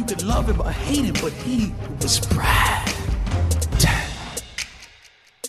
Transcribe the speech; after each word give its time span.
You 0.00 0.06
could 0.06 0.22
love 0.22 0.52
him 0.52 0.60
or 0.60 0.70
hate 0.70 1.04
him, 1.04 1.14
but 1.22 1.32
he 1.32 1.72
was 2.02 2.28
Brad. 2.28 2.90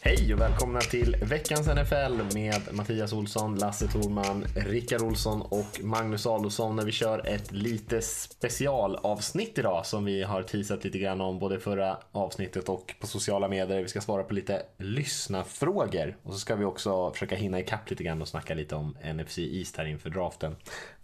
Hej 0.02 0.34
och 0.34 0.42
välkomna 0.42 0.80
till 0.80 1.16
veckans 1.22 1.68
NFL 1.68 2.36
med 2.36 2.62
Mattias 2.72 3.14
Olsson, 3.14 3.56
Lasse 3.56 3.88
Thorman, 3.88 4.46
Rickard 4.56 5.02
Olsson 5.02 5.42
och 5.42 5.84
Magnus 5.84 6.26
Adolfsson 6.26 6.76
när 6.76 6.86
vi 6.86 6.92
kör 6.92 7.28
ett 7.28 7.52
lite 7.52 8.02
specialavsnitt 8.02 9.58
idag 9.58 9.86
som 9.86 10.06
vi 10.06 10.24
har 10.24 10.44
teasat 10.44 10.84
lite 10.84 11.00
grann 11.00 11.22
om 11.22 11.40
både 11.40 11.60
förra 11.60 11.98
avsnittet 12.12 12.70
och 12.70 12.94
på 13.00 13.08
sociala 13.08 13.48
medier. 13.48 13.82
Vi 13.82 13.88
ska 13.88 14.02
svara 14.02 14.24
på 14.24 14.34
lite 14.34 14.62
lyssnafrågor 14.78 16.18
och 16.24 16.34
så 16.34 16.40
ska 16.40 16.56
vi 16.56 16.66
också 16.66 17.12
försöka 17.12 17.36
hinna 17.36 17.60
ikapp 17.60 17.90
lite 17.90 18.04
grann 18.04 18.22
och 18.22 18.28
snacka 18.28 18.54
lite 18.54 18.76
om 18.76 18.98
NFC 19.16 19.38
East 19.38 19.78
här 19.78 19.86
inför 19.86 20.10
draften. 20.10 20.56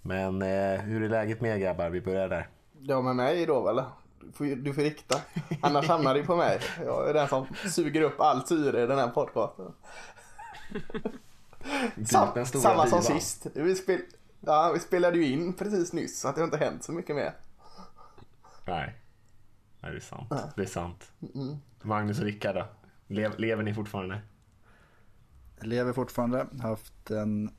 Men 0.02 0.42
eh, 0.42 0.80
hur 0.82 1.04
är 1.04 1.10
läget 1.10 1.42
med 1.42 1.56
er 1.56 1.58
grabbar? 1.58 1.90
Vi 1.90 2.02
börjar 2.02 2.30
där. 2.30 2.48
Ja, 2.82 3.02
med 3.02 3.16
mig 3.16 3.46
då 3.46 3.70
eller? 3.70 3.86
Du 4.64 4.74
får, 4.74 4.82
rikta. 4.82 5.22
Annars 5.62 5.88
hamnar 5.88 6.14
det 6.14 6.24
på 6.24 6.36
mig. 6.36 6.60
Jag 6.86 7.10
är 7.10 7.14
den 7.14 7.28
som 7.28 7.46
suger 7.70 8.02
upp 8.02 8.22
all 8.22 8.48
syre 8.48 8.84
i 8.84 8.88
den 8.88 9.00
här 9.00 9.08
podcasten. 9.08 9.74
Sam, 12.06 12.46
samma 12.46 12.88
som 12.88 13.02
divan. 13.02 13.04
sist. 13.04 13.48
Vi, 13.54 13.76
spel, 13.76 14.02
ja, 14.40 14.72
vi 14.74 14.80
spelade 14.80 15.18
ju 15.18 15.32
in 15.32 15.54
precis 15.54 15.94
nyss 15.94 16.20
så 16.20 16.28
att 16.28 16.36
det 16.36 16.42
har 16.42 16.46
inte 16.46 16.58
hänt 16.58 16.84
så 16.84 16.92
mycket 16.92 17.16
mer. 17.16 17.34
Nej. 18.68 18.96
Nej, 19.82 19.92
det 19.92 19.98
är 19.98 20.02
sant. 20.02 20.34
Det 20.56 20.62
är 20.62 20.66
sant. 20.66 21.12
Magnus 21.82 22.20
och 22.20 22.26
Rickard 22.26 22.56
då? 22.56 22.68
Lev, 23.08 23.40
lever 23.40 23.64
ni 23.64 23.74
fortfarande? 23.74 24.22
Jag 25.60 25.68
lever 25.68 25.94
fortfarande. 25.94 26.48
Har 26.62 26.70
haft 26.70 27.12
en 27.12 27.52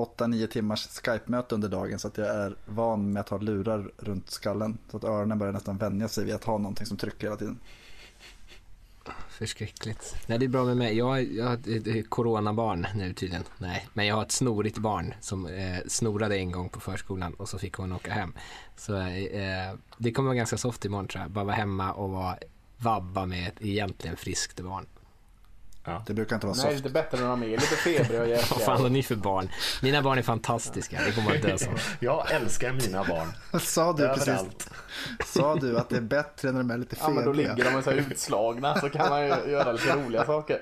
8-9 0.00 0.46
timmars 0.46 0.86
Skype-möte 0.86 1.54
under 1.54 1.68
dagen 1.68 1.98
så 1.98 2.08
att 2.08 2.18
jag 2.18 2.26
är 2.28 2.56
van 2.66 3.12
med 3.12 3.20
att 3.20 3.28
ha 3.28 3.38
lurar 3.38 3.90
runt 3.98 4.30
skallen. 4.30 4.78
Så 4.90 4.96
att 4.96 5.04
öronen 5.04 5.38
börjar 5.38 5.52
nästan 5.52 5.76
vänja 5.76 6.08
sig 6.08 6.24
vid 6.24 6.34
att 6.34 6.44
ha 6.44 6.58
någonting 6.58 6.86
som 6.86 6.96
trycker 6.96 7.26
hela 7.26 7.36
tiden. 7.36 7.58
Förskräckligt. 9.28 10.16
Nej, 10.26 10.38
det 10.38 10.44
är 10.44 10.48
bra 10.48 10.64
med 10.64 10.76
mig. 10.76 10.96
Jag, 10.96 11.04
har- 11.06 11.18
jag 11.18 11.52
är 11.68 11.76
ett, 11.78 11.86
ett 11.86 12.10
coronabarn 12.10 12.86
nu 12.94 13.12
tydligen. 13.14 13.44
Nej, 13.58 13.86
men 13.92 14.06
jag 14.06 14.14
har 14.14 14.22
ett 14.22 14.32
snorigt 14.32 14.78
barn 14.78 15.14
som 15.20 15.46
eh, 15.46 15.78
snorade 15.88 16.36
en 16.36 16.52
gång 16.52 16.68
på 16.68 16.80
förskolan 16.80 17.34
och 17.34 17.48
så 17.48 17.58
fick 17.58 17.74
hon 17.74 17.92
åka 17.92 18.12
hem. 18.12 18.32
Så 18.76 18.96
eh, 19.00 19.74
det 19.98 20.12
kommer 20.12 20.26
vara 20.28 20.36
ganska 20.36 20.58
soft 20.58 20.84
imorgon 20.84 21.08
tror 21.08 21.22
jag. 21.22 21.30
Bara 21.30 21.44
vara 21.44 21.56
hemma 21.56 21.92
och 21.92 22.10
vara 22.10 22.36
vabba 22.76 23.26
med 23.26 23.48
ett 23.48 23.54
egentligen 23.60 24.16
friskt 24.16 24.60
barn. 24.60 24.86
Det 26.06 26.14
brukar 26.14 26.36
inte 26.36 26.46
vara 26.46 26.56
Nej, 26.56 26.66
det 26.66 26.72
är 26.72 26.82
soft. 26.82 26.92
bättre 26.94 27.20
när 27.20 27.28
de 27.28 27.42
är 27.42 27.46
lite 27.48 27.60
febriga 27.76 28.22
och 28.22 28.28
Vad 28.30 28.38
fan 28.38 28.60
har 28.66 28.72
jäkliga. 28.74 28.88
ni 28.92 29.02
för 29.02 29.14
barn? 29.14 29.48
Mina 29.82 30.02
barn 30.02 30.18
är 30.18 30.22
fantastiska. 30.22 31.00
Det 31.06 31.12
kommer 31.12 31.36
att 31.36 31.42
dö 31.42 31.58
som. 31.58 31.74
Jag 32.00 32.30
älskar 32.32 32.72
mina 32.72 33.04
barn. 33.04 33.32
Sa 33.60 33.92
du 33.92 34.08
precis? 34.08 34.28
Överallt. 34.28 34.70
Sa 35.26 35.54
du 35.54 35.78
att 35.78 35.88
det 35.88 35.96
är 35.96 36.00
bättre 36.00 36.52
när 36.52 36.58
de 36.58 36.70
är 36.70 36.78
lite 36.78 36.96
Ja, 37.00 37.08
men 37.08 37.24
då 37.24 37.30
febriga? 37.32 37.54
ligger 37.54 37.72
de 37.72 37.82
så 37.82 37.90
här 37.90 37.96
utslagna 37.96 38.80
så 38.80 38.88
kan 38.90 39.08
man 39.10 39.22
ju 39.22 39.28
göra 39.28 39.72
lite 39.72 39.96
roliga 39.96 40.26
saker. 40.26 40.58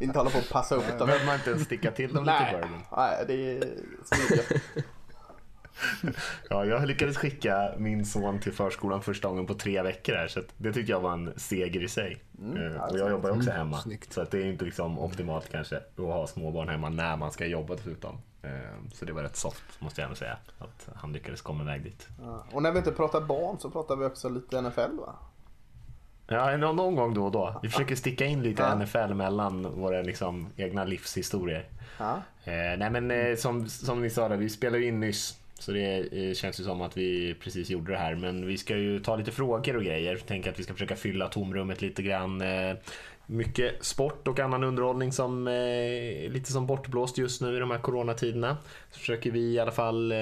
Inte 0.00 0.18
hålla 0.18 0.30
på 0.30 0.38
och 0.38 0.48
passa 0.50 0.74
upp 0.74 0.84
Då 0.92 0.98
dem. 0.98 1.06
behöver 1.06 1.26
man 1.26 1.34
inte 1.34 1.50
ens 1.50 1.64
sticka 1.64 1.90
till 1.90 2.12
dem 2.14 2.24
lite 2.24 2.38
Nej, 2.40 2.52
bourbon. 2.52 2.80
nej, 2.96 3.24
det 3.26 3.34
är 3.56 3.64
smidigt. 4.04 4.62
Ja, 6.50 6.64
jag 6.64 6.86
lyckades 6.86 7.16
skicka 7.16 7.72
min 7.78 8.04
son 8.04 8.40
till 8.40 8.52
förskolan 8.52 9.02
första 9.02 9.28
gången 9.28 9.46
på 9.46 9.54
tre 9.54 9.82
veckor 9.82 10.14
här, 10.14 10.28
så 10.28 10.40
det 10.56 10.72
tyckte 10.72 10.92
jag 10.92 11.00
var 11.00 11.12
en 11.12 11.32
seger 11.36 11.82
i 11.82 11.88
sig. 11.88 12.22
Eh, 12.56 12.82
och 12.84 12.98
jag 12.98 13.10
jobbar 13.10 13.30
också 13.30 13.50
hemma, 13.50 13.80
snyggt. 13.80 14.12
så 14.12 14.20
att 14.20 14.30
det 14.30 14.38
är 14.38 14.44
inte 14.46 14.64
liksom 14.64 14.98
optimalt 14.98 15.48
kanske 15.52 15.76
att 15.76 15.96
ha 15.96 16.26
småbarn 16.26 16.68
hemma 16.68 16.88
när 16.88 17.16
man 17.16 17.32
ska 17.32 17.46
jobba 17.46 17.74
dessutom. 17.74 18.18
Eh, 18.42 18.50
Så 18.92 19.04
det 19.04 19.12
var 19.12 19.22
rätt 19.22 19.36
soft 19.36 19.80
måste 19.80 20.00
jag 20.00 20.06
ändå 20.06 20.16
säga, 20.16 20.36
att 20.58 20.88
han 20.94 21.12
lyckades 21.12 21.40
komma 21.42 21.62
iväg 21.62 21.82
dit. 21.82 22.08
Ja. 22.22 22.44
Och 22.52 22.62
när 22.62 22.72
vi 22.72 22.78
inte 22.78 22.92
pratar 22.92 23.20
barn 23.20 23.58
så 23.58 23.70
pratar 23.70 23.96
vi 23.96 24.04
också 24.04 24.28
lite 24.28 24.60
NFL 24.60 24.96
va? 24.98 25.14
Ja, 26.26 26.56
någon 26.56 26.76
någon 26.76 26.94
gång 26.96 27.14
då 27.14 27.24
och 27.24 27.32
då. 27.32 27.60
Vi 27.62 27.68
försöker 27.68 27.96
sticka 27.96 28.24
in 28.24 28.42
lite 28.42 28.62
Ja. 28.62 28.74
NFL 28.74 29.14
mellan 29.14 29.62
våra 29.80 30.02
liksom, 30.02 30.48
egna 30.56 30.84
livshistorier. 30.84 31.64
Ja. 31.98 32.12
Eh, 32.44 32.52
nej 32.78 32.90
men 32.90 33.10
eh, 33.10 33.36
som, 33.36 33.68
som 33.68 34.02
ni 34.02 34.10
sa, 34.10 34.28
där, 34.28 34.36
vi 34.36 34.48
spelade 34.48 34.78
ju 34.82 34.88
in 34.88 35.00
nyss. 35.00 35.40
Så 35.58 35.72
det 35.72 36.12
eh, 36.28 36.34
känns 36.34 36.60
ju 36.60 36.64
som 36.64 36.80
att 36.82 36.96
vi 36.96 37.34
precis 37.40 37.70
gjorde 37.70 37.92
det 37.92 37.98
här. 37.98 38.14
Men 38.14 38.46
vi 38.46 38.58
ska 38.58 38.76
ju 38.76 39.00
ta 39.00 39.16
lite 39.16 39.30
frågor 39.32 39.76
och 39.76 39.82
grejer. 39.84 40.16
Tänker 40.16 40.50
att 40.50 40.58
vi 40.58 40.62
ska 40.62 40.72
försöka 40.72 40.96
fylla 40.96 41.28
tomrummet 41.28 41.82
lite 41.82 42.02
grann. 42.02 42.40
Eh, 42.40 42.76
mycket 43.26 43.84
sport 43.84 44.28
och 44.28 44.38
annan 44.40 44.64
underhållning 44.64 45.12
som 45.12 45.48
eh, 45.48 46.30
lite 46.30 46.52
som 46.52 46.66
bortblåst 46.66 47.18
just 47.18 47.40
nu 47.42 47.56
i 47.56 47.58
de 47.58 47.70
här 47.70 47.78
coronatiderna. 47.78 48.56
Så 48.90 48.98
försöker 48.98 49.30
vi 49.30 49.40
i 49.40 49.58
alla 49.60 49.72
fall 49.72 50.12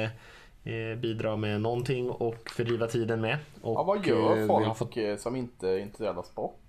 bidra 1.02 1.36
med 1.36 1.60
någonting 1.60 2.10
och 2.10 2.50
fördriva 2.50 2.86
tiden 2.86 3.20
med. 3.20 3.38
Och, 3.62 3.74
Ja, 3.78 3.82
vad 3.82 4.06
gör 4.06 4.34
vi 4.36 4.46
folk 4.46 4.66
har 4.66 4.74
fått- 4.74 5.20
som 5.20 5.36
inte 5.36 5.68
är 5.68 5.78
intresserade 5.78 6.18
av 6.18 6.22
sport? 6.22 6.60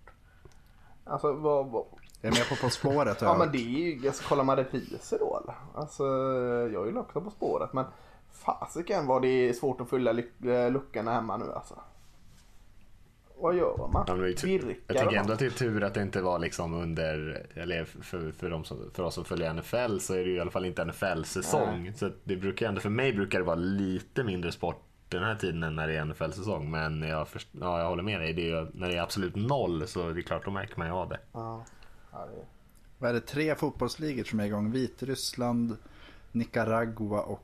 Alltså 1.03 1.33
vad, 1.33 1.67
vad... 1.67 1.85
Jag 2.21 2.33
är 2.33 2.39
med 2.39 2.49
på 2.49 2.55
På 2.55 2.69
spåret. 2.69 3.17
Ja 3.21 3.37
men 3.37 3.51
det 3.51 3.57
är 3.57 3.61
ju, 4.01 4.07
alltså, 4.07 4.23
kollar 4.23 4.43
man 4.43 4.57
repriser 4.57 5.19
då 5.19 5.39
eller? 5.43 5.55
Alltså 5.81 6.03
jag 6.73 6.87
är 6.87 6.91
ju 6.91 6.97
också 6.97 7.21
på 7.21 7.29
spåret 7.29 7.73
men 7.73 7.85
fasiken 8.45 9.07
vad 9.07 9.21
det 9.21 9.49
är 9.49 9.53
svårt 9.53 9.81
att 9.81 9.89
fylla 9.89 10.11
eh, 10.11 10.71
luckorna 10.71 11.13
hemma 11.13 11.37
nu 11.37 11.51
alltså. 11.51 11.79
Vad 13.37 13.55
gör 13.55 13.77
man? 13.77 14.05
Ja, 14.07 14.13
det 14.13 14.43
är. 14.43 14.47
Virkar 14.47 14.75
Jag 14.87 14.97
tycker 14.97 15.05
man? 15.05 15.15
ändå 15.15 15.33
att 15.33 15.39
det 15.39 15.45
är 15.45 15.49
tur 15.49 15.83
att 15.83 15.93
det 15.93 16.01
inte 16.01 16.21
var 16.21 16.39
liksom 16.39 16.73
under, 16.73 17.45
eller 17.55 17.85
för, 17.85 18.31
för, 18.31 18.49
de 18.49 18.63
som, 18.63 18.91
för 18.93 19.03
oss 19.03 19.15
som 19.15 19.25
följer 19.25 19.53
NFL 19.53 19.97
så 19.99 20.13
är 20.13 20.17
det 20.17 20.29
ju 20.29 20.35
i 20.35 20.39
alla 20.39 20.51
fall 20.51 20.65
inte 20.65 20.85
NFL-säsong. 20.85 21.93
Så 21.95 22.11
det 22.23 22.35
brukar 22.35 22.67
ändå, 22.67 22.81
för 22.81 22.89
mig 22.89 23.13
brukar 23.13 23.39
det 23.39 23.45
vara 23.45 23.55
lite 23.55 24.23
mindre 24.23 24.51
sport 24.51 24.83
den 25.09 25.23
här 25.23 25.35
tiden 25.35 25.75
när 25.75 25.87
det 25.87 25.97
är 25.97 26.05
NFL-säsong. 26.05 26.71
Men 26.71 27.01
jag, 27.01 27.27
först, 27.27 27.47
ja, 27.51 27.79
jag 27.79 27.89
håller 27.89 28.03
med 28.03 28.19
dig, 28.19 28.33
det 28.33 28.41
är 28.41 28.59
ju, 28.59 28.67
när 28.73 28.89
det 28.89 28.97
är 28.97 29.01
absolut 29.01 29.35
noll 29.35 29.87
så 29.87 30.09
det 30.09 30.19
är 30.19 30.21
klart, 30.21 30.45
då 30.45 30.51
märker 30.51 30.77
man 30.77 30.87
ju 30.87 30.93
av 30.93 31.09
det. 31.09 31.19
Ja. 31.31 31.65
Ja, 32.11 32.25
det... 32.25 32.45
Vad 32.97 33.09
är 33.09 33.13
det? 33.13 33.21
Tre 33.21 33.55
fotbollsligor 33.55 34.23
som 34.23 34.39
är 34.39 34.45
igång. 34.45 34.71
Vitryssland, 34.71 35.77
Nicaragua 36.31 37.21
och 37.21 37.43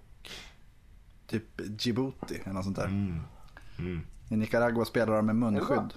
typ 1.30 1.44
Djibouti. 1.80 2.36
Eller 2.44 2.54
något 2.54 2.64
sånt 2.64 2.76
där. 2.76 2.86
Mm. 2.86 4.02
I 4.30 4.36
Nicaragua 4.36 4.86
spelar 4.86 5.16
de 5.16 5.26
med 5.26 5.36
munskydd. 5.36 5.94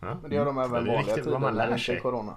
Ja. 0.00 0.18
Men 0.20 0.30
det 0.30 0.36
gör 0.36 0.44
de 0.44 0.58
även 0.58 0.70
Ja, 0.86 0.92
är 0.92 0.96
vanliga 0.96 1.14
tider 1.14 1.38
när 1.38 1.66
det 1.66 1.74
inte 1.74 1.92
är 1.92 2.00
corona. 2.00 2.34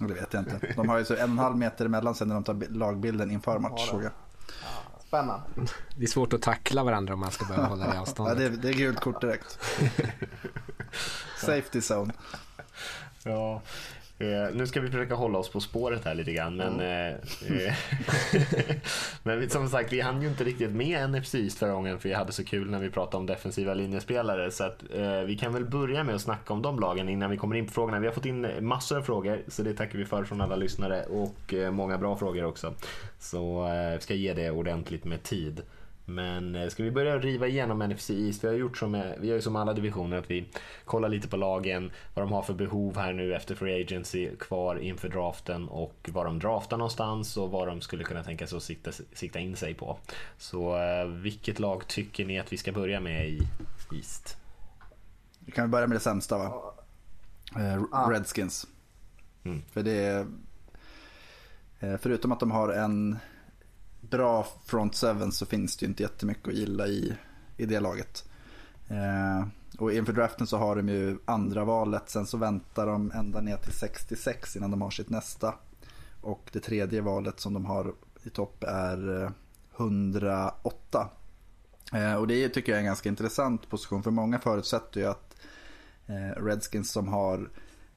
Det 0.00 0.14
vet 0.14 0.32
jag 0.34 0.40
inte. 0.42 0.72
De 0.76 0.88
har 0.88 0.98
ju 0.98 1.04
så 1.04 1.14
en 1.14 1.20
och 1.22 1.28
en 1.28 1.38
halv 1.38 1.56
meter 1.56 1.86
emellan 1.86 2.14
sen 2.14 2.28
när 2.28 2.34
de 2.34 2.44
tar 2.44 2.54
bi- 2.54 2.66
lagbilden 2.68 3.30
inför 3.30 3.58
match. 3.58 3.72
Ja, 3.76 3.86
såg 3.90 4.00
det. 4.00 4.04
jag. 4.04 4.12
Spännande. 5.06 5.42
Det 5.96 6.02
är 6.02 6.06
svårt 6.06 6.32
att 6.32 6.42
tackla 6.42 6.84
varandra 6.84 7.14
om 7.14 7.20
man 7.20 7.30
ska 7.30 7.44
börja 7.44 7.64
hålla 7.64 7.86
det 7.88 7.94
Ja, 7.94 8.00
avståndet. 8.00 8.38
det, 8.38 8.44
är, 8.44 8.50
det 8.50 8.68
är 8.68 8.72
gult 8.72 9.00
kort 9.00 9.20
direkt. 9.20 9.58
Safety 11.40 11.78
zone. 11.94 12.12
Ja. 13.22 13.62
Eh, 14.18 14.54
nu 14.54 14.66
ska 14.66 14.80
vi 14.80 14.90
försöka 14.90 15.14
hålla 15.14 15.38
oss 15.38 15.48
på 15.48 15.60
spåret 15.60 16.04
här 16.04 16.14
lite 16.14 16.32
grann. 16.32 16.56
Men, 16.56 16.80
eh, 16.80 17.08
eh, 17.08 17.74
men 19.22 19.50
som 19.50 19.68
sagt, 19.68 19.92
vi 19.92 20.00
hann 20.00 20.22
ju 20.22 20.28
inte 20.28 20.44
riktigt 20.44 20.70
med 20.70 21.10
NFC 21.10 21.34
East 21.34 21.58
förra 21.58 21.72
gången 21.72 21.98
för 21.98 22.08
vi 22.08 22.14
hade 22.14 22.32
så 22.32 22.44
kul 22.44 22.70
när 22.70 22.78
vi 22.78 22.90
pratade 22.90 23.16
om 23.16 23.26
defensiva 23.26 23.74
linjespelare. 23.74 24.50
Så 24.50 24.64
att, 24.64 24.82
eh, 24.94 25.20
vi 25.20 25.36
kan 25.36 25.52
väl 25.52 25.64
börja 25.64 26.04
med 26.04 26.14
att 26.14 26.20
snacka 26.20 26.52
om 26.52 26.62
de 26.62 26.80
lagen 26.80 27.08
innan 27.08 27.30
vi 27.30 27.36
kommer 27.36 27.56
in 27.56 27.66
på 27.66 27.72
frågorna. 27.72 27.98
Vi 27.98 28.06
har 28.06 28.14
fått 28.14 28.26
in 28.26 28.46
massor 28.60 28.98
av 28.98 29.02
frågor 29.02 29.42
så 29.48 29.62
det 29.62 29.74
tackar 29.74 29.98
vi 29.98 30.04
för 30.04 30.24
från 30.24 30.40
alla 30.40 30.56
lyssnare 30.56 31.04
och 31.04 31.54
eh, 31.54 31.70
många 31.70 31.98
bra 31.98 32.16
frågor 32.16 32.44
också. 32.44 32.74
Så 33.18 33.68
eh, 33.68 33.94
vi 33.94 34.00
ska 34.00 34.14
ge 34.14 34.34
det 34.34 34.50
ordentligt 34.50 35.04
med 35.04 35.22
tid. 35.22 35.62
Men 36.04 36.54
eh, 36.54 36.68
ska 36.68 36.82
vi 36.82 36.90
börja 36.90 37.18
riva 37.18 37.46
igenom 37.46 37.78
NFC 37.78 38.10
East? 38.10 38.44
Vi 38.44 38.48
har 38.48 38.54
gjort 38.54 38.78
som, 38.78 38.94
eh, 38.94 39.12
vi 39.18 39.28
har 39.28 39.36
ju 39.36 39.42
som 39.42 39.56
alla 39.56 39.72
divisioner 39.72 40.16
att 40.16 40.30
vi 40.30 40.48
kollar 40.84 41.08
lite 41.08 41.28
på 41.28 41.36
lagen, 41.36 41.90
vad 42.14 42.24
de 42.24 42.32
har 42.32 42.42
för 42.42 42.54
behov 42.54 42.96
här 42.96 43.12
nu 43.12 43.34
efter 43.34 43.54
Free 43.54 43.82
Agency 43.82 44.36
kvar 44.36 44.76
inför 44.76 45.08
draften 45.08 45.68
och 45.68 46.10
vad 46.12 46.26
de 46.26 46.38
draftar 46.38 46.76
någonstans 46.76 47.36
och 47.36 47.50
vad 47.50 47.68
de 47.68 47.80
skulle 47.80 48.04
kunna 48.04 48.22
tänka 48.22 48.46
sig 48.46 48.56
att 48.56 48.62
sikta, 48.62 48.92
sikta 49.12 49.38
in 49.38 49.56
sig 49.56 49.74
på. 49.74 49.98
Så 50.38 50.82
eh, 50.82 51.06
vilket 51.06 51.58
lag 51.58 51.86
tycker 51.86 52.24
ni 52.24 52.38
att 52.38 52.52
vi 52.52 52.56
ska 52.56 52.72
börja 52.72 53.00
med 53.00 53.28
i 53.28 53.48
East? 53.94 54.36
Vi 55.38 55.52
kan 55.52 55.70
börja 55.70 55.86
med 55.86 55.96
det 55.96 56.00
sämsta 56.00 56.38
va? 56.38 56.74
Eh, 57.56 58.08
Redskins. 58.08 58.66
Mm. 59.44 59.62
För 59.72 59.82
det 59.82 59.92
är... 59.92 60.26
Förutom 61.98 62.32
att 62.32 62.40
de 62.40 62.50
har 62.50 62.68
en 62.68 63.18
bra 64.12 64.46
front 64.66 64.94
seven 64.94 65.32
så 65.32 65.46
finns 65.46 65.76
det 65.76 65.84
ju 65.84 65.88
inte 65.90 66.02
jättemycket 66.02 66.48
att 66.48 66.54
gilla 66.54 66.86
i, 66.86 67.14
i 67.56 67.66
det 67.66 67.80
laget. 67.80 68.24
Eh, 68.88 69.46
Och 69.78 69.92
inför 69.92 70.12
draften 70.12 70.46
så 70.46 70.56
har 70.56 70.76
de 70.76 70.88
ju 70.88 71.18
andra 71.24 71.64
valet. 71.64 72.02
Sen 72.10 72.26
så 72.26 72.36
väntar 72.36 72.86
de 72.86 73.10
ända 73.14 73.40
ner 73.40 73.56
till 73.56 73.72
66 73.72 74.56
innan 74.56 74.70
de 74.70 74.82
har 74.82 74.90
sitt 74.90 75.10
nästa. 75.10 75.54
Och 76.20 76.50
det 76.52 76.60
tredje 76.60 77.00
valet 77.00 77.40
som 77.40 77.54
de 77.54 77.64
har 77.66 77.94
i 78.22 78.30
topp 78.30 78.64
är 78.68 79.22
eh, 79.22 79.30
108. 79.76 81.08
Eh, 81.92 82.14
och 82.14 82.26
det 82.26 82.48
tycker 82.48 82.72
jag 82.72 82.76
är 82.76 82.80
en 82.80 82.86
ganska 82.86 83.08
intressant 83.08 83.68
position. 83.70 84.02
För 84.02 84.10
många 84.10 84.38
förutsätter 84.38 85.00
ju 85.00 85.06
att 85.06 85.36
eh, 86.06 86.42
Redskins 86.44 86.90
som 86.90 87.08
har 87.08 87.50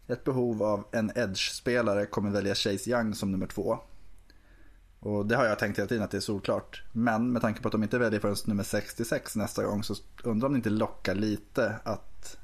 ett 0.08 0.24
behov 0.24 0.64
av 0.64 0.84
en 0.92 1.12
edge-spelare 1.16 2.06
kommer 2.06 2.30
välja 2.32 2.56
Chase 2.56 2.90
Young 2.90 3.16
som 3.16 3.32
nummer 3.32 3.48
två. 3.48 3.80
Och 5.06 5.26
det 5.26 5.36
har 5.36 5.46
jag 5.46 5.60
tänkt 5.60 5.78
hela 5.78 5.88
tiden 5.88 6.04
att 6.04 6.12
det 6.12 6.18
är 6.18 6.22
solklart. 6.22 6.84
Men 6.92 7.32
med 7.32 7.42
tanke 7.42 7.62
på 7.62 7.68
att 7.68 7.72
de 7.72 7.84
inte 7.84 7.98
väljer 7.98 8.20
förrän 8.20 8.36
nummer 8.46 8.64
66 8.64 9.36
nästa 9.36 9.64
gång 9.64 9.84
så 9.84 9.96
undrar 10.24 10.48
om 10.48 10.54
det 10.54 10.58
inte 10.58 10.70
lockar 10.70 11.16
lite 11.16 11.76
att 11.84 12.38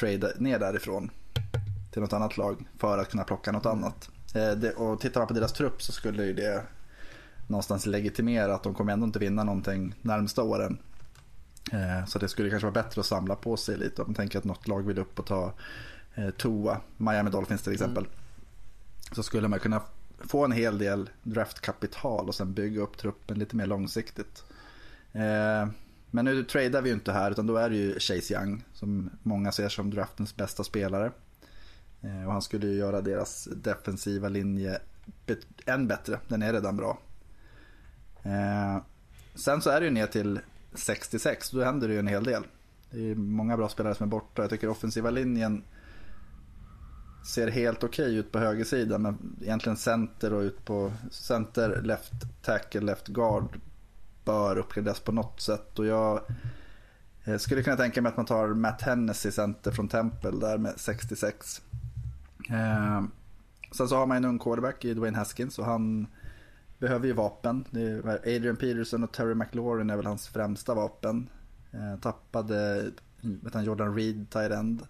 trada 0.00 0.28
ner 0.38 0.58
därifrån 0.58 1.10
till 1.90 2.02
något 2.02 2.12
annat 2.12 2.36
lag 2.36 2.64
för 2.78 2.98
att 2.98 3.10
kunna 3.10 3.24
plocka 3.24 3.52
något 3.52 3.66
annat. 3.66 4.10
Eh, 4.34 4.68
och 4.68 5.00
tittar 5.00 5.20
man 5.20 5.28
på 5.28 5.34
deras 5.34 5.52
trupp 5.52 5.82
så 5.82 5.92
skulle 5.92 6.24
ju 6.24 6.32
det 6.32 6.62
någonstans 7.46 7.86
legitimera 7.86 8.54
att 8.54 8.62
de 8.62 8.74
kommer 8.74 8.92
ändå 8.92 9.06
inte 9.06 9.18
vinna 9.18 9.44
någonting 9.44 9.94
närmsta 10.02 10.42
åren. 10.42 10.78
Eh, 11.72 12.06
så 12.06 12.18
det 12.18 12.28
skulle 12.28 12.50
kanske 12.50 12.66
vara 12.66 12.82
bättre 12.82 13.00
att 13.00 13.06
samla 13.06 13.36
på 13.36 13.56
sig 13.56 13.76
lite 13.76 14.02
om 14.02 14.08
man 14.08 14.14
tänker 14.14 14.38
att 14.38 14.44
något 14.44 14.68
lag 14.68 14.86
vill 14.86 14.98
upp 14.98 15.18
och 15.18 15.26
ta 15.26 15.52
eh, 16.14 16.30
Toa, 16.30 16.80
Miami 16.96 17.30
Dolphins 17.30 17.62
till 17.62 17.72
exempel. 17.72 18.04
Mm. 18.04 18.16
Så 19.12 19.22
skulle 19.22 19.48
man 19.48 19.60
kunna 19.60 19.80
få 20.18 20.44
en 20.44 20.52
hel 20.52 20.78
del 20.78 21.10
draftkapital 21.22 22.28
och 22.28 22.34
sen 22.34 22.54
bygga 22.54 22.80
upp 22.80 22.96
truppen 22.98 23.38
lite 23.38 23.56
mer 23.56 23.66
långsiktigt. 23.66 24.44
Eh, 25.12 25.68
men 26.10 26.24
nu 26.24 26.44
tradar 26.44 26.82
vi 26.82 26.88
ju 26.88 26.94
inte 26.94 27.12
här 27.12 27.30
utan 27.30 27.46
då 27.46 27.56
är 27.56 27.70
det 27.70 27.76
ju 27.76 27.98
Chase 27.98 28.34
Young 28.34 28.64
som 28.72 29.10
många 29.22 29.52
ser 29.52 29.68
som 29.68 29.90
draftens 29.90 30.36
bästa 30.36 30.64
spelare. 30.64 31.12
Eh, 32.02 32.26
och 32.26 32.32
han 32.32 32.42
skulle 32.42 32.66
ju 32.66 32.72
göra 32.72 33.00
deras 33.00 33.44
defensiva 33.44 34.28
linje 34.28 34.80
än 35.66 35.86
bättre. 35.86 36.20
Den 36.28 36.42
är 36.42 36.52
redan 36.52 36.76
bra. 36.76 36.98
Eh, 38.22 38.82
sen 39.34 39.62
så 39.62 39.70
är 39.70 39.80
det 39.80 39.86
ju 39.86 39.92
ner 39.92 40.06
till 40.06 40.40
66, 40.74 41.50
då 41.50 41.64
händer 41.64 41.88
det 41.88 41.94
ju 41.94 42.00
en 42.00 42.06
hel 42.06 42.24
del. 42.24 42.44
Det 42.90 43.10
är 43.10 43.14
många 43.14 43.56
bra 43.56 43.68
spelare 43.68 43.94
som 43.94 44.04
är 44.04 44.10
borta. 44.10 44.42
Jag 44.42 44.50
tycker 44.50 44.68
offensiva 44.68 45.10
linjen 45.10 45.64
ser 47.26 47.48
helt 47.48 47.84
okej 47.84 48.04
okay 48.04 48.16
ut 48.16 48.32
på 48.32 48.38
högersidan. 48.38 49.02
Men 49.02 49.36
egentligen 49.42 49.76
center 49.76 50.32
och 50.32 50.40
ut 50.40 50.64
på 50.64 50.92
center, 51.10 51.82
left 51.82 52.12
tackle, 52.42 52.80
left 52.80 53.08
guard 53.08 53.60
bör 54.24 54.58
uppgraderas 54.58 55.00
på 55.00 55.12
något 55.12 55.40
sätt. 55.40 55.78
Och 55.78 55.86
jag 55.86 56.20
eh, 57.24 57.38
skulle 57.38 57.62
kunna 57.62 57.76
tänka 57.76 58.02
mig 58.02 58.10
att 58.10 58.16
man 58.16 58.26
tar 58.26 58.48
Matt 58.48 58.82
Hennessy 58.82 59.30
center 59.30 59.70
från 59.70 59.88
Temple 59.88 60.30
där 60.30 60.58
med 60.58 60.72
66. 60.76 61.62
Eh, 62.50 63.02
sen 63.76 63.88
så 63.88 63.96
har 63.96 64.06
man 64.06 64.16
en 64.16 64.24
ung 64.24 64.38
quarterback 64.38 64.84
i 64.84 64.94
Dwayne 64.94 65.18
Haskins 65.18 65.58
och 65.58 65.64
han 65.64 66.06
behöver 66.78 67.06
ju 67.06 67.12
vapen. 67.12 67.64
Adrian 68.04 68.56
Peterson 68.56 69.04
och 69.04 69.12
Terry 69.12 69.34
McLaurin 69.34 69.90
är 69.90 69.96
väl 69.96 70.06
hans 70.06 70.28
främsta 70.28 70.74
vapen. 70.74 71.28
Eh, 71.70 72.00
tappade 72.00 72.90
vet 73.20 73.54
han, 73.54 73.64
Jordan 73.64 73.94
Reed, 73.94 74.30
tight 74.30 74.52
end. 74.52 74.82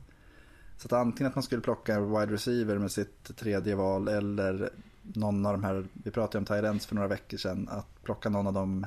Så 0.76 0.86
att 0.86 0.92
antingen 0.92 1.30
att 1.30 1.34
man 1.34 1.42
skulle 1.42 1.62
plocka 1.62 2.00
wide 2.00 2.32
receiver 2.32 2.78
med 2.78 2.90
sitt 2.90 3.36
tredje 3.36 3.74
val 3.74 4.08
eller 4.08 4.70
någon 5.02 5.46
av 5.46 5.52
de 5.52 5.64
här, 5.64 5.86
vi 5.92 6.10
pratade 6.10 6.58
om 6.58 6.64
ends 6.64 6.86
för 6.86 6.94
några 6.94 7.08
veckor 7.08 7.36
sedan, 7.36 7.68
att 7.70 8.02
plocka 8.02 8.28
någon 8.28 8.46
av 8.46 8.52
de 8.52 8.86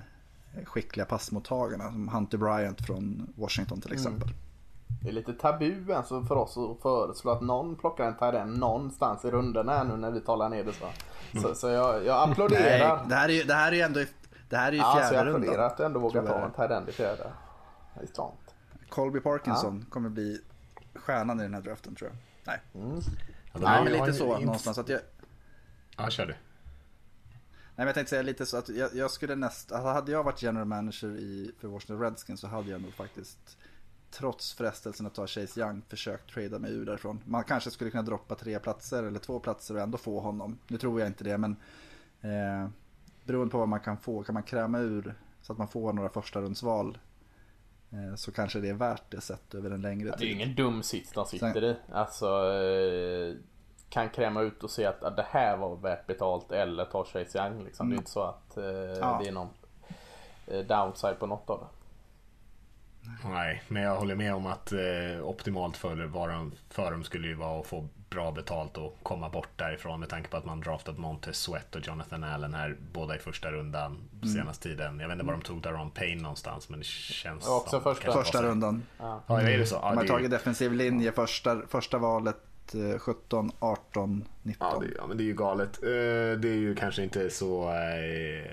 skickliga 0.66 1.06
passmottagarna 1.06 1.92
som 1.92 2.08
Hunter 2.08 2.38
Bryant 2.38 2.86
från 2.86 3.34
Washington 3.36 3.82
till 3.82 3.92
mm. 3.92 3.98
exempel. 3.98 4.28
Mm. 4.28 4.40
Det 5.02 5.10
är 5.10 5.14
lite 5.14 5.34
tabu 5.34 5.94
alltså 5.94 6.24
för 6.24 6.36
oss 6.36 6.58
att 6.58 6.82
föreslå 6.82 7.32
att 7.32 7.42
någon 7.42 7.76
plockar 7.76 8.08
en 8.08 8.18
tight 8.18 8.34
end 8.34 8.58
någonstans 8.58 9.26
i 9.26 9.32
rundorna 9.32 9.84
nu 9.84 9.98
när 9.98 10.12
vi 10.12 10.22
talar 10.22 10.50
ner 10.50 10.64
det 10.64 10.74
så. 10.74 10.86
Så, 11.32 11.38
mm. 11.38 11.56
så 11.56 11.68
jag, 11.68 12.06
jag 12.06 12.30
applåderar. 12.30 12.98
Nej, 12.98 13.10
det 13.10 13.16
här 13.16 13.30
är 13.30 13.34
ju, 13.34 13.44
det 13.44 13.54
här 13.54 13.74
är 13.74 13.86
ändå 13.86 14.00
det 14.50 14.58
här 14.58 14.68
är 14.68 14.76
ju 14.76 14.80
fjärde 14.80 14.96
rundan. 14.96 15.10
Ja, 15.12 15.16
jag 15.16 15.36
applåderar 15.36 15.68
att 15.68 15.78
du 15.78 15.84
ändå 15.84 16.00
vågar 16.00 16.28
ta 16.28 16.46
en 16.46 16.52
tight 16.52 16.72
end 16.72 16.90
i 16.90 16.92
fjärde. 16.92 17.32
Det 17.94 18.20
är. 18.20 18.32
Colby 18.90 19.20
Parkinson 19.20 19.80
ja. 19.80 19.94
kommer 19.94 20.10
bli 20.10 20.42
stjärnan 21.00 21.40
i 21.40 21.44
den 21.44 21.54
här 21.54 21.62
draften 21.62 21.96
tror 21.96 22.10
jag. 22.10 22.18
Nej. 22.44 22.86
Mm. 22.86 23.02
Ja, 23.54 23.60
Nej, 23.60 23.84
men 23.84 23.94
lite 23.94 24.14
så 24.14 24.40
någonstans. 24.40 24.78
Att 24.78 24.90
jag... 24.90 25.02
Ja, 25.98 26.10
kör 26.10 26.26
du. 26.26 26.34
Nej, 26.34 27.86
men 27.86 27.88
jag 27.88 27.96
tänkte 27.96 28.10
säga 28.10 28.22
lite 28.22 28.46
så 28.46 28.58
att 28.58 28.70
jag, 28.70 28.96
jag 28.96 29.12
skulle 29.12 29.36
nästan, 29.36 29.78
alltså, 29.78 29.92
hade 29.92 30.12
jag 30.12 30.24
varit 30.24 30.42
general 30.42 30.68
manager 30.68 31.08
i, 31.08 31.52
för 31.60 31.68
Washington 31.68 32.00
Redskins 32.00 32.40
så 32.40 32.48
hade 32.48 32.72
jag 32.72 32.82
nog 32.82 32.94
faktiskt 32.94 33.58
trots 34.12 34.54
frestelsen 34.54 35.06
att 35.06 35.14
ta 35.14 35.28
Chase 35.28 35.60
Young 35.60 35.82
försökt 35.88 36.34
trada 36.34 36.60
mig 36.60 36.72
ur 36.72 36.86
därifrån. 36.86 37.22
Man 37.26 37.44
kanske 37.44 37.72
skulle 37.72 37.92
kunna 37.92 38.04
droppa 38.04 38.36
tre 38.36 38.60
platser 38.60 39.04
eller 39.04 39.20
två 39.20 39.40
platser 39.40 39.76
och 39.76 39.82
ändå 39.82 39.98
få 39.98 40.20
honom. 40.20 40.58
Nu 40.68 40.78
tror 40.78 41.00
jag 41.00 41.10
inte 41.10 41.24
det 41.24 41.38
men 41.38 41.56
eh, 42.22 42.70
beroende 43.24 43.52
på 43.52 43.58
vad 43.58 43.68
man 43.68 43.80
kan 43.80 43.98
få, 43.98 44.24
kan 44.24 44.34
man 44.34 44.44
kräma 44.44 44.80
ur 44.80 45.16
så 45.42 45.54
att 45.54 45.60
man 45.60 45.68
får 45.68 45.94
några 45.94 46.10
första 46.10 46.42
rundsval 46.42 46.98
så 48.16 48.32
kanske 48.32 48.60
det 48.60 48.70
är 48.70 48.74
värt 48.74 49.04
det 49.10 49.22
sett 49.22 49.56
över 49.56 49.72
en 49.72 49.82
längre 49.82 50.12
tid. 50.12 50.20
Det 50.20 50.26
är 50.26 50.28
ju 50.28 50.34
ingen 50.34 50.56
dum 50.56 50.84
sits 50.84 51.12
de 51.12 51.26
sitter 51.26 51.54
Sen, 51.54 51.64
i. 51.64 51.76
Alltså 51.92 52.54
eh, 52.54 53.36
kan 53.90 54.10
kräma 54.10 54.42
ut 54.42 54.64
och 54.64 54.72
se 54.72 54.86
att, 54.86 55.04
att 55.04 55.16
det 55.16 55.26
här 55.30 55.58
var 55.58 55.76
värt 55.76 56.08
betalt 56.08 56.52
eller 56.52 56.86
ta 56.86 57.06
Chase 57.06 57.38
Young 57.38 57.64
liksom. 57.64 57.88
Mm. 57.88 57.90
Det 57.90 57.96
är 57.96 57.98
inte 57.98 58.12
så 58.12 58.22
att 58.22 58.58
eh, 58.58 58.64
ja. 59.00 59.20
det 59.24 59.30
är 59.30 59.32
någon 59.32 59.50
eh, 60.48 60.60
downside 60.60 61.20
på 61.20 61.28
något 61.28 61.50
av 61.50 61.60
det. 61.60 61.68
Nej, 63.30 63.64
men 63.68 63.84
jag 63.84 63.96
håller 63.96 64.16
med 64.16 64.36
om 64.36 64.46
att 64.46 64.72
eh, 64.72 65.24
optimalt 65.24 65.78
för, 65.78 66.06
var 66.06 66.52
för 66.70 66.92
dem 66.92 67.04
skulle 67.04 67.28
ju 67.28 67.34
vara 67.34 67.60
att 67.60 67.68
få 67.68 67.88
bra 68.10 68.32
betalt 68.32 68.78
och 68.78 68.98
komma 69.04 69.30
bort 69.30 69.50
därifrån 69.56 70.00
med 70.00 70.10
tanke 70.10 70.30
på 70.30 70.38
att 70.38 70.46
man 70.46 70.62
draftat 70.62 70.98
Montez 70.98 71.38
Sweat 71.38 71.76
och 71.76 71.88
Jonathan 71.88 72.24
Allen 72.24 72.54
här 72.54 72.78
båda 72.94 73.16
i 73.16 73.20
första 73.20 73.52
rundan 73.52 73.98
mm. 74.22 74.36
senaste 74.36 74.70
tiden. 74.70 75.00
Jag 75.00 75.08
vet 75.08 75.16
inte 75.16 75.26
var 75.26 75.34
de 75.34 75.42
tog 75.42 75.62
Daron 75.62 75.92
Payne 75.92 76.22
någonstans 76.22 76.70
men 76.70 76.80
det 76.80 76.86
känns 76.86 77.44
ja, 77.48 77.58
också 77.58 77.70
som 77.70 77.82
första, 77.82 78.12
första 78.12 78.44
rundan. 78.44 78.84
Ja. 78.98 79.24
ja, 79.28 79.42
är 79.42 79.58
det 79.58 79.66
så? 79.66 79.76
Ja, 79.76 79.90
de 79.90 79.98
har 79.98 80.06
tagit 80.06 80.32
defensiv 80.32 80.74
linje 80.74 81.12
första, 81.12 81.62
första 81.68 81.98
valet 81.98 82.38
17, 82.98 83.52
18, 83.60 84.26
19. 84.44 84.68
Ja, 84.72 84.80
det, 84.80 84.94
ja, 84.98 85.08
men 85.08 85.18
det 85.18 85.24
är 85.24 85.26
ju 85.26 85.34
galet. 85.34 85.84
Eh, 85.84 85.90
det 86.40 86.50
är 86.50 86.58
ju 86.58 86.76
kanske 86.76 87.04
inte 87.04 87.30
så... 87.30 87.70
Eh, 87.70 88.46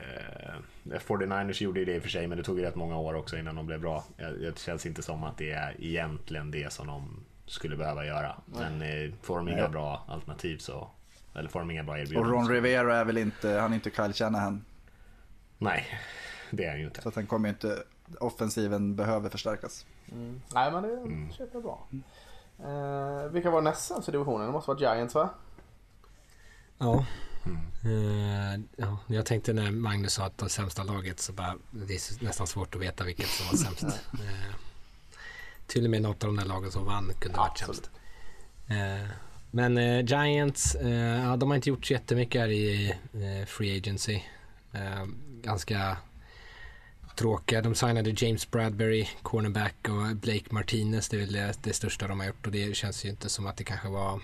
49ers 0.85 1.63
gjorde 1.63 1.81
ju 1.81 1.87
det 1.87 1.95
i 1.95 1.99
och 1.99 2.03
för 2.03 2.09
sig, 2.09 2.27
men 2.27 2.39
det 2.39 2.45
tog 2.45 2.59
ju 2.59 2.65
rätt 2.65 2.75
många 2.75 2.99
år 2.99 3.15
också 3.15 3.37
innan 3.37 3.57
de 3.57 3.67
blev 3.67 3.81
bra. 3.81 4.05
Det 4.17 4.59
känns 4.59 4.87
inte 4.87 5.03
som 5.03 5.25
att 5.25 5.39
det 5.39 5.51
är 5.51 5.77
egentligen 5.79 6.51
det 6.51 6.73
som 6.73 6.87
de 6.87 7.25
skulle 7.47 7.77
behöva 7.77 8.07
göra. 8.07 8.37
Men 8.47 8.83
eh, 8.83 9.13
får 9.23 9.37
de 9.37 9.49
inga 9.49 9.69
bra 9.69 10.05
alternativ 10.09 10.59
så... 10.59 10.91
Eller 11.35 11.49
får 11.49 11.61
de 11.61 11.71
inga 11.71 11.85
bra 11.85 11.99
erbjudanden. 11.99 12.33
Och 12.33 12.39
Ron 12.39 12.49
Rivera 12.49 12.97
är 12.97 13.05
väl 13.05 13.19
inte, 13.19 13.49
han 13.49 13.71
är 13.71 13.75
inte 13.75 13.91
Kyle 13.91 14.13
Shanahan. 14.13 14.65
Nej, 15.59 15.87
det 16.51 16.65
är 16.65 16.71
han 16.71 16.79
ju 16.79 16.87
inte. 16.87 17.03
Så 17.03 17.09
att 17.09 17.15
han 17.15 17.27
kommer 17.27 17.49
inte, 17.49 17.83
offensiven 18.21 18.97
behöver 18.97 19.29
förstärkas. 19.29 19.87
Mm. 20.13 20.41
Nej 20.55 20.73
men 20.73 20.83
det 20.83 20.93
mm. 20.93 21.33
köper 21.33 21.61
bra. 21.61 21.87
Mm. 21.93 22.03
Eh, 22.65 23.29
vilka 23.29 23.51
var 23.51 23.63
näst 23.63 23.87
sämst 23.87 24.09
i 24.09 24.13
divisionen? 24.13 24.47
Det 24.47 24.53
måste 24.53 24.71
vara 24.71 24.79
Giants 24.79 25.15
va? 25.15 25.31
Ja. 26.79 27.05
Mm. 27.47 27.95
Uh, 27.95 28.65
ja. 28.77 28.99
Jag 29.07 29.27
tänkte 29.27 29.53
när 29.53 29.71
Magnus 29.71 30.13
sa 30.13 30.25
att 30.25 30.39
det 30.39 30.49
sämsta 30.49 30.83
laget 30.83 31.21
så 31.21 31.33
bara 31.33 31.55
det 31.71 31.95
är 31.95 32.25
nästan 32.25 32.47
svårt 32.47 32.75
att 32.75 32.81
veta 32.81 33.05
vilket 33.05 33.27
som 33.27 33.47
var 33.47 33.57
sämst. 33.57 34.01
till 35.67 35.85
och 35.85 35.91
med 35.91 36.03
något 36.03 36.25
av 36.25 36.35
de 36.35 36.37
där 36.37 36.49
lagen 36.49 36.73
som 36.73 36.85
vann 36.85 37.13
kunde 37.21 37.39
varit 37.39 37.59
sämst. 37.59 37.91
Uh, 38.71 39.09
men 39.51 40.07
Giants, 40.07 40.77
ja, 41.25 41.37
de 41.37 41.51
har 41.51 41.57
inte 41.57 41.69
gjort 41.69 41.87
så 41.87 41.93
jättemycket 41.93 42.41
här 42.41 42.49
i 42.49 42.95
Free 43.47 43.79
Agency. 43.79 44.21
ganska 45.43 45.97
tråkiga. 47.17 47.63
De 47.63 47.75
signade 47.75 48.15
James 48.17 48.51
Bradbury, 48.51 49.07
cornerback 49.23 49.89
och 49.89 50.17
Blake 50.17 50.45
Martinez. 50.51 51.09
Det 51.09 51.17
är 51.17 51.21
väl 51.21 51.33
det, 51.33 51.59
det 51.63 51.73
största 51.73 52.09
de 52.09 52.21
har 52.21 52.27
gjort 52.27 52.47
och 52.47 52.53
det 52.53 52.77
känns 52.77 53.05
ju 53.05 53.09
inte 53.09 53.29
som 53.29 53.47
att 53.47 53.57
det 53.57 53.65
kanske 53.65 53.89
var 53.89 54.21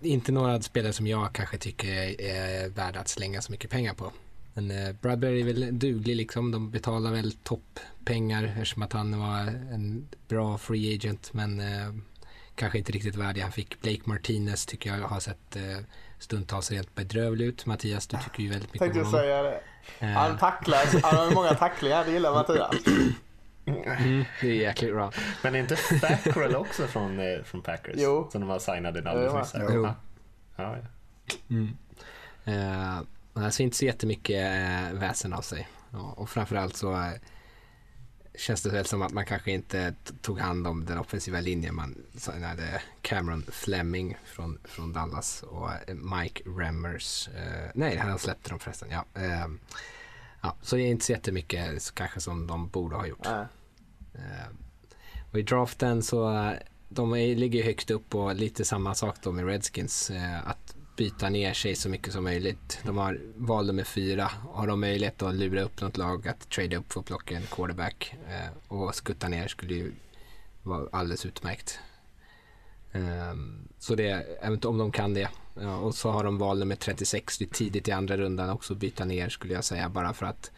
inte 0.00 0.32
några 0.32 0.62
spelare 0.62 0.92
som 0.92 1.06
jag 1.06 1.32
kanske 1.32 1.58
tycker 1.58 2.20
är 2.20 2.68
värda 2.68 3.00
att 3.00 3.08
slänga 3.08 3.42
så 3.42 3.52
mycket 3.52 3.70
pengar 3.70 3.94
på. 3.94 4.12
Men 4.54 4.70
eh, 4.70 4.92
Bradbury 4.92 5.40
är 5.40 5.44
väl 5.44 5.78
duglig 5.78 6.16
liksom. 6.16 6.50
De 6.50 6.70
betalar 6.70 7.12
väl 7.12 7.32
topppengar 7.32 8.44
eftersom 8.44 8.82
att 8.82 8.92
han 8.92 9.20
var 9.20 9.40
en 9.72 10.08
bra 10.28 10.58
free 10.58 10.94
agent. 10.94 11.32
Men 11.32 11.60
eh, 11.60 11.94
kanske 12.54 12.78
inte 12.78 12.92
riktigt 12.92 13.16
värdig. 13.16 13.40
Han 13.42 13.52
fick 13.52 13.80
Blake 13.80 14.02
Martinez 14.04 14.66
tycker 14.66 14.96
jag 14.96 15.08
har 15.08 15.20
sett 15.20 15.56
eh, 15.56 15.84
stundtals 16.18 16.70
rent 16.70 16.94
bedrövlig 16.94 17.46
ut. 17.46 17.66
Mattias, 17.66 18.06
du 18.06 18.16
tycker 18.16 18.42
ju 18.42 18.48
väldigt 18.48 18.72
mycket 18.72 18.82
om 18.82 18.88
honom. 18.88 19.12
Tänkte 19.12 19.18
säga 19.18 19.42
det. 19.42 19.60
Han 20.14 20.38
tacklar, 20.38 21.02
han 21.02 21.16
har 21.18 21.34
många 21.34 21.54
tacklingar, 21.54 22.04
det 22.04 22.10
gillar 22.10 22.34
Mattias. 22.34 22.74
Mm, 23.64 24.24
det 24.40 24.50
är 24.50 24.54
jäkligt 24.54 24.94
bra. 24.94 25.12
Men 25.42 25.54
är 25.54 25.58
inte 25.58 25.76
Fackrell 25.76 26.56
också 26.56 26.86
från, 26.86 27.18
eh, 27.18 27.42
från 27.44 27.62
Packers? 27.62 27.94
Jo. 27.96 28.28
Som 28.32 28.40
de 28.40 28.50
har 28.50 28.58
signat 28.58 29.06
alldeles 29.06 29.34
nyss. 29.34 29.62
Ja, 29.68 29.94
ja. 30.56 30.76
Mm. 31.50 31.76
Uh, 32.48 33.02
alltså 33.34 33.62
inte 33.62 33.76
så 33.76 33.84
jättemycket 33.84 34.36
uh, 34.36 34.98
väsen 34.98 35.32
av 35.32 35.42
sig. 35.42 35.68
Ja, 35.90 36.14
och 36.16 36.30
framförallt 36.30 36.76
så 36.76 36.92
uh, 36.92 37.12
känns 38.34 38.62
det 38.62 38.70
väl 38.70 38.86
som 38.86 39.02
att 39.02 39.12
man 39.12 39.26
kanske 39.26 39.52
inte 39.52 39.94
tog 40.22 40.38
hand 40.38 40.66
om 40.66 40.84
den 40.84 40.98
offensiva 40.98 41.40
linjen. 41.40 41.74
Man 41.74 41.96
hade 42.26 42.82
Cameron 43.02 43.44
Fleming 43.48 44.18
från, 44.24 44.58
från 44.64 44.92
Dallas 44.92 45.42
och 45.42 45.70
eh, 45.72 45.94
Mike 45.94 46.42
Remmers. 46.46 47.28
Eh, 47.28 47.70
nej, 47.74 47.96
han 47.96 48.18
släppte 48.18 48.50
dem 48.50 48.58
förresten. 48.58 48.88
Ja, 48.90 49.04
eh, 49.14 49.46
ja, 50.40 50.56
så 50.62 50.76
det 50.76 50.82
är 50.82 50.86
inte 50.86 51.04
så 51.04 51.12
jättemycket 51.12 51.82
så 51.82 51.94
kanske 51.94 52.20
som 52.20 52.46
de 52.46 52.68
borde 52.68 52.96
ha 52.96 53.06
gjort. 53.06 53.26
Eh, 53.26 54.46
och 55.30 55.38
i 55.38 55.42
draften 55.42 56.02
så 56.02 56.44
eh, 56.44 56.52
de 56.88 57.12
är, 57.12 57.36
ligger 57.36 57.64
högst 57.64 57.90
upp 57.90 58.14
och 58.14 58.34
lite 58.34 58.64
samma 58.64 58.94
sak 58.94 59.16
då 59.22 59.32
med 59.32 59.46
Redskins. 59.46 60.10
Eh, 60.10 60.48
att 60.48 60.61
byta 60.96 61.28
ner 61.28 61.52
sig 61.52 61.74
så 61.74 61.88
mycket 61.88 62.12
som 62.12 62.24
möjligt. 62.24 62.80
De 62.84 62.98
har 62.98 63.20
val 63.36 63.66
nummer 63.66 63.84
fyra. 63.84 64.30
Har 64.52 64.66
de 64.66 64.80
möjlighet 64.80 65.22
att 65.22 65.34
lura 65.34 65.62
upp 65.62 65.80
något 65.80 65.96
lag 65.96 66.28
att 66.28 66.50
trade 66.50 66.76
upp 66.76 66.92
för 66.92 67.00
att 67.00 67.06
plocka 67.06 67.36
en 67.36 67.42
quarterback 67.42 68.14
eh, 68.28 68.72
och 68.72 68.94
skutta 68.94 69.28
ner 69.28 69.48
skulle 69.48 69.74
ju 69.74 69.92
vara 70.62 70.88
alldeles 70.92 71.26
utmärkt. 71.26 71.78
Um, 72.92 73.68
så 73.78 73.94
det, 73.94 74.08
eventuellt 74.42 74.64
om 74.64 74.78
de 74.78 74.92
kan 74.92 75.14
det. 75.14 75.28
Ja, 75.54 75.76
och 75.76 75.94
så 75.94 76.10
har 76.10 76.24
de 76.24 76.38
val 76.38 76.58
nummer 76.58 76.76
36, 76.76 77.38
det 77.38 77.44
är 77.44 77.48
tidigt 77.48 77.88
i 77.88 77.92
andra 77.92 78.16
rundan 78.16 78.50
också 78.50 78.74
byta 78.74 79.04
ner 79.04 79.28
skulle 79.28 79.54
jag 79.54 79.64
säga 79.64 79.88
bara 79.88 80.12
för 80.12 80.26
att 80.26 80.50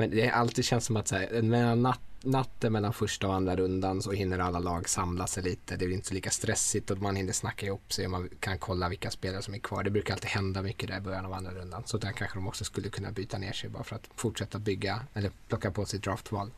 men 0.00 0.10
det 0.10 0.30
alltid 0.30 0.64
känns 0.64 0.84
som 0.84 0.96
att 0.96 1.08
så 1.08 1.16
här, 1.16 1.42
mellan 1.42 1.82
natt, 1.82 2.00
natten 2.22 2.72
mellan 2.72 2.92
första 2.92 3.28
och 3.28 3.34
andra 3.34 3.56
rundan 3.56 4.02
så 4.02 4.12
hinner 4.12 4.38
alla 4.38 4.58
lag 4.58 4.88
samla 4.88 5.26
sig 5.26 5.42
lite. 5.42 5.76
Det 5.76 5.84
är 5.84 5.92
inte 5.92 6.08
så 6.08 6.14
lika 6.14 6.30
stressigt 6.30 6.90
och 6.90 6.98
man 6.98 7.16
hinner 7.16 7.32
snacka 7.32 7.66
ihop 7.66 7.92
sig 7.92 8.04
och 8.04 8.10
man 8.10 8.28
kan 8.40 8.58
kolla 8.58 8.88
vilka 8.88 9.10
spelare 9.10 9.42
som 9.42 9.54
är 9.54 9.58
kvar. 9.58 9.82
Det 9.82 9.90
brukar 9.90 10.14
alltid 10.14 10.30
hända 10.30 10.62
mycket 10.62 10.88
där 10.88 10.96
i 10.96 11.00
början 11.00 11.26
av 11.26 11.32
andra 11.32 11.54
rundan. 11.54 11.82
Så 11.86 11.98
där 11.98 12.12
kanske 12.12 12.38
de 12.38 12.48
också 12.48 12.64
skulle 12.64 12.88
kunna 12.88 13.10
byta 13.10 13.38
ner 13.38 13.52
sig 13.52 13.70
bara 13.70 13.84
för 13.84 13.96
att 13.96 14.08
fortsätta 14.14 14.58
bygga 14.58 15.06
eller 15.14 15.30
plocka 15.48 15.70
på 15.70 15.84
sig 15.84 16.00
draftval. 16.00 16.50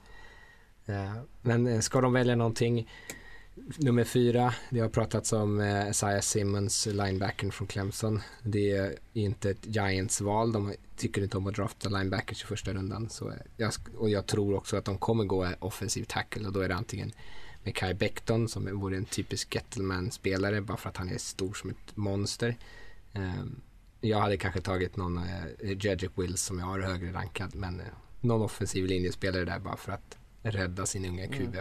Eh, 0.87 1.15
men 1.43 1.67
eh, 1.67 1.81
ska 1.81 2.01
de 2.01 2.13
välja 2.13 2.37
någonting 2.37 2.89
Nummer 3.55 4.05
fyra, 4.05 4.55
det 4.71 4.81
har 4.81 4.89
pratats 4.89 5.33
om 5.33 5.61
eh, 5.61 5.91
Isaiah 5.91 6.21
Simmons, 6.21 6.87
linebacken 6.87 7.53
från 7.53 7.69
Clemson. 7.69 8.21
Det 8.43 8.71
är 8.71 8.99
inte 9.13 9.51
ett 9.51 9.67
Giants-val. 9.67 10.53
De 10.53 10.75
tycker 10.97 11.23
inte 11.23 11.37
om 11.37 11.47
att 11.47 11.55
drafta 11.55 11.89
linebackers 11.89 12.43
i 12.43 12.47
första 12.47 12.73
rundan. 12.73 13.09
Så 13.09 13.33
jag, 13.57 13.73
och 13.97 14.11
jag 14.11 14.27
tror 14.27 14.55
också 14.55 14.77
att 14.77 14.85
de 14.85 14.99
kommer 14.99 15.25
gå 15.25 15.49
offensiv 15.59 16.05
tackle 16.05 16.47
och 16.47 16.53
då 16.53 16.61
är 16.61 16.69
det 16.69 16.75
antingen 16.75 17.13
med 17.63 17.75
Kai 17.75 17.95
Becton 17.95 18.49
som 18.49 18.81
vore 18.81 18.97
en 18.97 19.05
typisk 19.05 19.55
Gettleman-spelare 19.55 20.61
bara 20.61 20.77
för 20.77 20.89
att 20.89 20.97
han 20.97 21.09
är 21.09 21.19
stor 21.19 21.55
som 21.55 21.71
ett 21.71 21.97
monster. 21.97 22.57
Um, 23.15 23.61
jag 24.01 24.21
hade 24.21 24.37
kanske 24.37 24.61
tagit 24.61 24.97
någon 24.97 25.19
uh, 25.19 25.85
Jedrick 25.85 26.11
Wills 26.15 26.43
som 26.43 26.59
jag 26.59 26.67
har 26.67 26.81
högre 26.81 27.13
rankad 27.13 27.55
men 27.55 27.83
någon 28.21 28.43
offensiv 28.43 28.87
linjespelare 28.87 29.45
där 29.45 29.59
bara 29.59 29.77
för 29.77 29.93
att 29.93 30.19
rädda 30.43 30.87
sin 30.87 31.05
unga 31.05 31.27
QB. 31.27 31.57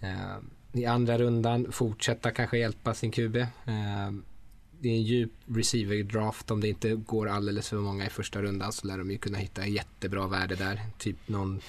Mm. 0.00 0.50
I 0.78 0.86
andra 0.86 1.18
rundan 1.18 1.72
fortsätta 1.72 2.30
kanske 2.30 2.58
hjälpa 2.58 2.94
sin 2.94 3.10
QB. 3.10 3.36
Eh, 3.36 3.46
det 4.80 4.88
är 4.88 4.92
en 4.92 5.02
djup 5.02 5.32
receiver-draft. 5.46 6.50
Om 6.50 6.60
det 6.60 6.68
inte 6.68 6.94
går 6.94 7.28
alldeles 7.28 7.68
för 7.68 7.76
många 7.76 8.06
i 8.06 8.10
första 8.10 8.42
rundan 8.42 8.72
så 8.72 8.86
lär 8.86 8.98
de 8.98 9.10
ju 9.10 9.18
kunna 9.18 9.38
hitta 9.38 9.66
jättebra 9.66 10.26
värde 10.26 10.54
där. 10.54 10.80
Typ 10.98 11.28
någon 11.28 11.60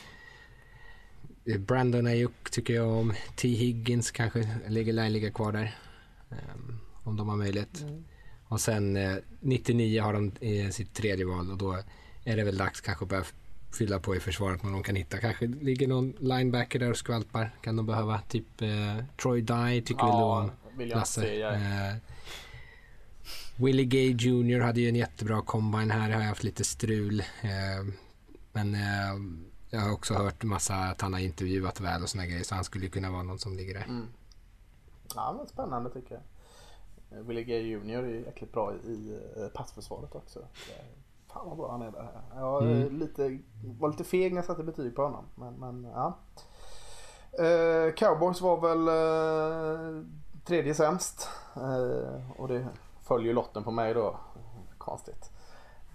eh, 1.46 1.58
Brandon 1.58 2.08
Ayuk 2.08 2.50
tycker 2.52 2.74
jag 2.74 2.88
om. 2.88 3.14
T. 3.36 3.48
Higgins 3.48 4.12
kanske 4.12 4.50
ligger, 4.68 4.94
lär 4.94 5.10
ligga 5.10 5.32
kvar 5.32 5.52
där. 5.52 5.76
Um, 6.30 6.80
om 7.04 7.18
de 7.18 7.30
har 7.30 7.36
möjlighet. 7.36 7.82
Mm. 7.82 8.04
Och 8.48 8.62
sen 8.62 8.98
eh, 8.98 9.16
99 9.40 10.02
har 10.02 10.14
de 10.14 10.32
eh, 10.42 10.70
sitt 10.70 10.94
tredje 10.94 11.26
val 11.26 11.52
och 11.52 11.58
då 11.58 11.78
är 12.24 12.38
det 12.38 12.44
väl 12.44 12.58
dags 12.58 12.82
kanske 12.82 13.06
att 13.06 13.10
börja 13.10 13.24
fylla 13.72 14.00
på 14.00 14.16
i 14.16 14.20
försvaret 14.20 14.64
vad 14.64 14.72
de 14.72 14.84
kan 14.84 14.96
hitta. 14.96 15.18
Kanske 15.18 15.48
ligger 15.48 15.88
någon 15.88 16.14
linebacker 16.20 16.80
där 16.80 16.90
och 16.90 16.98
skvalpar. 16.98 17.56
Kan 17.62 17.76
de 17.76 17.86
behöva. 17.86 18.22
Typ 18.28 18.62
eh, 18.62 19.06
Troy 19.22 19.42
Dye 19.42 19.82
tycker 19.82 20.06
ja, 20.06 20.50
vi 20.78 20.84
om. 20.84 20.90
Lasse. 20.90 21.22
Se, 21.22 21.42
eh, 21.42 21.96
Willie 23.56 23.86
Gay 23.86 24.16
Jr 24.20 24.60
hade 24.60 24.82
ju 24.82 24.90
en 24.90 24.96
jättebra 24.96 25.42
combine 25.42 25.92
här. 25.92 26.12
Har 26.12 26.22
jag 26.22 26.28
haft 26.28 26.44
lite 26.44 26.64
strul. 26.64 27.20
Eh, 27.20 27.94
men 28.52 28.76
eh, 28.76 29.40
jag 29.70 29.80
har 29.80 29.92
också 29.92 30.14
hört 30.14 30.44
massa 30.44 30.76
att 30.76 31.02
han 31.02 31.14
har 31.14 31.20
intervjuat 31.20 31.82
väl 31.82 32.04
och 32.04 32.10
såna 32.10 32.26
grejer. 32.26 32.44
Så 32.44 32.56
han 32.56 32.64
skulle 32.64 32.88
kunna 32.88 33.12
vara 33.12 33.24
någon 33.24 33.40
som 33.40 33.58
ligger 33.58 33.74
där. 33.74 33.84
Mm. 33.84 34.08
Ja 35.16 35.36
men 35.38 35.48
spännande 35.48 35.90
tycker 35.90 36.14
jag. 36.14 36.24
Willie 37.24 37.44
Gay 37.44 37.62
Jr 37.62 38.04
är 38.04 38.26
jäkligt 38.26 38.52
bra 38.52 38.74
i 38.76 39.20
eh, 39.38 39.48
passförsvaret 39.48 40.16
också. 40.16 40.48
Fan 41.38 41.50
vad 41.50 41.58
bra 41.58 41.72
han 41.72 41.82
är 41.82 41.92
där. 41.92 42.10
Jag 42.36 42.64
mm. 42.64 43.00
lite, 43.00 43.40
var 43.80 43.90
lite 43.90 44.04
feg 44.04 44.32
när 44.32 44.38
jag 44.38 44.46
satte 44.46 44.64
betyg 44.64 44.96
på 44.96 45.02
honom. 45.04 45.26
Men, 45.36 45.54
men 45.54 45.92
ja. 45.94 46.18
Eh, 47.44 47.94
Cowboys 47.94 48.42
var 48.42 48.62
väl 48.62 48.88
eh, 48.88 50.04
tredje 50.46 50.74
sämst. 50.74 51.30
Eh, 51.56 52.42
och 52.42 52.48
det 52.48 52.68
följer 53.02 53.34
lotten 53.34 53.64
på 53.64 53.72
mig 53.72 53.94
då. 53.94 54.20
Konstigt. 54.78 55.32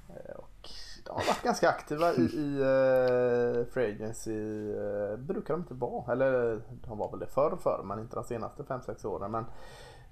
Eh, 0.08 0.34
och 0.36 0.70
de 1.04 1.10
har 1.10 1.26
varit 1.26 1.42
ganska 1.42 1.68
aktiva 1.68 2.12
i, 2.12 2.22
i 2.22 2.58
uh, 2.60 3.66
Free 3.66 3.94
Agency. 3.94 4.32
Uh, 4.32 5.16
brukar 5.16 5.54
de 5.54 5.60
inte 5.60 5.74
vara. 5.74 6.12
Eller 6.12 6.60
de 6.86 6.98
var 6.98 7.10
väl 7.10 7.20
det 7.20 7.26
förr 7.26 7.56
förr 7.62 7.82
men 7.84 7.98
inte 7.98 8.16
de 8.16 8.24
senaste 8.24 8.62
5-6 8.62 9.06
åren. 9.06 9.30
Men 9.30 9.44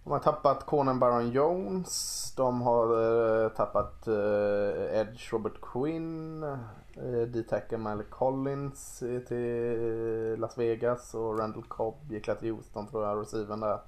de 0.04 0.12
har 0.12 0.18
tappat 0.18 0.66
Conan 0.66 0.98
Baron 0.98 1.30
Jones. 1.30 2.32
De 2.36 2.62
har 2.62 2.92
uh, 2.92 3.48
tappat 3.48 4.08
uh, 4.08 4.98
Edge 5.00 5.32
Robert 5.32 5.60
Quinn. 5.62 6.42
Uh, 6.42 7.22
D-Tacker 7.28 7.76
Malik 7.76 8.10
Collins 8.10 8.98
till 9.28 10.36
Las 10.38 10.58
Vegas 10.58 11.14
och 11.14 11.38
Randall 11.38 11.62
Cobb 11.62 12.12
gick 12.12 12.38
till 12.38 12.52
Houston 12.52 12.86
tror 12.86 13.06
jag, 13.06 13.20
receiven 13.20 13.60
där. 13.60 13.78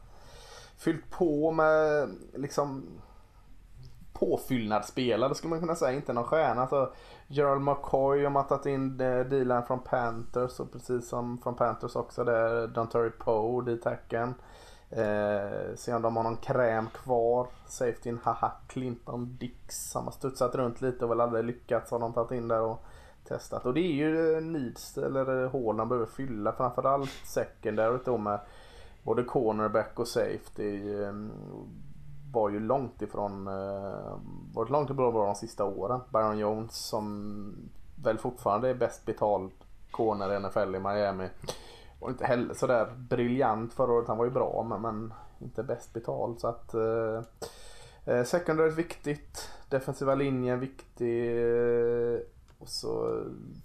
Fyllt 0.77 1.11
på 1.11 1.51
med 1.51 2.09
liksom 2.35 2.85
påfyllnadsspelare 4.13 5.35
skulle 5.35 5.51
man 5.51 5.61
kunna 5.61 5.75
säga, 5.75 5.93
inte 5.93 6.13
någon 6.13 6.25
stjärna. 6.25 6.67
Så 6.67 6.93
Gerald 7.27 7.63
McCoy 7.63 8.25
har 8.25 8.31
mattat 8.31 8.67
in 8.67 8.97
dealen 8.97 9.63
från 9.67 9.81
Panthers 9.81 10.61
och 10.61 10.73
precis 10.73 11.09
som 11.09 11.39
från 11.39 11.55
Panthers 11.55 11.97
också 11.97 12.25
där 12.25 12.67
Don 12.67 13.13
Poe, 13.19 13.65
D-tacken. 13.65 14.35
Eh, 14.97 15.75
se 15.75 15.95
om 15.95 16.03
de 16.03 16.17
har 16.17 16.23
någon 16.23 16.37
kräm 16.37 16.87
kvar. 16.87 17.47
Safetyn 17.67 18.19
haha 18.23 18.53
Clinton 18.67 19.37
Dix. 19.41 19.95
Han 19.95 20.05
har 20.05 20.13
studsat 20.13 20.55
runt 20.55 20.81
lite 20.81 21.05
och 21.05 21.11
väl 21.11 21.21
aldrig 21.21 21.45
lyckats 21.45 21.91
har 21.91 21.99
de 21.99 22.13
tagit 22.13 22.31
in 22.31 22.49
där 22.49 22.61
och 22.61 22.85
testat. 23.25 23.67
Och 23.67 23.75
det 23.75 23.81
är 23.81 23.93
ju 23.93 24.37
eh, 24.37 24.43
needs 24.43 24.99
eller 24.99 25.45
eh, 25.45 25.51
hål 25.51 25.77
de 25.77 25.89
behöver 25.89 26.07
fylla. 26.07 26.53
Framförallt 26.53 27.11
secondary 27.25 27.99
då 28.05 28.19
med 28.19 28.41
både 29.03 29.25
cornerback 29.25 29.99
och 29.99 30.09
safety. 30.09 30.95
Ehm, 31.03 31.33
var 32.33 32.51
ju 32.51 32.61
långt 32.61 33.03
ifrån, 33.03 33.47
eh, 33.47 34.19
varit 34.55 34.71
långt 34.71 34.91
ifrån 34.91 35.13
bra 35.13 35.27
de 35.27 35.35
sista 35.35 35.65
åren. 35.65 36.01
Baron 36.11 36.39
Jones 36.39 36.77
som 36.77 37.55
väl 38.03 38.19
fortfarande 38.19 38.69
är 38.69 38.75
bäst 38.75 39.07
betald 39.07 39.51
corner 39.91 40.33
i 40.33 40.41
NFL 40.41 40.75
i 40.75 40.79
Miami 40.79 41.29
var 42.03 42.11
inte 42.11 42.27
heller 42.27 42.55
sådär 42.55 42.95
briljant 42.97 43.73
förra 43.73 43.93
året. 43.93 44.09
Han 44.09 44.19
var 44.19 44.25
ju 44.25 44.31
bra 44.31 44.67
men, 44.69 44.83
men 44.83 45.15
inte 45.39 45.63
bäst 45.63 45.93
betald. 45.93 46.41
Så 46.41 46.49
att 46.49 46.75
eh, 46.75 47.23
eh, 48.05 48.25
secondary 48.25 48.69
är 48.69 48.73
viktigt. 48.73 49.49
Defensiva 49.69 50.15
linjen 50.15 50.61
viktig. 50.61 51.37
Eh, 51.37 52.21
och 52.59 52.69
så 52.69 53.23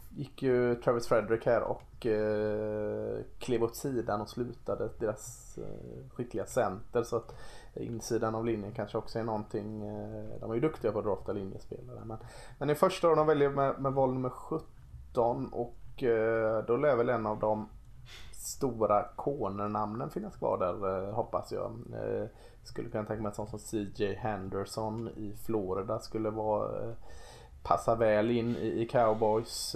gick 0.09 0.43
ju 0.43 0.75
Travis 0.75 1.07
Frederick 1.07 1.45
här 1.45 1.61
och 1.61 2.05
eh, 2.05 3.17
klev 3.39 3.63
åt 3.63 3.75
sidan 3.75 4.21
och 4.21 4.29
slutade 4.29 4.89
deras 4.99 5.57
eh, 5.57 6.09
skickliga 6.15 6.45
center. 6.45 7.03
Så 7.03 7.15
att 7.15 7.35
insidan 7.73 8.35
av 8.35 8.45
linjen 8.45 8.71
kanske 8.71 8.97
också 8.97 9.19
är 9.19 9.23
någonting. 9.23 9.87
Eh, 9.87 10.39
de 10.39 10.51
är 10.51 10.55
ju 10.55 10.61
duktiga 10.61 10.91
på 10.91 10.99
att 10.99 11.05
drafta 11.05 11.33
linjespelare. 11.33 11.99
Men, 12.05 12.17
men 12.59 12.69
i 12.69 12.75
första 12.75 13.09
år 13.09 13.15
de 13.15 13.27
väljer 13.27 13.49
med, 13.49 13.79
med 13.79 13.93
val 13.93 14.13
nummer 14.13 14.29
17 14.29 15.47
och 15.53 16.03
eh, 16.03 16.65
då 16.67 16.77
lär 16.77 16.95
väl 16.95 17.09
en 17.09 17.25
av 17.25 17.39
dem 17.39 17.69
stora 18.37 19.03
cornernamnen 19.15 20.09
finnas 20.09 20.35
kvar 20.35 20.57
där 20.57 21.07
eh, 21.07 21.13
hoppas 21.13 21.51
jag. 21.51 21.71
Eh, 21.93 22.27
skulle 22.63 22.89
kunna 22.89 23.05
tänka 23.05 23.21
mig 23.21 23.29
att 23.29 23.35
sånt 23.35 23.49
som 23.49 23.59
CJ 23.59 24.15
Henderson 24.15 25.07
i 25.07 25.33
Florida 25.45 25.99
skulle 25.99 26.29
vara 26.29 26.83
eh, 26.83 26.93
passa 27.63 27.95
väl 27.95 28.31
in 28.31 28.55
i, 28.55 28.87
Cowboys. 28.91 29.75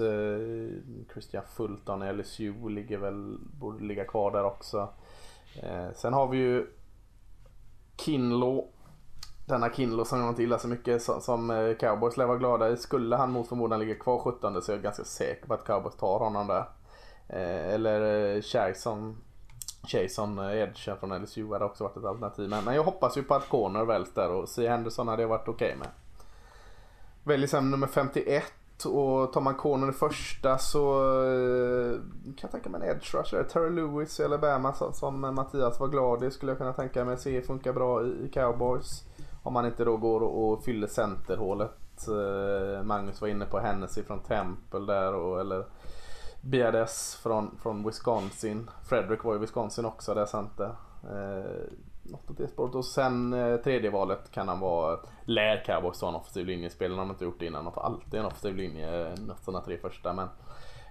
Christian 1.14 1.44
Fulton 1.56 2.04
i 2.04 2.14
LSU 2.14 2.70
ligger 2.70 2.98
väl, 2.98 3.38
borde 3.60 3.84
ligga 3.84 4.06
kvar 4.06 4.32
där 4.32 4.44
också. 4.44 4.90
sen 5.96 6.14
har 6.14 6.28
vi 6.28 6.38
ju 6.38 6.68
Kinlo. 7.98 8.68
Denna 9.46 9.74
Kinlo 9.74 10.06
som 10.06 10.20
jag 10.20 10.30
inte 10.30 10.42
gillar 10.42 10.58
så 10.58 10.68
mycket 10.68 11.02
som, 11.02 11.76
Cowboys 11.80 12.18
lär 12.18 12.26
vara 12.26 12.38
glada 12.38 12.70
i. 12.70 12.78
Skulle 12.78 13.16
han 13.16 13.32
mot 13.32 13.48
förmodan 13.48 13.80
ligga 13.80 13.96
kvar 13.96 14.20
17 14.20 14.62
så 14.62 14.72
är 14.72 14.76
jag 14.76 14.84
ganska 14.84 15.04
säker 15.04 15.48
på 15.48 15.54
att 15.54 15.66
Cowboys 15.66 15.96
tar 15.96 16.20
honom 16.20 16.48
där. 16.48 16.66
Eh, 17.34 17.74
eller 17.74 18.56
Jason 18.56 19.18
Jason 19.88 20.40
Edge 20.40 20.90
från 21.00 21.24
LSU 21.24 21.54
hade 21.54 21.66
också 21.66 21.84
varit 21.84 21.98
ett 21.98 22.06
alternativ. 22.06 22.50
Men, 22.50 22.64
men 22.64 22.76
jag 22.76 22.84
hoppas 22.84 23.18
ju 23.18 23.24
på 23.24 23.36
att 23.36 23.50
Corner 23.50 23.86
väljs 23.86 24.14
där 24.14 24.32
och 24.32 24.50
C. 24.50 24.70
Henderson 24.70 25.08
hade 25.08 25.22
jag 25.22 25.30
varit 25.30 25.48
okej 25.48 25.68
okay 25.68 25.78
med. 25.78 25.88
Väljer 27.24 27.48
sen 27.48 27.72
nummer 27.72 27.88
51. 27.88 28.44
och 28.86 29.34
tar 29.34 29.42
man 29.42 29.56
corner 29.56 29.90
i 29.90 29.92
första 29.92 30.58
så 30.58 31.00
eh, 31.24 31.94
kan 32.24 32.36
jag 32.42 32.52
tänka 32.52 32.70
mig 32.70 32.82
en 32.82 32.96
edge 32.96 33.16
rusher. 33.16 33.44
Terry 33.44 33.70
Lewis 33.70 34.20
i 34.20 34.24
Alabama 34.24 34.74
som 34.74 35.20
Mattias 35.36 35.80
var 35.80 35.88
glad 35.88 36.24
i 36.24 36.32
skulle 36.32 36.52
jag 36.52 36.58
kunna 36.58 36.74
tänka 36.74 37.06
mig 37.06 37.18
se 37.18 37.42
funkar 37.42 37.74
bra 37.74 38.06
i 38.06 38.30
Cowboys. 38.34 39.04
Om 39.44 39.54
man 39.54 39.66
inte 39.66 39.86
då 39.86 39.98
går 39.98 40.22
och 40.22 40.64
fyller 40.64 40.88
centerhålet. 40.88 42.08
Eh, 42.08 42.84
Magnus 42.84 43.22
var 43.22 43.28
inne 43.28 43.46
på 43.46 43.60
Hennessy 43.60 44.04
från 44.04 44.20
Temple 44.20 44.80
där 44.80 45.14
och, 45.14 45.40
eller 45.40 45.66
BRS 46.42 47.16
från, 47.24 47.58
från 47.58 47.86
Wisconsin. 47.86 48.70
Frederick 48.90 49.24
var 49.24 49.36
i 49.36 49.38
Wisconsin 49.38 49.86
också 49.86 50.14
det 50.14 50.22
är 50.22 50.26
sant 50.26 50.58
det. 50.58 50.76
Eh, 51.04 51.74
något 52.04 52.30
åt 52.32 52.38
det 52.38 52.48
spåret. 52.48 52.76
Och 52.76 52.86
sen 52.86 53.34
eh, 53.34 53.58
tredje 53.58 53.90
valet 53.90 54.32
kan 54.32 54.48
han 54.48 54.60
vara, 54.60 55.00
lär 55.26 55.64
Cowboys 55.66 56.02
ha 56.02 56.10
en 56.10 56.16
offensiv 56.16 56.46
linjespelare. 56.46 56.98
De 56.98 57.08
har 57.08 57.14
inte 57.14 57.26
gjort 57.26 57.40
det 57.40 57.46
innan. 57.46 57.66
De 57.66 57.74
har 57.76 57.84
alltid 57.84 58.20
en 58.20 58.26
offensiv 58.26 58.56
linje, 58.56 59.08
eh, 59.08 59.20
nästan 59.28 59.64
tre 59.64 59.78
första. 59.78 60.14
Men 60.14 60.28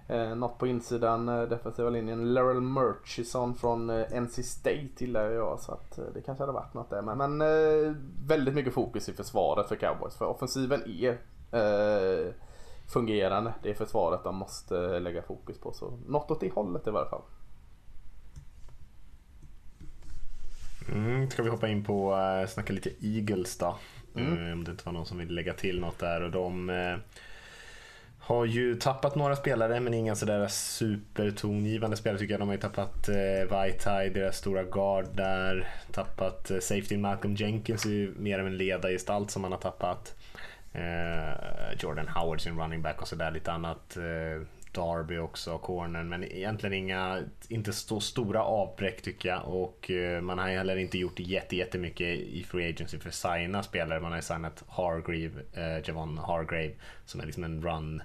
eh, 0.07 0.35
något 0.35 0.57
på 0.57 0.67
insidan, 0.67 1.29
eh, 1.29 1.41
defensiva 1.41 1.89
linjen. 1.89 2.33
Laurel 2.33 2.61
Murchison 2.61 3.55
från 3.55 3.89
eh, 3.89 4.21
NC 4.21 4.43
State 4.43 4.89
gillar 4.97 5.29
jag. 5.29 5.59
Så 5.59 5.71
att 5.71 5.97
eh, 5.97 6.05
det 6.13 6.21
kanske 6.21 6.41
hade 6.41 6.53
varit 6.53 6.73
något 6.73 6.89
där. 6.89 7.01
Men, 7.01 7.17
men 7.17 7.41
eh, 7.41 7.95
väldigt 8.27 8.53
mycket 8.53 8.73
fokus 8.73 9.09
i 9.09 9.13
försvaret 9.13 9.67
för 9.67 9.75
Cowboys. 9.75 10.15
För 10.15 10.25
offensiven 10.25 10.83
är 10.85 11.17
eh, 11.51 12.33
fungerande. 12.91 13.53
Det 13.63 13.69
är 13.69 13.73
försvaret 13.73 14.23
de 14.23 14.35
måste 14.35 14.99
lägga 14.99 15.21
fokus 15.21 15.59
på. 15.59 15.73
Så 15.73 15.99
något 16.07 16.31
åt 16.31 16.39
det 16.39 16.53
hållet 16.53 16.87
i 16.87 16.91
varje 16.91 17.09
fall. 17.09 17.21
Mm, 20.91 21.29
ska 21.29 21.43
vi 21.43 21.49
hoppa 21.49 21.67
in 21.67 21.83
på 21.83 22.15
uh, 22.15 22.47
snacka 22.47 22.73
lite 22.73 22.89
Eagles 23.01 23.57
då? 23.57 23.77
Mm. 24.15 24.37
Uh, 24.37 24.53
om 24.53 24.63
det 24.63 24.71
inte 24.71 24.85
var 24.85 24.93
någon 24.93 25.05
som 25.05 25.17
vill 25.17 25.35
lägga 25.35 25.53
till 25.53 25.79
något 25.79 25.99
där. 25.99 26.21
Och 26.21 26.31
de 26.31 26.69
uh, 26.69 26.97
har 28.19 28.45
ju 28.45 28.75
tappat 28.75 29.15
några 29.15 29.35
spelare 29.35 29.79
men 29.79 29.93
inga 29.93 30.15
sådär 30.15 30.47
supertongivande 30.47 31.97
spelare 31.97 32.19
tycker 32.19 32.33
jag. 32.33 32.41
De 32.41 32.47
har 32.47 32.55
ju 32.55 32.61
tappat 32.61 33.09
uh, 33.09 33.49
Vaitai, 33.49 34.09
deras 34.09 34.37
stora 34.37 34.63
guard 34.63 35.05
där. 35.13 35.69
Tappat 35.91 36.51
uh, 36.51 36.59
safety 36.59 36.97
Malcolm 36.97 37.35
Jenkins, 37.35 37.85
är 37.85 37.89
ju 37.89 38.13
mer 38.17 38.39
av 38.39 38.47
en 38.47 38.57
ledargestalt 38.57 39.31
som 39.31 39.41
man 39.41 39.51
har 39.51 39.59
tappat. 39.59 40.15
Eh, 40.73 41.77
Jordan 41.79 42.07
Howard 42.07 42.41
sin 42.41 42.59
running 42.59 42.81
back 42.81 43.01
och 43.01 43.07
sådär 43.07 43.31
lite 43.31 43.51
annat. 43.51 43.97
Eh, 43.97 44.47
Darby 44.71 45.17
också, 45.17 45.57
cornern, 45.57 46.09
men 46.09 46.23
egentligen 46.23 46.73
inga, 46.73 47.23
inte 47.47 47.73
så 47.73 47.99
stora 47.99 48.43
avbräck 48.43 49.01
tycker 49.01 49.29
jag. 49.29 49.47
Och 49.47 49.91
eh, 49.91 50.21
man 50.21 50.37
har 50.37 50.47
heller 50.47 50.77
inte 50.77 50.97
gjort 50.97 51.19
jättemycket 51.19 52.07
i 52.07 52.43
Free 52.43 52.69
Agency 52.69 52.99
för 52.99 53.09
att 53.09 53.15
signa 53.15 53.63
spelare. 53.63 53.99
Man 53.99 54.11
har 54.11 54.17
ju 54.17 54.21
signat 54.21 54.63
Hargrave, 54.67 55.31
eh, 55.53 55.87
Javon 55.87 56.17
Hargrave, 56.17 56.71
som 57.05 57.21
är 57.21 57.25
liksom 57.25 57.43
en 57.43 57.61
run 57.61 58.01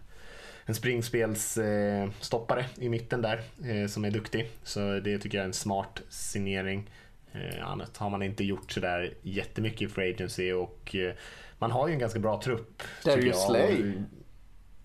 en 0.68 0.74
springspelsstoppare 0.74 2.60
eh, 2.60 2.66
i 2.84 2.88
mitten 2.88 3.22
där 3.22 3.40
eh, 3.64 3.86
som 3.86 4.04
är 4.04 4.10
duktig. 4.10 4.48
Så 4.62 5.00
det 5.00 5.18
tycker 5.18 5.38
jag 5.38 5.42
är 5.42 5.48
en 5.48 5.52
smart 5.52 6.02
signering. 6.08 6.90
Eh, 7.32 7.68
annat 7.68 7.96
har 7.96 8.10
man 8.10 8.22
inte 8.22 8.44
gjort 8.44 8.72
sådär 8.72 9.14
jättemycket 9.22 9.82
i 9.82 9.88
Free 9.88 10.14
Agency 10.14 10.52
och 10.52 10.94
eh, 10.94 11.14
man 11.58 11.70
har 11.70 11.88
ju 11.88 11.92
en 11.92 11.98
ganska 11.98 12.18
bra 12.18 12.42
trupp. 12.42 12.82
Darius 13.04 13.46
Slay. 13.46 13.92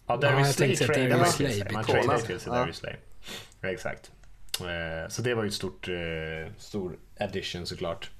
Ja, 0.07 0.17
Darius 0.17 0.55
Slay 0.55 0.75
tradade 0.75 1.31
till. 1.31 1.67
Man 1.73 1.83
tradade 1.83 2.21
till 2.21 2.39
sig 2.39 2.51
Darius 2.53 2.77
Slay. 2.77 2.95
Ja, 3.61 3.69
exakt. 3.69 4.11
Eh, 4.59 5.09
så 5.09 5.21
det 5.21 5.33
var 5.33 5.43
ju 5.43 5.47
ett 5.47 5.53
stort, 5.53 5.87
eh, 5.87 6.53
stor 6.57 6.97
addition 7.19 7.65
såklart. 7.65 8.11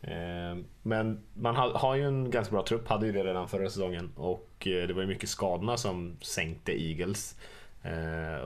Eh, 0.00 0.56
men 0.82 1.20
man 1.34 1.56
har 1.56 1.94
ju 1.94 2.06
en 2.06 2.30
ganska 2.30 2.52
bra 2.52 2.64
trupp, 2.66 2.88
hade 2.88 3.06
ju 3.06 3.12
det 3.12 3.24
redan 3.24 3.48
förra 3.48 3.70
säsongen 3.70 4.12
och 4.16 4.50
det 4.58 4.92
var 4.92 5.02
ju 5.02 5.08
mycket 5.08 5.28
skadorna 5.28 5.76
som 5.76 6.16
sänkte 6.20 6.82
Eagles. 6.82 7.36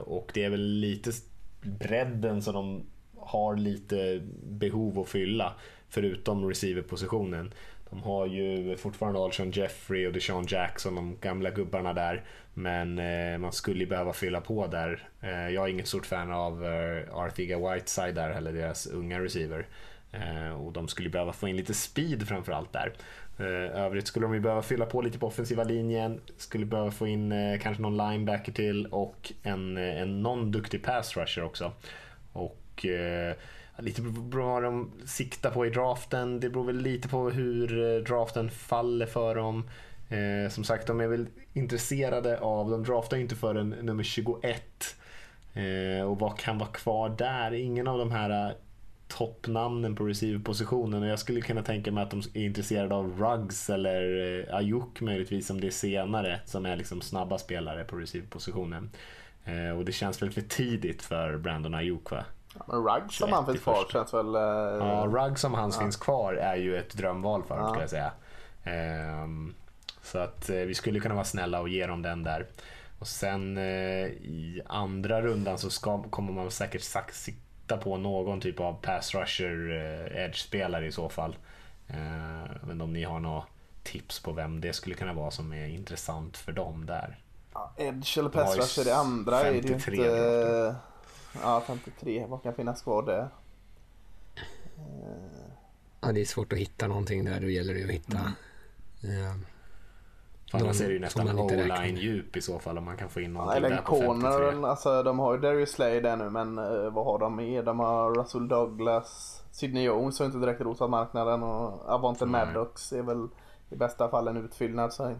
Och 0.03 0.31
det 0.33 0.43
är 0.43 0.49
väl 0.49 0.61
lite 0.61 1.11
bredden 1.61 2.41
som 2.41 2.53
de 2.53 2.85
har 3.17 3.55
lite 3.55 4.21
behov 4.43 4.99
att 4.99 5.09
fylla 5.09 5.53
förutom 5.89 6.49
receiverpositionen. 6.49 7.53
De 7.89 8.03
har 8.03 8.25
ju 8.25 8.77
fortfarande 8.77 9.19
Alshon 9.19 9.51
Jeffrey 9.51 10.07
och 10.07 10.13
Deshaun 10.13 10.45
Jackson, 10.47 10.95
de 10.95 11.17
gamla 11.21 11.49
gubbarna 11.49 11.93
där. 11.93 12.23
Men 12.53 12.99
eh, 12.99 13.37
man 13.37 13.51
skulle 13.51 13.85
behöva 13.85 14.13
fylla 14.13 14.41
på 14.41 14.67
där. 14.67 15.07
Eh, 15.21 15.49
jag 15.49 15.65
är 15.65 15.71
inget 15.71 15.87
stort 15.87 16.05
fan 16.05 16.31
av 16.31 16.65
eh, 16.65 17.15
Arthiga 17.15 17.57
Whiteside 17.57 18.15
där, 18.15 18.29
eller 18.29 18.53
deras 18.53 18.87
unga 18.87 19.19
receiver. 19.19 19.67
Eh, 20.11 20.61
och 20.61 20.73
de 20.73 20.87
skulle 20.87 21.09
behöva 21.09 21.33
få 21.33 21.47
in 21.47 21.57
lite 21.57 21.73
speed 21.73 22.27
framförallt 22.27 22.73
där. 22.73 22.93
Eh, 23.39 23.81
övrigt 23.85 24.07
skulle 24.07 24.25
de 24.25 24.33
ju 24.33 24.39
behöva 24.39 24.61
fylla 24.61 24.85
på 24.85 25.01
lite 25.01 25.19
på 25.19 25.27
offensiva 25.27 25.63
linjen, 25.63 26.21
skulle 26.37 26.65
behöva 26.65 26.91
få 26.91 27.07
in 27.07 27.31
eh, 27.31 27.59
kanske 27.59 27.81
någon 27.81 27.97
linebacker 27.97 28.51
till 28.51 28.85
och 28.85 29.33
en, 29.43 29.77
eh, 29.77 30.01
en 30.01 30.21
någon 30.21 30.51
duktig 30.51 30.83
pass 30.83 31.17
rusher 31.17 31.43
också. 31.43 31.71
Och 32.33 32.85
eh, 32.85 33.35
lite 33.81 34.01
på 34.01 34.09
vad 34.09 34.63
de 34.63 34.91
siktar 35.05 35.51
på 35.51 35.65
i 35.65 35.69
draften. 35.69 36.39
Det 36.39 36.49
beror 36.49 36.63
väl 36.63 36.77
lite 36.77 37.07
på 37.07 37.29
hur 37.29 37.95
eh, 37.95 38.03
draften 38.03 38.49
faller 38.49 39.05
för 39.05 39.35
dem. 39.35 39.69
Eh, 40.09 40.49
som 40.49 40.63
sagt, 40.63 40.87
de 40.87 40.99
är 40.99 41.07
väl 41.07 41.27
intresserade 41.53 42.39
av, 42.39 42.69
de 42.69 42.83
draftar 42.83 43.17
ju 43.17 43.23
inte 43.23 43.35
förrän 43.35 43.69
nummer 43.69 44.03
21. 44.03 44.95
Eh, 45.53 46.05
och 46.05 46.19
vad 46.19 46.37
kan 46.37 46.57
vara 46.57 46.69
kvar 46.69 47.09
där? 47.09 47.53
Ingen 47.53 47.87
av 47.87 47.97
de 47.97 48.11
här 48.11 48.47
eh, 48.47 48.55
toppnamnen 49.07 49.95
på 49.95 50.03
receiverpositionen 50.03 51.03
och 51.03 51.09
jag 51.09 51.19
skulle 51.19 51.41
kunna 51.41 51.63
tänka 51.63 51.91
mig 51.91 52.03
att 52.03 52.11
de 52.11 52.21
är 52.33 52.45
intresserade 52.45 52.95
av 52.95 53.19
Ruggs 53.19 53.69
eller 53.69 54.37
eh, 54.49 54.55
Ayuk 54.55 55.01
möjligtvis 55.01 55.49
om 55.49 55.61
det 55.61 55.67
är 55.67 55.71
senare 55.71 56.39
som 56.45 56.65
är 56.65 56.75
liksom 56.75 57.01
snabba 57.01 57.37
spelare 57.37 57.83
på 57.83 57.95
receiverpositionen. 57.95 58.89
Eh, 59.45 59.77
och 59.77 59.85
det 59.85 59.91
känns 59.91 60.21
väl 60.21 60.31
för 60.31 60.41
tidigt 60.41 61.01
för 61.01 61.37
Brandon 61.37 61.73
Ayuk 61.73 62.11
va? 62.11 62.25
Ja, 62.53 62.63
men 62.67 62.83
Ruggs 62.83 63.15
som 63.15 63.31
han 63.31 63.45
finns 63.45 63.61
kvar 63.61 63.85
känns 63.91 64.13
väl... 64.13 64.35
Eh... 64.35 64.41
Ja, 64.41 65.07
Ruggs 65.11 65.41
som 65.41 65.53
hans 65.53 65.75
ja. 65.75 65.81
finns 65.81 65.97
kvar 65.97 66.33
är 66.33 66.55
ju 66.55 66.77
ett 66.77 66.93
drömval 66.93 67.43
för 67.43 67.55
dem 67.55 67.63
ja. 67.63 67.69
skulle 67.69 67.83
jag 67.83 67.89
säga. 67.89 68.11
Um, 69.23 69.55
så 70.01 70.17
att 70.17 70.49
eh, 70.49 70.55
vi 70.55 70.75
skulle 70.75 70.99
kunna 70.99 71.15
vara 71.15 71.25
snälla 71.25 71.61
och 71.61 71.69
ge 71.69 71.87
dem 71.87 72.01
den 72.01 72.23
där. 72.23 72.47
Och 72.99 73.07
sen 73.07 73.57
eh, 73.57 74.07
i 74.07 74.61
andra 74.65 75.21
rundan 75.21 75.57
så 75.57 75.69
ska, 75.69 76.03
kommer 76.03 76.33
man 76.33 76.51
säkert 76.51 76.81
sikta 77.11 77.77
på 77.77 77.97
någon 77.97 78.41
typ 78.41 78.59
av 78.59 78.73
pass 78.73 79.15
rusher 79.15 79.71
eh, 79.71 80.25
edge-spelare 80.25 80.87
i 80.87 80.91
så 80.91 81.09
fall. 81.09 81.37
Eh, 81.87 82.51
men 82.63 82.81
om 82.81 82.93
ni 82.93 83.03
har 83.03 83.19
några 83.19 83.43
tips 83.83 84.19
på 84.19 84.31
vem 84.31 84.61
det 84.61 84.73
skulle 84.73 84.95
kunna 84.95 85.13
vara 85.13 85.31
som 85.31 85.53
är 85.53 85.67
intressant 85.67 86.37
för 86.37 86.51
dem 86.51 86.85
där. 86.85 87.19
Ja, 87.53 87.73
edge 87.77 88.17
eller 88.17 88.29
pass 88.29 88.57
rusher, 88.57 88.85
det 88.85 88.95
andra 88.95 89.41
är 89.41 89.51
det 89.51 89.67
ju 89.67 89.73
inte... 89.73 90.75
Ja, 91.41 91.63
53. 91.67 92.25
Vad 92.29 92.43
kan 92.43 92.53
finnas 92.53 92.81
kvar 92.81 93.03
där? 93.03 93.29
Ja, 96.01 96.11
det 96.11 96.21
är 96.21 96.25
svårt 96.25 96.53
att 96.53 96.59
hitta 96.59 96.87
någonting 96.87 97.25
där. 97.25 97.39
Då 97.39 97.49
gäller 97.49 97.73
det 97.73 97.83
att 97.83 97.89
hitta. 97.89 98.17
Mm. 98.17 99.19
Ja. 99.23 99.33
För 100.51 100.57
annars 100.57 100.81
är 100.81 100.87
det 100.87 100.93
ju 100.93 100.99
nästan 100.99 101.39
o-line 101.39 101.97
djup 101.97 102.37
i 102.37 102.41
så 102.41 102.59
fall 102.59 102.77
om 102.77 102.85
man 102.85 102.97
kan 102.97 103.09
få 103.09 103.21
in 103.21 103.33
någonting 103.33 103.61
Nej, 103.61 103.71
där 103.71 103.77
på 103.77 103.83
corner, 103.83 104.67
alltså 104.67 105.03
de 105.03 105.19
har 105.19 105.33
ju 105.33 105.39
Darius 105.39 105.71
Slay 105.71 105.99
där 105.99 106.15
nu 106.15 106.29
men 106.29 106.59
uh, 106.59 106.93
vad 106.93 107.05
har 107.05 107.19
de 107.19 107.35
mer? 107.35 107.63
De 107.63 107.79
har 107.79 108.15
Russell 108.15 108.47
Douglas, 108.47 109.41
Sidney 109.51 109.83
Jones 109.83 110.19
har 110.19 110.25
inte 110.25 110.37
direkt 110.37 110.61
rosat 110.61 110.89
marknaden 110.89 111.43
och 111.43 111.89
Avante. 111.89 112.25
Maddox 112.25 112.93
är 112.93 113.01
väl 113.01 113.27
i 113.69 113.75
bästa 113.75 114.09
fall 114.09 114.27
en 114.27 114.37
utfyllnad. 114.37 114.93
Så 114.93 115.15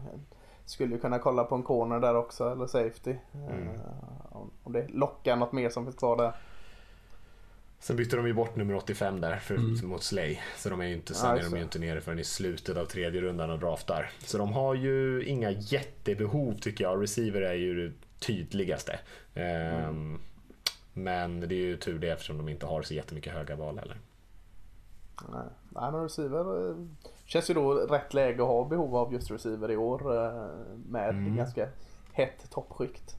skulle 0.70 0.94
ju 0.94 1.00
kunna 1.00 1.18
kolla 1.18 1.44
på 1.44 1.54
en 1.54 1.62
corner 1.62 2.00
där 2.00 2.14
också 2.14 2.52
eller 2.52 2.66
safety. 2.66 3.14
Mm. 3.34 3.68
Uh, 3.68 3.80
om 4.62 4.72
det 4.72 4.88
lockar 4.88 5.36
något 5.36 5.52
mer 5.52 5.70
som 5.70 5.84
finns 5.84 5.96
kvar 5.96 6.16
där. 6.16 6.32
Sen 7.78 7.96
bytte 7.96 8.16
de 8.16 8.26
ju 8.26 8.32
bort 8.32 8.56
nummer 8.56 8.74
85 8.74 9.20
där 9.20 9.36
för, 9.36 9.54
mm. 9.54 9.88
mot 9.88 10.02
Slay. 10.02 10.38
Så 10.56 10.70
de 10.70 10.80
är 10.80 10.86
ju 10.86 10.94
inte, 10.94 11.14
sen 11.14 11.38
är 11.38 11.42
de 11.42 11.56
ju 11.56 11.62
inte 11.62 11.78
nere 11.78 12.00
förrän 12.00 12.18
i 12.18 12.24
slutet 12.24 12.76
av 12.76 12.84
tredje 12.84 13.20
rundan 13.20 13.50
och 13.50 13.58
draftar. 13.58 14.10
Så 14.18 14.38
de 14.38 14.52
har 14.52 14.74
ju 14.74 15.24
inga 15.24 15.50
jättebehov 15.50 16.54
tycker 16.54 16.84
jag. 16.84 17.02
Receiver 17.02 17.42
är 17.42 17.54
ju 17.54 17.88
det 17.88 17.94
tydligaste. 18.18 18.98
Mm. 19.34 19.88
Um, 19.88 20.20
men 20.92 21.40
det 21.40 21.54
är 21.54 21.66
ju 21.66 21.76
tur 21.76 21.98
det 21.98 22.10
eftersom 22.10 22.36
de 22.36 22.48
inte 22.48 22.66
har 22.66 22.82
så 22.82 22.94
jättemycket 22.94 23.32
höga 23.32 23.56
val 23.56 23.78
heller. 23.78 23.96
Nej, 25.32 25.46
Nej 25.68 25.92
men 25.92 26.02
receiver 26.02 26.70
eh, 26.70 26.76
känns 27.30 27.50
ju 27.50 27.54
då 27.54 27.74
rätt 27.74 28.14
läge 28.14 28.42
att 28.42 28.48
ha 28.48 28.64
behov 28.64 28.96
av 28.96 29.12
just 29.12 29.30
receiver 29.30 29.70
i 29.70 29.76
år 29.76 30.16
eh, 30.16 30.50
med 30.86 31.10
mm. 31.10 31.36
ganska 31.36 31.68
hett 32.12 32.50
toppskikt. 32.50 33.16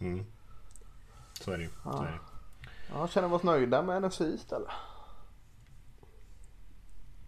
Mm. 0.00 0.26
Så 1.40 1.52
är 1.52 1.58
det 1.58 1.64
ju. 1.64 1.70
Ja. 1.84 1.92
Så 1.92 2.02
är 2.02 2.12
det. 2.12 2.18
Ja, 2.94 3.08
känner 3.08 3.28
vi 3.28 3.34
oss 3.34 3.42
nöjda 3.42 3.82
med 3.82 4.02
NFC 4.02 4.20
istället? 4.20 4.70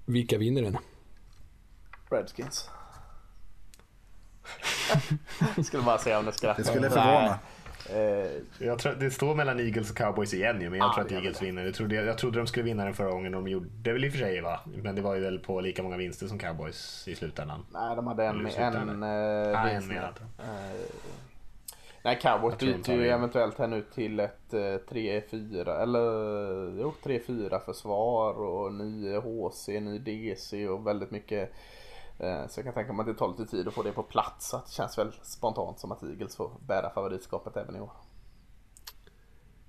Vilka 0.04 0.38
vinner 0.38 0.62
den? 0.62 0.78
Redskins. 2.10 2.70
skulle 5.64 5.82
bara 5.82 5.98
säga 5.98 6.18
om 6.18 6.24
det 6.24 6.32
skrattar. 6.32 6.62
Det 6.62 6.68
skulle 6.68 6.90
förvåna. 6.90 7.38
Eh, 7.88 8.66
jag 8.66 8.78
tror, 8.78 8.92
det 8.92 9.10
står 9.10 9.34
mellan 9.34 9.60
Eagles 9.60 9.90
och 9.90 9.96
Cowboys 9.96 10.34
igen 10.34 10.58
men 10.58 10.74
jag 10.74 10.90
ah, 10.90 10.94
tror 10.94 11.04
att 11.04 11.12
Eagles 11.12 11.42
vinner. 11.42 11.64
Jag 11.64 11.74
trodde, 11.74 11.94
jag 11.94 12.18
trodde 12.18 12.38
de 12.38 12.46
skulle 12.46 12.64
vinna 12.64 12.84
den 12.84 12.94
förra 12.94 13.10
gången. 13.10 13.32
De 13.32 13.48
gjorde 13.48 13.68
det 13.82 13.92
väl 13.92 14.04
i 14.04 14.08
och 14.08 14.12
för 14.12 14.18
sig 14.18 14.40
va? 14.40 14.60
Men 14.82 14.94
det 14.94 15.02
var 15.02 15.14
ju 15.14 15.20
väl 15.20 15.38
på 15.38 15.60
lika 15.60 15.82
många 15.82 15.96
vinster 15.96 16.26
som 16.26 16.38
Cowboys 16.38 17.08
i 17.08 17.14
slutändan. 17.14 17.66
Nej, 17.72 17.96
de 17.96 18.06
hade 18.06 18.24
en, 18.24 18.46
en, 18.46 19.02
en, 19.02 19.54
äh, 19.54 19.72
vinst. 19.72 19.90
En 19.90 19.96
med, 19.96 20.12
Nej, 22.02 22.18
Cowboys 22.22 22.58
byter 22.58 22.92
ju 22.92 23.08
eventuellt 23.08 23.58
här 23.58 23.66
nu 23.66 23.82
till 23.94 24.20
ett 24.20 24.50
3-4 24.50 25.68
eh, 25.68 25.82
eller 25.82 26.00
jo 26.80 26.92
3-4 27.02 27.64
försvar 27.64 28.34
och 28.34 28.74
ny 28.74 29.16
HC, 29.16 29.68
ny 29.68 29.98
DC 29.98 30.68
och 30.68 30.86
väldigt 30.86 31.10
mycket 31.10 31.50
eh, 31.50 31.54
så 32.48 32.58
jag 32.58 32.64
kan 32.64 32.74
tänka 32.74 32.92
mig 32.92 33.00
att 33.00 33.06
det 33.06 33.14
tar 33.14 33.28
lite 33.28 33.50
tid 33.50 33.68
att 33.68 33.74
få 33.74 33.82
det 33.82 33.92
på 33.92 34.02
plats. 34.02 34.48
Så 34.48 34.56
det 34.56 34.72
känns 34.72 34.98
väl 34.98 35.12
spontant 35.22 35.80
som 35.80 35.92
att 35.92 36.02
Eagles 36.02 36.36
får 36.36 36.50
bära 36.66 36.90
favoritskapet 36.90 37.56
även 37.56 37.76
i 37.76 37.80
år. 37.80 37.90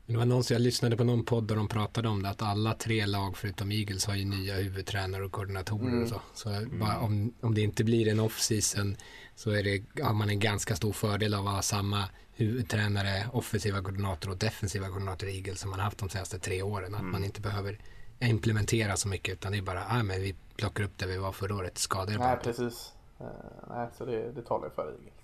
Det 0.05 0.17
var 0.17 0.25
någon 0.25 0.43
som 0.43 0.53
jag 0.53 0.61
lyssnade 0.61 0.97
på 0.97 1.03
någon 1.03 1.25
podd 1.25 1.47
där 1.47 1.55
de 1.55 1.67
pratade 1.67 2.09
om 2.09 2.23
det 2.23 2.29
att 2.29 2.41
alla 2.41 2.73
tre 2.73 3.05
lag 3.05 3.37
förutom 3.37 3.71
Eagles 3.71 4.05
har 4.05 4.15
ju 4.15 4.25
nya 4.25 4.55
huvudtränare 4.55 5.25
och 5.25 5.31
koordinatorer 5.31 5.87
mm. 5.87 6.03
och 6.03 6.09
så. 6.09 6.21
Så 6.33 6.49
mm. 6.49 6.79
bara, 6.79 6.99
om, 6.99 7.33
om 7.41 7.55
det 7.55 7.61
inte 7.61 7.83
blir 7.83 8.07
en 8.07 8.19
off-season 8.19 8.95
så 9.35 9.51
är 9.51 9.63
det, 9.63 10.03
har 10.03 10.13
man 10.13 10.29
en 10.29 10.39
ganska 10.39 10.75
stor 10.75 10.91
fördel 10.91 11.33
av 11.33 11.47
att 11.47 11.53
ha 11.53 11.61
samma 11.61 12.09
huvudtränare, 12.31 13.25
offensiva 13.33 13.81
koordinator 13.81 14.29
och 14.29 14.37
defensiva 14.37 14.87
koordinator 14.87 15.29
i 15.29 15.37
Eagles 15.37 15.59
som 15.59 15.69
man 15.69 15.79
har 15.79 15.85
haft 15.85 15.97
de 15.97 16.09
senaste 16.09 16.39
tre 16.39 16.61
åren. 16.61 16.95
Att 16.95 16.99
mm. 16.99 17.11
man 17.11 17.23
inte 17.23 17.41
behöver 17.41 17.79
implementera 18.27 18.97
så 18.97 19.07
mycket 19.07 19.33
utan 19.33 19.51
det 19.51 19.57
är 19.57 19.61
bara, 19.61 19.83
ah, 19.89 20.03
men 20.03 20.21
vi 20.21 20.35
plockar 20.55 20.83
upp 20.83 20.97
där 20.97 21.07
vi 21.07 21.17
var 21.17 21.31
förra 21.31 21.55
året, 21.55 21.77
skador 21.77 22.17
Nej, 22.19 22.37
precis. 22.43 22.93
Uh, 23.21 23.27
nej, 23.69 23.87
så 23.97 24.05
det, 24.05 24.31
det 24.31 24.41
talar 24.41 24.67
ju 24.67 24.73
för 24.73 24.87
Eagles. 24.87 25.21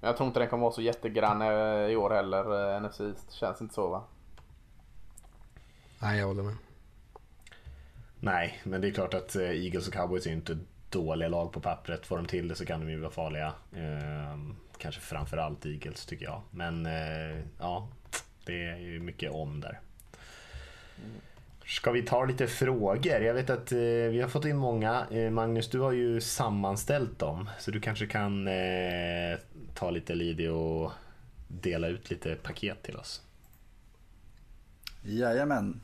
Men 0.00 0.08
jag 0.08 0.16
tror 0.16 0.26
inte 0.26 0.40
den 0.40 0.48
kommer 0.48 0.62
vara 0.62 0.72
så 0.72 0.82
jättegrann 0.82 1.42
uh, 1.42 1.90
i 1.90 1.96
år 1.96 2.10
heller, 2.10 2.52
uh, 2.52 2.74
eh, 2.74 2.82
NFC 2.82 2.98
Det 2.98 3.32
känns 3.32 3.60
inte 3.60 3.74
så 3.74 3.88
va? 3.88 4.04
Nej, 5.98 6.18
jag 6.18 6.26
håller 6.26 6.42
med. 6.42 6.56
Nej, 8.20 8.60
men 8.64 8.80
det 8.80 8.88
är 8.88 8.92
klart 8.92 9.14
att 9.14 9.36
Eagles 9.36 9.88
och 9.88 9.94
Cowboys 9.94 10.26
är 10.26 10.32
inte 10.32 10.58
dåliga 10.90 11.28
lag 11.28 11.52
på 11.52 11.60
pappret. 11.60 12.06
Får 12.06 12.16
de 12.16 12.26
till 12.26 12.48
det 12.48 12.54
så 12.54 12.66
kan 12.66 12.80
de 12.80 12.90
ju 12.90 13.00
vara 13.00 13.10
farliga. 13.10 13.52
Ehm, 13.76 14.56
kanske 14.78 15.00
framförallt 15.00 15.66
Eagles 15.66 16.06
tycker 16.06 16.24
jag. 16.24 16.42
Men 16.50 16.86
eh, 16.86 17.44
ja, 17.58 17.88
det 18.44 18.62
är 18.64 18.76
ju 18.76 19.00
mycket 19.00 19.32
om 19.32 19.60
där. 19.60 19.80
Ska 21.70 21.90
vi 21.90 22.02
ta 22.02 22.24
lite 22.24 22.46
frågor? 22.46 23.20
Jag 23.20 23.34
vet 23.34 23.50
att 23.50 23.72
eh, 23.72 23.78
vi 24.10 24.20
har 24.20 24.28
fått 24.28 24.44
in 24.44 24.56
många. 24.56 25.06
Eh, 25.10 25.30
Magnus, 25.30 25.70
du 25.70 25.80
har 25.80 25.92
ju 25.92 26.20
sammanställt 26.20 27.18
dem. 27.18 27.50
Så 27.58 27.70
du 27.70 27.80
kanske 27.80 28.06
kan 28.06 28.48
eh, 28.48 29.38
ta 29.74 29.90
lite 29.90 30.14
lidi 30.14 30.48
och 30.48 30.92
dela 31.48 31.88
ut 31.88 32.10
lite 32.10 32.34
paket 32.34 32.82
till 32.82 32.96
oss. 32.96 33.22
Jajamän. 35.02 35.80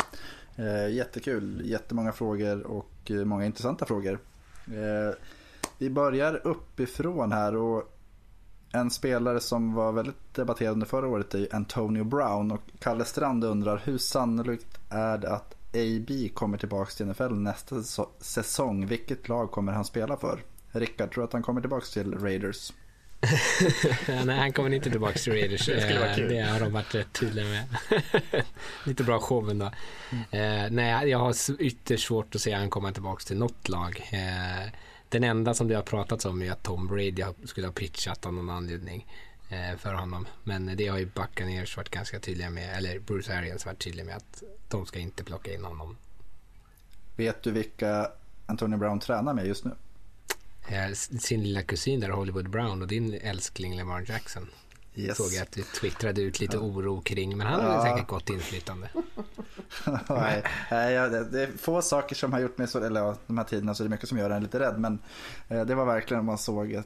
Eh, 0.57 0.89
jättekul. 0.89 1.63
Jättemånga 1.65 2.13
frågor 2.13 2.63
och 2.63 3.11
eh, 3.11 3.25
många 3.25 3.45
intressanta 3.47 3.87
frågor. 3.87 4.19
Eh, 4.67 5.15
vi 5.79 5.91
börjar 5.91 6.47
uppifrån 6.47 7.33
här 7.33 7.57
och 7.57 7.97
en 8.73 8.91
spelare 8.91 9.41
som 9.41 9.75
var 9.75 9.93
väldigt 9.93 10.35
debatterad 10.35 10.73
under 10.73 10.87
förra 10.87 11.09
året 11.09 11.35
är 11.35 11.55
Antonio 11.55 12.05
Brown 12.05 12.51
och 12.51 12.63
Kalle 12.79 13.05
Strand 13.05 13.45
undrar 13.45 13.81
hur 13.85 13.99
sannolikt 13.99 14.79
är 14.91 15.19
det 15.19 15.31
att 15.31 15.56
AB 15.77 16.35
kommer 16.35 16.59
tillbaka 16.59 16.91
till 16.91 17.07
NFL 17.07 17.35
nästa 17.35 17.83
säsong? 18.21 18.87
Vilket 18.87 19.29
lag 19.29 19.51
kommer 19.51 19.73
han 19.73 19.85
spela 19.85 20.17
för? 20.17 20.41
Rickard, 20.71 21.13
tror 21.13 21.23
du 21.23 21.27
att 21.27 21.33
han 21.33 21.43
kommer 21.43 21.61
tillbaka 21.61 21.87
till 21.87 22.15
Raiders? 22.15 22.73
Nej, 24.25 24.39
han 24.39 24.53
kommer 24.53 24.71
inte 24.75 24.91
tillbaka 24.91 25.19
till 25.19 25.33
Raiders. 25.33 25.67
det, 25.67 26.27
det 26.29 26.41
har 26.41 26.61
de 26.61 26.73
varit 26.73 26.95
rätt 26.95 27.13
tydliga 27.13 27.45
med. 27.45 27.65
Lite 28.85 29.05
bra 29.05 29.21
show 29.21 29.51
ändå. 29.51 29.73
Mm. 30.11 30.65
Eh, 30.65 30.71
nej, 30.71 31.09
jag 31.09 31.19
har 31.19 31.35
ytterst 31.59 32.07
svårt 32.07 32.35
att 32.35 32.41
se 32.41 32.55
att 32.55 32.61
han 32.61 32.71
kommer 32.71 32.93
tillbaka 32.93 33.25
till 33.25 33.37
något 33.37 33.69
lag. 33.69 34.09
Eh, 34.13 34.71
den 35.09 35.25
enda 35.25 35.55
som 35.55 35.69
det 35.69 35.75
har 35.75 35.83
pratats 35.83 36.25
om 36.25 36.43
är 36.43 36.53
att 36.53 36.63
Tom 36.63 36.87
Brady 36.87 37.25
skulle 37.45 37.67
ha 37.67 37.73
pitchat 37.73 38.27
av 38.27 38.35
någon 38.35 38.51
anledning 38.51 39.07
eh, 39.07 39.26
för 39.79 39.95
honom. 39.95 40.27
Men 40.45 40.77
det 40.77 40.89
har 40.89 40.99
ju 40.99 41.07
Buccaneers 41.07 41.77
varit 41.77 41.89
ganska 41.89 42.21
tydliga 42.21 42.51
med, 42.51 42.77
eller 42.77 42.99
Bruce 42.99 43.39
Arians 43.39 43.67
varit 43.67 43.79
tydlig 43.79 44.07
med 44.07 44.17
att 44.17 44.43
de 44.69 44.87
ska 44.87 44.99
inte 44.99 45.25
plocka 45.25 45.55
in 45.55 45.65
honom. 45.65 45.97
Vet 47.17 47.43
du 47.43 47.51
vilka 47.51 48.11
Antonio 48.47 48.79
Brown 48.79 49.01
tränar 49.01 49.35
med 49.35 49.47
just 49.47 49.65
nu? 49.65 49.71
Eh, 50.69 50.93
sin 50.93 51.43
lilla 51.43 51.63
kusin 51.63 52.01
där, 52.01 52.09
Hollywood 52.09 52.51
Brown 52.51 52.83
och 52.83 52.89
din 52.89 53.15
älskling 53.15 53.77
Lamar 53.77 54.05
Jackson. 54.09 54.49
Yes. 54.95 55.17
Såg 55.17 55.33
jag 55.33 55.43
att 55.43 55.53
du 55.53 55.63
twittrade 55.63 56.23
ut 56.23 56.41
lite 56.41 56.59
oro 56.59 57.01
kring, 57.01 57.37
men 57.37 57.47
han 57.47 57.61
har 57.61 57.73
ja. 57.73 57.83
säkert 57.83 58.09
gott 58.09 58.31
inflytande. 58.31 58.89
Nej, 60.09 60.43
det 60.71 61.43
är 61.43 61.59
få 61.59 61.83
saker 61.83 62.15
som 62.15 62.33
har 62.33 62.41
gjort 62.41 62.59
mig 62.59 62.69
så, 62.69 62.85
eller 62.85 63.15
de 63.27 63.39
här 63.39 63.45
tiderna 63.45 63.75
så 63.75 63.83
är 63.83 63.85
det 63.85 63.91
mycket 63.91 64.09
som 64.09 64.19
gör 64.19 64.31
en 64.31 64.43
lite 64.43 64.59
rädd. 64.59 64.81
Men 64.81 64.99
eh, 65.49 65.65
det 65.65 65.75
var 65.75 65.85
verkligen 65.85 66.25
man 66.25 66.39
såg 66.39 66.73
eh, 66.73 66.83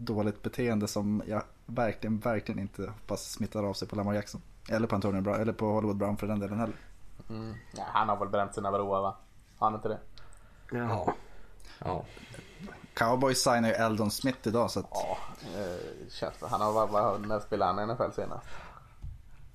dåligt 0.00 0.42
beteende 0.42 0.88
som 0.88 1.22
jag 1.26 1.42
verkligen, 1.66 2.18
verkligen 2.18 2.58
inte 2.58 2.82
hoppas 2.82 3.30
smittar 3.30 3.64
av 3.64 3.72
sig 3.72 3.88
på 3.88 3.96
Lamar 3.96 4.14
Jackson. 4.14 4.42
Eller 4.68 4.86
på 4.86 4.94
Antonio 4.94 5.20
Brown, 5.20 5.40
eller 5.40 5.52
på 5.52 5.66
Hollywood 5.66 5.96
Brown 5.96 6.16
för 6.16 6.26
den 6.26 6.40
delen 6.40 6.58
heller. 6.58 6.76
Mm. 7.28 7.54
Ja, 7.76 7.84
han 7.86 8.08
har 8.08 8.16
väl 8.16 8.28
bränt 8.28 8.54
sina 8.54 8.72
broar 8.72 9.00
va? 9.00 9.16
Har 9.58 9.70
han 9.70 9.74
inte 9.74 9.88
det? 9.88 9.98
Ja. 10.72 11.14
ja. 11.78 12.04
Cowboys 12.94 13.42
signar 13.42 13.68
ju 13.68 13.74
Eldon 13.74 14.10
Smith 14.10 14.48
idag 14.48 14.70
så 14.70 14.80
att... 14.80 14.86
Ja, 14.90 15.18
eh, 15.58 16.10
känns 16.10 16.34
Han 16.42 16.60
har, 16.60 16.86
vad, 16.86 17.28
när 17.28 17.40
spelade 17.40 17.72
han 17.72 17.90
i 17.90 17.94
NFL 17.94 18.10
senast? 18.14 18.46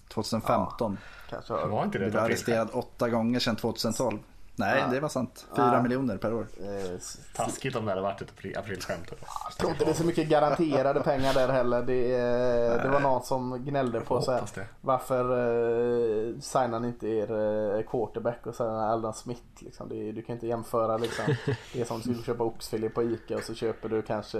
2015. 0.08 0.98
Ja, 1.02 1.08
kanske 1.30 1.54
har... 1.54 1.68
Var 1.68 1.84
inte 1.84 1.98
det 1.98 2.10
Blev 2.10 2.24
arresterad 2.24 2.70
åtta 2.74 3.10
gånger 3.10 3.40
sedan 3.40 3.56
2012. 3.56 4.20
Nej, 4.58 4.80
ja. 4.80 4.88
det 4.88 5.00
var 5.00 5.10
sant. 5.10 5.46
Fyra 5.56 5.74
ja. 5.74 5.82
miljoner 5.82 6.18
per 6.18 6.34
år. 6.34 6.48
Eh, 6.60 7.00
Taskigt 7.36 7.76
om 7.76 7.86
det 7.86 7.91
hade 7.91 8.02
varit 8.02 8.22
ett 8.22 8.58
aprilskämt. 8.58 9.06
Jag 9.10 9.58
tror 9.58 9.72
inte 9.72 9.86
det 9.86 9.91
är 9.91 9.96
så 9.96 10.06
mycket 10.06 10.30
garanterade 10.30 11.00
pengar 11.00 11.34
där 11.34 11.50
heller. 11.50 11.82
Det, 11.82 12.15
eh, 12.15 12.84
det 12.84 12.89
var 12.89 13.00
någon 13.00 13.24
som 13.24 13.63
gnällde 13.65 14.02
på 14.02 14.22
så 14.22 14.32
här, 14.32 14.44
varför 14.82 15.32
eh, 15.32 16.39
signar 16.39 16.80
ni 16.80 16.88
inte 16.88 17.08
er 17.08 17.32
eh, 17.78 17.84
quarterback 17.84 18.48
och 18.48 18.56
sen 18.56 18.76
Aldan 18.76 19.13
Smith. 19.13 19.41
Liksom. 19.60 19.89
Det, 19.89 20.12
du 20.12 20.22
kan 20.22 20.34
inte 20.34 20.48
jämföra 20.48 20.98
liksom. 20.98 21.26
Det 21.74 21.82
är 21.82 21.86
som 21.86 21.98
att 21.98 22.04
du 22.04 22.15
köpa 22.15 22.44
oxfilé 22.44 22.89
på 22.89 23.04
Ica 23.04 23.36
och 23.36 23.44
så 23.44 23.54
köper 23.54 23.89
du 23.89 24.02
kanske 24.02 24.39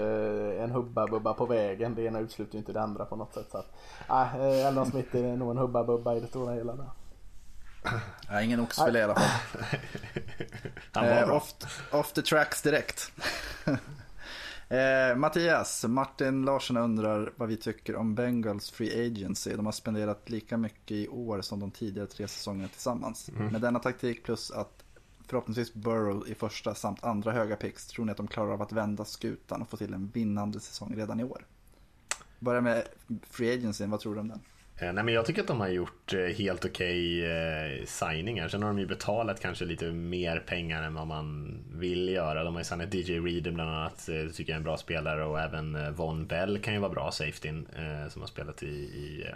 en 0.58 0.72
hubba-bubba 0.72 1.34
på 1.34 1.46
vägen. 1.46 1.94
Det 1.94 2.02
ena 2.02 2.20
utesluter 2.20 2.58
inte 2.58 2.72
det 2.72 2.80
andra 2.80 3.04
på 3.04 3.16
något 3.16 3.34
sätt. 3.34 3.46
Så 3.50 3.58
att, 3.58 3.74
äh, 4.08 4.66
Aldan 4.66 4.86
Smith 4.86 5.16
är 5.16 5.36
nog 5.36 5.50
en 5.50 5.58
hubba-bubba 5.58 6.16
i 6.16 6.20
det 6.20 6.26
stora 6.26 6.52
hela. 6.52 6.72
Där. 6.72 6.86
Nej, 8.30 8.44
ingen 8.44 8.60
oxfilé 8.60 8.98
i 8.98 9.02
alla 9.02 9.14
fall. 9.14 9.30
eh, 11.04 11.30
off, 11.30 11.54
off, 11.90 12.12
the 12.12 12.22
tracks 12.22 12.62
direkt. 12.62 13.12
eh, 14.68 15.16
Mattias, 15.16 15.84
Martin 15.88 16.44
Larsson 16.44 16.76
undrar 16.76 17.32
vad 17.36 17.48
vi 17.48 17.56
tycker 17.56 17.96
om 17.96 18.14
Bengals 18.14 18.70
Free 18.70 19.06
Agency. 19.06 19.56
De 19.56 19.66
har 19.66 19.72
spenderat 19.72 20.30
lika 20.30 20.56
mycket 20.56 20.90
i 20.90 21.08
år 21.08 21.40
som 21.40 21.60
de 21.60 21.70
tidigare 21.70 22.06
tre 22.06 22.28
säsongerna 22.28 22.68
tillsammans. 22.68 23.28
Mm. 23.28 23.52
Med 23.52 23.60
denna 23.60 23.78
taktik 23.78 24.24
plus 24.24 24.50
att 24.50 24.82
förhoppningsvis 25.26 25.74
Burrow 25.74 26.28
i 26.28 26.34
första 26.34 26.74
samt 26.74 27.04
andra 27.04 27.32
höga 27.32 27.56
picks 27.56 27.86
tror 27.86 28.04
ni 28.04 28.10
att 28.10 28.16
de 28.16 28.28
klarar 28.28 28.52
av 28.52 28.62
att 28.62 28.72
vända 28.72 29.04
skutan 29.04 29.62
och 29.62 29.68
få 29.68 29.76
till 29.76 29.94
en 29.94 30.08
vinnande 30.08 30.60
säsong 30.60 30.94
redan 30.96 31.20
i 31.20 31.24
år? 31.24 31.46
Börja 32.38 32.60
med 32.60 32.82
Free 33.30 33.54
Agency, 33.54 33.86
vad 33.86 34.00
tror 34.00 34.14
du 34.14 34.20
om 34.20 34.28
den? 34.28 34.40
Eh, 34.78 34.92
nej, 34.92 35.04
men 35.04 35.14
jag 35.14 35.26
tycker 35.26 35.40
att 35.40 35.48
de 35.48 35.60
har 35.60 35.68
gjort 35.68 36.14
eh, 36.14 36.20
helt 36.20 36.64
okej 36.64 37.20
okay, 37.20 37.86
signingar. 37.86 38.48
Sen 38.48 38.62
har 38.62 38.68
de 38.68 38.78
ju 38.78 38.86
betalat 38.86 39.40
kanske 39.40 39.64
lite 39.64 39.84
mer 39.92 40.38
pengar 40.38 40.82
än 40.82 40.94
vad 40.94 41.06
man 41.06 41.58
vill 41.72 42.08
göra. 42.08 42.44
De 42.44 42.54
har 42.54 42.60
ju 42.60 42.64
signat 42.64 42.94
DJ 42.94 43.18
Reader 43.18 43.50
bland 43.50 43.70
annat, 43.70 44.06
tycker 44.06 44.52
jag 44.52 44.54
är 44.54 44.56
en 44.56 44.62
bra 44.62 44.76
spelare 44.76 45.24
och 45.24 45.40
även 45.40 45.94
Von 45.94 46.26
Bell 46.26 46.58
kan 46.58 46.74
ju 46.74 46.80
vara 46.80 46.92
bra, 46.92 47.10
safetyn, 47.10 47.68
som 48.08 48.22
har 48.22 48.26
spelat 48.28 48.62
i, 48.62 48.66
i, 48.66 49.26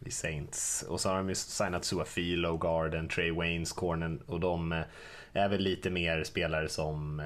i 0.00 0.10
Saints. 0.10 0.84
Och 0.88 1.00
så 1.00 1.08
har 1.08 1.16
de 1.16 1.28
ju 1.28 1.34
signat 1.34 1.84
Suafi, 1.84 2.36
Garden, 2.60 3.08
Trey 3.08 3.30
Waynes, 3.30 3.72
Cornen 3.72 4.22
och 4.26 4.40
de 4.40 4.84
är 5.32 5.48
väl 5.48 5.60
lite 5.60 5.90
mer 5.90 6.24
spelare 6.24 6.68
som 6.68 7.22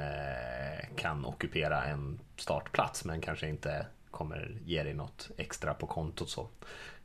kan 0.97 1.25
ockupera 1.25 1.85
en 1.85 2.21
startplats 2.37 3.05
men 3.05 3.21
kanske 3.21 3.49
inte 3.49 3.87
kommer 4.11 4.57
ge 4.65 4.83
dig 4.83 4.95
något 4.95 5.31
extra 5.37 5.75
på 5.75 5.87
kontot. 5.87 6.31
så. 6.31 6.49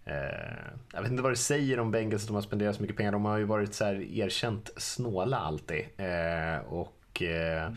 Eh, 0.07 0.73
jag 0.93 1.01
vet 1.01 1.11
inte 1.11 1.23
vad 1.23 1.31
det 1.31 1.35
säger 1.35 1.79
om 1.79 1.91
Bengals 1.91 2.23
att 2.23 2.27
de 2.27 2.35
har 2.35 2.41
spenderat 2.41 2.75
så 2.75 2.81
mycket 2.81 2.97
pengar. 2.97 3.11
De 3.11 3.25
har 3.25 3.37
ju 3.37 3.43
varit 3.43 3.73
så 3.73 3.85
här 3.85 4.01
erkänt 4.01 4.69
snåla 4.77 5.37
alltid. 5.37 5.85
Eh, 5.97 6.57
och 6.67 7.21
eh, 7.21 7.71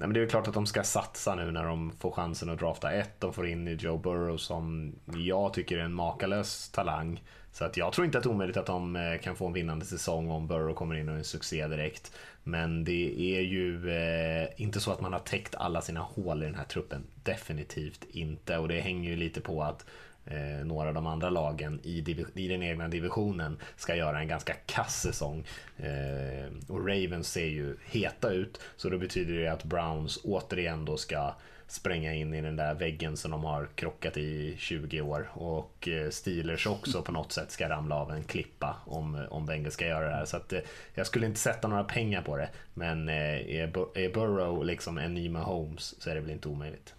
Nej, 0.00 0.08
men 0.08 0.12
det 0.14 0.22
är 0.22 0.26
klart 0.26 0.48
att 0.48 0.54
de 0.54 0.66
ska 0.66 0.82
satsa 0.82 1.34
nu 1.34 1.50
när 1.50 1.64
de 1.64 1.90
får 1.90 2.10
chansen 2.10 2.50
att 2.50 2.58
drafta 2.58 2.92
ett. 2.92 3.20
De 3.20 3.32
får 3.32 3.48
in 3.48 3.76
Joe 3.76 3.98
Burrow 3.98 4.36
som 4.36 4.94
jag 5.14 5.52
tycker 5.52 5.78
är 5.78 5.82
en 5.82 5.94
makalös 5.94 6.70
talang. 6.70 7.22
Så 7.58 7.64
att 7.64 7.76
jag 7.76 7.92
tror 7.92 8.04
inte 8.04 8.18
att 8.18 8.24
det 8.24 8.30
är 8.30 8.32
omöjligt 8.32 8.56
att 8.56 8.66
de 8.66 8.96
eh, 8.96 9.18
kan 9.18 9.36
få 9.36 9.46
en 9.46 9.52
vinnande 9.52 9.84
säsong 9.84 10.30
om 10.30 10.46
Burrow 10.46 10.74
kommer 10.74 10.94
in 10.94 11.08
och 11.08 11.14
är 11.14 11.18
en 11.18 11.24
succé 11.24 11.68
direkt. 11.68 12.12
Men 12.42 12.84
det 12.84 13.20
är 13.20 13.40
ju 13.40 13.90
eh, 13.90 14.48
inte 14.56 14.80
så 14.80 14.92
att 14.92 15.00
man 15.00 15.12
har 15.12 15.20
täckt 15.20 15.54
alla 15.54 15.80
sina 15.80 16.00
hål 16.00 16.42
i 16.42 16.46
den 16.46 16.54
här 16.54 16.64
truppen. 16.64 17.04
Definitivt 17.22 18.04
inte. 18.10 18.58
Och 18.58 18.68
det 18.68 18.80
hänger 18.80 19.10
ju 19.10 19.16
lite 19.16 19.40
på 19.40 19.62
att 19.62 19.86
eh, 20.24 20.66
några 20.66 20.88
av 20.88 20.94
de 20.94 21.06
andra 21.06 21.30
lagen 21.30 21.80
i, 21.82 21.98
i, 22.34 22.48
den 22.48 22.62
egna 22.62 22.88
divisionen 22.88 23.58
ska 23.76 23.96
göra 23.96 24.20
en 24.20 24.28
ganska 24.28 24.54
kass 24.66 25.02
säsong. 25.02 25.44
Eh, 25.76 26.52
och 26.68 26.88
Ravens 26.88 27.32
ser 27.32 27.46
ju 27.46 27.76
heta 27.84 28.30
ut, 28.30 28.60
så 28.76 28.88
då 28.88 28.98
betyder 28.98 29.34
det 29.34 29.48
att 29.48 29.64
Browns 29.64 30.18
återigen 30.24 30.84
då 30.84 30.96
ska 30.96 31.34
spränga 31.68 32.14
in 32.14 32.34
i 32.34 32.40
den 32.40 32.56
där 32.56 32.74
väggen 32.74 33.16
som 33.16 33.30
de 33.30 33.44
har 33.44 33.68
krockat 33.74 34.16
i 34.16 34.56
20 34.58 35.00
år. 35.00 35.30
Och 35.34 35.88
eh, 35.88 36.10
Steelers 36.10 36.66
också 36.66 37.02
på 37.02 37.12
något 37.12 37.32
sätt 37.32 37.50
ska 37.50 37.68
ramla 37.68 37.96
av 37.96 38.10
en 38.10 38.24
klippa 38.24 38.76
om, 38.86 39.26
om 39.30 39.46
Bengals 39.46 39.74
ska 39.74 39.86
göra 39.86 40.08
det 40.08 40.14
här. 40.14 40.24
Så 40.24 40.36
att, 40.36 40.52
eh, 40.52 40.60
jag 40.94 41.06
skulle 41.06 41.26
inte 41.26 41.40
sätta 41.40 41.68
några 41.68 41.84
pengar 41.84 42.22
på 42.22 42.36
det. 42.36 42.48
Men 42.74 43.08
eh, 43.08 43.14
är 43.14 44.12
Burrow 44.14 44.64
liksom 44.64 44.98
en 44.98 45.14
ny 45.14 45.28
Mahomes 45.28 46.02
så 46.02 46.10
är 46.10 46.14
det 46.14 46.20
väl 46.20 46.30
inte 46.30 46.48
omöjligt. 46.48 46.94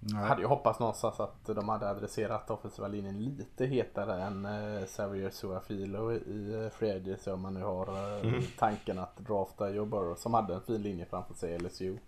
Jag 0.00 0.16
hade 0.16 0.42
ju 0.42 0.46
hoppats 0.46 0.80
någonstans 0.80 1.20
att 1.20 1.46
de 1.46 1.68
hade 1.68 1.88
adresserat 1.88 2.50
offensiva 2.50 2.88
linjen 2.88 3.24
lite 3.24 3.66
hetare 3.66 4.22
än 4.22 4.44
eh, 4.44 4.84
Xavier 4.86 5.30
Suafilo 5.30 6.12
i 6.12 6.70
Free 6.72 6.96
Agency 6.96 7.30
om 7.30 7.40
man 7.40 7.54
nu 7.54 7.62
har 7.62 8.18
mm. 8.20 8.42
tanken 8.58 8.98
att 8.98 9.16
drafta 9.16 9.70
Joe 9.70 9.84
Burrow 9.84 10.14
som 10.14 10.34
hade 10.34 10.54
en 10.54 10.60
fin 10.60 10.82
linje 10.82 11.06
framför 11.10 11.34
sig 11.34 11.58
LSU. 11.58 11.98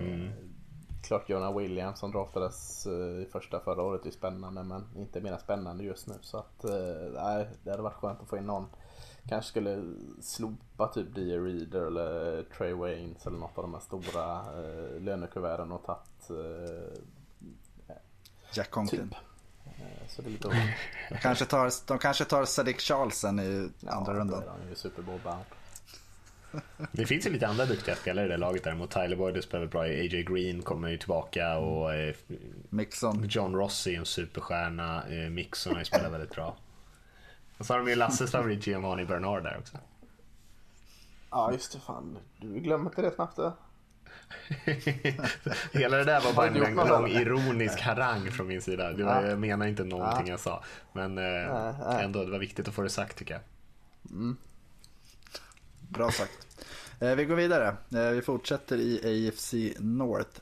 Mm. 0.00 0.30
Klart 1.02 1.28
Jonah 1.28 1.58
Williams 1.58 1.98
som 1.98 2.12
draftades 2.12 2.86
eh, 2.86 2.92
i 2.92 3.28
första 3.32 3.60
förra 3.60 3.82
året 3.82 4.06
är 4.06 4.10
spännande 4.10 4.62
men 4.62 4.84
inte 4.96 5.20
mer 5.20 5.38
spännande 5.38 5.84
just 5.84 6.06
nu. 6.06 6.14
Så 6.20 6.38
att 6.38 6.64
eh, 6.64 6.72
nej, 7.14 7.48
det 7.62 7.70
hade 7.70 7.82
varit 7.82 7.94
skönt 7.94 8.20
att 8.20 8.28
få 8.28 8.36
in 8.36 8.46
någon. 8.46 8.66
Kanske 9.28 9.48
skulle 9.48 9.94
slopa 10.20 10.88
typ 10.88 11.14
D.A. 11.14 11.38
Reader 11.38 11.86
eller 11.86 12.42
Trey 12.42 12.72
Waynes 12.72 13.26
eller 13.26 13.38
något 13.38 13.58
av 13.58 13.64
de 13.64 13.74
här 13.74 13.80
stora 13.80 14.38
eh, 14.38 15.00
lönekuverten 15.00 15.72
och 15.72 15.84
tagit 15.84 16.30
eh, 16.30 17.96
Jack 18.52 18.70
Conklin. 18.70 19.08
Typ. 19.08 19.18
Så 20.08 20.22
det 20.22 20.28
är 20.28 20.32
lite 20.32 20.48
de, 21.10 21.16
kanske 21.18 21.44
tar, 21.44 21.70
de 21.86 21.98
kanske 21.98 22.24
tar 22.24 22.44
Sadiq 22.44 22.80
Charlesen 22.80 23.38
i 23.40 23.70
andra 23.86 24.12
ja, 24.12 24.18
rundan. 24.18 24.42
Ja, 24.46 24.52
han 24.52 24.62
är 24.62 24.68
ju 24.68 24.74
Super 24.74 25.02
Bowl 25.02 25.20
bound. 25.24 25.44
Det 26.92 27.06
finns 27.06 27.26
ju 27.26 27.30
lite 27.30 27.48
andra 27.48 27.66
duktiga 27.66 27.94
spelare 27.94 28.26
i 28.26 28.28
det 28.28 28.36
laget 28.36 28.64
däremot. 28.64 28.90
Tyler 28.90 29.16
Boyd 29.16 29.44
spelar 29.44 29.66
bra. 29.66 29.80
AJ 29.80 30.22
Green 30.22 30.62
kommer 30.62 30.88
ju 30.88 30.98
tillbaka 30.98 31.56
och 31.58 31.94
eh, 31.94 32.14
Mixon. 32.70 33.26
John 33.28 33.54
Rossi 33.54 33.94
är 33.94 33.98
en 33.98 34.06
superstjärna. 34.06 35.04
Eh, 35.08 35.30
Mixon 35.30 35.72
har 35.72 35.80
ju 35.80 35.84
spelat 35.84 36.12
väldigt 36.12 36.30
bra. 36.30 36.56
Och 37.58 37.66
så 37.66 37.72
har 37.72 37.78
de 37.78 37.88
ju 37.88 37.94
Lasses 37.94 38.30
favorit 38.30 38.66
Giovanni 38.66 39.04
Bernard 39.04 39.42
där 39.42 39.56
också. 39.58 39.78
Ja 41.30 41.52
just 41.52 41.72
det, 41.72 41.80
fan. 41.80 42.18
Du 42.40 42.60
glömmer 42.60 42.90
inte 42.90 43.02
det 43.02 43.10
snabbt 43.14 43.36
du. 43.36 43.52
Hela 45.72 45.96
det 45.96 46.04
där 46.04 46.20
var 46.20 46.32
bara 46.32 46.46
en 46.46 46.74
lång 46.88 47.08
ironisk 47.08 47.80
harang 47.80 48.30
från 48.30 48.46
min 48.46 48.62
sida. 48.62 48.92
Det 48.92 49.04
var, 49.04 49.22
jag 49.22 49.38
menar 49.38 49.66
inte 49.66 49.84
någonting 49.84 50.28
jag 50.28 50.40
sa. 50.40 50.64
Men 50.92 51.18
eh, 51.18 52.00
ändå, 52.00 52.24
det 52.24 52.30
var 52.30 52.38
viktigt 52.38 52.68
att 52.68 52.74
få 52.74 52.82
det 52.82 52.90
sagt 52.90 53.16
tycker 53.16 53.34
jag. 53.34 53.42
Mm. 54.10 54.36
Bra 55.88 56.10
sagt. 56.10 56.43
Eh, 57.04 57.14
vi 57.14 57.24
går 57.24 57.36
vidare. 57.36 57.76
Eh, 57.94 58.10
vi 58.10 58.22
fortsätter 58.22 58.76
i 58.76 59.28
AFC 59.28 59.54
North. 59.78 60.40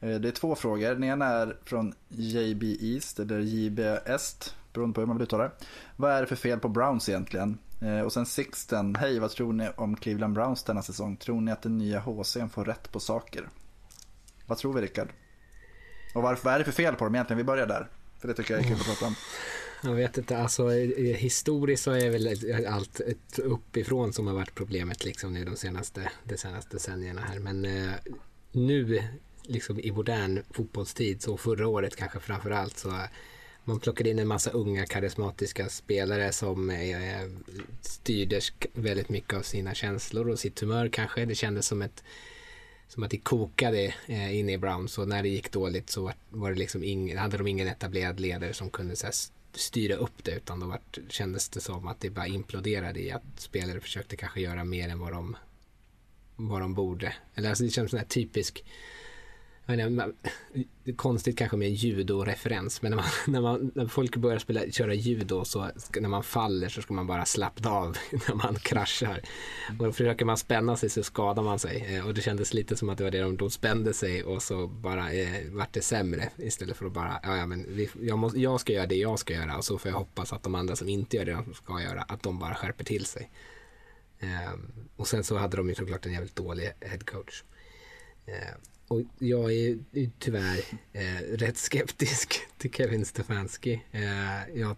Eh, 0.00 0.14
det 0.14 0.28
är 0.28 0.32
två 0.32 0.54
frågor. 0.54 0.88
Den 0.88 1.04
ena 1.04 1.26
är 1.26 1.56
från 1.64 1.94
JB 2.08 2.62
East, 2.80 3.20
eller 3.20 3.40
JB 3.40 3.80
Est, 4.04 4.54
beroende 4.72 4.94
på 4.94 5.00
hur 5.00 5.06
man 5.06 5.16
vill 5.16 5.24
uttala 5.24 5.44
det. 5.44 5.50
Vad 5.96 6.12
är 6.12 6.20
det 6.20 6.26
för 6.26 6.36
fel 6.36 6.60
på 6.60 6.68
Browns 6.68 7.08
egentligen? 7.08 7.58
Och 8.04 8.12
sen 8.12 8.26
Sixten, 8.26 8.94
hej 8.96 9.18
vad 9.18 9.30
tror 9.30 9.52
ni 9.52 9.68
om 9.76 9.96
Cleveland 9.96 10.34
Browns 10.34 10.62
denna 10.62 10.82
säsong? 10.82 11.16
Tror 11.16 11.40
ni 11.40 11.52
att 11.52 11.62
den 11.62 11.78
nya 11.78 12.00
HCn 12.00 12.48
får 12.48 12.64
rätt 12.64 12.92
på 12.92 13.00
saker? 13.00 13.48
Vad 14.46 14.58
tror 14.58 14.72
vi 14.72 14.80
Rickard? 14.80 15.08
Och 16.14 16.22
varför, 16.22 16.44
vad 16.44 16.54
är 16.54 16.58
det 16.58 16.64
för 16.64 16.72
fel 16.72 16.94
på 16.94 17.04
dem 17.04 17.14
egentligen? 17.14 17.38
Vi 17.38 17.44
börjar 17.44 17.66
där. 17.66 17.88
För 18.18 18.28
det 18.28 18.34
tycker 18.34 18.54
jag 18.54 18.62
är 18.62 18.68
kul 18.68 18.76
att 18.80 18.86
prata 18.86 19.06
om. 19.06 19.14
Jag 19.82 19.94
vet 19.94 20.18
inte, 20.18 20.38
alltså 20.38 20.68
historiskt 20.68 21.82
så 21.82 21.90
är 21.90 22.10
väl 22.10 22.66
allt 22.66 23.00
ett 23.00 23.38
uppifrån 23.38 24.12
som 24.12 24.26
har 24.26 24.34
varit 24.34 24.54
problemet 24.54 25.04
liksom 25.04 25.32
nu 25.32 25.44
de 25.44 25.56
senaste, 25.56 26.10
de 26.24 26.36
senaste 26.36 26.76
decennierna 26.76 27.20
här. 27.20 27.38
Men 27.38 27.64
eh, 27.64 27.92
nu, 28.52 29.02
liksom 29.42 29.80
i 29.80 29.92
modern 29.92 30.42
fotbollstid, 30.50 31.22
så 31.22 31.36
förra 31.36 31.68
året 31.68 31.96
kanske 31.96 32.20
framför 32.20 32.50
allt 32.50 32.78
så 32.78 32.92
man 33.64 33.80
plockade 33.80 34.10
in 34.10 34.18
en 34.18 34.28
massa 34.28 34.50
unga 34.50 34.86
karismatiska 34.86 35.68
spelare 35.68 36.32
som 36.32 36.70
eh, 36.70 37.30
styrde 37.80 38.40
väldigt 38.72 39.08
mycket 39.08 39.34
av 39.34 39.42
sina 39.42 39.74
känslor 39.74 40.28
och 40.28 40.38
sitt 40.38 40.60
humör 40.60 40.88
kanske. 40.88 41.24
Det 41.24 41.34
kändes 41.34 41.66
som 41.66 41.82
ett 41.82 42.02
som 42.88 43.02
att 43.02 43.10
det 43.10 43.18
kokade 43.18 43.94
eh, 44.06 44.38
inne 44.38 44.52
i 44.52 44.58
Browns 44.58 44.98
och 44.98 45.08
när 45.08 45.22
det 45.22 45.28
gick 45.28 45.52
dåligt 45.52 45.90
så 45.90 46.12
var 46.30 46.50
det 46.50 46.58
liksom 46.58 46.84
ing, 46.84 47.16
hade 47.16 47.38
de 47.38 47.46
ingen 47.46 47.68
etablerad 47.68 48.20
ledare 48.20 48.52
som 48.52 48.70
kunde 48.70 48.96
så 48.96 49.06
här, 49.06 49.14
styra 49.56 49.94
upp 49.94 50.24
det 50.24 50.30
utan 50.36 50.60
då 50.60 50.66
vart, 50.66 50.98
kändes 51.08 51.48
det 51.48 51.60
som 51.60 51.88
att 51.88 52.00
det 52.00 52.10
bara 52.10 52.26
imploderade 52.26 53.00
i 53.00 53.10
att 53.10 53.22
spelare 53.36 53.80
försökte 53.80 54.16
kanske 54.16 54.40
göra 54.40 54.64
mer 54.64 54.88
än 54.88 54.98
vad 54.98 55.12
de, 55.12 55.36
vad 56.36 56.60
de 56.60 56.74
borde. 56.74 57.14
Eller 57.34 57.48
alltså 57.48 57.64
det 57.64 57.70
känns 57.70 57.90
som 57.90 57.98
en 57.98 58.04
typisk 58.04 58.64
inte, 59.68 60.12
konstigt 60.96 61.38
kanske 61.38 61.56
med 61.56 61.70
judo-referens, 61.70 62.82
men 62.82 62.90
när, 62.90 62.96
man, 62.96 63.04
när, 63.26 63.40
man, 63.40 63.72
när 63.74 63.86
folk 63.86 64.16
börjar 64.16 64.38
spela, 64.38 64.70
köra 64.70 64.94
judo 64.94 65.44
så 65.44 65.70
när 66.00 66.08
man 66.08 66.22
faller 66.22 66.68
så 66.68 66.82
ska 66.82 66.94
man 66.94 67.06
bara 67.06 67.24
slappna 67.24 67.70
av 67.70 67.96
när 68.28 68.34
man 68.34 68.54
kraschar. 68.54 69.20
Och 69.78 69.96
försöker 69.96 70.24
man 70.24 70.36
spänna 70.36 70.76
sig 70.76 70.90
så 70.90 71.02
skadar 71.02 71.42
man 71.42 71.58
sig 71.58 71.96
eh, 71.96 72.06
och 72.06 72.14
det 72.14 72.20
kändes 72.20 72.54
lite 72.54 72.76
som 72.76 72.88
att 72.88 72.98
det 72.98 73.04
var 73.04 73.10
det 73.10 73.20
de, 73.20 73.36
de 73.36 73.50
spände 73.50 73.94
sig 73.94 74.24
och 74.24 74.42
så 74.42 74.66
bara 74.66 75.12
eh, 75.12 75.50
vart 75.50 75.72
det 75.72 75.82
sämre 75.82 76.30
istället 76.36 76.76
för 76.76 76.86
att 76.86 76.92
bara, 76.92 77.20
ja, 77.22 77.36
ja 77.36 77.46
men 77.46 77.66
vi, 77.68 77.88
jag, 78.00 78.18
måste, 78.18 78.40
jag 78.40 78.60
ska 78.60 78.72
göra 78.72 78.86
det 78.86 78.96
jag 78.96 79.18
ska 79.18 79.34
göra 79.34 79.56
och 79.56 79.64
så 79.64 79.78
får 79.78 79.90
jag 79.90 79.98
hoppas 79.98 80.32
att 80.32 80.42
de 80.42 80.54
andra 80.54 80.76
som 80.76 80.88
inte 80.88 81.16
gör 81.16 81.24
det 81.24 81.32
de 81.32 81.54
ska 81.54 81.82
göra, 81.82 82.02
att 82.02 82.22
de 82.22 82.38
bara 82.38 82.54
skärper 82.54 82.84
till 82.84 83.04
sig. 83.04 83.30
Eh, 84.18 84.52
och 84.96 85.08
sen 85.08 85.24
så 85.24 85.36
hade 85.36 85.56
de 85.56 85.68
ju 85.68 85.74
såklart 85.74 86.06
en 86.06 86.12
jävligt 86.12 86.36
dålig 86.36 86.72
headcoach. 86.80 87.42
Eh, 88.26 88.54
och 88.88 89.02
jag 89.18 89.52
är 89.52 89.78
tyvärr 90.18 90.60
eh, 90.92 91.36
rätt 91.36 91.56
skeptisk 91.56 92.40
till 92.58 92.72
Kevin 92.72 93.04
Stefanski. 93.04 93.82
Eh, 93.92 94.58
jag 94.60 94.76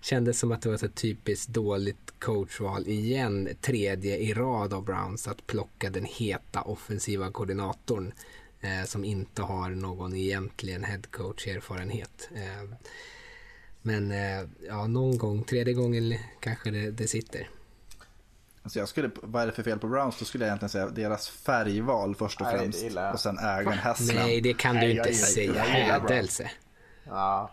kände 0.00 0.32
som 0.32 0.52
att 0.52 0.62
det 0.62 0.68
var 0.68 0.84
ett 0.84 0.94
typiskt 0.94 1.48
dåligt 1.48 2.14
coachval 2.18 2.88
igen, 2.88 3.48
tredje 3.60 4.16
i 4.16 4.34
rad 4.34 4.72
av 4.72 4.84
Browns, 4.84 5.28
att 5.28 5.46
plocka 5.46 5.90
den 5.90 6.04
heta 6.04 6.62
offensiva 6.62 7.30
koordinatorn 7.30 8.12
eh, 8.60 8.84
som 8.86 9.04
inte 9.04 9.42
har 9.42 9.70
någon 9.70 10.16
egentligen 10.16 10.84
headcoach-erfarenhet. 10.84 12.28
Eh, 12.34 12.76
men 13.82 14.10
eh, 14.10 14.48
ja, 14.68 14.86
någon 14.86 15.18
gång, 15.18 15.44
tredje 15.44 15.74
gången 15.74 16.14
kanske 16.40 16.70
det, 16.70 16.90
det 16.90 17.08
sitter. 17.08 17.48
Alltså 18.62 18.78
jag 18.78 18.88
skulle, 18.88 19.10
vad 19.22 19.42
är 19.42 19.46
det 19.46 19.52
för 19.52 19.62
fel 19.62 19.78
på 19.78 19.86
Browns? 19.86 20.18
Då 20.18 20.24
skulle 20.24 20.44
jag 20.44 20.48
egentligen 20.48 20.70
säga 20.70 20.88
deras 20.88 21.28
färgval 21.28 22.14
först 22.14 22.40
och 22.40 22.46
främst. 22.46 22.84
Nej, 22.94 23.12
och 23.12 23.20
sen 23.20 23.38
ägaren 23.38 23.78
Haslam. 23.82 24.16
Nej, 24.16 24.40
det 24.40 24.54
kan 24.54 24.76
du 24.76 24.90
inte 24.90 25.14
säga. 25.14 25.62
Hädelse. 25.62 26.50
Ja. 27.04 27.50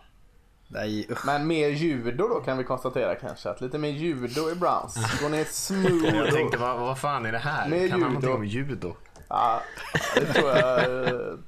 Nej, 0.68 1.08
Men 1.26 1.46
mer 1.46 1.68
judo 1.68 2.28
då 2.28 2.40
kan 2.40 2.58
vi 2.58 2.64
konstatera 2.64 3.14
kanske. 3.14 3.50
Att 3.50 3.60
lite 3.60 3.78
mer 3.78 3.88
judo 3.88 4.50
i 4.50 4.54
Browns. 4.54 5.20
Går 5.22 5.28
ner 5.28 5.44
smooth. 5.44 6.16
Jag 6.16 6.34
tänkte, 6.34 6.58
vad, 6.58 6.80
vad 6.80 6.98
fan 6.98 7.26
är 7.26 7.32
det 7.32 7.38
här? 7.38 7.68
Mer 7.68 7.88
kan 7.88 8.00
man 8.00 8.08
någonting 8.08 8.34
om 8.34 8.44
judo? 8.44 8.94
Ja, 9.28 9.62
det 10.14 10.26
tror 10.32 10.50
jag, 10.50 10.84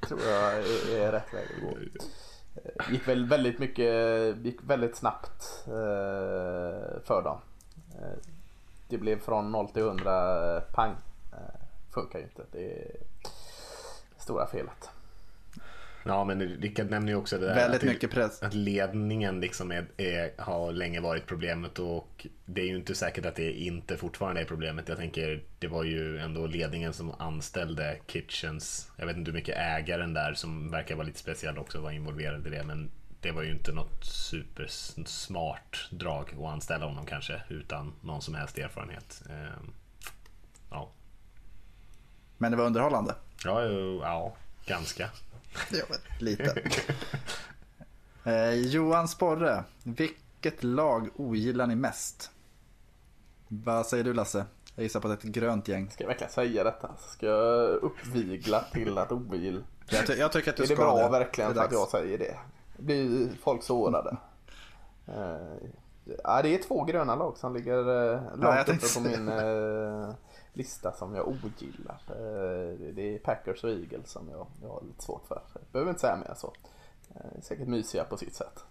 tror 0.01 0.21
jag 0.21 0.53
är, 1.01 1.11
rätt 1.11 1.33
väg 1.33 1.47
att 1.55 1.61
gå. 1.61 1.77
Gick 2.91 3.07
väl 3.07 3.25
väldigt 3.25 3.59
mycket, 3.59 4.37
gick 4.43 4.57
väldigt 4.63 4.95
snabbt 4.95 5.63
eh, 5.67 7.03
för 7.05 7.21
dem 7.23 7.41
det 8.93 8.99
blev 8.99 9.19
från 9.19 9.51
0 9.51 9.69
till 9.69 9.81
100 9.81 10.61
pang. 10.61 10.95
Eh, 11.31 11.37
funkar 11.93 12.19
ju 12.19 12.25
inte. 12.25 12.43
Det 12.51 12.65
är 12.65 12.91
stora 14.17 14.47
felet. 14.47 14.89
Ja, 16.05 16.23
men 16.23 16.41
Rickard 16.41 16.89
nämner 16.89 17.11
ju 17.11 17.17
också 17.17 17.37
det 17.37 17.45
där 17.45 17.55
Väldigt 17.55 17.83
att, 17.83 17.87
mycket 17.87 18.11
press. 18.11 18.43
att 18.43 18.53
ledningen 18.53 19.39
liksom 19.39 19.71
är, 19.71 19.85
är, 19.97 20.31
har 20.37 20.71
länge 20.71 20.99
varit 21.01 21.25
problemet 21.25 21.79
och 21.79 22.27
det 22.45 22.61
är 22.61 22.65
ju 22.65 22.75
inte 22.75 22.95
säkert 22.95 23.25
att 23.25 23.35
det 23.35 23.51
inte 23.51 23.97
fortfarande 23.97 24.41
är 24.41 24.45
problemet. 24.45 24.89
Jag 24.89 24.97
tänker, 24.97 25.43
det 25.59 25.67
var 25.67 25.83
ju 25.83 26.17
ändå 26.19 26.47
ledningen 26.47 26.93
som 26.93 27.11
anställde 27.11 27.97
Kitchens. 28.07 28.91
Jag 28.97 29.05
vet 29.05 29.17
inte 29.17 29.31
hur 29.31 29.37
mycket 29.37 29.57
ägaren 29.57 30.13
där 30.13 30.33
som 30.33 30.71
verkar 30.71 30.95
vara 30.95 31.07
lite 31.07 31.19
speciell 31.19 31.57
också 31.57 31.81
var 31.81 31.91
involverad 31.91 32.47
i 32.47 32.49
det, 32.49 32.63
men 32.63 32.91
det 33.23 33.31
var 33.31 33.43
ju 33.43 33.51
inte 33.51 33.71
något 33.71 34.05
supersmart 34.05 35.87
drag 35.91 36.35
att 36.39 36.45
anställa 36.53 36.85
honom 36.85 37.05
kanske 37.05 37.41
utan 37.49 37.93
någon 38.01 38.21
som 38.21 38.35
helst 38.35 38.57
erfarenhet. 38.57 39.23
Ehm, 39.29 39.73
ja. 40.71 40.89
Men 42.37 42.51
det 42.51 42.57
var 42.57 42.65
underhållande? 42.65 43.15
Ja, 43.45 43.61
ja 44.01 44.35
ganska. 44.65 45.09
ja, 45.71 45.85
lite. 46.19 46.63
eh, 48.23 48.49
Johan 48.53 49.07
Sporre, 49.07 49.63
vilket 49.83 50.63
lag 50.63 51.09
ogillar 51.15 51.67
ni 51.67 51.75
mest? 51.75 52.31
Vad 53.47 53.85
säger 53.85 54.03
du 54.03 54.13
Lasse? 54.13 54.45
Jag 54.75 54.83
gissar 54.83 54.99
på 54.99 55.07
att 55.07 55.21
det 55.21 55.25
är 55.25 55.29
ett 55.29 55.35
grönt 55.35 55.67
gäng. 55.67 55.89
Ska 55.91 56.03
jag 56.03 56.07
verkligen 56.07 56.31
säga 56.33 56.63
detta? 56.63 56.91
Ska 56.97 57.25
jag 57.25 57.69
uppvigla 57.69 58.63
till 58.63 58.97
att 58.97 59.11
ogilla, 59.11 59.61
Jag, 59.89 60.07
ty 60.07 60.13
jag 60.13 60.31
tycker 60.31 60.49
att 60.49 60.57
du 60.57 60.63
är 60.63 60.67
det 60.67 60.75
ska 60.75 60.83
bra 60.83 60.97
det. 60.97 61.09
verkligen 61.09 61.53
det 61.53 61.59
är 61.59 61.61
för 61.61 61.65
att 61.67 61.71
jag 61.73 61.87
säger 61.89 62.17
det? 62.17 62.37
Blir 62.77 63.29
folk 63.41 63.63
sårade? 63.63 64.17
Eh, 65.07 65.69
ja, 66.23 66.41
det 66.41 66.55
är 66.55 66.63
två 66.63 66.83
gröna 66.83 67.15
lag 67.15 67.37
som 67.37 67.53
ligger 67.53 67.89
uh, 67.89 67.95
Ja, 67.95 68.29
jag 68.31 68.39
långt 68.39 68.59
uppe 68.59 68.71
tänkte 68.71 68.99
på 68.99 68.99
min 68.99 69.29
eh, 69.29 70.15
lista 70.53 70.91
som 70.91 71.15
jag 71.15 71.27
ogillar. 71.27 72.01
Eh, 72.07 72.93
det 72.93 73.15
är 73.15 73.19
Packers 73.19 73.63
och 73.63 73.69
Eagles 73.69 74.09
som 74.09 74.29
jag, 74.29 74.47
jag 74.61 74.69
har 74.69 74.81
lite 74.81 75.03
svårt 75.03 75.27
för. 75.27 75.41
Jag 75.53 75.63
behöver 75.71 75.89
inte 75.89 76.01
säga 76.01 76.15
mer 76.15 76.33
så. 76.37 76.53
Eh, 77.15 77.41
säkert 77.41 77.67
mysiga 77.67 78.03
på 78.03 78.17
sitt 78.17 78.35
sätt. 78.35 78.63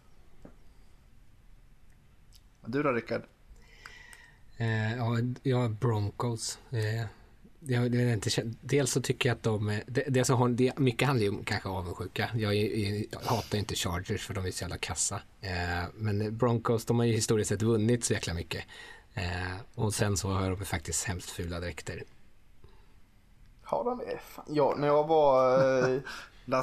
Du 2.66 2.82
då 2.82 2.92
Rickard? 2.92 3.22
Eh, 4.56 4.96
ja, 4.96 5.16
ja, 5.42 5.68
Broncos. 5.68 6.58
Jag, 7.66 7.92
det 7.92 8.02
är 8.02 8.12
inte, 8.12 8.30
dels 8.60 8.90
så 8.92 9.02
tycker 9.02 9.28
jag 9.28 9.36
att 9.36 9.42
de, 9.42 9.80
det, 9.86 10.24
som 10.24 10.38
har, 10.38 10.48
det, 10.48 10.78
mycket 10.78 11.08
handlar 11.08 11.24
ju 11.24 11.30
om 11.30 11.44
kanske 11.44 11.68
avundsjuka. 11.68 12.30
Jag, 12.34 12.54
jag 12.54 13.20
hatar 13.24 13.58
inte 13.58 13.74
Chargers 13.74 14.26
för 14.26 14.34
de 14.34 14.46
är 14.46 14.50
så 14.50 14.62
jävla 14.62 14.78
kassa. 14.78 15.20
Eh, 15.40 15.84
men 15.94 16.36
Broncos, 16.36 16.84
de 16.84 16.98
har 16.98 17.06
ju 17.06 17.12
historiskt 17.12 17.48
sett 17.48 17.62
vunnit 17.62 18.04
så 18.04 18.12
jäkla 18.12 18.34
mycket. 18.34 18.64
Eh, 19.14 19.56
och 19.74 19.94
sen 19.94 20.16
så 20.16 20.28
har 20.28 20.50
de 20.50 20.64
faktiskt 20.64 21.04
hemskt 21.04 21.30
fula 21.30 21.60
dräkter. 21.60 22.02
Har 23.62 23.84
de 23.84 23.98
det? 23.98 24.18
Ja, 24.46 24.74
när 24.78 24.86
jag 24.86 25.08
var... 25.08 25.58
Eh, 25.94 26.00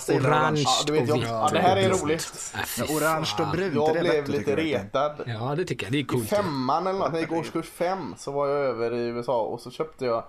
Orange 0.10 0.62
ja, 0.62 0.84
du 0.86 0.94
vet, 0.94 1.08
jag, 1.08 1.18
och 1.18 1.24
vitt. 1.24 1.30
ja, 1.30 1.50
det 1.54 1.60
här 1.60 1.78
är 1.78 1.90
roligt. 1.90 2.54
Ja, 2.78 2.84
orange 2.96 3.30
och 3.40 3.48
brunt, 3.48 3.76
Jag 3.76 3.94
det 3.94 4.00
blev 4.00 4.30
lite 4.30 4.56
retad. 4.56 5.24
Ja, 5.26 5.56
det 5.56 5.66
tycker 5.66 5.86
jag. 5.86 5.92
Det 5.92 5.98
är 5.98 6.00
I 6.00 6.04
coolt. 6.04 6.30
femman 6.30 6.88
eller 6.88 7.00
något, 7.00 7.12
när 7.12 7.20
jag 7.20 7.30
gick 7.30 7.40
årskurs 7.40 7.70
fem 7.70 8.16
så 8.18 8.32
var 8.32 8.48
jag 8.48 8.60
över 8.60 8.94
i 8.94 9.08
USA 9.08 9.42
och 9.42 9.62
så 9.62 9.72
köpte 9.72 10.06
jag 10.06 10.24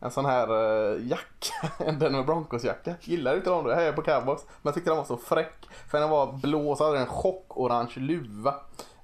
en 0.00 0.10
sån 0.10 0.24
här 0.24 0.52
uh, 0.52 1.08
jacka, 1.08 1.72
en 1.84 1.98
Denver 1.98 2.22
Broncos 2.22 2.64
jacka. 2.64 2.94
Gillar 3.00 3.36
inte 3.36 3.50
de 3.50 3.66
det, 3.66 3.74
här 3.74 3.82
är 3.82 3.92
på 3.92 4.02
cowboys. 4.02 4.44
Men 4.46 4.60
jag 4.62 4.74
tyckte 4.74 4.90
den 4.90 4.96
var 4.96 5.04
så 5.04 5.16
fräck. 5.16 5.68
För 5.90 6.00
den 6.00 6.10
var 6.10 6.32
blå 6.32 6.70
och 6.70 6.78
så 6.78 6.84
hade 6.84 6.96
den 6.96 7.06
en 7.06 7.12
chockorange 7.12 7.94
luva. 7.96 8.54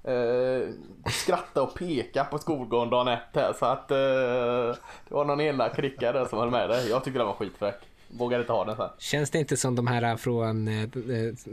Uh, 0.07 0.69
skratta 1.11 1.61
och 1.61 1.75
peka 1.75 2.23
på 2.23 2.37
skolgården 2.37 2.89
dagen 2.89 3.07
ett 3.07 3.19
här 3.33 3.53
så 3.59 3.65
att 3.65 3.91
uh, 3.91 4.77
det 5.07 5.15
var 5.15 5.25
någon 5.25 5.41
elak 5.41 5.75
kricka 5.75 6.11
där 6.11 6.25
som 6.25 6.39
höll 6.39 6.51
med 6.51 6.69
det. 6.69 6.83
Jag 6.83 7.03
tyckte 7.03 7.19
den 7.19 7.27
var 7.27 7.33
skitfräck. 7.33 7.75
Vågade 8.07 8.41
inte 8.41 8.53
ha 8.53 8.65
den 8.65 8.75
sen. 8.75 8.89
Känns 8.97 9.29
det 9.29 9.39
inte 9.39 9.57
som 9.57 9.75
de 9.75 9.87
här 9.87 10.17
från 10.17 10.69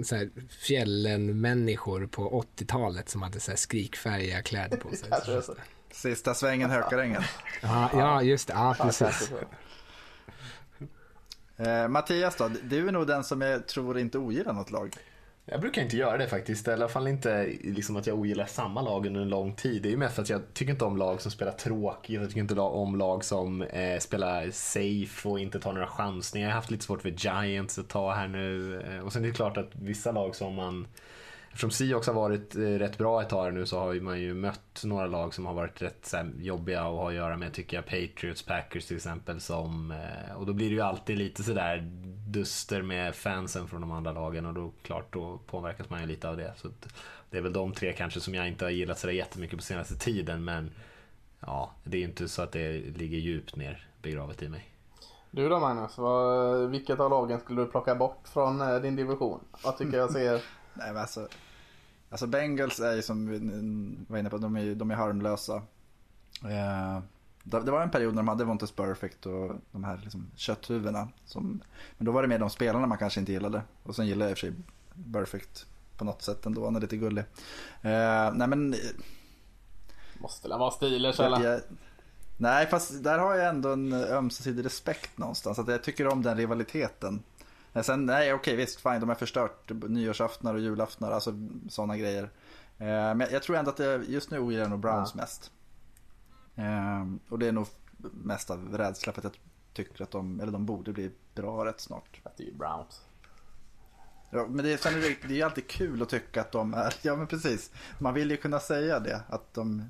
så 0.04 0.16
här, 0.16 0.30
fjällen-människor 0.60 2.06
på 2.06 2.44
80-talet 2.56 3.08
som 3.08 3.22
hade 3.22 3.40
så 3.40 3.50
här 3.50 3.56
skrikfärdiga 3.58 4.42
kläder 4.42 4.76
på 4.76 4.96
sig? 4.96 5.10
Sista 5.92 6.34
svängen 6.34 6.70
Hökarängen. 6.70 7.22
Ja, 7.62 7.90
ja, 7.92 8.22
just 8.22 8.48
det. 8.48 8.54
Ja, 8.54 8.76
precis. 8.80 9.32
Eh, 11.56 11.88
Mattias 11.88 12.36
då? 12.36 12.50
Du 12.62 12.88
är 12.88 12.92
nog 12.92 13.06
den 13.06 13.24
som 13.24 13.40
jag 13.40 13.66
tror 13.66 13.98
inte 13.98 14.18
ogillar 14.18 14.52
något 14.52 14.70
lag. 14.70 14.96
Jag 15.44 15.60
brukar 15.60 15.82
inte 15.82 15.96
göra 15.96 16.16
det 16.16 16.28
faktiskt. 16.28 16.68
I 16.68 16.72
alla 16.72 16.88
fall 16.88 17.08
inte 17.08 17.46
liksom 17.62 17.96
att 17.96 18.06
jag 18.06 18.18
ogillar 18.18 18.46
samma 18.46 18.82
lag 18.82 19.06
under 19.06 19.20
en 19.20 19.28
lång 19.28 19.54
tid. 19.54 19.82
Det 19.82 19.88
är 19.88 19.90
ju 19.90 19.96
mest 19.96 20.14
för 20.14 20.22
att 20.22 20.28
jag 20.28 20.40
tycker 20.54 20.72
inte 20.72 20.84
om 20.84 20.96
lag 20.96 21.20
som 21.20 21.30
spelar 21.30 21.52
tråkigt. 21.52 22.20
Jag 22.20 22.28
tycker 22.28 22.40
inte 22.40 22.60
om 22.60 22.98
lag 22.98 23.24
som 23.24 23.62
eh, 23.62 23.98
spelar 23.98 24.50
safe 24.50 25.28
och 25.28 25.40
inte 25.40 25.60
tar 25.60 25.72
några 25.72 25.86
chansningar. 25.86 26.48
Jag 26.48 26.52
har 26.54 26.60
haft 26.60 26.70
lite 26.70 26.84
svårt 26.84 27.02
för 27.02 27.08
Giants 27.10 27.78
att 27.78 27.88
ta 27.88 28.12
här 28.12 28.28
nu. 28.28 28.80
Eh, 28.82 29.04
Och 29.06 29.12
sen 29.12 29.24
är 29.24 29.28
det 29.28 29.34
klart 29.34 29.56
att 29.56 29.70
vissa 29.72 30.12
lag 30.12 30.34
som 30.36 30.54
man 30.54 30.86
Eftersom 31.52 31.70
Seahawks 31.70 32.06
har 32.06 32.14
varit 32.14 32.56
eh, 32.56 32.60
rätt 32.60 32.98
bra 32.98 33.22
ett 33.22 33.28
tag 33.28 33.54
nu 33.54 33.66
så 33.66 33.78
har 33.78 33.94
man 33.94 34.20
ju 34.20 34.34
mött 34.34 34.82
några 34.84 35.06
lag 35.06 35.34
som 35.34 35.46
har 35.46 35.54
varit 35.54 35.82
rätt 35.82 36.06
så 36.06 36.16
här, 36.16 36.30
jobbiga 36.38 36.80
att 36.80 36.86
ha 36.86 37.08
att 37.08 37.14
göra 37.14 37.36
med 37.36 37.52
tycker 37.52 37.76
jag. 37.76 37.84
Patriots, 37.84 38.42
Packers 38.42 38.86
till 38.86 38.96
exempel. 38.96 39.40
Som, 39.40 39.90
eh, 39.90 40.36
och 40.36 40.46
då 40.46 40.52
blir 40.52 40.68
det 40.68 40.74
ju 40.74 40.80
alltid 40.80 41.18
lite 41.18 41.42
sådär 41.42 41.90
duster 42.28 42.82
med 42.82 43.14
fansen 43.14 43.68
från 43.68 43.80
de 43.80 43.92
andra 43.92 44.12
lagen 44.12 44.46
och 44.46 44.54
då 44.54 44.72
klart 44.82 45.12
då 45.12 45.38
påverkas 45.46 45.90
man 45.90 46.00
ju 46.00 46.06
lite 46.06 46.28
av 46.28 46.36
det. 46.36 46.52
Så 46.56 46.68
det 47.30 47.38
är 47.38 47.42
väl 47.42 47.52
de 47.52 47.72
tre 47.72 47.92
kanske 47.92 48.20
som 48.20 48.34
jag 48.34 48.48
inte 48.48 48.64
har 48.64 48.70
gillat 48.70 48.98
sådär 48.98 49.14
jättemycket 49.14 49.58
på 49.58 49.62
senaste 49.62 49.94
tiden 49.94 50.44
men 50.44 50.70
ja, 51.40 51.72
det 51.84 51.96
är 51.96 52.00
ju 52.00 52.06
inte 52.06 52.28
så 52.28 52.42
att 52.42 52.52
det 52.52 52.72
ligger 52.72 53.18
djupt 53.18 53.56
ner 53.56 53.86
begravet 54.02 54.42
i 54.42 54.48
mig. 54.48 54.68
Du 55.30 55.48
då 55.48 55.60
Magnus, 55.60 55.98
vad, 55.98 56.70
vilket 56.70 57.00
av 57.00 57.10
lagen 57.10 57.40
skulle 57.40 57.60
du 57.62 57.66
plocka 57.66 57.94
bort 57.94 58.28
från 58.28 58.60
eh, 58.60 58.80
din 58.80 58.96
division? 58.96 59.40
Vad 59.64 59.78
tycker 59.78 59.98
jag 59.98 60.10
ser... 60.10 60.61
Nej, 60.74 60.92
men 60.92 60.96
alltså, 60.96 61.28
alltså 62.10 62.26
Bengals 62.26 62.80
är 62.80 62.94
ju 62.94 63.02
som 63.02 63.28
vi 63.28 63.38
var 64.08 64.18
inne 64.18 64.30
på, 64.30 64.38
de 64.38 64.56
är, 64.56 64.74
de 64.74 64.90
är 64.90 64.94
harmlösa. 64.94 65.62
Eh, 66.44 67.02
det 67.44 67.60
det 67.60 67.70
var 67.70 67.82
en 67.82 67.90
period 67.90 68.14
när 68.14 68.22
de 68.22 68.28
hade 68.28 68.44
Vontes 68.44 68.72
Perfect 68.72 69.26
och 69.26 69.52
de 69.72 69.84
här 69.84 70.00
liksom 70.02 70.30
kötthuvudena. 70.36 71.08
Som, 71.24 71.62
men 71.98 72.06
då 72.06 72.12
var 72.12 72.22
det 72.22 72.28
mer 72.28 72.38
de 72.38 72.50
spelarna 72.50 72.86
man 72.86 72.98
kanske 72.98 73.20
inte 73.20 73.32
gillade. 73.32 73.62
Och 73.82 73.96
sen 73.96 74.06
gillade 74.06 74.24
jag 74.24 74.30
i 74.30 74.34
och 74.34 74.38
för 74.38 74.46
sig 74.46 74.56
Perfect 75.12 75.66
på 75.98 76.04
något 76.04 76.22
sätt 76.22 76.46
ändå, 76.46 76.64
han 76.64 76.76
är 76.76 76.80
lite 76.80 76.96
gullig. 76.96 77.24
Eh, 77.82 78.32
nej 78.34 78.48
men, 78.48 78.74
Måste 80.18 80.48
väl 80.48 80.58
vara 80.58 80.70
Steelers 80.70 81.20
eller? 81.20 81.60
nej 82.36 82.66
fast 82.66 83.04
där 83.04 83.18
har 83.18 83.34
jag 83.34 83.48
ändå 83.48 83.72
en 83.72 83.92
ömsesidig 83.92 84.64
respekt 84.64 85.18
någonstans. 85.18 85.58
Att 85.58 85.68
jag 85.68 85.82
tycker 85.82 86.08
om 86.08 86.22
den 86.22 86.36
rivaliteten. 86.36 87.22
Men 87.72 87.84
Sen, 87.84 88.06
nej 88.06 88.34
okej 88.34 88.56
visst, 88.56 88.80
fine, 88.80 89.00
de 89.00 89.08
har 89.08 89.16
förstört 89.16 89.70
nyårsaftnar 89.88 90.54
och 90.54 90.60
julaftnar, 90.60 91.10
alltså 91.12 91.34
sådana 91.68 91.96
grejer. 91.96 92.22
Eh, 92.78 92.86
men 92.86 93.20
jag, 93.20 93.32
jag 93.32 93.42
tror 93.42 93.56
ändå 93.56 93.70
att 93.70 93.78
jag 93.78 94.04
just 94.04 94.30
nu 94.30 94.38
ogillar 94.38 94.68
nog 94.68 94.80
Browns 94.80 95.14
mest. 95.14 95.50
Eh, 96.54 97.06
och 97.28 97.38
det 97.38 97.48
är 97.48 97.52
nog 97.52 97.66
mest 98.00 98.50
av 98.50 98.68
rädsla 98.72 99.12
för 99.12 99.20
att 99.20 99.24
jag 99.24 99.38
tycker 99.72 100.02
att 100.02 100.10
de, 100.10 100.40
eller 100.40 100.52
de 100.52 100.66
borde 100.66 100.92
bli 100.92 101.10
bra 101.34 101.64
rätt 101.64 101.80
snart. 101.80 102.20
Det 102.36 102.42
är 102.42 102.46
ju 102.46 102.54
Browns. 102.54 103.00
Ja, 104.30 104.46
men 104.48 104.64
det, 104.64 104.78
sen 104.80 104.94
är 104.94 105.00
det, 105.00 105.16
det 105.28 105.34
är 105.34 105.36
ju 105.36 105.42
alltid 105.42 105.68
kul 105.68 106.02
att 106.02 106.08
tycka 106.08 106.40
att 106.40 106.52
de 106.52 106.74
är, 106.74 106.94
ja 107.02 107.16
men 107.16 107.26
precis. 107.26 107.70
Man 107.98 108.14
vill 108.14 108.30
ju 108.30 108.36
kunna 108.36 108.60
säga 108.60 109.00
det, 109.00 109.22
att 109.28 109.54
de, 109.54 109.84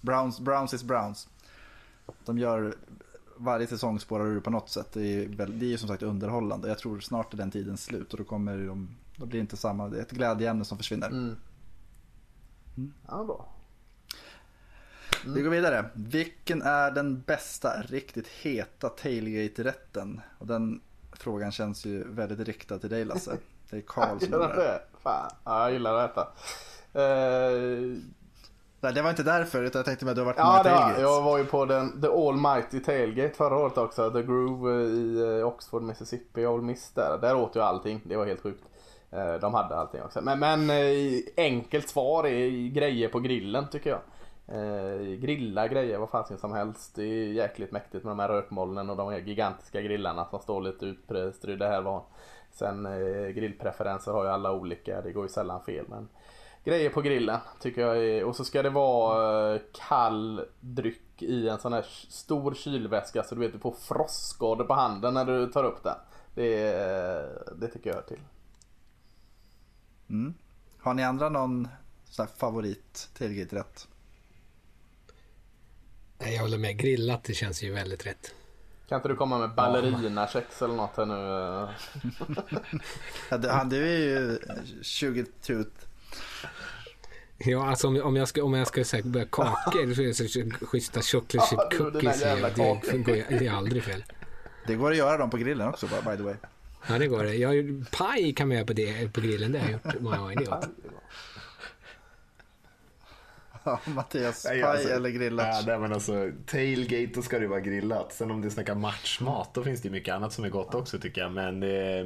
Browns, 0.00 0.40
Browns 0.40 0.74
is 0.74 0.82
Browns. 0.82 1.28
De 2.24 2.38
gör 2.38 2.74
varje 3.36 3.66
säsong 3.66 4.00
spårar 4.00 4.26
ur 4.26 4.40
på 4.40 4.50
något 4.50 4.70
sätt. 4.70 4.92
Det 4.92 5.06
är, 5.06 5.28
väl, 5.28 5.58
det 5.58 5.66
är 5.66 5.68
ju 5.68 5.78
som 5.78 5.88
sagt 5.88 6.02
underhållande. 6.02 6.68
Jag 6.68 6.78
tror 6.78 7.00
snart 7.00 7.32
är 7.32 7.36
den 7.36 7.50
tiden 7.50 7.76
slut 7.76 8.12
och 8.12 8.18
då 8.18 8.24
kommer 8.24 8.58
de, 8.66 8.96
då 9.16 9.26
blir 9.26 9.38
det 9.38 9.42
inte 9.42 9.56
samma, 9.56 9.88
det 9.88 9.98
är 9.98 10.02
ett 10.02 10.10
glädjeämne 10.10 10.64
som 10.64 10.78
försvinner. 10.78 11.08
Mm. 11.08 11.36
Ja, 13.08 13.24
bra. 13.24 13.48
Vi 15.26 15.42
går 15.42 15.50
vidare. 15.50 15.90
Vilken 15.94 16.62
är 16.62 16.90
den 16.90 17.20
bästa 17.20 17.82
riktigt 17.82 18.28
heta 18.28 18.88
tailgate-rätten? 18.88 20.20
Och 20.38 20.46
den 20.46 20.80
frågan 21.12 21.52
känns 21.52 21.86
ju 21.86 22.04
väldigt 22.08 22.40
riktad 22.48 22.78
till 22.78 22.90
dig 22.90 23.04
Lasse. 23.04 23.36
Det 23.70 23.76
är 23.76 23.80
Karl 23.86 24.18
som 24.18 24.34
undrar. 24.34 24.56
det? 24.56 24.82
Fan, 25.02 25.30
ja, 25.44 25.62
jag 25.62 25.72
gillar 25.72 25.94
att 25.94 26.10
äta. 26.10 26.28
Nej, 26.92 28.00
det 28.92 29.02
var 29.02 29.10
inte 29.10 29.22
därför, 29.22 29.62
utan 29.62 29.78
jag 29.78 29.86
tänkte 29.86 30.10
att 30.10 30.14
du 30.14 30.20
har 30.20 30.26
varit 30.26 30.36
på 30.36 30.42
ja, 30.42 30.62
det 30.62 30.70
var, 30.70 31.10
jag 31.10 31.22
var 31.22 31.38
ju 31.38 31.44
på 31.44 31.64
den 31.64 32.00
The 32.00 32.08
Almighty 32.08 32.80
Tailgate 32.80 33.34
förra 33.34 33.56
året 33.58 33.78
också. 33.78 34.10
The 34.10 34.22
Groove 34.22 34.82
i 34.84 35.38
eh, 35.38 35.46
Oxford, 35.46 35.82
Mississippi. 35.82 36.46
Ole 36.46 36.62
Miss 36.62 36.90
där. 36.90 37.18
Där 37.20 37.36
åt 37.36 37.54
jag 37.54 37.64
allting. 37.64 38.00
Det 38.04 38.16
var 38.16 38.26
helt 38.26 38.42
sjukt. 38.42 38.64
Eh, 39.10 39.34
De 39.34 39.54
hade 39.54 39.76
allting 39.76 40.02
också. 40.02 40.20
Men, 40.20 40.38
men 40.38 40.70
eh, 40.70 41.20
enkelt 41.36 41.88
svar 41.88 42.26
är 42.26 42.68
grejer 42.68 43.08
på 43.08 43.20
grillen 43.20 43.66
tycker 43.68 43.90
jag. 43.90 44.00
Eh, 44.46 45.00
grilla 45.00 45.68
grejer 45.68 45.98
vad 45.98 46.10
fasen 46.10 46.38
som 46.38 46.52
helst. 46.52 46.94
Det 46.94 47.02
är 47.02 47.32
jäkligt 47.32 47.72
mäktigt 47.72 48.04
med 48.04 48.10
de 48.10 48.18
här 48.18 48.28
rökmolnen 48.28 48.90
och 48.90 48.96
de 48.96 49.08
här 49.08 49.18
gigantiska 49.18 49.80
grillarna 49.80 50.24
som 50.24 50.40
står 50.40 50.60
lite 50.60 50.86
utspridda 50.86 51.68
här 51.68 51.82
var. 51.82 52.02
Sen 52.50 52.86
eh, 52.86 53.28
grillpreferenser 53.28 54.12
har 54.12 54.24
ju 54.24 54.30
alla 54.30 54.52
olika. 54.52 55.00
Det 55.00 55.12
går 55.12 55.22
ju 55.22 55.28
sällan 55.28 55.60
fel. 55.62 55.84
Men 55.88 56.08
grejer 56.64 56.90
på 56.90 57.02
grillen 57.02 57.40
tycker 57.60 57.80
jag 57.80 57.96
är, 58.04 58.24
och 58.24 58.36
så 58.36 58.44
ska 58.44 58.62
det 58.62 58.70
vara 58.70 59.54
eh, 59.54 59.60
kall 59.88 60.44
dryck 60.60 61.22
i 61.22 61.48
en 61.48 61.58
sån 61.58 61.72
här 61.72 61.86
stor 62.08 62.54
kylväska 62.54 63.22
så 63.22 63.34
du 63.34 63.40
vet 63.40 63.52
du 63.52 63.58
får 63.58 63.74
frostskador 63.80 64.64
på 64.64 64.74
handen 64.74 65.14
när 65.14 65.24
du 65.24 65.46
tar 65.46 65.64
upp 65.64 65.82
den. 65.82 65.96
Det, 66.34 66.72
eh, 66.74 67.54
det 67.56 67.68
tycker 67.68 67.90
jag 67.90 67.94
hör 67.96 68.02
till. 68.02 68.20
Mm. 70.10 70.34
Har 70.78 70.94
ni 70.94 71.02
andra 71.04 71.28
någon 71.28 71.68
sån 72.04 72.26
här 72.26 72.34
favorit 72.36 73.08
tailgate-rätt? 73.18 73.88
Nej, 76.18 76.34
Jag 76.34 76.42
håller 76.42 76.58
med. 76.58 76.78
Grillat, 76.78 77.24
det 77.24 77.34
känns 77.34 77.62
ju 77.62 77.72
väldigt 77.72 78.06
rätt. 78.06 78.34
Kan 78.88 78.96
inte 78.96 79.08
du 79.08 79.16
komma 79.16 79.38
med 79.38 79.54
ballerinakex 79.54 80.62
eller 80.62 80.74
något 80.74 80.96
här 80.96 81.06
nu? 81.06 81.62
eh? 81.62 81.70
Ja, 83.30 83.38
du, 83.38 83.48
han, 83.48 83.68
du 83.68 83.88
är 83.88 83.98
ju 83.98 84.38
20 84.82 85.24
tooth. 85.24 85.86
Ja, 87.38 87.68
alltså 87.68 87.88
om, 87.88 88.02
om 88.02 88.16
jag 88.16 88.28
ska, 88.28 88.44
om 88.44 88.54
jag 88.54 88.66
ska 88.66 88.80
här, 88.80 89.02
börja 89.02 89.26
kakor 89.26 89.94
så 89.94 90.02
är 90.02 90.06
det 90.06 90.14
så 90.14 90.66
schyssta 90.66 91.02
chocolate 91.02 91.48
chip 91.50 91.78
cookies. 91.78 92.20
Det, 92.20 92.34
det, 92.34 92.98
går, 92.98 93.38
det 93.38 93.46
är 93.46 93.52
aldrig 93.52 93.82
fel. 93.82 94.04
Det 94.66 94.74
går 94.74 94.90
att 94.90 94.96
göra 94.96 95.16
dem 95.16 95.30
på 95.30 95.36
grillen 95.36 95.68
också 95.68 95.86
by 95.86 96.16
the 96.16 96.22
way. 96.22 96.34
Ja, 96.86 96.98
det 96.98 97.06
går 97.06 97.24
det. 97.24 97.34
Jag, 97.34 97.84
paj 97.90 98.32
kan 98.32 98.48
man 98.48 98.56
göra 98.56 98.66
på, 98.66 98.72
det, 98.72 99.12
på 99.12 99.20
grillen. 99.20 99.52
Det 99.52 99.58
har 99.58 99.66
jag 99.66 99.72
gjort 99.72 100.00
många 100.00 100.18
gånger. 100.18 100.48
Mattias, 103.84 104.42
paj 104.42 104.62
alltså, 104.62 104.88
eller 104.88 105.10
grillat? 105.10 105.64
Ja, 105.66 105.78
men 105.78 105.92
alltså, 105.92 106.30
tailgate 106.46 107.22
ska 107.22 107.38
det 107.38 107.46
vara 107.46 107.60
grillat. 107.60 108.12
Sen 108.12 108.30
om 108.30 108.40
du 108.40 108.50
snackar 108.50 108.74
matchmat 108.74 109.54
då 109.54 109.62
finns 109.62 109.82
det 109.82 109.90
mycket 109.90 110.14
annat 110.14 110.32
som 110.32 110.44
är 110.44 110.48
gott 110.48 110.74
också 110.74 110.98
tycker 110.98 111.20
jag. 111.20 111.32
Men, 111.32 111.58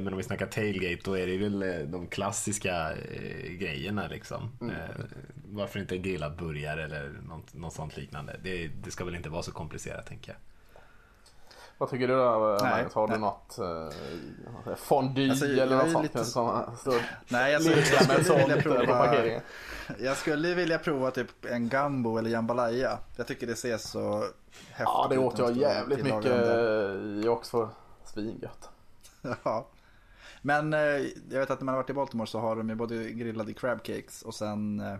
men 0.03 0.07
om 0.07 0.17
vi 0.17 0.23
snackar 0.23 0.45
tailgate 0.45 1.01
då 1.03 1.17
är 1.17 1.27
det 1.27 1.37
väl 1.37 1.63
eh, 1.63 1.79
de 1.79 2.07
klassiska 2.07 2.91
eh, 2.91 3.51
grejerna 3.51 4.07
liksom. 4.07 4.51
Mm. 4.61 4.75
Eh, 4.75 4.79
varför 5.45 5.79
inte 5.79 5.97
grillad 5.97 6.37
burgare 6.37 6.83
eller 6.83 7.09
något, 7.27 7.53
något 7.53 7.73
sånt 7.73 7.97
liknande. 7.97 8.39
Det, 8.43 8.67
det 8.67 8.91
ska 8.91 9.05
väl 9.05 9.15
inte 9.15 9.29
vara 9.29 9.43
så 9.43 9.51
komplicerat 9.51 10.05
tänker 10.05 10.31
jag. 10.31 10.48
Vad 11.79 11.89
tycker 11.89 12.07
du 12.07 12.15
då 12.15 12.57
Magnus? 12.61 12.93
Har 12.93 13.07
du 13.07 13.17
något 13.17 13.57
eh, 13.57 14.75
fondue 14.75 15.29
alltså, 15.29 15.45
eller 15.45 15.77
något 15.77 15.91
sånt? 15.91 16.03
Lite... 16.03 16.25
Som, 16.25 16.61
så, 16.83 16.93
nej, 17.27 17.55
alltså, 17.55 17.71
jag, 17.71 18.25
skulle 18.25 18.37
vilja 18.37 18.61
prova, 18.61 19.15
jag 19.99 20.17
skulle 20.17 20.55
vilja 20.55 20.77
prova 20.77 21.11
typ 21.11 21.45
en 21.45 21.69
gambo 21.69 22.17
eller 22.17 22.29
jambalaya. 22.29 22.97
Jag 23.15 23.27
tycker 23.27 23.47
det 23.47 23.55
ser 23.55 23.77
så 23.77 24.19
häftigt 24.19 24.81
ut. 24.81 24.85
Ja, 24.85 25.07
det 25.09 25.17
åt 25.17 25.39
jag 25.39 25.57
jävligt 25.57 26.03
mycket 26.03 26.33
i 27.25 27.27
Oxford. 27.27 27.69
Svingött. 28.05 28.69
ja. 29.43 29.67
Men 30.41 30.73
eh, 30.73 30.79
jag 31.29 31.39
vet 31.39 31.51
att 31.51 31.59
när 31.59 31.65
man 31.65 31.75
har 31.75 31.81
varit 31.81 31.89
i 31.89 31.93
Baltimore 31.93 32.27
så 32.27 32.39
har 32.39 32.55
de 32.55 32.69
ju 32.69 32.75
både 32.75 33.11
grillade 33.11 33.53
crab 33.53 33.83
cakes 33.83 34.21
och 34.21 34.35
sen 34.35 34.79
eh, 34.79 34.97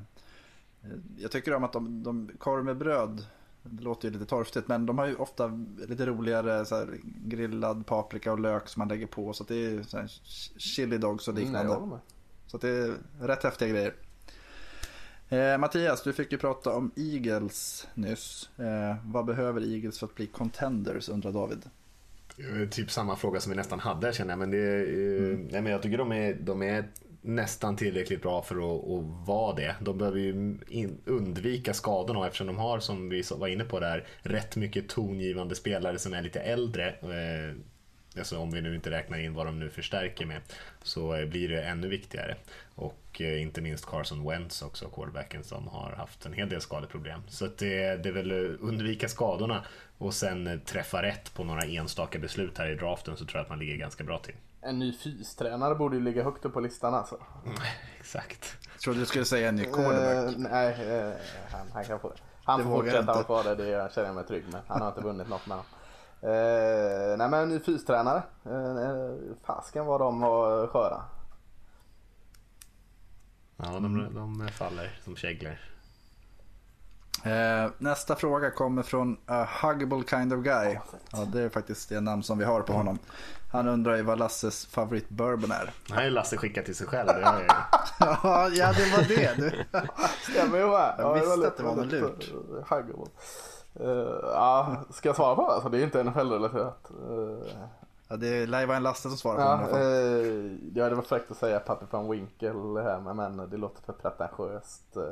jag 1.18 1.32
tycker 1.32 1.54
om 1.54 1.64
att 1.64 1.74
de, 1.74 2.04
de 2.04 2.32
korv 2.40 2.66
med 2.66 2.78
bröd 2.78 3.26
det 3.64 3.84
låter 3.84 4.08
ju 4.08 4.14
lite 4.14 4.26
torftigt 4.26 4.68
men 4.68 4.86
de 4.86 4.98
har 4.98 5.06
ju 5.06 5.16
ofta 5.16 5.66
lite 5.88 6.06
roligare 6.06 6.66
så 6.66 6.76
här, 6.76 7.00
grillad 7.04 7.86
paprika 7.86 8.32
och 8.32 8.40
lök 8.40 8.70
som 8.70 8.80
man 8.80 8.88
lägger 8.88 9.08
på. 9.08 9.34
Så 9.34 9.44
det 9.44 9.56
är 9.56 9.84
så 9.84 9.98
här, 9.98 10.08
chili 10.58 10.98
dogs 10.98 11.28
och 11.28 11.34
liknande. 11.34 11.74
Mm, 11.76 11.98
så 12.48 12.58
det 12.58 12.70
är 12.70 12.94
rätt 13.20 13.44
häftiga 13.44 13.70
grejer. 13.70 13.94
Eh, 15.30 15.58
Mattias, 15.58 16.04
du 16.04 16.14
fick 16.14 16.32
ju 16.32 16.38
prata 16.38 16.76
om 16.76 16.92
Eagles 16.96 17.88
nyss. 17.94 18.50
Eh, 18.58 18.96
vad 19.04 19.26
behöver 19.26 19.74
Eagles 19.74 20.00
för 20.00 20.06
att 20.06 20.16
bli 20.16 20.28
contenders 20.28 21.10
undrar 21.10 21.32
David? 21.32 21.70
Typ 22.72 22.92
samma 22.92 23.16
fråga 23.16 23.40
som 23.40 23.50
vi 23.50 23.56
nästan 23.56 23.80
hade 23.80 24.14
känner 24.14 24.32
jag. 24.32 24.40
Men, 24.40 24.52
det, 24.52 24.58
eh, 24.58 25.30
mm. 25.30 25.48
nej, 25.52 25.62
men 25.62 25.72
jag 25.72 25.82
tycker 25.82 25.98
de 25.98 26.12
är, 26.12 26.34
de 26.34 26.62
är 26.62 26.90
nästan 27.22 27.76
tillräckligt 27.76 28.22
bra 28.22 28.42
för 28.42 28.56
att, 28.56 28.84
att 28.84 29.28
vara 29.28 29.56
det. 29.56 29.76
De 29.80 29.98
behöver 29.98 30.20
ju 30.20 30.58
in, 30.68 30.98
undvika 31.06 31.74
skadorna 31.74 32.28
eftersom 32.28 32.48
de 32.48 32.58
har, 32.58 32.80
som 32.80 33.10
vi 33.10 33.24
var 33.32 33.48
inne 33.48 33.64
på 33.64 33.80
där, 33.80 34.08
rätt 34.22 34.56
mycket 34.56 34.90
tongivande 34.90 35.56
spelare 35.56 36.00
som 36.00 36.14
är 36.14 36.22
lite 36.22 36.40
äldre. 36.40 36.88
Eh, 36.90 37.56
alltså 38.18 38.38
om 38.38 38.52
vi 38.52 38.62
nu 38.62 38.76
inte 38.76 38.92
räknar 38.92 39.20
in 39.20 39.34
vad 39.34 39.46
de 39.46 39.60
nu 39.60 39.70
förstärker 39.70 40.26
med, 40.26 40.42
så 40.84 41.16
eh, 41.16 41.26
blir 41.26 41.50
det 41.50 41.64
ännu 41.64 41.88
viktigare. 41.88 42.36
Och 42.76 43.22
eh, 43.22 43.42
inte 43.42 43.62
minst 43.62 43.86
Carson 43.86 44.30
Wentz 44.30 44.62
också, 44.62 44.90
quarterbacken 44.90 45.44
som 45.44 45.68
har 45.68 45.92
haft 45.92 46.26
en 46.26 46.34
hel 46.34 46.50
del 46.50 46.62
skadeproblem. 46.62 47.22
Så 47.28 47.46
det, 47.46 48.04
det 48.04 48.10
är 48.10 48.14
väl 48.14 48.32
undvika 48.60 49.10
skadorna 49.10 49.66
och 49.98 50.14
sen 50.14 50.62
träffa 50.66 51.04
rätt 51.04 51.34
på 51.34 51.44
några 51.44 51.62
enstaka 51.62 52.20
beslut 52.20 52.58
här 52.58 52.70
i 52.72 52.76
draften 52.76 53.18
så 53.18 53.26
tror 53.26 53.38
jag 53.38 53.44
att 53.44 53.50
man 53.50 53.60
ligger 53.60 53.76
ganska 53.76 54.04
bra 54.04 54.20
till 54.20 54.36
en 54.62 54.80
ny 54.80 54.94
fystränare 54.94 55.76
borde 55.76 55.96
ju 55.96 56.04
ligga 56.04 56.24
högt 56.24 56.46
upp 56.46 56.54
på 56.54 56.60
listan 56.60 56.94
alltså. 56.94 57.18
Mm, 57.46 57.58
exakt. 58.00 58.58
Jag 58.74 58.82
trodde 58.82 59.00
du 59.00 59.06
skulle 59.06 59.26
säga 59.26 59.50
en 59.50 59.56
ny 59.56 59.66
quarterback. 59.66 60.36
Uh, 60.36 60.42
nej, 60.42 61.08
uh, 61.08 61.14
han, 61.52 61.68
han, 61.74 61.86
kan 61.86 62.00
få 62.00 62.10
det. 62.10 62.16
Han 62.44 62.64
får 62.64 62.70
fortsätta 62.70 63.14
ha 63.14 63.24
kvar 63.24 63.44
det, 63.44 63.56
det 63.56 63.94
känner 63.94 64.08
jag 64.08 64.16
mig 64.16 64.26
trygg 64.26 64.44
med. 64.52 64.62
Han 64.68 64.82
har 64.82 64.88
inte 64.88 65.02
vunnit 65.02 65.30
något 65.30 65.48
med 65.48 65.58
honom. 65.58 65.66
Uh, 66.24 67.18
nej 67.18 67.30
men 67.30 67.34
en 67.34 67.50
ny 67.50 67.60
fystränare. 67.60 68.24
Uh, 68.48 69.36
fasken 69.44 69.86
vad 69.86 70.02
de 70.02 70.22
var 70.22 70.68
sköra. 70.68 71.02
Ja, 73.58 73.66
de, 73.66 74.14
de 74.14 74.48
faller 74.48 75.00
som 75.04 75.16
käglor. 75.16 75.58
Eh, 77.24 77.72
nästa 77.78 78.16
fråga 78.16 78.52
kommer 78.52 78.84
från 78.84 79.18
A 79.26 79.48
Huggable 79.62 80.04
Kind 80.10 80.34
of 80.34 80.44
Guy. 80.44 80.78
Ja, 81.12 81.26
det 81.34 81.42
är 81.42 81.50
faktiskt 81.50 81.90
det 81.90 82.02
namn 82.02 82.24
som 82.24 82.38
vi 82.38 82.46
har 82.46 82.62
på 82.62 82.74
honom. 82.74 83.00
Han 83.52 83.68
undrar 83.68 83.96
ju 83.96 84.02
vad 84.04 84.20
Lasses 84.20 84.66
favorit 84.66 85.10
bourbon 85.10 85.52
är. 85.52 85.72
Det 85.88 85.94
har 85.94 86.04
ju 86.04 86.10
Lasse 86.10 86.38
skickat 86.38 86.66
till 86.66 86.76
sig 86.76 86.88
själv. 86.88 87.08
Det 87.08 87.22
jag 88.24 88.54
ja, 88.54 88.74
det 88.74 88.92
var 88.92 89.08
det. 89.08 89.66
Stämmer 90.32 90.58
ju 90.58 90.68
med. 90.68 90.96
Jag 90.98 91.14
visste 91.14 91.48
att 91.48 91.58
det 91.58 91.64
var 91.64 91.76
något 91.76 91.92
lurt. 91.92 92.32
Huggable. 92.68 93.06
Uh, 93.82 94.20
ja, 94.24 94.76
ska 94.90 95.10
jag 95.10 95.16
svara 95.16 95.36
på 95.36 95.42
det? 95.42 95.54
Alltså, 95.54 95.70
det 95.70 95.78
är 95.78 95.84
inte 95.84 96.04
NFL-relaterat. 96.04 96.92
Uh, 97.10 97.40
ja, 98.08 98.16
det 98.16 98.46
lär 98.46 98.60
ju 98.60 98.66
vara 98.66 98.78
en 98.78 98.84
Lasse 98.84 99.10
som 99.10 99.18
svarar 99.18 99.58
på 99.58 99.70
ja, 99.70 99.78
det. 99.78 99.86
Uh, 99.86 100.58
ja, 100.76 100.90
det 100.90 100.96
var 100.96 101.04
fräckt 101.04 101.32
att 101.32 101.38
säga 101.38 101.60
Pappy 101.60 101.86
van 101.90 102.10
Winkle 102.10 102.82
här, 102.82 103.14
men 103.14 103.50
det 103.50 103.58
låter 103.58 103.82
för 103.82 103.94
pretentiöst. 103.94 104.98
Uh, 104.98 105.04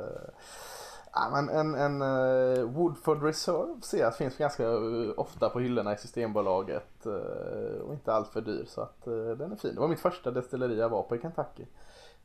Ja, 1.20 1.30
men 1.30 1.48
en, 1.48 1.74
en 1.74 2.02
uh, 2.02 2.64
Woodford 2.64 3.22
Reserve 3.22 3.80
ser 3.82 3.98
jag 3.98 4.16
finns 4.16 4.36
ganska 4.36 4.64
eh, 4.64 5.10
ofta 5.16 5.48
på 5.48 5.60
hyllorna 5.60 5.94
i 5.94 5.96
Systembolaget 5.96 7.06
uh, 7.06 7.80
och 7.80 7.92
inte 7.94 8.12
allt 8.12 8.28
för 8.28 8.40
dyr 8.40 8.64
så 8.68 8.80
att 8.80 9.04
den 9.38 9.52
är 9.52 9.56
fin. 9.56 9.74
Det 9.74 9.80
var 9.80 9.88
mitt 9.88 10.00
första 10.00 10.30
destilleri 10.30 10.78
jag 10.78 10.88
var 10.88 11.02
på 11.02 11.16
i 11.16 11.20
Kentucky. 11.20 11.64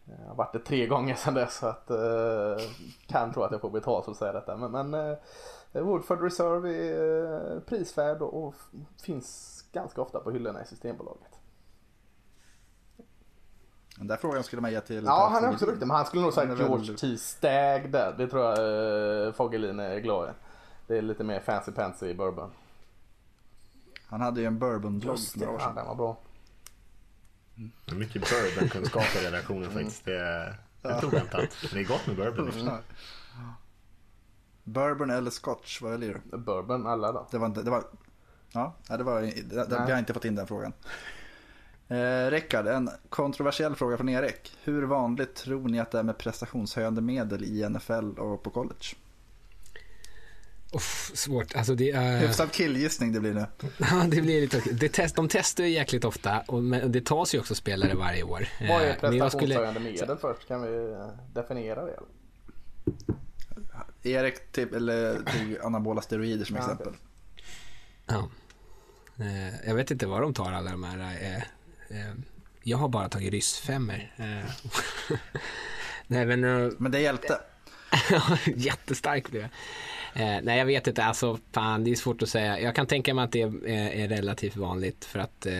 Jag 0.06 0.28
har 0.28 0.36
varit 0.36 0.54
det 0.54 0.60
tre 0.60 0.88
gånger 0.88 1.16
sedan 1.16 1.34
dess 1.34 1.58
så 1.58 1.68
att 1.68 1.92
kan 3.08 3.34
tro 3.34 3.44
att 3.44 3.52
jag 3.52 3.62
får 3.62 3.70
betalt 3.70 4.06
för 4.06 4.12
att 4.12 4.18
säga 4.18 4.34
detta. 4.34 4.58
Men, 4.58 4.90
men 4.90 5.18
Woodford 5.86 6.22
Reserve 6.22 6.70
är 6.70 7.60
prisvärd 7.60 8.22
och, 8.22 8.44
och 8.44 8.56
finns 9.02 9.62
ganska 9.72 10.02
ofta 10.02 10.20
på 10.20 10.32
hyllorna 10.32 10.62
i 10.62 10.66
Systembolaget. 10.66 11.33
Den 13.98 14.08
där 14.08 14.18
frågan 14.18 14.44
skulle 14.44 14.62
man 14.62 14.72
ge 14.72 14.82
till 14.82 15.04
Ja, 15.06 15.30
han 15.32 15.44
är 15.44 15.54
också 15.54 15.66
duktig. 15.66 15.88
Men 15.88 15.96
han 15.98 16.06
skulle 16.06 16.22
nog 16.22 16.34
sagt 16.34 16.60
George 16.60 16.98
T. 16.98 17.18
Stag 17.18 17.92
där. 17.92 18.16
Det 18.18 18.28
tror 18.28 18.44
jag 18.44 19.28
eh, 19.28 19.34
Foggelin 19.34 19.80
är 19.80 20.00
glad 20.00 20.30
i. 20.30 20.32
Det 20.88 20.98
är 20.98 21.02
lite 21.02 21.24
mer 21.24 21.40
fancy 21.40 21.72
pansy 21.72 22.08
i 22.08 22.14
bourbon. 22.14 22.52
Han 24.08 24.22
hade 24.22 24.42
ju 24.42 24.48
en 24.48 24.60
bourbon-blogg 24.60 25.20
några 25.36 25.54
år 25.54 25.60
sedan. 25.60 25.74
Ja, 25.76 25.82
den 25.82 25.88
var 25.88 25.96
bra. 25.96 26.18
Mm. 27.58 28.00
Mycket 28.00 28.30
bourbonkunskap 28.30 29.16
i 29.22 29.26
redaktionen 29.26 29.72
faktiskt. 29.72 30.06
Det 30.06 30.20
är, 30.20 30.56
det 30.82 30.90
är 30.90 31.06
oväntat. 31.06 31.50
Det 31.74 31.80
är 31.80 31.84
gott 31.84 32.08
med 32.08 32.16
bourbon. 32.16 32.50
Mm. 32.50 32.74
Bourbon 34.64 35.10
eller 35.10 35.32
scotch, 35.32 35.82
vad 35.82 35.92
väljer 35.92 36.22
du? 36.32 36.38
Bourbon, 36.38 36.88
alla 36.88 37.12
då. 37.12 37.28
Det 37.32 37.38
var 37.38 37.48
inte, 37.48 37.62
det 37.62 37.72
var, 37.72 37.84
ja, 38.52 38.76
det 38.88 39.04
var, 39.04 39.22
det, 39.22 39.70
det, 39.70 39.84
vi 39.86 39.92
har 39.92 40.00
inte 40.00 40.14
fått 40.14 40.26
in 40.26 40.36
den 40.36 40.48
frågan. 40.48 40.74
Eh, 41.94 42.32
Rickard, 42.32 42.68
en 42.68 42.90
kontroversiell 43.10 43.76
fråga 43.76 43.98
från 43.98 44.10
Erik. 44.10 44.58
Hur 44.64 44.84
vanligt 44.84 45.36
tror 45.36 45.68
ni 45.68 45.80
att 45.80 45.92
det 45.92 46.00
är 46.00 46.04
med 46.04 46.18
prestationshöjande 46.18 47.02
medel 47.02 47.44
i 47.44 47.70
NFL 47.70 48.20
och 48.20 48.44
på 48.44 48.50
college? 48.50 48.96
Uff, 50.72 51.12
svårt. 51.14 51.56
Alltså 51.56 51.76
det 51.76 51.92
är... 51.92 52.20
Hyfsad 52.20 52.52
killgissning 52.52 53.14
det 53.14 53.20
blir 53.20 53.34
nu. 53.34 53.46
ja, 53.78 54.04
det 54.08 54.22
blir 54.22 54.42
lite 54.42 54.62
det 54.72 54.90
test, 54.90 55.16
De 55.16 55.28
testar 55.28 55.64
ju 55.64 55.70
jäkligt 55.70 56.06
ofta 56.06 56.40
och 56.48 56.64
det 56.64 57.06
tas 57.06 57.36
ju 57.36 57.40
också 57.40 57.56
spelare 57.56 57.96
varje 57.96 58.24
år. 58.24 58.48
Vad 58.70 58.82
är 58.82 58.94
prestationshöjande 58.94 59.80
skulle... 59.80 59.92
medel 59.92 60.18
först? 60.18 60.48
Kan 60.48 60.62
vi 60.62 60.92
eh, 60.92 61.08
definiera 61.34 61.86
det? 61.86 62.00
Erik 64.04 64.52
typ, 64.52 64.74
eller 64.74 65.16
tog 65.16 65.66
anabola 65.66 66.02
steroider 66.02 66.46
som 66.46 66.56
ja, 66.56 66.62
exempel. 66.62 66.94
Ja. 68.06 68.30
Eh, 69.20 69.68
jag 69.68 69.76
vet 69.76 69.92
inte 69.92 70.06
vad 70.06 70.22
de 70.22 70.34
tar 70.34 70.52
alla 70.52 70.72
de 70.72 70.84
här 70.84 71.00
eh, 71.22 71.34
Eh, 71.36 71.44
jag 72.64 72.78
har 72.78 72.90
bara 72.90 73.10
tagit 73.10 73.32
ryssfemmor. 73.32 74.12
Eh, 74.18 74.52
nej, 76.08 76.26
men, 76.26 76.44
eh, 76.44 76.72
men 76.78 76.92
det 76.92 77.00
hjälpte? 77.00 77.40
Jättestark 78.56 79.30
blev 79.30 79.42
jag. 79.42 79.52
Eh, 80.16 80.42
nej, 80.44 80.58
jag 80.58 80.66
vet 80.66 80.88
inte. 80.88 81.04
Alltså, 81.04 81.40
fan, 81.52 81.84
det 81.84 81.92
är 81.92 81.96
svårt 81.96 82.22
att 82.22 82.30
säga. 82.30 82.60
Jag 82.60 82.76
kan 82.76 82.88
tänka 82.88 83.14
mig 83.14 83.24
att 83.24 83.32
det 83.32 83.42
är, 83.42 83.68
är 83.68 84.08
relativt 84.08 84.56
vanligt 84.56 85.06
för 85.06 85.20
att 85.20 85.46
eh, 85.46 85.54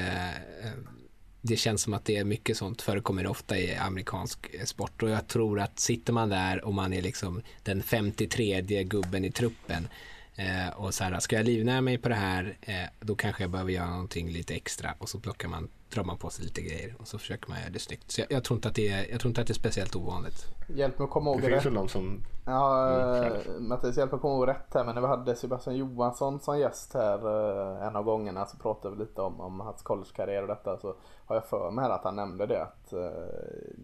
det 1.42 1.58
känns 1.58 1.82
som 1.82 1.94
att 1.94 2.06
det 2.06 2.18
är 2.18 2.24
mycket 2.24 2.58
sånt 2.58 2.82
förekommer 2.82 3.28
ofta 3.28 3.58
i 3.58 3.76
amerikansk 3.76 4.68
sport 4.68 5.04
och 5.04 5.10
jag 5.10 5.28
tror 5.28 5.60
att 5.60 5.80
sitter 5.80 6.14
man 6.14 6.30
där 6.30 6.66
och 6.66 6.74
man 6.74 6.94
är 6.94 7.02
liksom 7.02 7.42
den 7.64 7.84
53 7.84 8.62
gubben 8.84 9.26
i 9.26 9.32
truppen 9.32 9.88
eh, 10.36 10.70
och 10.76 10.94
så 10.94 11.04
här, 11.04 11.20
ska 11.20 11.36
jag 11.36 11.46
livnära 11.46 11.82
mig 11.82 11.98
på 11.98 12.10
det 12.10 12.16
här, 12.16 12.58
eh, 12.62 12.90
då 13.00 13.16
kanske 13.16 13.44
jag 13.44 13.52
behöver 13.52 13.72
göra 13.72 13.90
någonting 13.90 14.30
lite 14.30 14.56
extra 14.56 14.94
och 14.98 15.10
så 15.10 15.20
plockar 15.20 15.48
man 15.48 15.70
drar 15.94 16.04
man 16.04 16.18
på 16.18 16.30
sig 16.30 16.46
lite 16.46 16.62
grejer 16.62 16.96
och 17.00 17.08
så 17.08 17.18
försöker 17.18 17.50
man 17.50 17.60
göra 17.60 17.70
det 17.70 17.80
snyggt. 17.80 18.12
Så 18.12 18.22
jag, 18.22 18.32
jag, 18.32 18.44
tror, 18.44 18.56
inte 18.58 18.68
att 18.68 18.76
det 18.76 18.88
är, 18.88 19.12
jag 19.12 19.20
tror 19.20 19.30
inte 19.30 19.42
att 19.42 19.48
det 19.48 19.52
är 19.52 19.56
speciellt 19.56 19.96
ovanligt. 19.96 20.46
Hjälp 20.70 21.00
mig 21.00 21.06
att 21.06 21.12
komma 21.12 21.30
ihåg 21.30 21.42
det. 21.42 21.48
Det 21.48 21.52
finns 21.52 21.66
väl 21.66 21.74
de 21.74 21.88
som... 21.88 22.24
Ja, 22.46 22.90
mm, 22.98 23.68
Mattias 23.68 23.98
hjälp 23.98 24.12
mig 24.12 24.16
att 24.16 24.22
komma 24.22 24.34
ihåg 24.34 24.48
rätt 24.48 24.74
här. 24.74 24.84
Men 24.84 24.96
när 24.96 25.02
vi 25.02 25.08
hade 25.08 25.36
Sebastian 25.36 25.76
Johansson 25.76 26.40
som 26.40 26.60
gäst 26.60 26.94
här 26.94 27.18
eh, 27.18 27.88
en 27.88 27.96
av 27.96 28.04
gångerna 28.04 28.46
så 28.46 28.58
pratade 28.58 28.96
vi 28.96 29.02
lite 29.02 29.22
om, 29.22 29.42
om 29.42 29.60
hans 29.60 29.82
collegekarriär 29.82 30.42
och 30.42 30.48
detta. 30.48 30.78
Så 30.78 30.96
har 31.26 31.36
jag 31.36 31.46
för 31.46 31.72
mig 31.72 31.92
att 31.92 32.04
han 32.04 32.16
nämnde 32.16 32.46
det 32.46 32.62
att 32.62 32.94
uh, 32.94 33.10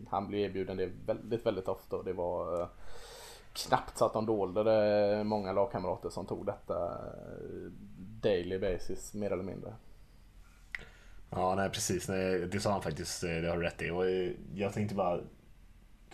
han 0.09 0.27
blev 0.27 0.41
erbjuden 0.41 0.77
det 0.77 0.89
väldigt, 1.05 1.45
väldigt 1.45 1.67
ofta 1.67 1.95
och 1.95 2.05
det 2.05 2.13
var 2.13 2.61
uh, 2.61 2.67
knappt 3.53 3.97
så 3.97 4.05
att 4.05 4.13
de 4.13 4.25
dolde 4.25 4.63
det. 4.63 5.23
Många 5.23 5.51
lagkamrater 5.51 6.09
som 6.09 6.25
tog 6.25 6.45
detta 6.45 6.97
daily 8.21 8.59
basis 8.59 9.13
mer 9.13 9.31
eller 9.31 9.43
mindre. 9.43 9.73
Ja, 11.29 11.55
nej 11.55 11.69
precis. 11.69 12.07
Nej, 12.07 12.39
det 12.39 12.59
sa 12.59 12.71
han 12.71 12.81
faktiskt, 12.81 13.23
eh, 13.23 13.29
det 13.29 13.49
har 13.49 13.57
du 13.57 13.63
rätt 13.63 13.81
i. 13.81 13.89
Och 13.89 14.05
eh, 14.09 14.31
jag 14.55 14.73
tänkte 14.73 14.95
bara 14.95 15.19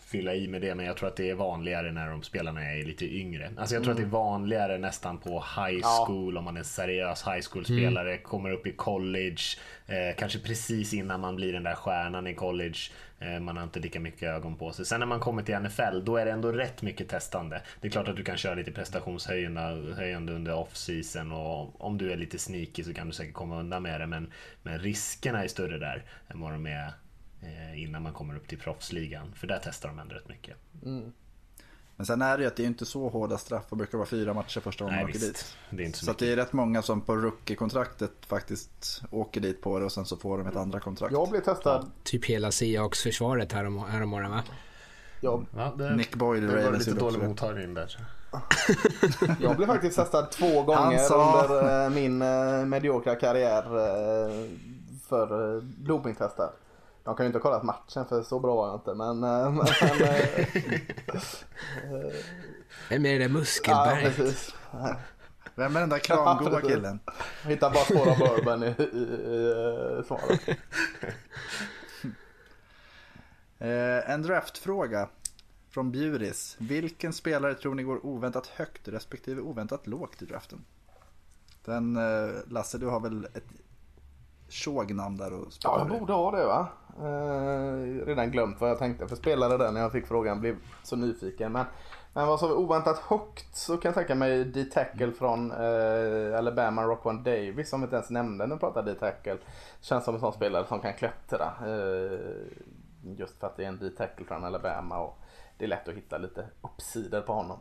fylla 0.05 0.35
i 0.35 0.47
med 0.47 0.61
det, 0.61 0.75
men 0.75 0.85
jag 0.85 0.97
tror 0.97 1.09
att 1.09 1.15
det 1.15 1.29
är 1.29 1.35
vanligare 1.35 1.91
när 1.91 2.09
de 2.09 2.23
spelarna 2.23 2.61
är 2.61 2.83
lite 2.83 3.05
yngre. 3.05 3.51
Alltså 3.57 3.75
jag 3.75 3.83
tror 3.83 3.93
mm. 3.93 4.03
att 4.05 4.11
det 4.11 4.17
är 4.17 4.19
mm. 4.19 4.31
vanligare 4.31 4.77
nästan 4.77 5.17
på 5.17 5.29
high 5.29 5.81
school, 5.83 6.33
ja. 6.33 6.39
om 6.39 6.45
man 6.45 6.55
är 6.55 6.59
en 6.59 6.65
seriös 6.65 7.27
high 7.27 7.41
school-spelare, 7.51 8.11
mm. 8.11 8.23
kommer 8.23 8.51
upp 8.51 8.67
i 8.67 8.71
college, 8.71 9.41
eh, 9.87 10.15
kanske 10.17 10.39
precis 10.39 10.93
innan 10.93 11.19
man 11.19 11.35
blir 11.35 11.53
den 11.53 11.63
där 11.63 11.75
stjärnan 11.75 12.27
i 12.27 12.33
college. 12.33 12.77
Eh, 13.19 13.39
man 13.39 13.57
har 13.57 13.63
inte 13.63 13.79
lika 13.79 13.99
mycket 13.99 14.23
ögon 14.23 14.55
på 14.55 14.71
sig. 14.71 14.85
Sen 14.85 14.99
när 14.99 15.07
man 15.07 15.19
kommer 15.19 15.43
till 15.43 15.55
NFL, 15.55 16.03
då 16.03 16.17
är 16.17 16.25
det 16.25 16.31
ändå 16.31 16.51
rätt 16.51 16.81
mycket 16.81 17.09
testande. 17.09 17.61
Det 17.81 17.87
är 17.87 17.91
klart 17.91 18.07
att 18.07 18.15
du 18.15 18.23
kan 18.23 18.37
köra 18.37 18.55
lite 18.55 18.71
prestationshöjande 18.71 20.33
under 20.33 20.53
off-season 20.53 21.31
och 21.31 21.85
om 21.85 21.97
du 21.97 22.11
är 22.11 22.17
lite 22.17 22.39
sneaky 22.39 22.83
så 22.83 22.93
kan 22.93 23.07
du 23.07 23.13
säkert 23.13 23.33
komma 23.33 23.59
undan 23.59 23.83
med 23.83 24.01
det, 24.01 24.07
men, 24.07 24.31
men 24.63 24.79
riskerna 24.79 25.43
är 25.43 25.47
större 25.47 25.77
där 25.77 26.03
än 26.27 26.39
vad 26.39 26.51
de 26.51 26.65
är 26.65 26.91
innan 27.75 28.03
man 28.03 28.13
kommer 28.13 28.35
upp 28.35 28.47
till 28.47 28.59
proffsligan. 28.59 29.33
För 29.35 29.47
där 29.47 29.61
testar 29.63 29.89
de 29.89 29.99
ändå 29.99 30.15
rätt 30.15 30.29
mycket. 30.29 30.55
Mm. 30.85 31.11
Men 31.95 32.05
sen 32.05 32.21
är 32.21 32.37
det 32.37 32.43
ju 32.43 32.47
att 32.47 32.55
det 32.55 32.63
är 32.63 32.67
inte 32.67 32.85
så 32.85 33.09
hårda 33.09 33.37
straff. 33.37 33.63
Det 33.69 33.75
brukar 33.75 33.97
vara 33.97 34.07
fyra 34.07 34.33
matcher 34.33 34.59
första 34.59 34.83
gången 34.83 34.99
man 34.99 35.09
åker 35.09 35.19
dit. 35.19 35.55
Det 35.69 35.83
är 35.83 35.85
inte 35.85 35.97
så 35.97 36.05
så 36.05 36.13
det 36.13 36.31
är 36.31 36.35
rätt 36.35 36.53
många 36.53 36.81
som 36.81 37.01
på 37.01 37.15
rookie-kontraktet 37.15 38.11
faktiskt 38.27 39.03
åker 39.11 39.41
dit 39.41 39.61
på 39.61 39.79
det 39.79 39.85
och 39.85 39.91
sen 39.91 40.05
så 40.05 40.17
får 40.17 40.37
de 40.37 40.47
ett 40.47 40.55
andra 40.55 40.79
kontrakt. 40.79 41.13
Jag 41.13 41.29
blev 41.29 41.41
testad. 41.41 41.81
Ja. 41.85 41.91
Typ 42.03 42.25
hela 42.25 42.51
Seahawks-försvaret 42.51 43.51
härom, 43.51 43.79
häromåret 43.79 44.29
va? 44.29 44.43
Ja. 45.21 45.43
ja 45.55 45.73
det, 45.77 45.95
Nick 45.95 46.15
Boyle 46.15 46.47
Det 46.47 46.63
var 46.63 46.77
lite 46.77 46.91
dålig 46.91 47.23
mottagning 47.23 47.73
där. 47.73 47.97
jag 49.41 49.57
blev 49.57 49.67
faktiskt 49.67 49.95
testad 49.95 50.31
två 50.31 50.63
gånger 50.63 50.97
sa... 50.97 51.43
under 51.43 51.85
eh, 51.85 51.89
min 51.89 52.21
uh, 52.21 52.65
mediokra 52.65 53.15
karriär 53.15 53.63
för 55.07 55.61
dopingtester. 55.61 56.49
De 57.05 57.15
kan 57.15 57.23
ju 57.23 57.27
inte 57.27 57.37
ha 57.39 57.43
kollat 57.43 57.63
matchen 57.63 58.05
för 58.05 58.23
så 58.23 58.39
bra 58.39 58.55
var 58.55 58.67
jag 58.67 58.75
inte 58.75 58.93
men... 58.93 59.23
Eh, 59.23 59.51
men 59.51 59.65
Vem 62.89 63.05
är 63.05 63.11
det 63.11 63.17
där 63.17 63.29
Muskelberg? 63.29 64.33
Ja, 64.71 64.95
Vem 65.55 65.75
är 65.75 65.79
den 65.79 65.89
där 65.89 65.99
kramgoda 66.03 66.61
killen? 66.61 66.99
Jag 67.43 67.49
hittar 67.49 67.69
bara 67.69 67.83
spår 67.83 68.09
av 68.09 68.17
bourbon 68.17 68.63
i, 68.63 68.67
i, 68.67 69.99
i 69.99 70.03
svaret. 70.07 70.41
Eh, 73.57 74.09
en 74.09 74.21
draftfråga 74.21 75.09
från 75.69 75.91
Bjuris. 75.91 76.55
Vilken 76.59 77.13
spelare 77.13 77.55
tror 77.55 77.75
ni 77.75 77.83
går 77.83 78.05
oväntat 78.05 78.47
högt 78.47 78.87
respektive 78.87 79.41
oväntat 79.41 79.87
lågt 79.87 80.21
i 80.21 80.25
draften? 80.25 80.65
Den, 81.65 81.95
eh, 81.95 82.29
Lasse, 82.47 82.77
du 82.77 82.87
har 82.87 82.99
väl 82.99 83.25
ett 83.25 83.45
tjog-namn 84.49 85.17
där 85.17 85.33
och 85.33 85.47
Ja, 85.63 85.79
jag 85.79 85.99
borde 85.99 86.13
ha 86.13 86.31
det 86.31 86.45
va. 86.45 86.67
Eh, 86.99 88.05
redan 88.05 88.31
glömt 88.31 88.61
vad 88.61 88.69
jag 88.69 88.79
tänkte 88.79 89.07
för 89.07 89.15
spelare 89.15 89.57
där 89.57 89.71
när 89.71 89.81
jag 89.81 89.91
fick 89.91 90.07
frågan. 90.07 90.39
Blev 90.41 90.55
så 90.83 90.95
nyfiken. 90.95 91.51
Men, 91.51 91.65
men 92.13 92.27
vad 92.27 92.39
så 92.39 92.57
oväntat 92.57 92.97
högt 92.97 93.55
så 93.55 93.77
kan 93.77 93.89
jag 93.89 93.95
tänka 93.95 94.15
mig 94.15 94.45
D-tackle 94.45 95.11
från 95.11 95.51
eh, 95.51 96.37
Alabama, 96.37 96.83
Rockwan 96.83 97.23
Davis 97.23 97.69
som 97.69 97.83
inte 97.83 97.95
ens 97.95 98.09
nämnde 98.09 98.47
när 98.47 98.55
vi 98.55 98.59
pratade 98.59 98.93
D-tackle. 98.93 99.37
Känns 99.81 100.05
som 100.05 100.15
en 100.15 100.21
sån 100.21 100.33
spelare 100.33 100.65
som 100.67 100.79
kan 100.79 100.93
klättra. 100.93 101.53
Eh, 101.65 102.19
just 103.17 103.39
för 103.39 103.47
att 103.47 103.57
det 103.57 103.63
är 103.63 103.67
en 103.67 103.79
D-tackle 103.79 104.25
från 104.25 104.43
Alabama 104.43 104.99
och 104.99 105.17
det 105.57 105.65
är 105.65 105.69
lätt 105.69 105.87
att 105.87 105.95
hitta 105.95 106.17
lite 106.17 106.45
uppsidor 106.61 107.21
på 107.21 107.33
honom. 107.33 107.59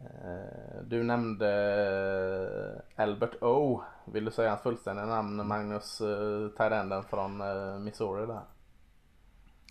Eh, 0.00 0.82
du 0.84 1.02
nämnde 1.02 2.82
Albert 2.96 3.42
O. 3.42 3.82
Vill 4.04 4.24
du 4.24 4.30
säga 4.30 4.48
hans 4.48 4.62
fullständiga 4.62 5.06
namn 5.06 5.46
Magnus, 5.46 6.00
uh, 6.00 6.48
Tyrenden 6.48 7.02
från 7.02 7.36
Missouri 7.84 8.26
där? 8.26 8.40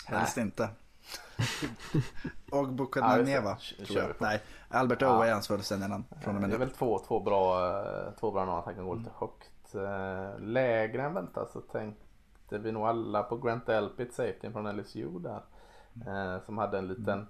Helst 0.06 0.38
Nej. 0.38 0.46
inte. 0.46 0.70
och 2.52 2.68
jag. 3.90 4.16
Nej, 4.20 4.42
Albert 4.70 5.02
O 5.02 5.06
är 5.06 5.34
hans 5.34 5.48
fullständiga 5.48 5.88
namn. 5.88 6.04
Från 6.22 6.36
och 6.36 6.42
med 6.42 6.50
det 6.50 6.56
är 6.56 6.60
väl 6.60 6.70
två, 6.70 7.00
två 7.00 7.20
bra, 7.20 7.74
två 8.20 8.32
bra 8.32 8.46
namn. 8.46 8.62
Han 8.66 8.76
kan 8.76 8.86
gå 8.86 8.94
lite 8.94 9.12
högt. 9.20 9.76
Lägre 10.40 11.04
än 11.04 11.14
väntat 11.14 11.52
så 11.52 11.62
tänkte 11.62 12.58
vi 12.58 12.72
nog 12.72 12.84
alla 12.84 13.24
på 13.24 13.38
Grant 13.38 13.70
Elpit, 13.70 14.14
safety 14.14 14.52
från 14.52 14.78
LSU 14.78 15.20
där. 15.20 15.42
Som 16.46 16.58
hade 16.58 16.78
en 16.78 16.88
liten 16.88 17.28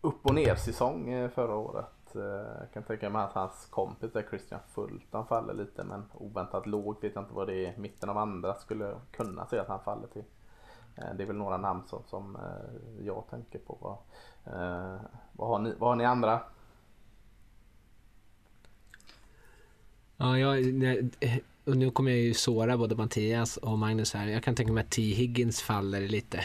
upp 0.00 0.26
och 0.26 0.34
ner 0.34 0.54
säsong 0.54 1.30
förra 1.34 1.54
året. 1.54 1.86
Eh, 2.16 2.22
jag 2.60 2.72
kan 2.72 2.82
tänka 2.82 3.10
mig 3.10 3.22
att 3.22 3.32
hans 3.32 3.66
kompis 3.66 4.12
där 4.12 4.26
Christian 4.30 4.60
Fulton 4.68 5.26
faller 5.26 5.54
lite 5.54 5.84
men 5.84 6.04
oväntat 6.14 6.66
lågt 6.66 7.04
vet 7.04 7.14
jag 7.14 7.24
inte 7.24 7.34
vad 7.34 7.46
det 7.46 7.66
är. 7.66 7.76
Mitten 7.76 8.08
av 8.08 8.18
andra 8.18 8.54
skulle 8.54 9.00
kunna 9.10 9.46
se 9.46 9.58
att 9.58 9.68
han 9.68 9.84
faller 9.84 10.06
till. 10.06 10.24
Eh, 10.96 11.14
det 11.16 11.22
är 11.22 11.26
väl 11.26 11.36
några 11.36 11.56
namn 11.56 11.82
som, 11.86 12.02
som 12.06 12.36
eh, 12.36 13.06
jag 13.06 13.24
tänker 13.30 13.58
på. 13.58 13.78
Vad, 13.80 13.96
eh, 14.54 15.00
vad, 15.32 15.48
har, 15.48 15.58
ni, 15.58 15.74
vad 15.78 15.90
har 15.90 15.96
ni 15.96 16.04
andra? 16.04 16.40
Ja, 20.16 20.38
jag, 20.38 20.82
eh, 21.20 21.38
och 21.68 21.76
nu 21.76 21.90
kommer 21.90 22.10
jag 22.10 22.20
ju 22.20 22.34
såra 22.34 22.78
både 22.78 22.96
Mattias 22.96 23.56
och 23.56 23.78
Magnus 23.78 24.14
här. 24.14 24.26
Jag 24.26 24.42
kan 24.42 24.54
tänka 24.54 24.72
mig 24.72 24.84
att 24.84 24.90
T. 24.90 25.02
Higgins 25.02 25.62
faller 25.62 26.00
lite. 26.00 26.44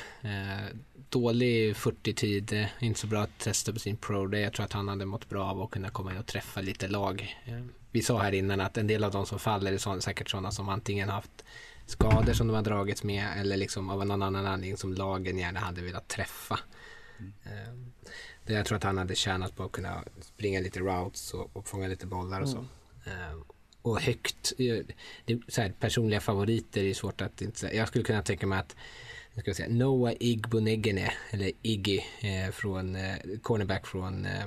dålig 1.09 1.75
40-tid, 1.75 2.67
inte 2.79 2.99
så 2.99 3.07
bra 3.07 3.21
att 3.21 3.39
testa 3.39 3.73
på 3.73 3.79
sin 3.79 3.97
pro 3.97 4.27
day. 4.27 4.41
Jag 4.41 4.53
tror 4.53 4.65
att 4.65 4.73
han 4.73 4.87
hade 4.87 5.05
mått 5.05 5.29
bra 5.29 5.45
av 5.45 5.61
att 5.61 5.71
kunna 5.71 5.89
komma 5.89 6.11
in 6.11 6.17
och 6.17 6.25
träffa 6.25 6.61
lite 6.61 6.87
lag. 6.87 7.35
Vi 7.91 8.01
sa 8.01 8.21
här 8.21 8.31
innan 8.31 8.61
att 8.61 8.77
en 8.77 8.87
del 8.87 9.03
av 9.03 9.11
de 9.11 9.25
som 9.25 9.39
faller 9.39 9.73
är 9.73 9.99
säkert 9.99 10.29
sådana 10.29 10.51
som 10.51 10.69
antingen 10.69 11.09
haft 11.09 11.43
skador 11.85 12.33
som 12.33 12.47
de 12.47 12.53
har 12.53 12.63
dragits 12.63 13.03
med 13.03 13.27
eller 13.37 13.57
liksom 13.57 13.89
av 13.89 14.05
någon 14.05 14.21
annan 14.21 14.45
anledning 14.45 14.77
som 14.77 14.93
lagen 14.93 15.37
gärna 15.37 15.59
hade 15.59 15.81
velat 15.81 16.07
träffa. 16.07 16.59
Mm. 17.19 17.93
Det 18.45 18.53
jag 18.53 18.65
tror 18.65 18.77
att 18.77 18.83
han 18.83 18.97
hade 18.97 19.15
tjänat 19.15 19.55
på 19.55 19.63
att 19.63 19.71
kunna 19.71 20.03
springa 20.21 20.59
lite 20.59 20.79
routes 20.79 21.33
och, 21.33 21.49
och 21.53 21.67
fånga 21.67 21.87
lite 21.87 22.07
bollar 22.07 22.41
och 22.41 22.49
så. 22.49 22.57
Mm. 22.57 23.43
Och 23.83 24.01
högt, 24.01 24.53
det, 25.25 25.39
så 25.47 25.61
här, 25.61 25.73
personliga 25.79 26.19
favoriter 26.19 26.83
är 26.83 26.93
svårt 26.93 27.21
att 27.21 27.41
inte 27.41 27.59
säga. 27.59 27.73
Jag 27.73 27.87
skulle 27.87 28.03
kunna 28.03 28.21
tänka 28.21 28.47
mig 28.47 28.59
att 28.59 28.75
ska 29.31 29.49
jag 29.49 29.55
säga, 29.55 29.69
Noah 29.69 30.13
Igbonegene, 30.19 31.13
eller 31.29 31.51
Iggy, 31.61 31.99
eh, 32.21 32.51
från, 32.51 32.95
eh, 32.95 33.15
cornerback 33.41 33.87
från 33.87 34.25
eh, 34.25 34.45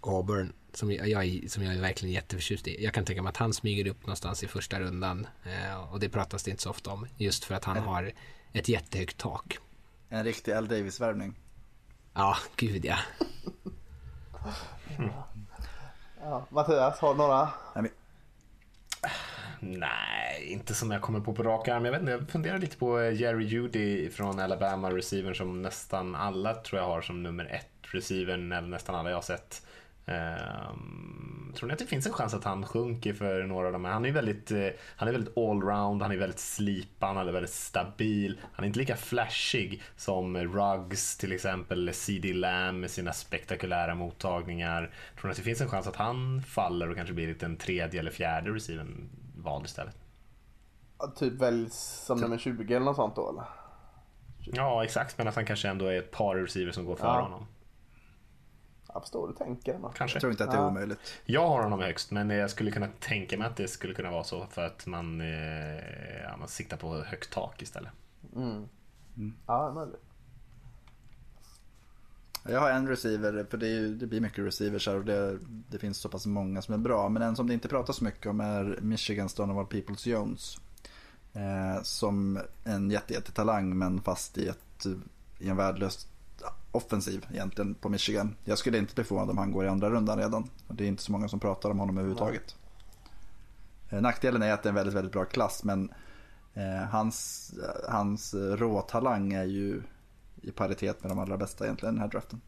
Auburn 0.00 0.52
som 0.72 0.92
jag, 0.92 1.44
som 1.48 1.62
jag 1.62 1.74
är 1.74 1.80
verkligen 1.80 2.14
jätteförtjust 2.14 2.68
i. 2.68 2.84
Jag 2.84 2.94
kan 2.94 3.04
tänka 3.04 3.22
mig 3.22 3.30
att 3.30 3.36
han 3.36 3.52
smyger 3.52 3.86
upp 3.86 4.00
någonstans 4.00 4.42
i 4.42 4.48
första 4.48 4.80
rundan 4.80 5.26
eh, 5.44 5.92
och 5.92 6.00
det 6.00 6.08
pratas 6.08 6.42
det 6.42 6.50
inte 6.50 6.62
så 6.62 6.70
ofta 6.70 6.90
om 6.90 7.06
just 7.16 7.44
för 7.44 7.54
att 7.54 7.64
han 7.64 7.76
har 7.76 8.12
ett 8.52 8.68
jättehögt 8.68 9.16
tak. 9.16 9.58
En 10.08 10.24
riktig 10.24 10.52
Al 10.52 10.68
Davis-värvning. 10.68 11.34
Ja, 12.14 12.36
gud 12.56 12.84
ja. 12.84 12.98
ja. 16.20 16.46
Mattias, 16.50 16.98
har 16.98 17.14
du 17.14 17.18
några? 17.18 17.50
Nej, 17.74 17.90
Nej, 19.60 20.46
inte 20.52 20.74
som 20.74 20.90
jag 20.90 21.02
kommer 21.02 21.20
på 21.20 21.34
på 21.34 21.42
rak 21.42 21.68
arm. 21.68 21.84
Jag, 21.84 21.92
vet 21.92 22.00
inte, 22.00 22.12
jag 22.12 22.30
funderar 22.30 22.58
lite 22.58 22.76
på 22.76 23.00
eh, 23.00 23.20
Jerry 23.20 23.44
Judy 23.44 24.10
från 24.10 24.40
Alabama, 24.40 24.90
receiver 24.90 25.34
som 25.34 25.62
nästan 25.62 26.14
alla 26.14 26.54
tror 26.54 26.80
jag 26.80 26.88
har 26.88 27.00
som 27.00 27.22
nummer 27.22 27.44
ett 27.44 27.92
receiver, 27.94 28.34
eller 28.34 28.68
nästan 28.68 28.94
alla 28.94 29.10
jag 29.10 29.16
har 29.16 29.22
sett. 29.22 29.66
Um, 30.06 31.52
tror 31.56 31.66
ni 31.66 31.72
att 31.72 31.78
det 31.78 31.86
finns 31.86 32.06
en 32.06 32.12
chans 32.12 32.34
att 32.34 32.44
han 32.44 32.66
sjunker 32.66 33.14
för 33.14 33.42
några 33.42 33.66
av 33.66 33.72
de 33.72 33.84
här? 33.84 33.92
Han 33.92 34.04
är 34.04 34.12
väldigt, 34.12 34.52
uh, 34.52 34.68
han 34.96 35.08
är 35.08 35.12
väldigt 35.12 35.38
allround, 35.38 36.02
han 36.02 36.12
är 36.12 36.16
väldigt 36.16 36.38
slipad, 36.38 37.16
han 37.16 37.28
är 37.28 37.32
väldigt 37.32 37.52
stabil. 37.52 38.40
Han 38.52 38.64
är 38.64 38.66
inte 38.66 38.78
lika 38.78 38.96
flashig 38.96 39.82
som 39.96 40.36
Ruggs 40.36 41.16
till 41.16 41.32
exempel, 41.32 41.78
eller 41.78 41.92
CD 41.92 42.32
Lamb 42.32 42.80
med 42.80 42.90
sina 42.90 43.12
spektakulära 43.12 43.94
mottagningar. 43.94 44.90
Tror 45.16 45.28
ni 45.28 45.30
att 45.30 45.36
det 45.36 45.42
finns 45.42 45.60
en 45.60 45.68
chans 45.68 45.86
att 45.86 45.96
han 45.96 46.42
faller 46.42 46.90
och 46.90 46.96
kanske 46.96 47.14
blir 47.14 47.44
en 47.44 47.56
tredje 47.56 48.00
eller 48.00 48.10
fjärde 48.10 48.50
receiver 48.50 48.86
vald 49.36 49.66
istället? 49.66 49.96
Typ 51.16 51.32
väljs 51.32 52.02
som 52.06 52.20
nummer 52.20 52.38
20 52.38 52.74
eller 52.74 52.84
något 52.84 52.96
sånt 52.96 53.16
då 53.16 53.30
eller? 53.30 53.44
Ja 54.52 54.84
exakt, 54.84 55.18
men 55.18 55.28
att 55.28 55.34
han 55.34 55.46
kanske 55.46 55.68
ändå 55.68 55.86
är 55.86 55.98
ett 55.98 56.10
par 56.10 56.36
receiver 56.36 56.72
som 56.72 56.84
går 56.84 56.96
före 56.96 57.08
ja. 57.08 57.20
honom. 57.20 57.46
Förstår 59.00 59.20
hur 59.20 59.28
du 59.28 59.38
tänker. 59.38 59.80
Kanske. 59.94 60.16
Jag 60.16 60.20
tror 60.20 60.30
inte 60.30 60.44
att 60.44 60.50
det 60.50 60.56
är 60.56 60.66
omöjligt. 60.66 60.98
Jag 61.24 61.48
har 61.48 61.62
honom 61.62 61.80
högst, 61.80 62.10
men 62.10 62.30
jag 62.30 62.50
skulle 62.50 62.70
kunna 62.70 62.88
tänka 63.00 63.38
mig 63.38 63.46
att 63.46 63.56
det 63.56 63.68
skulle 63.68 63.94
kunna 63.94 64.10
vara 64.10 64.24
så 64.24 64.46
för 64.46 64.66
att 64.66 64.86
man, 64.86 65.20
eh, 65.20 66.22
ja, 66.22 66.36
man 66.36 66.48
siktar 66.48 66.76
på 66.76 67.02
högt 67.02 67.32
tak 67.32 67.62
istället. 67.62 67.90
Mm. 68.36 68.68
Mm. 69.16 69.34
Ja, 69.46 69.72
möjligt. 69.74 70.00
Jag 72.48 72.60
har 72.60 72.70
en 72.70 72.88
receiver, 72.88 73.46
för 73.50 73.58
det, 73.58 73.68
är, 73.68 73.88
det 73.88 74.06
blir 74.06 74.20
mycket 74.20 74.44
receivers 74.44 74.86
här 74.86 74.96
och 74.96 75.04
det, 75.04 75.38
det, 75.70 75.78
finns 75.78 75.98
så 75.98 76.08
pass 76.08 76.26
många 76.26 76.62
som 76.62 76.74
är 76.74 76.78
bra. 76.78 77.08
Men 77.08 77.22
en 77.22 77.36
som 77.36 77.46
det 77.46 77.54
inte 77.54 77.68
pratas 77.68 77.96
så 77.96 78.04
mycket 78.04 78.26
om 78.26 78.40
är 78.40 78.78
Michigans 78.82 79.34
Donovan 79.34 79.66
Peoples 79.66 80.06
Jones. 80.06 80.58
Eh, 81.32 81.82
som 81.82 82.38
en 82.64 82.90
jättetalang 82.90 83.78
men 83.78 84.00
fast 84.00 84.38
i, 84.38 84.48
ett, 84.48 84.86
i 85.38 85.48
en 85.48 85.56
värdelös 85.56 86.08
offensiv 86.74 87.26
egentligen 87.32 87.74
på 87.74 87.88
Michigan. 87.88 88.36
Jag 88.44 88.58
skulle 88.58 88.78
inte 88.78 88.94
bli 88.94 89.04
förvånad 89.04 89.30
om 89.30 89.38
han 89.38 89.52
går 89.52 89.64
i 89.64 89.68
andra 89.68 89.90
rundan 89.90 90.18
redan. 90.18 90.50
Det 90.68 90.84
är 90.84 90.88
inte 90.88 91.02
så 91.02 91.12
många 91.12 91.28
som 91.28 91.40
pratar 91.40 91.70
om 91.70 91.78
honom 91.78 91.98
överhuvudtaget. 91.98 92.56
Nej. 93.88 93.98
Eh, 93.98 94.02
nackdelen 94.02 94.42
är 94.42 94.52
att 94.52 94.62
det 94.62 94.66
är 94.66 94.70
en 94.70 94.74
väldigt, 94.74 94.94
väldigt 94.94 95.12
bra 95.12 95.24
klass 95.24 95.64
men 95.64 95.92
eh, 96.54 96.88
hans, 96.90 97.50
hans 97.88 98.34
råtalang 98.34 99.32
är 99.32 99.44
ju 99.44 99.82
i 100.42 100.50
paritet 100.50 101.02
med 101.02 101.10
de 101.10 101.18
allra 101.18 101.36
bästa 101.36 101.64
egentligen 101.64 101.94
i 101.94 101.96
den 101.96 102.02
här 102.02 102.10
draften. 102.10 102.40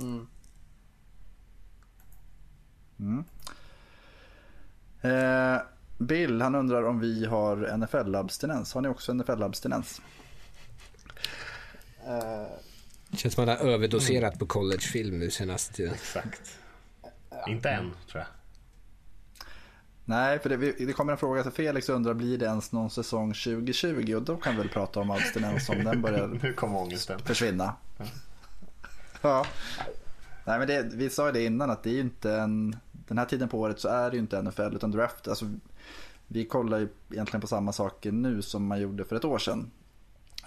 Mm. 0.00 0.26
Mm. 2.98 3.24
Eh, 5.00 5.60
Bill, 5.98 6.42
han 6.42 6.54
undrar 6.54 6.82
om 6.82 7.00
vi 7.00 7.26
har 7.26 7.56
NFL-abstinens. 7.56 8.74
Har 8.74 8.80
ni 8.80 8.88
också 8.88 9.12
NFL-abstinens? 9.12 10.00
Uh, 12.08 12.46
känns 13.16 13.34
som 13.34 13.44
att 13.44 13.48
man 13.48 13.58
har 13.58 13.74
överdoserat 13.74 14.38
på 14.38 14.46
collegefilm 14.46 15.18
nu 15.18 15.30
senaste 15.30 15.74
tiden. 15.74 15.94
Exakt. 15.94 16.58
Inte 17.48 17.68
än, 17.70 17.90
tror 18.10 18.20
jag. 18.20 18.26
Nej, 20.08 20.38
för 20.38 20.48
det, 20.48 20.86
det 20.86 20.92
kommer 20.92 21.12
en 21.12 21.18
fråga 21.18 21.42
till 21.42 21.52
Felix 21.52 21.88
undrar 21.88 22.14
blir 22.14 22.38
det 22.38 22.46
ens 22.46 22.72
någon 22.72 22.90
säsong 22.90 23.34
2020 23.34 24.14
och 24.14 24.22
då 24.22 24.36
kan 24.36 24.56
vi 24.56 24.58
väl 24.58 24.68
prata 24.68 25.00
om 25.00 25.10
abstinens 25.10 25.68
om 25.68 25.84
den 25.84 26.02
börjar 26.02 26.26
nu 26.42 26.52
kommer 26.52 26.78
ångesten. 26.78 27.18
försvinna. 27.18 27.76
ja. 29.22 29.46
Nej 30.44 30.58
men 30.58 30.68
det, 30.68 30.90
vi 30.94 31.10
sa 31.10 31.26
ju 31.26 31.32
det 31.32 31.44
innan 31.44 31.70
att 31.70 31.82
det 31.82 31.90
är 31.90 31.94
ju 31.94 32.00
inte 32.00 32.32
en, 32.32 32.76
den 32.92 33.18
här 33.18 33.24
tiden 33.24 33.48
på 33.48 33.60
året 33.60 33.80
så 33.80 33.88
är 33.88 34.10
det 34.10 34.16
ju 34.16 34.20
inte 34.20 34.42
NFL 34.42 34.74
utan 34.74 34.90
draft. 34.90 35.28
Alltså, 35.28 35.50
vi 36.26 36.44
kollar 36.44 36.78
ju 36.78 36.88
egentligen 37.10 37.40
på 37.40 37.46
samma 37.46 37.72
saker 37.72 38.12
nu 38.12 38.42
som 38.42 38.66
man 38.66 38.80
gjorde 38.80 39.04
för 39.04 39.16
ett 39.16 39.24
år 39.24 39.38
sedan. 39.38 39.70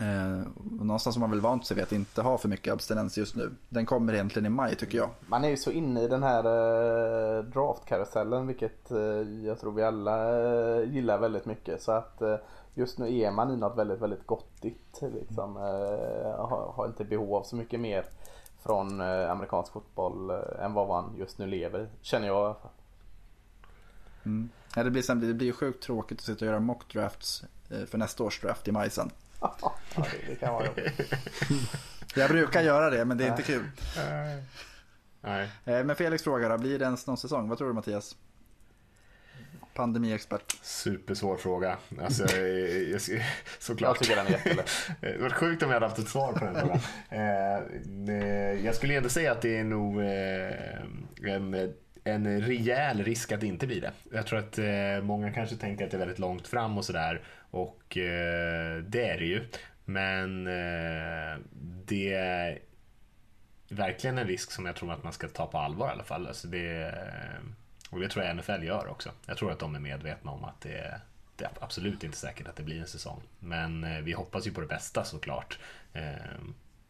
Eh, 0.02 0.48
någonstans 0.72 1.16
har 1.16 1.20
man 1.20 1.30
väl 1.30 1.42
vant 1.42 1.66
sig 1.66 1.76
vid 1.76 1.84
att 1.84 1.92
inte 1.92 2.22
ha 2.22 2.38
för 2.38 2.50
mycket 2.50 2.74
abstinens 2.74 3.18
just 3.18 3.36
nu. 3.36 3.52
Den 3.70 3.86
kommer 3.86 4.14
egentligen 4.14 4.46
i 4.46 4.50
maj 4.50 4.76
tycker 4.76 4.98
jag. 4.98 5.10
Man 5.28 5.44
är 5.44 5.50
ju 5.50 5.58
så 5.58 5.72
inne 5.72 6.02
i 6.02 6.08
den 6.08 6.24
här 6.24 6.46
eh, 6.46 7.44
draftkarusellen 7.44 8.48
vilket 8.48 8.92
eh, 8.92 9.00
jag 9.46 9.60
tror 9.60 9.72
vi 9.72 9.84
alla 9.84 10.40
eh, 10.78 10.94
gillar 10.94 11.18
väldigt 11.18 11.46
mycket. 11.46 11.82
Så 11.82 11.92
att 11.92 12.22
eh, 12.22 12.36
just 12.74 12.98
nu 12.98 13.18
är 13.18 13.32
man 13.32 13.52
i 13.52 13.58
något 13.58 13.78
väldigt, 13.78 14.02
väldigt 14.02 14.28
gottigt. 14.28 15.02
Liksom, 15.02 15.58
eh, 15.58 16.46
har, 16.46 16.74
har, 16.76 16.88
inte 16.88 17.04
behov 17.04 17.36
av 17.36 17.44
så 17.44 17.56
mycket 17.56 17.80
mer 17.80 18.06
från 18.64 19.02
eh, 19.02 19.32
amerikansk 19.32 19.74
fotboll 19.74 20.30
än 20.60 20.74
vad 20.74 20.88
man 20.88 21.16
just 21.18 21.38
nu 21.38 21.48
lever 21.48 21.90
Känner 22.02 22.28
jag 22.28 22.36
i 22.36 22.46
alla 22.46 22.54
fall. 22.54 22.72
Mm. 24.26 24.50
Ja, 24.76 24.84
det, 24.84 24.92
blir, 24.92 25.16
det 25.16 25.34
blir 25.34 25.52
sjukt 25.52 25.84
tråkigt 25.84 26.20
att 26.20 26.26
sitta 26.26 26.46
och 26.46 26.50
göra 26.50 26.60
mock 26.60 26.94
drafts 26.94 27.44
för 27.88 27.98
nästa 27.98 28.24
års 28.24 28.42
draft 28.42 28.68
i 28.68 28.72
maj 28.72 28.90
sen. 28.90 29.12
ja, 29.40 29.76
det, 30.28 30.36
kan 30.36 30.54
vara 30.54 30.66
jobbigt. 30.66 31.14
Jag 32.16 32.30
brukar 32.30 32.62
göra 32.62 32.90
det, 32.90 33.06
men 33.06 33.18
det 33.18 33.26
är 33.26 33.30
inte 33.30 33.44
kul. 33.44 33.64
Nej. 35.22 35.50
Eh, 35.66 35.84
men 35.84 35.96
Felix 35.96 36.24
frågar, 36.24 36.58
blir 36.58 36.80
det 36.80 36.86
ens 36.86 37.08
någon 37.08 37.18
säsong? 37.18 37.50
Vad 37.50 37.58
tror 37.58 37.68
du 37.68 37.74
Mattias? 37.74 38.16
Pandemiexpert. 39.74 40.58
Supersvår 40.62 41.38
fråga. 41.38 41.78
Alltså, 42.02 42.38
jag, 42.38 42.80
jag, 42.90 43.02
såklart. 43.60 43.98
Jag 43.98 44.00
tycker 44.00 44.16
den 44.16 44.28
är 44.28 44.32
jättelätt. 44.32 44.70
Det 45.02 45.18
var 45.22 45.30
sjukt 45.30 45.64
om 45.64 45.70
jag 45.70 45.76
hade 45.76 45.86
haft 45.86 46.00
ett 46.00 46.10
svar 46.10 46.34
på 46.34 46.46
den 46.46 46.56
frågan. 46.56 46.80
Eh, 47.10 48.66
jag 48.66 48.76
skulle 48.76 48.98
ändå 48.98 49.10
säga 49.10 49.32
att 49.32 49.42
det 49.42 49.58
är 49.58 49.64
nog 49.64 50.00
eh, 50.00 51.34
en 51.34 51.74
en 52.04 52.42
rejäl 52.42 53.04
risk 53.04 53.32
att 53.32 53.42
det 53.42 53.48
inte 53.48 53.68
blir 53.68 53.82
det. 53.82 53.92
Jag 54.12 54.28
tror 54.28 54.40
att 54.40 54.58
eh, 54.58 55.02
många 55.04 55.32
kanske 55.32 55.56
tänker 55.56 55.86
att 55.86 55.92
det 55.92 55.98
är 55.98 56.00
väldigt 56.00 56.20
långt 56.20 56.48
fram 56.48 56.78
och 56.78 56.86
sådär 56.86 57.22
och 57.52 57.98
eh, 57.98 58.78
det 58.78 59.10
är 59.10 59.18
det 59.18 59.26
ju. 59.26 59.46
Men 59.86 60.48
eh, 60.48 61.38
det 61.86 62.14
är 62.14 62.60
verkligen 63.70 64.18
en 64.18 64.28
risk 64.28 64.52
som 64.52 64.66
jag 64.66 64.76
tror 64.76 64.92
att 64.92 65.04
man 65.04 65.14
ska 65.14 65.28
ta 65.28 65.48
på 65.48 65.58
allvar 65.58 65.88
i 65.88 65.92
alla 65.92 66.04
fall. 66.04 66.28
Alltså 66.28 66.48
det, 66.48 66.88
eh, 66.88 67.46
och 67.90 68.00
det 68.00 68.10
tror 68.10 68.26
jag 68.26 68.38
NFL 68.38 68.64
gör 68.64 68.88
också. 68.88 69.12
Jag 69.26 69.38
tror 69.38 69.52
att 69.52 69.60
de 69.60 69.76
är 69.76 69.80
medvetna 69.80 70.32
om 70.32 70.44
att 70.44 70.62
det, 70.62 71.02
det 71.36 71.46
är 71.46 71.52
absolut 71.60 72.04
inte 72.04 72.18
säkert 72.18 72.48
att 72.48 72.56
det 72.56 72.64
blir 72.64 72.80
en 72.80 72.88
säsong. 72.88 73.22
Men 73.40 73.84
eh, 73.84 74.02
vi 74.02 74.12
hoppas 74.12 74.48
ju 74.48 74.52
på 74.52 74.62
det 74.62 74.68
bästa 74.68 75.04
såklart. 75.04 75.60
Eh, 75.94 76.14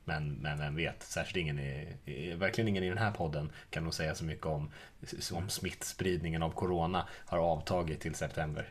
men, 0.05 0.33
men 0.33 0.59
vem 0.59 0.75
vet, 0.75 1.03
särskilt 1.03 1.37
ingen 1.37 1.59
i, 1.59 2.33
verkligen 2.37 2.67
ingen 2.67 2.83
i 2.83 2.89
den 2.89 2.97
här 2.97 3.11
podden 3.11 3.51
kan 3.69 3.83
nog 3.83 3.93
säga 3.93 4.15
så 4.15 4.25
mycket 4.25 4.45
om, 4.45 4.71
om 5.33 5.49
smittspridningen 5.49 6.43
av 6.43 6.51
corona 6.51 7.07
har 7.25 7.37
avtagit 7.37 7.99
till 7.99 8.15
september. 8.15 8.69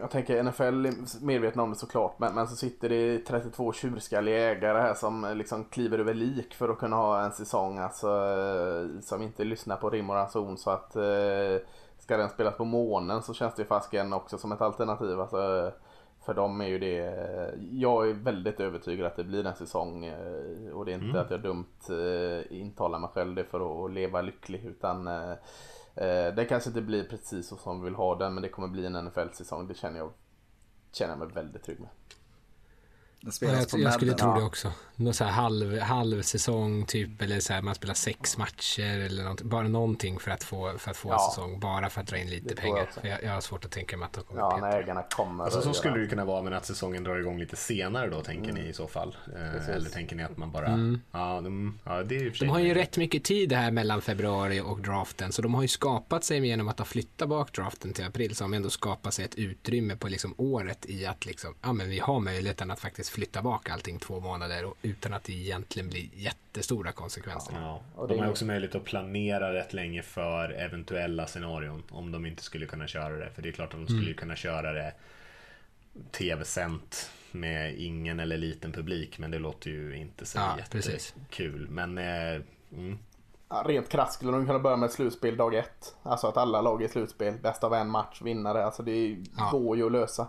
Jag 0.00 0.10
tänker 0.10 0.42
NFL 0.42 0.62
är 0.62 1.24
medvetna 1.24 1.62
om 1.62 1.70
det 1.70 1.76
såklart 1.76 2.18
men, 2.18 2.34
men 2.34 2.48
så 2.48 2.56
sitter 2.56 2.88
det 2.88 3.18
32 3.18 3.72
tjurskalliga 3.72 4.50
ägare 4.50 4.78
här 4.78 4.94
som 4.94 5.32
liksom 5.34 5.64
kliver 5.64 5.98
över 5.98 6.14
lik 6.14 6.54
för 6.54 6.68
att 6.68 6.78
kunna 6.78 6.96
ha 6.96 7.24
en 7.24 7.32
säsong 7.32 7.78
alltså, 7.78 8.08
eh, 8.08 9.00
som 9.00 9.22
inte 9.22 9.44
lyssnar 9.44 9.76
på 9.76 9.90
rim 9.90 10.10
och 10.10 10.16
ranson 10.16 10.58
så 10.58 10.70
att 10.70 10.96
eh, 10.96 11.66
ska 11.98 12.16
den 12.16 12.28
spelas 12.28 12.56
på 12.56 12.64
månen 12.64 13.22
så 13.22 13.34
känns 13.34 13.54
det 13.54 13.64
fasken 13.64 14.12
också 14.12 14.38
som 14.38 14.52
ett 14.52 14.60
alternativ. 14.60 15.20
Alltså, 15.20 15.72
för 16.24 16.34
dem 16.34 16.60
är 16.60 16.66
ju 16.66 16.78
det, 16.78 17.24
jag 17.72 18.08
är 18.08 18.14
väldigt 18.14 18.60
övertygad 18.60 19.06
att 19.06 19.16
det 19.16 19.24
blir 19.24 19.46
en 19.46 19.54
säsong 19.54 20.04
eh, 20.04 20.72
och 20.72 20.84
det 20.84 20.92
är 20.92 20.94
inte 20.94 21.06
mm. 21.06 21.20
att 21.20 21.30
jag 21.30 21.42
dumt 21.42 21.80
eh, 21.90 22.58
intalar 22.58 22.98
mig 22.98 23.10
själv 23.14 23.34
det 23.34 23.44
för 23.44 23.84
att 23.84 23.92
leva 23.92 24.22
lycklig 24.22 24.64
utan 24.64 25.08
eh, 25.94 26.34
det 26.34 26.46
kanske 26.48 26.70
inte 26.70 26.82
blir 26.82 27.04
precis 27.04 27.48
så 27.48 27.56
som 27.56 27.80
vi 27.80 27.84
vill 27.84 27.94
ha 27.94 28.14
den 28.14 28.34
men 28.34 28.42
det 28.42 28.48
kommer 28.48 28.68
bli 28.68 28.86
en 28.86 29.04
NFL-säsong. 29.04 29.68
Det 29.68 29.74
känner 29.74 29.98
jag, 29.98 30.12
känner 30.92 31.12
jag 31.12 31.18
mig 31.18 31.28
väldigt 31.28 31.62
trygg 31.62 31.80
med. 31.80 31.88
Ja, 33.40 33.48
jag, 33.72 33.80
jag 33.80 33.92
skulle 33.92 34.12
tro 34.12 34.34
det 34.34 34.42
också. 34.42 34.72
Någon 34.96 35.14
så 35.14 35.24
här 35.24 35.30
halv, 35.30 35.78
halv 35.78 36.22
säsong 36.22 36.86
typ 36.86 37.22
eller 37.22 37.40
så 37.40 37.52
här, 37.52 37.62
man 37.62 37.74
spelar 37.74 37.94
sex 37.94 38.38
matcher 38.38 38.98
eller 38.98 39.24
något, 39.24 39.42
bara 39.42 39.68
någonting 39.68 40.18
för 40.18 40.30
att 40.30 40.44
få, 40.44 40.78
för 40.78 40.90
att 40.90 40.96
få 40.96 41.08
ja. 41.08 41.14
en 41.14 41.30
säsong. 41.30 41.60
Bara 41.60 41.90
för 41.90 42.00
att 42.00 42.06
dra 42.06 42.18
in 42.18 42.30
lite 42.30 42.54
pengar. 42.54 42.90
Jag, 43.02 43.12
jag, 43.12 43.22
jag, 43.22 43.32
har 43.32 43.40
svårt 43.40 43.64
att 43.64 43.70
tänka 43.70 43.96
mig 43.96 44.06
att 44.06 44.12
de 44.12 44.24
kommer 44.24 44.40
Ja, 44.40 44.58
när 44.60 44.78
ägarna 44.78 45.02
kommer. 45.02 45.44
Alltså, 45.44 45.62
så 45.62 45.74
skulle 45.74 45.98
det 45.98 46.06
kunna 46.06 46.24
vara 46.24 46.42
men 46.42 46.52
att 46.52 46.66
säsongen 46.66 47.04
drar 47.04 47.16
igång 47.16 47.38
lite 47.38 47.56
senare 47.56 48.10
då 48.10 48.20
tänker 48.20 48.50
mm. 48.50 48.62
ni 48.62 48.68
i 48.68 48.72
så 48.72 48.86
fall. 48.86 49.16
Eh, 49.36 49.68
eller 49.68 49.90
tänker 49.90 50.16
ni 50.16 50.22
att 50.22 50.36
man 50.36 50.50
bara, 50.52 50.66
mm. 50.66 51.00
ja, 51.12 51.40
de, 51.40 51.78
ja, 51.84 52.02
det 52.02 52.16
är 52.16 52.40
De 52.40 52.48
har 52.48 52.58
ju 52.58 52.74
rätt 52.74 52.96
mycket 52.96 53.24
tid 53.24 53.52
här 53.52 53.70
mellan 53.70 54.02
februari 54.02 54.60
och 54.60 54.80
draften 54.80 55.32
så 55.32 55.42
de 55.42 55.54
har 55.54 55.62
ju 55.62 55.68
skapat 55.68 56.24
sig 56.24 56.46
genom 56.46 56.68
att 56.68 56.78
ha 56.78 56.86
flyttat 56.86 57.28
bak 57.28 57.52
draften 57.52 57.92
till 57.92 58.04
april 58.04 58.36
så 58.36 58.44
har 58.44 58.50
de 58.50 58.56
ändå 58.56 58.70
skapat 58.70 59.14
sig 59.14 59.24
ett 59.24 59.34
utrymme 59.34 59.96
på 59.96 60.08
liksom 60.08 60.34
året 60.36 60.86
i 60.86 61.06
att 61.06 61.26
liksom, 61.26 61.54
ja 61.62 61.72
men 61.72 61.88
vi 61.88 61.98
har 61.98 62.20
möjligheten 62.20 62.70
att 62.70 62.80
faktiskt 62.80 63.10
flytta 63.14 63.42
bak 63.42 63.70
allting 63.70 63.98
två 63.98 64.20
månader 64.20 64.64
och, 64.64 64.76
utan 64.82 65.12
att 65.12 65.24
det 65.24 65.32
egentligen 65.32 65.88
blir 65.88 66.08
jättestora 66.14 66.92
konsekvenser. 66.92 67.54
Ja, 67.54 67.80
och 67.94 68.08
de 68.08 68.18
har 68.18 68.30
också 68.30 68.44
möjlighet 68.44 68.74
att 68.74 68.84
planera 68.84 69.54
rätt 69.54 69.72
länge 69.72 70.02
för 70.02 70.50
eventuella 70.50 71.26
scenarion 71.26 71.82
om 71.90 72.12
de 72.12 72.26
inte 72.26 72.42
skulle 72.42 72.66
kunna 72.66 72.86
köra 72.86 73.16
det. 73.16 73.30
För 73.30 73.42
det 73.42 73.48
är 73.48 73.52
klart 73.52 73.74
att 73.74 73.80
de 73.80 73.86
skulle 73.86 74.02
mm. 74.02 74.14
kunna 74.14 74.36
köra 74.36 74.72
det 74.72 74.92
tv-sänt 76.10 77.10
med 77.30 77.74
ingen 77.78 78.20
eller 78.20 78.36
liten 78.36 78.72
publik 78.72 79.18
men 79.18 79.30
det 79.30 79.38
låter 79.38 79.70
ju 79.70 79.96
inte 79.96 80.26
så 80.26 80.38
ja, 80.38 80.58
jättekul. 80.58 81.68
Men 81.70 81.98
eh, 81.98 82.42
mm. 82.72 82.98
ja, 83.48 83.64
Rent 83.66 83.88
krasst 83.88 84.14
skulle 84.14 84.32
de 84.32 84.46
kunna 84.46 84.58
börja 84.58 84.76
med 84.76 84.86
ett 84.86 84.92
slutspel 84.92 85.36
dag 85.36 85.54
ett. 85.54 85.96
Alltså 86.02 86.26
att 86.26 86.36
alla 86.36 86.60
lag 86.60 86.82
i 86.82 86.88
slutspel, 86.88 87.34
bäst 87.42 87.64
av 87.64 87.74
en 87.74 87.90
match, 87.90 88.22
vinnare. 88.22 88.64
Alltså 88.64 88.82
det 88.82 89.16
ja. 89.36 89.48
går 89.52 89.76
ju 89.76 89.86
att 89.86 89.92
lösa. 89.92 90.28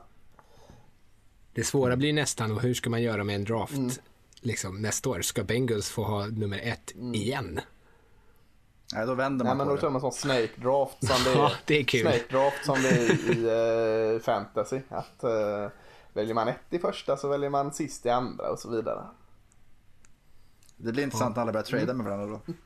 Det 1.55 1.63
svåra 1.63 1.95
blir 1.95 2.13
nästan 2.13 2.51
och 2.51 2.61
hur 2.61 2.73
ska 2.73 2.89
man 2.89 3.01
göra 3.01 3.23
med 3.23 3.35
en 3.35 3.43
draft 3.43 3.73
mm. 3.73 3.91
liksom, 4.41 4.81
nästa 4.81 5.09
år? 5.09 5.21
Ska 5.21 5.43
Bengals 5.43 5.89
få 5.89 6.03
ha 6.03 6.25
nummer 6.25 6.59
ett 6.63 6.95
mm. 6.95 7.13
igen? 7.15 7.59
Nej, 8.93 9.05
då 9.05 9.13
vänder 9.13 9.45
man 9.45 9.57
Nej, 9.57 9.65
på 9.65 9.69
men 9.69 9.75
då 9.75 9.81
kör 9.81 9.89
man 9.89 10.01
som 10.01 10.11
Snake 10.11 10.49
Draft 10.55 11.07
som 11.07 11.23
det 11.23 11.31
är, 11.31 11.35
ja, 11.43 11.51
det 11.65 11.79
är 11.79 11.83
kul. 11.83 12.01
Snake 12.01 12.23
Draft 12.29 12.65
som 12.65 12.81
det 12.81 12.89
är 12.89 13.31
i 13.31 14.13
uh, 14.15 14.19
fantasy. 14.19 14.81
Att, 14.89 15.23
uh, 15.23 15.69
väljer 16.13 16.33
man 16.33 16.47
ett 16.47 16.59
i 16.69 16.79
första 16.79 17.17
så 17.17 17.27
väljer 17.27 17.49
man 17.49 17.73
sist 17.73 18.05
i 18.05 18.09
andra 18.09 18.51
och 18.51 18.59
så 18.59 18.69
vidare. 18.69 19.03
Det 20.77 20.91
blir 20.91 21.03
intressant 21.03 21.35
när 21.35 21.41
alla 21.41 21.51
börjar 21.51 21.65
trada 21.65 21.93
med 21.93 22.05
varandra 22.05 22.39
då. 22.45 22.53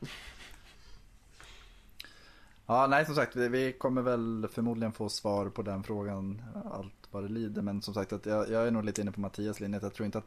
Ja, 2.70 2.86
nej 2.86 3.06
som 3.06 3.14
sagt, 3.14 3.36
vi 3.36 3.72
kommer 3.72 4.02
väl 4.02 4.48
förmodligen 4.52 4.92
få 4.92 5.08
svar 5.08 5.48
på 5.48 5.62
den 5.62 5.82
frågan 5.82 6.42
allt 6.72 7.08
vad 7.10 7.22
det 7.22 7.28
lider. 7.28 7.62
Men 7.62 7.82
som 7.82 7.94
sagt, 7.94 8.12
att 8.12 8.26
jag, 8.26 8.50
jag 8.50 8.66
är 8.66 8.70
nog 8.70 8.84
lite 8.84 9.00
inne 9.00 9.12
på 9.12 9.20
Mattias 9.20 9.60
linje. 9.60 9.80
Jag 9.82 9.94
tror 9.94 10.06
inte 10.06 10.18
att 10.18 10.24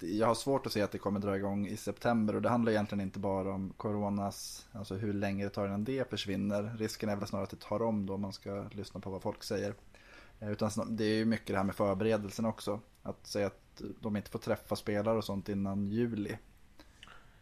jag 0.00 0.26
har 0.26 0.34
svårt 0.34 0.66
att 0.66 0.72
se 0.72 0.82
att 0.82 0.92
det 0.92 0.98
kommer 0.98 1.20
dra 1.20 1.36
igång 1.36 1.66
i 1.66 1.76
september 1.76 2.36
och 2.36 2.42
det 2.42 2.48
handlar 2.48 2.72
egentligen 2.72 3.00
inte 3.00 3.18
bara 3.18 3.52
om 3.52 3.72
coronas, 3.76 4.66
alltså 4.72 4.94
hur 4.94 5.12
länge 5.12 5.44
det 5.44 5.50
tar 5.50 5.66
innan 5.66 5.84
det 5.84 6.10
försvinner. 6.10 6.76
Risken 6.78 7.08
är 7.08 7.16
väl 7.16 7.28
snarare 7.28 7.44
att 7.44 7.50
det 7.50 7.60
tar 7.60 7.82
om 7.82 8.06
då 8.06 8.14
om 8.14 8.20
man 8.20 8.32
ska 8.32 8.64
lyssna 8.72 9.00
på 9.00 9.10
vad 9.10 9.22
folk 9.22 9.42
säger. 9.42 9.74
Eh, 10.40 10.50
utan 10.50 10.70
det 10.88 11.04
är 11.04 11.14
ju 11.14 11.24
mycket 11.24 11.46
det 11.46 11.56
här 11.56 11.64
med 11.64 11.74
förberedelsen 11.74 12.44
också. 12.44 12.80
Att 13.02 13.26
säga 13.26 13.46
att 13.46 13.82
de 14.00 14.16
inte 14.16 14.30
får 14.30 14.38
träffa 14.38 14.76
spelare 14.76 15.18
och 15.18 15.24
sånt 15.24 15.48
innan 15.48 15.86
juli. 15.86 16.36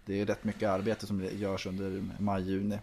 Det 0.05 0.21
är 0.21 0.27
rätt 0.27 0.45
mycket 0.45 0.69
arbete 0.69 1.07
som 1.07 1.25
görs 1.25 1.67
under 1.67 2.05
maj-juni. 2.19 2.79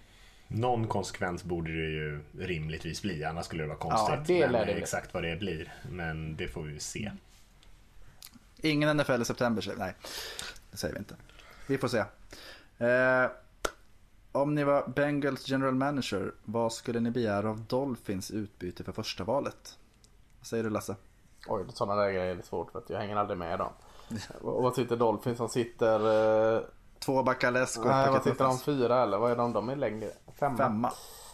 Någon 0.52 0.88
konsekvens 0.88 1.44
borde 1.44 1.72
det 1.72 1.90
ju 1.90 2.22
rimligtvis 2.40 3.02
bli, 3.02 3.24
annars 3.24 3.46
skulle 3.46 3.64
det 3.64 3.68
vara 3.68 3.78
konstigt. 3.78 4.30
Ja, 4.40 4.46
det 4.46 4.52
men 4.52 4.68
det 4.68 4.74
exakt 4.74 5.14
vad 5.14 5.24
det 5.24 5.36
blir, 5.40 5.74
men 5.92 6.36
det 6.36 6.48
får 6.48 6.62
vi 6.62 6.80
se. 6.80 7.12
Ingen 8.58 8.98
NFL 8.98 9.22
i 9.22 9.26
september, 9.26 9.74
nej. 9.78 9.96
Det 10.72 10.78
säger 10.78 10.94
vi 10.94 11.00
inte. 11.00 11.16
Vi 11.68 11.78
får 11.78 11.88
se. 11.88 12.04
Eh, 12.86 13.32
om 14.32 14.56
ni 14.56 14.64
var 14.64 14.88
Bengals 14.88 15.50
general 15.50 15.76
manager, 15.76 16.32
vad 16.46 16.74
skulle 16.74 17.00
ni 17.00 17.12
begära 17.12 17.50
av 17.50 17.62
Dolphins 17.62 18.32
utbyte 18.32 18.84
för 18.84 18.92
första 18.92 19.24
valet? 19.24 19.78
Vad 20.40 20.48
säger 20.48 20.64
du 20.64 20.70
Lasse? 20.70 20.96
Oj, 21.48 21.66
sådana 21.74 22.02
där 22.02 22.12
grejer 22.12 22.36
är 22.36 22.42
svårt 22.42 22.72
för 22.72 22.80
att 22.80 22.90
jag 22.90 23.00
hänger 23.00 23.16
aldrig 23.16 23.38
med 23.38 23.60
dem. 23.60 23.72
Och 24.42 24.64
vad 24.64 24.76
sitter 24.76 24.96
Dolphins 24.96 25.38
som 25.38 25.50
sitter 25.50 26.00
eh, 26.56 26.62
Två 27.00 27.24
Bacalesco. 27.24 27.88
Nej, 27.88 28.10
vad 28.10 28.24
sitter 28.24 28.46
de? 28.46 28.60
Fyra 28.60 29.04
eller 29.04 29.18
vad 29.18 29.32
är 29.32 29.36
de? 29.36 29.54
De 29.54 29.70
är 29.70 29.76
längre. 29.76 30.10
Femma. 30.40 30.58
Femma. 30.58 30.92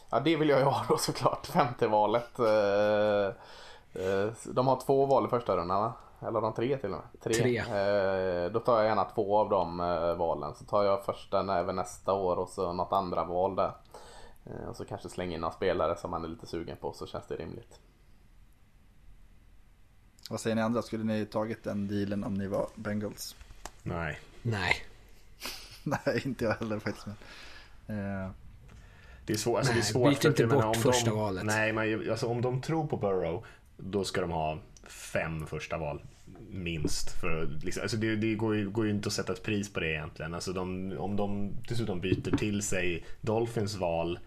Ja, 0.10 0.20
det 0.20 0.36
vill 0.36 0.50
jag 0.50 0.60
ju 0.60 0.66
ha 0.66 0.86
då 0.90 0.98
såklart. 0.98 1.48
Femte 1.48 1.88
valet. 1.88 2.40
Eh, 2.40 3.26
eh, 4.04 4.32
de 4.46 4.68
har 4.68 4.82
två 4.86 5.06
val 5.06 5.26
i 5.26 5.28
första 5.28 5.58
rundan 5.58 5.82
va? 5.82 5.94
Eller 6.28 6.42
de 6.42 6.54
tre 6.54 6.78
till 6.78 6.94
och 6.94 7.00
med? 7.00 7.22
Tre. 7.22 7.34
Tre. 7.34 7.58
Eh, 7.58 8.52
då 8.52 8.60
tar 8.60 8.78
jag 8.78 8.86
gärna 8.86 9.04
två 9.04 9.38
av 9.38 9.50
de 9.50 9.78
valen. 10.18 10.56
Så 10.56 10.66
tar 10.66 10.84
jag 10.84 11.06
första 11.06 11.60
även 11.60 11.76
nästa 11.76 12.14
år 12.14 12.36
och 12.36 12.50
så 12.50 12.74
något 12.74 12.94
andra 12.94 13.24
val 13.24 13.56
där. 13.56 13.72
Och 14.70 14.76
så 14.76 14.86
kanske 14.86 15.10
slänga 15.10 15.36
in 15.36 15.42
några 15.42 15.54
spelare 15.54 15.98
som 15.98 16.12
man 16.12 16.24
är 16.24 16.28
lite 16.28 16.46
sugen 16.46 16.78
på 16.82 16.94
så 16.94 17.08
känns 17.08 17.28
det 17.28 17.36
rimligt. 17.36 17.80
Vad 20.30 20.40
säger 20.40 20.56
ni 20.56 20.62
andra? 20.62 20.82
Skulle 20.82 21.04
ni 21.04 21.26
tagit 21.26 21.64
den 21.64 21.88
dealen 21.88 22.24
om 22.24 22.34
ni 22.34 22.48
var 22.48 22.68
Bengals? 22.76 23.36
Nej. 23.84 24.20
Nej. 24.42 24.76
Nej, 26.06 26.22
inte 26.26 26.46
jag 26.46 26.54
heller 26.54 26.80
faktiskt. 26.80 27.08
Men, 27.86 28.24
eh. 28.24 28.32
Det 29.26 29.34
är, 29.34 29.38
svår, 29.38 29.58
alltså 29.58 29.74
nej, 29.74 29.82
det 29.82 29.88
är 29.88 29.92
svårt. 29.92 30.10
Byt 30.10 30.26
inte 30.26 30.48
bort 30.48 30.58
menar, 30.58 30.74
första 30.74 31.10
de, 31.10 31.20
valet. 31.20 31.44
Nej, 31.46 31.74
men 31.74 32.10
alltså, 32.12 32.28
om 32.28 32.42
de 32.42 32.62
tror 32.62 32.88
på 32.88 32.98
Burrow, 32.98 33.46
då 33.78 34.04
ska 34.04 34.22
de 34.22 34.32
ha 34.32 34.60
fem 34.88 35.48
första 35.48 35.78
val. 35.78 36.02
Minst. 36.50 37.22
För, 37.22 37.50
liksom, 37.64 37.82
alltså 37.82 37.98
det, 37.98 38.16
det 38.16 38.36
går, 38.36 38.56
ju, 38.56 38.70
går 38.70 38.86
ju 38.86 38.92
inte 38.92 39.08
att 39.08 39.14
sätta 39.14 39.34
ett 39.34 39.44
pris 39.44 39.74
på 39.74 39.80
det 39.80 39.92
egentligen. 39.92 40.34
Alltså 40.34 40.54
de, 40.54 40.94
om 40.98 41.16
de 41.16 41.52
dessutom 41.70 42.02
byter 42.02 42.38
till 42.38 42.62
sig 42.62 43.06
Dolphins 43.22 43.76
val 43.76 44.20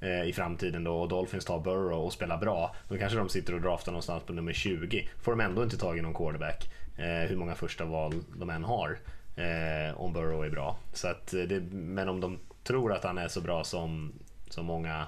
eh, 0.00 0.28
i 0.28 0.32
framtiden 0.32 0.84
då 0.84 0.96
och 0.96 1.08
Dolphins 1.08 1.44
tar 1.44 1.60
Burrow 1.60 2.04
och 2.04 2.12
spelar 2.12 2.38
bra, 2.38 2.76
då 2.88 2.98
kanske 2.98 3.18
de 3.18 3.28
sitter 3.28 3.54
och 3.54 3.60
draftar 3.60 3.92
någonstans 3.92 4.22
på 4.22 4.32
nummer 4.32 4.52
20. 4.52 5.08
Får 5.22 5.32
de 5.32 5.40
ändå 5.40 5.62
inte 5.62 5.78
tag 5.78 5.98
i 5.98 6.02
någon 6.02 6.14
quarterback, 6.14 6.70
eh, 6.96 7.28
hur 7.28 7.36
många 7.36 7.54
första 7.54 7.84
val 7.84 8.14
de 8.36 8.50
än 8.50 8.64
har, 8.64 8.98
eh, 9.36 10.00
om 10.00 10.12
Burrow 10.12 10.44
är 10.44 10.50
bra. 10.50 10.78
Så 10.92 11.08
att 11.08 11.26
det, 11.26 11.60
men 11.72 12.08
om 12.08 12.20
de 12.20 12.38
tror 12.64 12.92
att 12.92 13.04
han 13.04 13.18
är 13.18 13.28
så 13.28 13.40
bra 13.40 13.64
som, 13.64 14.12
som 14.48 14.66
många 14.66 15.06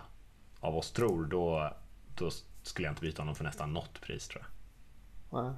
av 0.60 0.76
oss 0.76 0.90
tror, 0.90 1.24
då, 1.24 1.72
då 2.14 2.30
skulle 2.62 2.88
jag 2.88 2.92
inte 2.92 3.02
byta 3.02 3.22
honom 3.22 3.34
för 3.34 3.44
nästan 3.44 3.72
något 3.72 4.00
pris 4.00 4.28
tror 4.28 4.42
jag. 4.42 5.42
Nej. 5.42 5.52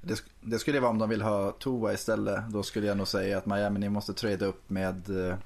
Det, 0.00 0.22
det, 0.40 0.58
skulle 0.58 0.80
vara 0.80 0.90
om 0.90 0.98
de 0.98 1.08
vill 1.08 1.22
ha 1.22 1.52
Tova 1.52 1.92
istället. 1.92 2.48
Då 2.48 2.62
skulle 2.62 2.86
jag 2.86 2.96
nog 2.96 3.08
säga 3.08 3.38
att 3.38 3.46
Miami 3.46 3.78
ni 3.78 3.88
måste 3.88 4.14
trada 4.14 4.46
upp 4.46 4.70
med 4.70 5.28
eh, 5.28 5.36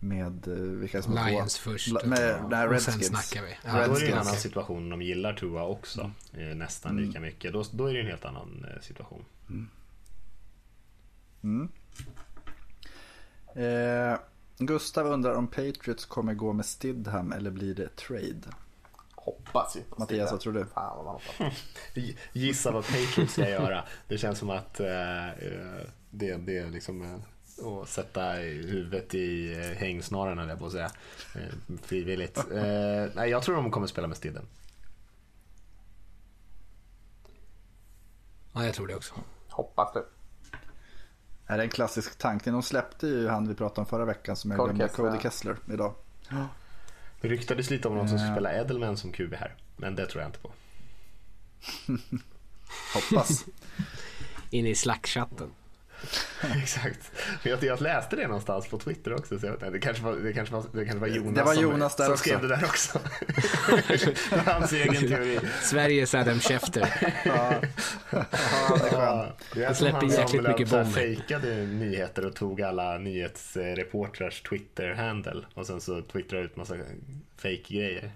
med 0.00 0.48
eh, 0.48 0.54
vilka 0.54 1.02
som 1.02 1.16
är 1.16 1.30
Lions 1.30 1.54
två. 1.54 1.70
först. 1.70 2.04
Med, 2.04 2.44
nej, 2.50 2.64
och 2.64 2.70
Redskins. 2.70 3.06
sen 3.06 3.16
snackar 3.16 3.46
vi. 3.46 3.56
Ja, 3.64 3.86
då 3.86 3.94
är 3.94 4.00
det 4.00 4.06
en 4.06 4.18
annan 4.18 4.36
situation 4.36 4.82
om 4.82 4.90
de 4.90 5.02
gillar 5.02 5.32
Tua 5.32 5.64
också. 5.64 6.10
Mm. 6.34 6.58
Nästan 6.58 6.92
mm. 6.92 7.04
lika 7.04 7.20
mycket. 7.20 7.52
Då, 7.52 7.64
då 7.70 7.86
är 7.86 7.94
det 7.94 8.00
en 8.00 8.06
helt 8.06 8.24
annan 8.24 8.66
situation. 8.80 9.24
Mm. 9.48 9.68
Mm. 11.42 11.68
Eh, 13.54 14.18
Gustav 14.58 15.06
undrar 15.06 15.34
om 15.34 15.46
Patriots 15.46 16.04
kommer 16.04 16.34
gå 16.34 16.52
med 16.52 16.66
Stidham 16.66 17.32
eller 17.32 17.50
blir 17.50 17.74
det 17.74 17.96
trade? 17.96 18.40
Hoppas 19.14 19.76
ju. 19.76 19.80
Mattias, 19.96 20.30
vad 20.32 20.40
tror 20.40 20.52
du? 20.52 20.66
Fan 20.66 20.96
vad 20.96 21.04
man 21.04 21.14
hoppas. 21.14 21.64
Gissa 22.32 22.70
vad 22.70 22.84
Patriots 22.84 23.32
ska 23.32 23.48
göra. 23.48 23.84
Det 24.08 24.18
känns 24.18 24.38
som 24.38 24.50
att 24.50 24.80
eh, 24.80 24.86
det, 26.10 26.36
det 26.36 26.58
är 26.58 26.70
liksom 26.70 27.02
eh, 27.02 27.64
och 27.66 27.88
sätta 27.88 28.32
huvudet 28.32 29.14
i 29.14 29.52
eh, 29.52 29.60
hängsnaren 29.60 30.38
höll 30.38 30.48
jag 30.48 30.58
på 30.58 30.66
att 30.66 30.72
säga. 30.72 30.90
Eh, 31.34 31.76
frivilligt. 31.82 32.38
Eh, 32.38 33.06
nej, 33.14 33.30
jag 33.30 33.42
tror 33.42 33.56
de 33.56 33.70
kommer 33.70 33.86
spela 33.86 34.06
med 34.06 34.16
Stidden. 34.16 34.46
Ja, 38.52 38.64
jag 38.64 38.74
tror 38.74 38.86
det 38.86 38.94
också. 38.96 39.14
Hoppas 39.48 39.92
det. 39.92 40.04
Är 41.50 41.56
det 41.56 41.62
en 41.62 41.70
klassisk 41.70 42.18
tanke? 42.18 42.50
De 42.50 42.62
släppte 42.62 43.06
ju 43.06 43.28
han 43.28 43.48
vi 43.48 43.54
pratade 43.54 43.80
om 43.80 43.86
förra 43.86 44.04
veckan 44.04 44.36
som 44.36 44.52
är 44.52 44.56
Cody 44.56 44.72
glömde, 44.74 44.88
Kessler. 44.88 45.10
Cody 45.10 45.22
Kessler 45.22 45.56
idag. 45.72 45.94
Det 47.20 47.28
ryktades 47.28 47.70
lite 47.70 47.88
om 47.88 47.94
någon 47.94 48.08
som 48.08 48.18
skulle 48.18 48.32
spela 48.32 48.52
Edelman 48.52 48.96
som 48.96 49.12
QB 49.12 49.34
här. 49.34 49.54
Men 49.76 49.94
det 49.96 50.06
tror 50.06 50.22
jag 50.22 50.28
inte 50.28 50.38
på. 50.38 50.52
Hoppas. 52.94 53.44
In 54.50 54.66
i 54.66 54.74
slackchatten. 54.74 55.50
Exakt. 56.62 57.12
Jag, 57.42 57.64
jag 57.64 57.80
läste 57.80 58.16
det 58.16 58.26
någonstans 58.26 58.68
på 58.68 58.78
Twitter 58.78 59.14
också. 59.14 59.38
Så 59.38 59.46
jag 59.46 59.52
vet 59.52 59.62
inte, 59.62 59.70
det, 59.70 59.80
kanske 59.80 60.02
var, 60.02 60.16
det, 60.16 60.32
kanske 60.32 60.54
var, 60.54 60.64
det 60.72 60.84
kanske 60.84 61.00
var 61.00 61.08
Jonas, 61.08 61.34
Det 61.34 61.42
var 61.42 61.54
som, 61.54 61.62
Jonas 61.62 61.96
där 61.96 62.04
som 62.04 62.12
också. 62.12 62.24
skrev 62.24 62.42
det 62.42 62.48
där 62.48 62.64
också. 62.64 63.00
Hans 64.50 64.72
egen 64.72 65.08
teori. 65.08 65.40
Sveriges 65.62 66.14
Adam 66.14 66.40
Schefter. 66.40 67.12
ja. 67.24 67.54
ja, 68.10 68.22
det 68.80 68.96
är 68.96 69.34
det 69.54 69.64
är 69.64 69.66
som 69.66 69.74
släpper 69.74 70.00
han 70.00 70.10
som 70.10 70.22
jäkligt 70.22 70.42
mycket 70.42 70.70
bomber. 70.70 70.92
fejkade 70.92 71.56
nyheter 71.56 72.26
och 72.26 72.34
tog 72.36 72.62
alla 72.62 72.98
nyhetsreportrars 72.98 74.42
Twitter-handle 74.42 75.44
och 75.54 75.66
sen 75.66 75.80
så 75.80 76.02
twittrade 76.02 76.44
ut 76.44 76.56
massa 76.56 76.74
fake-grejer. 77.36 78.12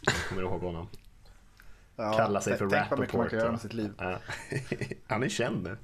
Jag 0.00 0.14
kommer 0.28 0.42
ihåg 0.42 0.60
honom. 0.60 0.88
Ja, 2.02 2.12
Kallar 2.16 2.40
sig 2.40 2.56
för 2.58 2.68
tänk 2.70 2.90
vad 2.90 2.98
mycket 3.00 3.14
man 3.14 3.22
Rappaport. 3.22 3.30
kan 3.30 3.38
göra 3.38 3.50
med 3.50 3.60
sitt 3.60 3.72
liv. 3.72 3.92
Ja. 3.98 4.18
Han 5.06 5.22
är 5.22 5.28
känd 5.28 5.62
nu. 5.62 5.76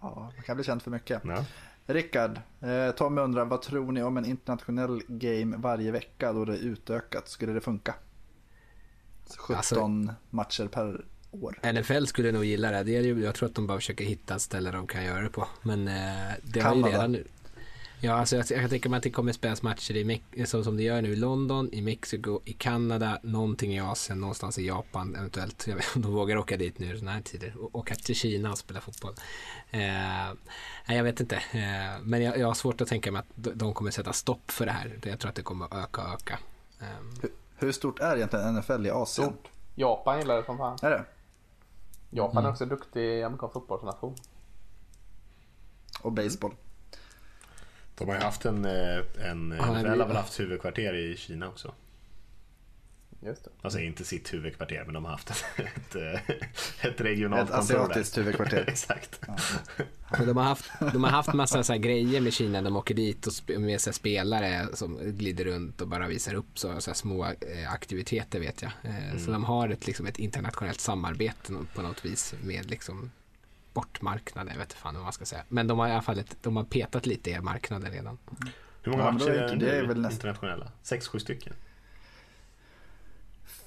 Ja, 0.00 0.32
man 0.36 0.42
kan 0.44 0.56
bli 0.56 0.64
känd 0.64 0.82
för 0.82 0.90
mycket. 0.90 1.22
Ja. 1.24 1.44
Rickard, 1.86 2.40
eh, 2.60 2.90
Tommy 2.90 3.20
undrar 3.20 3.44
vad 3.44 3.62
tror 3.62 3.92
ni 3.92 4.02
om 4.02 4.16
en 4.16 4.24
internationell 4.24 5.02
game 5.08 5.56
varje 5.56 5.90
vecka 5.90 6.32
då 6.32 6.44
det 6.44 6.52
är 6.52 6.58
utökat? 6.58 7.28
Skulle 7.28 7.52
det 7.52 7.60
funka? 7.60 7.94
17 9.38 9.56
Alltså- 9.56 10.14
matcher 10.30 10.68
per 10.68 11.04
år. 11.30 11.58
NFL 11.72 12.04
skulle 12.06 12.32
nog 12.32 12.44
gilla 12.44 12.70
det. 12.70 12.82
det 12.82 12.96
är 12.96 13.02
ju, 13.02 13.24
jag 13.24 13.34
tror 13.34 13.48
att 13.48 13.54
de 13.54 13.66
bara 13.66 13.78
försöker 13.78 14.04
hitta 14.04 14.34
ett 14.34 14.42
ställe 14.42 14.70
de 14.70 14.86
kan 14.86 15.04
göra 15.04 15.20
det 15.22 15.28
på. 15.30 15.48
Men 15.62 15.88
eh, 15.88 15.94
det 16.42 16.60
har 16.60 16.74
ju 16.74 16.82
Kanada. 16.82 16.88
redan 16.88 17.12
nu. 17.12 17.24
Ja, 18.00 18.12
alltså 18.12 18.36
jag, 18.36 18.46
jag 18.50 18.60
kan 18.60 18.70
tänka 18.70 18.88
mig 18.88 18.96
att 18.96 19.02
det 19.02 19.10
kommer 19.10 19.32
spelas 19.32 19.62
matcher 19.62 20.20
i 20.32 20.46
så 20.46 20.64
som 20.64 20.76
det 20.76 20.82
gör 20.82 21.02
nu 21.02 21.12
i 21.12 21.16
London, 21.16 21.68
i 21.72 21.82
Mexiko, 21.82 22.40
i 22.44 22.52
Kanada, 22.52 23.18
någonting 23.22 23.74
i 23.74 23.80
Asien, 23.80 24.20
någonstans 24.20 24.58
i 24.58 24.66
Japan 24.66 25.14
eventuellt. 25.16 25.66
Jag 25.66 25.76
vet 25.76 25.84
inte 25.84 25.94
om 25.96 26.02
de 26.02 26.12
vågar 26.12 26.36
åka 26.36 26.56
dit 26.56 26.78
nu 26.78 26.94
i 26.94 26.98
sådana 26.98 27.12
här 27.12 27.20
tider. 27.22 27.54
Åka 27.72 27.94
till 27.94 28.14
Kina 28.14 28.50
och 28.50 28.58
spela 28.58 28.80
fotboll. 28.80 29.14
Eh, 29.70 29.80
nej, 30.88 30.96
jag 30.96 31.04
vet 31.04 31.20
inte. 31.20 31.36
Eh, 31.36 32.00
men 32.02 32.22
jag, 32.22 32.38
jag 32.38 32.46
har 32.46 32.54
svårt 32.54 32.80
att 32.80 32.88
tänka 32.88 33.12
mig 33.12 33.20
att 33.20 33.54
de, 33.54 33.74
kommer 33.74 33.90
sätta 33.90 34.12
stopp 34.12 34.50
för 34.50 34.66
det 34.66 34.72
här. 34.72 34.98
Jag 35.04 35.18
tror 35.18 35.28
att 35.28 35.34
det 35.36 35.42
kommer 35.42 35.82
öka 35.82 36.02
och 36.02 36.12
öka. 36.12 36.38
Eh, 36.80 36.86
Hur, 37.22 37.30
hur 37.56 37.72
stort 37.72 37.98
är 38.00 38.16
egentligen 38.16 38.54
NFL 38.54 38.86
i 38.86 38.90
Asien? 38.90 39.28
Stort. 39.28 39.48
Japan 39.74 40.18
gillar 40.18 40.36
det 40.36 40.44
som 40.44 40.58
fan. 40.58 40.78
Är 40.82 40.90
det? 40.90 41.04
Japan 42.10 42.36
Mm. 42.36 42.46
är 42.46 42.52
också 42.52 42.66
duktig 42.66 43.22
amerikansk 43.22 43.52
fotbollsnation. 43.52 44.14
Och 46.02 46.12
baseball. 46.12 46.52
De 47.98 48.08
har 48.08 48.14
ju 48.14 48.20
haft 48.22 48.44
en, 48.44 48.64
eh, 48.64 48.70
en 49.30 49.54
Ja, 49.58 49.72
vi- 49.72 49.88
har 49.88 49.96
väl 50.06 50.16
haft 50.16 50.40
huvudkvarter 50.40 50.94
i 50.94 51.16
Kina 51.16 51.48
också. 51.48 51.74
Just 53.26 53.44
det. 53.44 53.50
Alltså 53.62 53.78
inte 53.80 54.04
sitt 54.04 54.34
huvudkvarter 54.34 54.82
men 54.84 54.94
de 54.94 55.04
har 55.04 55.12
haft 55.12 55.30
ett, 55.56 55.94
ett, 55.96 56.22
ett 56.84 57.00
regionalt 57.00 57.50
Ett 57.50 57.56
kontor 57.56 57.74
där. 57.74 57.80
asiatiskt 57.84 58.18
huvudkvarter. 58.18 58.64
Exakt. 58.68 59.20
Men 60.18 60.26
de 60.26 60.36
har 60.36 60.44
haft, 60.44 60.70
de 60.92 61.04
har 61.04 61.10
haft 61.10 61.32
massa 61.32 61.62
så 61.64 61.72
här 61.72 61.80
grejer 61.80 62.20
med 62.20 62.32
Kina. 62.32 62.62
De 62.62 62.76
åker 62.76 62.94
dit 62.94 63.26
och 63.26 63.32
sp- 63.32 63.58
med 63.58 63.80
sig 63.80 63.92
spelare 63.92 64.66
som 64.74 64.98
glider 65.18 65.44
runt 65.44 65.80
och 65.80 65.88
bara 65.88 66.08
visar 66.08 66.34
upp 66.34 66.58
så, 66.58 66.80
så 66.80 66.90
här 66.90 66.94
små 66.96 67.24
eh, 67.24 67.72
aktiviteter 67.72 68.40
vet 68.40 68.62
jag. 68.62 68.70
Eh, 68.84 69.18
Så 69.18 69.30
de 69.30 69.44
har 69.44 69.68
ett, 69.68 69.86
liksom, 69.86 70.06
ett 70.06 70.18
internationellt 70.18 70.80
samarbete 70.80 71.52
på 71.74 71.82
något 71.82 72.04
vis 72.04 72.34
med 72.42 72.70
liksom 72.70 73.10
bortmarknader. 73.76 74.50
Jag 74.52 74.58
vet 74.58 74.66
inte 74.68 74.76
fan 74.76 74.94
vad 74.94 75.02
man 75.04 75.12
ska 75.12 75.24
säga. 75.24 75.42
Men 75.48 75.66
de 75.66 75.78
har 75.78 75.88
i 75.88 75.92
alla 75.92 76.02
fall 76.02 76.18
ett, 76.18 76.36
de 76.42 76.56
har 76.56 76.64
petat 76.64 77.06
lite 77.06 77.30
i 77.30 77.40
marknaden 77.40 77.92
redan. 77.92 78.18
Hur 78.82 78.92
många 78.92 79.04
Ja, 79.04 79.10
matcher 79.10 79.28
är 79.30 79.48
det- 79.48 79.54
det 79.56 79.66
det 79.66 79.78
är 79.78 79.86
väl 79.86 80.04
internationella? 80.12 80.72
Sex, 80.82 81.08
sju 81.08 81.18
stycken? 81.18 81.52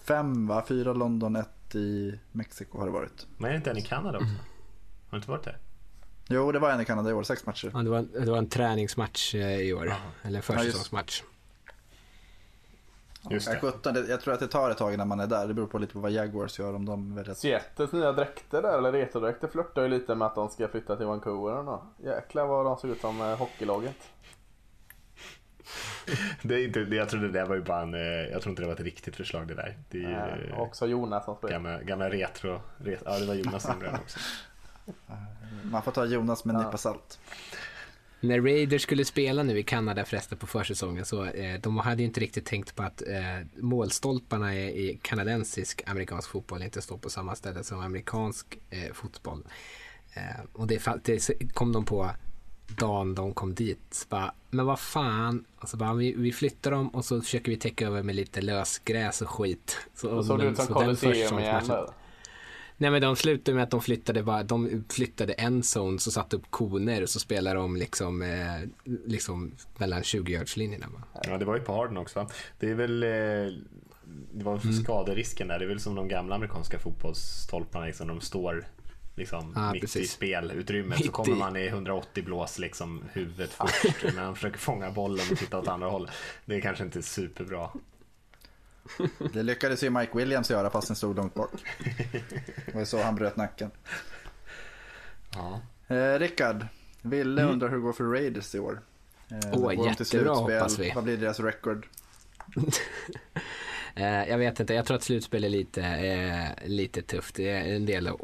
Fem 0.03 0.47
va? 0.47 0.64
Fyra 0.68 0.93
London, 0.93 1.36
ett 1.36 1.76
i 1.76 2.20
Mexiko 2.32 2.80
har 2.80 2.86
det 2.86 2.91
varit. 2.91 3.28
Men 3.38 3.45
är 3.47 3.51
det 3.51 3.57
inte 3.57 3.72
en 3.72 3.78
i 3.78 3.82
Kanada 3.82 4.18
också? 4.18 4.30
Har 5.10 5.12
du 5.12 5.18
inte 5.18 5.30
varit 5.32 5.43
där? 5.43 5.57
Jo, 6.30 6.51
det 6.51 6.60
var 6.60 6.72
en 6.72 6.82
i 6.82 6.86
Kanada 6.86 7.10
i 7.10 7.14
år, 7.14 7.24
sex 7.24 7.45
matcher. 7.45 7.72
Ja, 7.74 7.80
det, 7.80 7.89
var, 7.89 8.01
det 8.01 8.32
var 8.32 8.38
en 8.38 8.49
träningsmatch 8.49 9.36
eh, 9.36 9.60
i 9.60 9.74
år. 9.74 9.93
Eller 10.24 10.38
en 10.38 10.43
försäsongsmatch. 10.43 11.24
Just 13.30 13.48
Ja, 13.48 13.54
det. 13.54 13.60
17, 13.60 13.94
det, 13.94 14.00
jag 14.08 14.22
tror 14.22 14.34
att 14.34 14.40
det 14.40 14.48
tar 14.48 14.70
ett 14.72 14.78
tag 14.78 14.94
innan 14.94 15.08
man 15.08 15.20
är 15.20 15.28
där. 15.28 15.48
Det 15.48 15.54
beror 15.54 15.68
på 15.68 15.78
lite 15.78 15.94
på 15.94 16.00
vad 16.00 16.12
Jaguars 16.12 16.60
gör 16.60 16.76
om 16.76 16.86
de 16.86 17.16
väljer. 17.16 17.34
Seattles 17.34 17.92
nya 17.92 18.12
dräkter 18.12 18.62
där, 18.62 18.78
eller 18.78 18.92
retrodräkter, 18.92 19.48
flörtar 19.48 19.82
ju 19.82 19.88
lite 19.88 20.16
med 20.16 20.26
att 20.26 20.36
de 20.36 20.50
ska 20.50 20.68
flytta 20.68 20.96
till 20.96 21.06
Vancouver 21.06 21.64
då. 21.64 21.84
Jäklar 22.04 22.46
vad 22.46 22.66
de 22.66 22.78
såg 22.78 22.90
ut 22.90 23.02
som 23.02 23.22
eh, 23.22 23.38
hockeylaget. 23.38 23.96
Det 26.44 26.56
är 26.56 26.66
inte, 26.68 26.80
det- 26.80 26.96
jag 26.96 27.10
tror 27.10 27.22
det 27.22 27.32
där 27.32 27.46
var 27.46 27.56
ju 27.56 27.62
bara 27.62 27.82
en, 27.82 27.94
eh, 27.94 28.02
jag 28.02 28.42
tror 28.42 28.50
inte 28.50 28.62
det 28.62 28.66
var 28.68 28.74
ett 28.74 28.80
riktigt 28.80 29.16
förslag 29.16 29.48
det 29.48 29.54
där. 29.56 29.78
Det 29.90 30.04
är 30.04 30.46
ju 30.48 30.54
och 30.54 30.64
också 30.64 30.88
Jonas 30.88 31.26
som 31.26 31.36
spelar. 31.36 31.52
gamla, 31.54 31.82
gamla 31.82 32.10
retro, 32.10 32.62
ret, 32.78 33.02
ja 33.06 33.20
det 33.20 33.26
var 33.26 33.34
Jonas 33.34 33.64
som 33.64 33.74
också. 34.02 34.20
Man 35.64 35.82
får 35.82 35.92
ta 35.92 36.06
Jonas 36.06 36.46
med 36.46 36.56
en 36.56 36.62
Ja. 36.62 36.68
nypa 36.68 36.78
salt. 36.78 37.20
När 38.22 38.42
Raiders 38.42 38.82
skulle 38.82 39.06
spela 39.06 39.44
nu 39.44 39.60
i 39.60 39.64
Kanada 39.64 40.06
förresten 40.06 40.38
på 40.38 40.48
försäsongen 40.48 41.06
så 41.06 41.26
eh, 41.26 41.60
de 41.62 41.78
hade 41.78 42.02
ju 42.02 42.08
inte 42.08 42.20
riktigt 42.20 42.46
tänkt 42.46 42.76
på 42.76 42.84
att 42.84 43.02
eh, 43.02 43.48
målstolparna 43.56 44.56
i, 44.56 44.90
i 44.90 45.00
kanadensisk 45.02 45.84
amerikansk 45.86 46.30
fotboll 46.30 46.64
inte 46.64 46.82
står 46.82 46.98
på 46.98 47.10
samma 47.10 47.36
ställe 47.36 47.64
som 47.64 47.80
amerikansk 47.80 48.60
eh, 48.70 48.94
fotboll. 48.94 49.44
Eh, 50.14 50.46
och 50.54 50.68
det, 50.68 50.82
det, 51.04 51.54
kom 51.54 51.72
de 51.72 51.86
på 51.86 52.10
dagen 52.68 53.16
de 53.16 53.34
kom 53.34 53.54
dit. 53.54 54.06
Bara, 54.10 54.34
men 54.50 54.66
vad 54.66 54.80
fan, 54.80 55.46
alltså 55.60 55.78
bara, 55.78 55.94
vi, 55.94 56.14
vi 56.14 56.32
flyttar 56.32 56.72
dem 56.72 56.88
och 56.88 57.06
så 57.06 57.22
försöker 57.22 57.52
vi 57.52 57.58
täcka 57.58 57.88
över 57.88 58.04
med 58.04 58.16
lite 58.16 58.42
lösgräs 58.42 59.22
och 59.22 59.30
skit. 59.30 59.78
Så, 59.96 60.10
och 60.10 60.26
såg 60.26 60.40
det 60.40 60.46
ut 60.46 60.58
som 60.58 60.68
Colosseum 60.68 61.40
igen 61.40 61.64
då? 61.68 61.94
Nej 62.82 62.92
men 62.92 63.02
de 63.02 63.16
slutade 63.16 63.56
med 63.56 63.64
att 63.64 63.72
de 63.72 63.82
flyttade, 63.82 64.24
bara, 64.24 64.44
de 64.44 64.84
flyttade 64.90 65.34
en 65.34 65.62
zone 65.78 65.96
och 65.96 66.02
satte 66.02 66.36
upp 66.36 66.52
koner 66.52 67.02
och 67.02 67.10
så 67.10 67.20
spelade 67.20 67.60
de 67.60 67.76
liksom, 67.76 68.22
eh, 68.22 68.70
liksom 69.06 69.52
mellan 69.78 70.02
20-yardslinjerna. 70.02 70.88
Ja 71.24 71.38
det 71.38 71.46
var 71.46 71.56
ju 71.56 71.62
på 71.62 71.74
Harden 71.74 71.98
också. 71.98 72.30
Det 72.60 72.70
är 72.70 72.76
väl 72.76 73.04
eh, 73.04 73.10
det 74.34 74.44
var 74.44 74.60
mm. 74.64 74.74
skaderisken 74.74 75.48
där. 75.48 75.60
Det 75.60 75.66
är 75.66 75.70
väl 75.70 75.80
som 75.80 75.96
de 75.96 76.08
gamla 76.08 76.36
amerikanska 76.36 76.80
fotbollsstolparna. 76.80 77.86
Liksom, 77.86 78.08
de 78.08 78.22
står 78.22 78.68
liksom 79.16 79.54
ah, 79.56 79.72
mitt 79.72 79.82
precis. 79.82 80.02
i 80.02 80.08
spelutrymmet 80.08 80.98
mitt 80.98 81.06
så 81.06 81.12
kommer 81.12 81.36
man 81.36 81.56
i 81.56 81.68
180 81.68 82.24
blås 82.24 82.60
liksom 82.60 83.04
huvudet 83.14 83.54
först. 83.54 84.04
men 84.04 84.16
man 84.16 84.36
försöker 84.36 84.58
fånga 84.58 84.92
bollen 84.92 85.26
och 85.32 85.38
titta 85.38 85.60
åt 85.60 85.68
andra 85.68 85.88
hållet. 85.88 86.12
Det 86.46 86.56
är 86.56 86.62
kanske 86.62 86.84
inte 86.84 87.02
superbra. 87.02 87.70
Det 89.34 89.44
lyckades 89.44 89.84
ju 89.84 89.90
Mike 89.90 90.18
Williams 90.18 90.52
göra 90.52 90.70
fast 90.70 90.88
den 90.88 90.96
stod 90.96 91.16
långt 91.16 91.34
bort. 91.34 91.52
Det 92.66 92.76
var 92.76 92.86
så 92.86 93.02
han 93.02 93.16
bröt 93.16 93.36
nacken. 93.36 93.72
Ja. 95.34 95.62
Eh, 95.96 96.20
Rickard, 96.20 96.66
Ville 97.02 97.42
mm. 97.42 97.54
undrar 97.54 97.70
hur 97.70 97.76
det 97.76 97.82
går 97.82 97.94
för 97.94 98.04
Raiders 98.04 98.56
i 98.56 98.60
år. 98.60 98.82
Eh, 99.32 99.54
oh, 99.54 99.88
jättebra 99.88 100.34
hoppas 100.34 100.80
vi. 100.80 100.92
Vad 100.96 101.04
blir 101.04 101.18
deras 101.18 101.40
record? 101.40 101.88
eh, 103.96 104.30
jag 104.30 104.38
vet 104.38 104.60
inte, 104.60 104.74
jag 104.74 104.86
tror 104.86 104.98
att 104.98 105.04
slutspel 105.04 105.44
är 105.44 105.50
lite, 105.50 105.84
eh, 105.84 106.68
lite 106.70 107.02
tufft. 107.02 107.36
Det 107.36 107.50
är 107.50 107.76
en 107.76 107.86
del 107.86 108.08
att, 108.08 108.20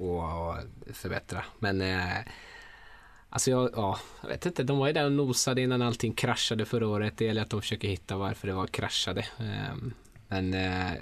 förbättra. 0.93 1.43
Men 1.59 1.81
eh, 1.81 2.17
Alltså 3.35 3.51
jag, 3.51 3.69
ja, 3.73 3.99
jag 4.21 4.29
vet 4.29 4.45
inte, 4.45 4.63
de 4.63 4.77
var 4.77 4.87
ju 4.87 4.93
där 4.93 5.05
och 5.05 5.11
nosade 5.11 5.61
innan 5.61 5.81
allting 5.81 6.13
kraschade 6.13 6.65
förra 6.65 6.87
året. 6.87 7.17
Det 7.17 7.25
gäller 7.25 7.41
att 7.41 7.49
de 7.49 7.61
försöker 7.61 7.87
hitta 7.87 8.17
varför 8.17 8.47
det 8.47 8.53
var 8.53 8.67
kraschade. 8.67 9.25
Ehm, 9.39 9.93
men 10.27 10.53
eh, 10.53 10.93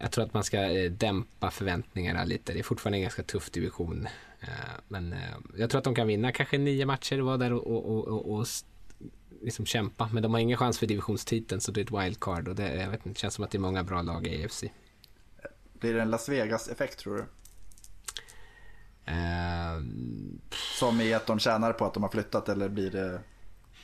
jag 0.00 0.12
tror 0.12 0.24
att 0.24 0.34
man 0.34 0.44
ska 0.44 0.58
eh, 0.58 0.90
dämpa 0.90 1.50
förväntningarna 1.50 2.24
lite. 2.24 2.52
Det 2.52 2.58
är 2.58 2.62
fortfarande 2.62 2.98
en 2.98 3.02
ganska 3.02 3.22
tuff 3.22 3.50
division. 3.50 4.08
Eh, 4.40 4.48
men 4.88 5.12
eh, 5.12 5.18
jag 5.56 5.70
tror 5.70 5.78
att 5.78 5.84
de 5.84 5.94
kan 5.94 6.06
vinna 6.06 6.32
kanske 6.32 6.58
nio 6.58 6.86
matcher 6.86 7.20
och 7.20 7.26
vara 7.26 7.36
där 7.36 7.52
och, 7.52 7.66
och, 7.66 8.08
och, 8.08 8.38
och 8.38 8.46
liksom 9.42 9.66
kämpa. 9.66 10.08
Men 10.12 10.22
de 10.22 10.34
har 10.34 10.40
ingen 10.40 10.58
chans 10.58 10.78
för 10.78 10.86
divisionstiteln 10.86 11.60
så 11.60 11.72
det 11.72 11.80
är 11.80 11.84
ett 11.84 12.04
wildcard 12.04 12.48
och 12.48 12.54
det, 12.54 12.74
jag 12.74 12.90
vet 12.90 13.06
inte, 13.06 13.08
det 13.08 13.18
känns 13.18 13.34
som 13.34 13.44
att 13.44 13.50
det 13.50 13.58
är 13.58 13.60
många 13.60 13.84
bra 13.84 14.02
lag 14.02 14.26
i 14.26 14.44
AFC. 14.44 14.64
Blir 15.72 15.94
det 15.94 16.02
en 16.02 16.10
Las 16.10 16.28
Vegas-effekt 16.28 16.98
tror 16.98 17.16
du? 17.16 17.22
Uh, 19.12 19.84
Som 20.78 21.00
i 21.00 21.14
att 21.14 21.26
de 21.26 21.38
tjänar 21.38 21.72
på 21.72 21.84
att 21.84 21.94
de 21.94 22.02
har 22.02 22.10
flyttat 22.10 22.48
eller 22.48 22.68
blir 22.68 22.90
det 22.90 23.20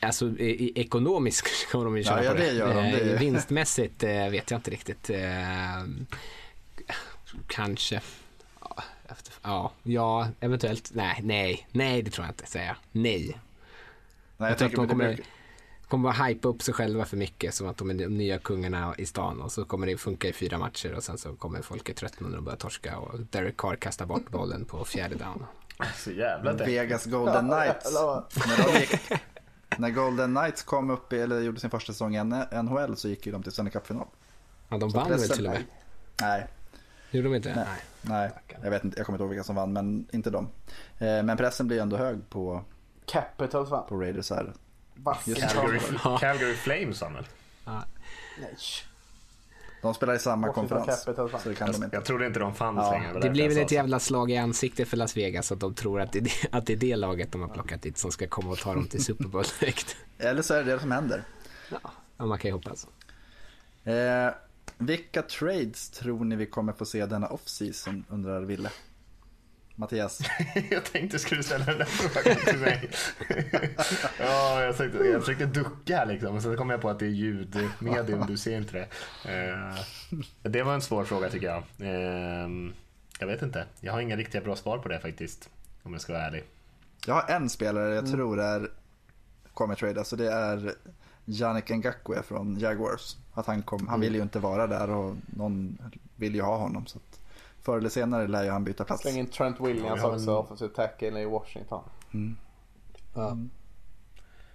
Alltså 0.02 0.26
i, 0.26 0.72
ekonomiskt 0.74 1.68
kommer 1.72 1.84
de 1.84 1.96
ju 1.96 2.04
köra 2.04 2.24
ja, 2.24 2.30
ja, 2.30 2.34
det. 2.34 2.52
Gör 2.52 2.74
de, 2.74 2.90
det. 2.90 3.12
Eh, 3.12 3.18
vinstmässigt 3.18 4.02
eh, 4.02 4.28
vet 4.28 4.50
jag 4.50 4.58
inte 4.58 4.70
riktigt. 4.70 5.10
Eh, 5.10 5.84
kanske. 7.46 8.00
Ja, 9.42 9.72
ja, 9.82 10.28
eventuellt. 10.40 10.90
Nej, 10.94 11.20
nej, 11.22 11.68
nej, 11.72 12.02
det 12.02 12.10
tror 12.10 12.26
jag 12.26 12.32
inte. 12.32 12.46
Säga 12.46 12.76
nej. 12.92 13.26
Nej, 13.26 13.38
jag, 14.36 14.50
jag 14.50 14.58
tror 14.58 14.68
att 14.68 14.74
de 14.74 14.88
kommer, 14.88 15.20
kommer 15.88 16.12
bara 16.12 16.24
hypa 16.26 16.48
upp 16.48 16.62
sig 16.62 16.74
själva 16.74 17.04
för 17.04 17.16
mycket 17.16 17.54
som 17.54 17.68
att 17.68 17.76
de 17.76 17.90
är 17.90 17.94
de 17.94 18.06
nya 18.06 18.38
kungarna 18.38 18.94
i 18.98 19.06
stan 19.06 19.40
och 19.40 19.52
så 19.52 19.64
kommer 19.64 19.86
det 19.86 19.96
funka 19.96 20.28
i 20.28 20.32
fyra 20.32 20.58
matcher 20.58 20.94
och 20.94 21.02
sen 21.02 21.18
så 21.18 21.34
kommer 21.34 21.62
folket 21.62 21.96
tröttna 21.96 22.28
när 22.28 22.36
de 22.36 22.44
börjar 22.44 22.58
torska 22.58 22.98
och 22.98 23.20
Derek 23.20 23.56
Carr 23.56 23.76
kastar 23.76 24.06
bort 24.06 24.30
bollen 24.30 24.64
på 24.64 24.84
fjärde 24.84 25.14
down. 25.14 25.44
Så 25.96 26.10
jävla 26.10 26.52
Vegas 26.52 27.04
Golden 27.04 27.48
Knights. 27.48 27.92
när, 28.46 28.72
de 28.72 28.80
gick, 28.80 29.20
när 29.80 29.90
Golden 29.90 30.34
Knights 30.34 30.62
kom 30.62 30.90
upp, 30.90 31.12
eller 31.12 31.40
gjorde 31.40 31.60
sin 31.60 31.70
första 31.70 31.92
säsong 31.92 32.16
i 32.16 32.24
NHL 32.62 32.96
så 32.96 33.08
gick 33.08 33.26
ju 33.26 33.32
de 33.32 33.42
till 33.42 33.52
Stanley 33.52 33.72
Cup-final. 33.72 34.06
Ja, 34.68 34.78
de 34.78 34.90
vann 34.90 35.08
väl 35.08 35.28
till 35.28 35.46
och 35.46 35.52
med? 35.52 35.64
Nej. 36.20 36.46
Gjorde 37.10 37.28
de 37.28 37.34
inte? 37.34 37.54
Nej. 37.54 37.66
Nej. 38.02 38.30
Jag, 38.62 38.70
vet 38.70 38.84
inte, 38.84 38.98
jag 38.98 39.06
kommer 39.06 39.16
inte 39.16 39.22
ihåg 39.22 39.30
vilka 39.30 39.44
som 39.44 39.56
vann, 39.56 39.72
men 39.72 40.08
inte 40.12 40.30
de. 40.30 40.48
Eh, 40.98 41.22
men 41.22 41.36
pressen 41.36 41.68
blir 41.68 41.80
ändå 41.80 41.96
hög 41.96 42.30
på 42.30 42.64
Capitals 43.06 43.70
va? 43.70 43.86
På 43.88 43.96
Raiders 43.96 44.30
här. 44.30 44.52
Calgary, 45.24 45.80
Calgary 46.20 46.54
Flames 46.54 47.00
han 47.00 47.14
väl? 47.14 47.26
Nej. 47.66 47.82
De 49.82 49.94
spelar 49.94 50.14
i 50.14 50.18
samma 50.18 50.52
konferens. 50.52 51.02
så 51.02 51.12
det 51.48 51.54
kan 51.54 51.66
jag, 51.66 51.74
de 51.74 51.84
inte. 51.84 51.96
jag 51.96 52.04
trodde 52.04 52.26
inte 52.26 52.40
de 52.40 52.54
fanns 52.54 52.78
ja. 52.78 52.90
längre. 52.90 53.12
Det, 53.12 53.20
det 53.20 53.30
blir 53.30 53.48
väl 53.48 53.58
ett 53.58 53.72
jävla 53.72 54.00
slag 54.00 54.30
i 54.30 54.36
ansiktet 54.36 54.88
för 54.88 54.96
Las 54.96 55.16
Vegas 55.16 55.52
att 55.52 55.60
de 55.60 55.74
tror 55.74 56.00
att 56.00 56.12
det, 56.12 56.18
är, 56.18 56.48
att 56.50 56.66
det 56.66 56.72
är 56.72 56.76
det 56.76 56.96
laget 56.96 57.32
de 57.32 57.40
har 57.40 57.48
plockat 57.48 57.82
dit 57.82 57.98
som 57.98 58.12
ska 58.12 58.26
komma 58.26 58.50
och 58.50 58.58
ta 58.58 58.74
dem 58.74 58.86
till 58.86 59.04
Super 59.04 59.24
Bowl 59.24 59.44
direkt. 59.60 59.96
Eller 60.18 60.42
så 60.42 60.54
är 60.54 60.64
det 60.64 60.72
det 60.72 60.80
som 60.80 60.90
händer. 60.90 61.22
Ja, 62.16 62.26
man 62.26 62.38
kan 62.38 62.48
ju 62.48 62.52
hoppas. 62.52 62.86
Eh, 63.84 64.34
vilka 64.78 65.22
trades 65.22 65.90
tror 65.90 66.24
ni 66.24 66.36
vi 66.36 66.46
kommer 66.46 66.72
få 66.72 66.84
se 66.84 67.06
denna 67.06 67.28
off-season 67.28 68.04
undrar 68.08 68.40
Ville? 68.40 68.70
Mattias? 69.80 70.20
jag 70.70 70.84
tänkte 70.84 71.18
skulle 71.18 71.42
ställa 71.42 71.64
den 71.64 71.78
där 71.78 71.84
frågan 71.84 72.36
till 72.44 72.58
mig. 72.58 72.90
ja, 74.18 74.62
jag, 74.62 74.76
försökte, 74.76 74.98
jag 74.98 75.20
försökte 75.20 75.46
ducka 75.46 75.96
här 75.96 76.06
liksom, 76.06 76.36
och 76.36 76.42
så 76.42 76.56
kom 76.56 76.70
jag 76.70 76.80
på 76.80 76.90
att 76.90 76.98
det 76.98 77.06
är 77.06 77.10
ljudmedium, 77.10 78.24
du 78.26 78.36
ser 78.36 78.56
inte 78.56 78.72
det. 78.72 78.88
Uh, 79.50 79.80
det 80.42 80.62
var 80.62 80.74
en 80.74 80.82
svår 80.82 81.04
fråga 81.04 81.30
tycker 81.30 81.46
jag. 81.46 81.62
Uh, 81.80 82.72
jag 83.18 83.26
vet 83.26 83.42
inte, 83.42 83.66
jag 83.80 83.92
har 83.92 84.00
inga 84.00 84.16
riktiga 84.16 84.40
bra 84.40 84.56
svar 84.56 84.78
på 84.78 84.88
det 84.88 85.00
faktiskt, 85.00 85.50
om 85.82 85.92
jag 85.92 86.02
ska 86.02 86.12
vara 86.12 86.22
ärlig. 86.22 86.44
Jag 87.06 87.14
har 87.14 87.34
en 87.36 87.48
spelare 87.48 87.88
jag 87.88 87.98
mm. 87.98 88.12
tror 88.12 88.40
är 88.40 88.68
kommer 89.54 89.74
trade, 89.74 89.98
alltså 89.98 90.16
det 90.16 90.32
är 90.32 90.74
Yannick 91.24 91.70
Ngakwe 91.70 92.22
från 92.22 92.58
Jaguars. 92.58 93.16
Att 93.34 93.46
han, 93.46 93.62
kom, 93.62 93.88
han 93.88 94.00
vill 94.00 94.14
ju 94.14 94.22
inte 94.22 94.38
vara 94.38 94.66
där 94.66 94.90
och 94.90 95.16
någon 95.26 95.78
vill 96.16 96.34
ju 96.34 96.42
ha 96.42 96.56
honom. 96.56 96.86
Så 96.86 96.98
förr 97.62 97.78
eller 97.78 97.88
senare 97.88 98.28
lär 98.28 98.44
ju 98.44 98.50
han 98.50 98.64
byta 98.64 98.84
plats. 98.84 99.02
Släng 99.02 99.16
in 99.16 99.26
Trent 99.26 99.60
Williams 99.60 100.00
ja, 100.02 100.14
också, 100.14 100.36
offensive 100.36 100.74
tackle 100.74 101.20
i 101.20 101.24
Washington. 101.24 101.82
Mm. 102.14 102.36
Mm. 103.14 103.50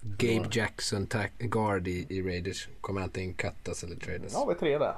Gabe 0.02 0.48
Jackson, 0.52 1.08
guard 1.40 1.88
i, 1.88 2.06
i 2.10 2.22
Raiders. 2.22 2.70
Kommer 2.82 3.02
antingen 3.02 3.34
cuttas 3.34 3.84
eller 3.84 3.96
tradas. 3.96 4.34
Ja, 4.34 4.46
vi 4.46 4.54
är 4.54 4.58
tre 4.58 4.78
där. 4.78 4.96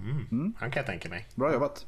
Mm. 0.00 0.26
Mm. 0.30 0.54
Han 0.58 0.70
kan 0.70 0.80
jag 0.80 0.86
tänka 0.86 1.08
mig. 1.08 1.26
Bra 1.34 1.52
jobbat. 1.52 1.86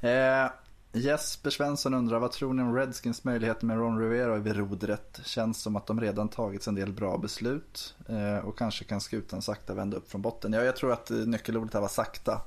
Eh, 0.00 0.50
Jesper 0.92 1.50
Svensson 1.50 1.94
undrar, 1.94 2.18
vad 2.18 2.32
tror 2.32 2.54
ni 2.54 2.62
om 2.62 2.76
Redskins 2.76 3.24
möjligheter 3.24 3.66
med 3.66 3.78
Ron 3.78 4.00
Rivera 4.00 4.36
vid 4.36 4.56
rodret? 4.56 5.20
Känns 5.24 5.62
som 5.62 5.76
att 5.76 5.86
de 5.86 6.00
redan 6.00 6.28
tagit 6.28 6.66
en 6.66 6.74
del 6.74 6.92
bra 6.92 7.18
beslut 7.18 7.94
eh, 8.08 8.38
och 8.38 8.58
kanske 8.58 8.84
kan 8.84 9.00
skutan 9.00 9.42
sakta 9.42 9.74
vända 9.74 9.96
upp 9.96 10.10
från 10.10 10.22
botten. 10.22 10.52
Ja, 10.52 10.62
jag 10.62 10.76
tror 10.76 10.92
att 10.92 11.10
nyckelordet 11.10 11.74
här 11.74 11.80
var 11.80 11.88
sakta 11.88 12.40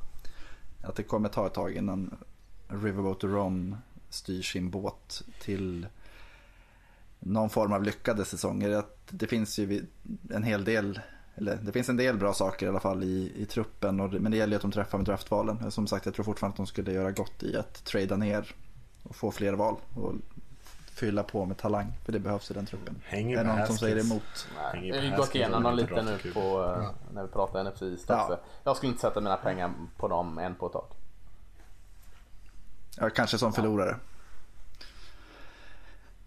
att 0.88 0.96
det 0.96 1.04
kommer 1.04 1.30
ta 1.30 1.48
ett 1.48 1.54
tag 1.54 1.72
innan 1.72 2.18
Riverboat 2.68 3.24
Ron 3.24 3.78
styr 4.10 4.42
sin 4.42 4.70
båt 4.70 5.24
till 5.42 5.88
någon 7.20 7.50
form 7.50 7.74
av 7.74 7.84
lyckade 7.84 8.26
säsonger. 8.26 8.84
Det 9.10 9.28
finns 9.28 9.60
ju 9.60 9.86
en 10.30 10.44
hel 10.44 10.64
del, 10.64 11.00
eller 11.36 11.56
det 11.56 11.72
finns 11.72 11.90
en 11.90 11.98
del 11.98 12.18
bra 12.18 12.34
saker 12.34 12.66
i 12.66 12.70
alla 12.70 12.80
fall 12.80 13.04
i, 13.04 13.34
i 13.36 13.46
truppen. 13.46 14.00
Och, 14.00 14.14
men 14.14 14.32
det 14.32 14.38
gäller 14.38 14.52
ju 14.52 14.56
att 14.56 14.62
de 14.62 14.72
träffar 14.72 14.98
med 14.98 15.06
draftvalen. 15.06 15.72
Som 15.72 15.88
sagt, 15.88 16.06
jag 16.06 16.16
tror 16.16 16.26
fortfarande 16.26 16.54
att 16.54 16.58
de 16.58 16.68
skulle 16.68 16.92
göra 16.92 17.12
gott 17.12 17.44
i 17.44 17.58
att 17.58 17.86
trada 17.86 18.18
ner 18.18 18.56
och 19.04 19.16
få 19.16 19.32
fler 19.32 19.54
val. 19.54 19.76
Och 19.94 20.14
fylla 20.98 21.24
på 21.24 21.46
med 21.46 21.58
talang, 21.58 21.94
för 22.06 22.12
det 22.12 22.20
behövs 22.20 22.52
i 22.52 22.54
den 22.54 22.66
truppen. 22.66 23.02
Hänger 23.06 23.38
är 23.38 23.44
det 23.44 23.56
någon 23.56 23.68
som 23.68 23.78
säger 23.78 24.00
emot? 24.00 24.48
Nej, 24.74 25.02
vi 25.02 25.10
gått 25.18 25.36
igenom 25.36 25.64
dem 25.64 25.76
lite 25.76 26.02
nu 26.04 26.18
på, 26.34 26.40
ja. 26.40 26.94
när 27.14 27.24
vi 27.24 27.30
pratar 27.30 27.64
NFC 27.64 28.06
ja. 28.08 28.40
Jag 28.64 28.78
skulle 28.78 28.90
inte 28.90 29.02
sätta 29.02 29.22
mina 29.22 29.38
pengar 29.38 29.74
på 29.98 30.08
dem 30.08 30.38
än 30.38 30.56
på 30.56 30.66
ett 30.66 30.74
tag. 30.74 30.86
Ja, 32.98 33.10
kanske 33.10 33.38
som 33.38 33.54
förlorare. 33.54 33.96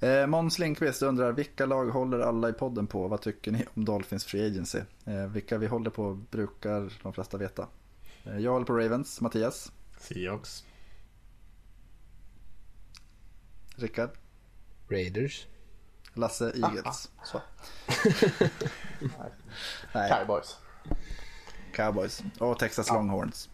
Eh, 0.00 0.26
Måns 0.26 0.58
Lindqvist 0.58 1.02
undrar 1.02 1.32
vilka 1.32 1.66
lag 1.66 1.86
håller 1.86 2.20
alla 2.20 2.48
i 2.48 2.52
podden 2.52 2.86
på? 2.86 3.08
Vad 3.08 3.20
tycker 3.20 3.52
ni 3.52 3.66
om 3.74 3.84
Dolphins 3.84 4.24
Free 4.24 4.46
Agency? 4.46 4.78
Eh, 5.04 5.26
vilka 5.26 5.58
vi 5.58 5.66
håller 5.66 5.90
på 5.90 6.14
brukar 6.30 6.92
de 7.02 7.12
flesta 7.12 7.36
veta. 7.36 7.66
Eh, 8.24 8.38
jag 8.38 8.52
håller 8.52 8.66
på 8.66 8.72
Ravens, 8.72 9.20
Mattias. 9.20 9.72
Seahawks. 9.98 10.64
Rickard. 13.76 14.10
Raiders. 14.90 15.46
Lasse 16.14 16.44
Eagles. 16.44 17.10
Ah, 17.18 17.38
ah. 17.38 17.42
Nej. 19.94 20.10
Cowboys. 20.10 20.58
Cowboys 21.72 22.22
och 22.38 22.58
Texas 22.58 22.90
ah. 22.90 22.94
Longhorns. 22.94 23.48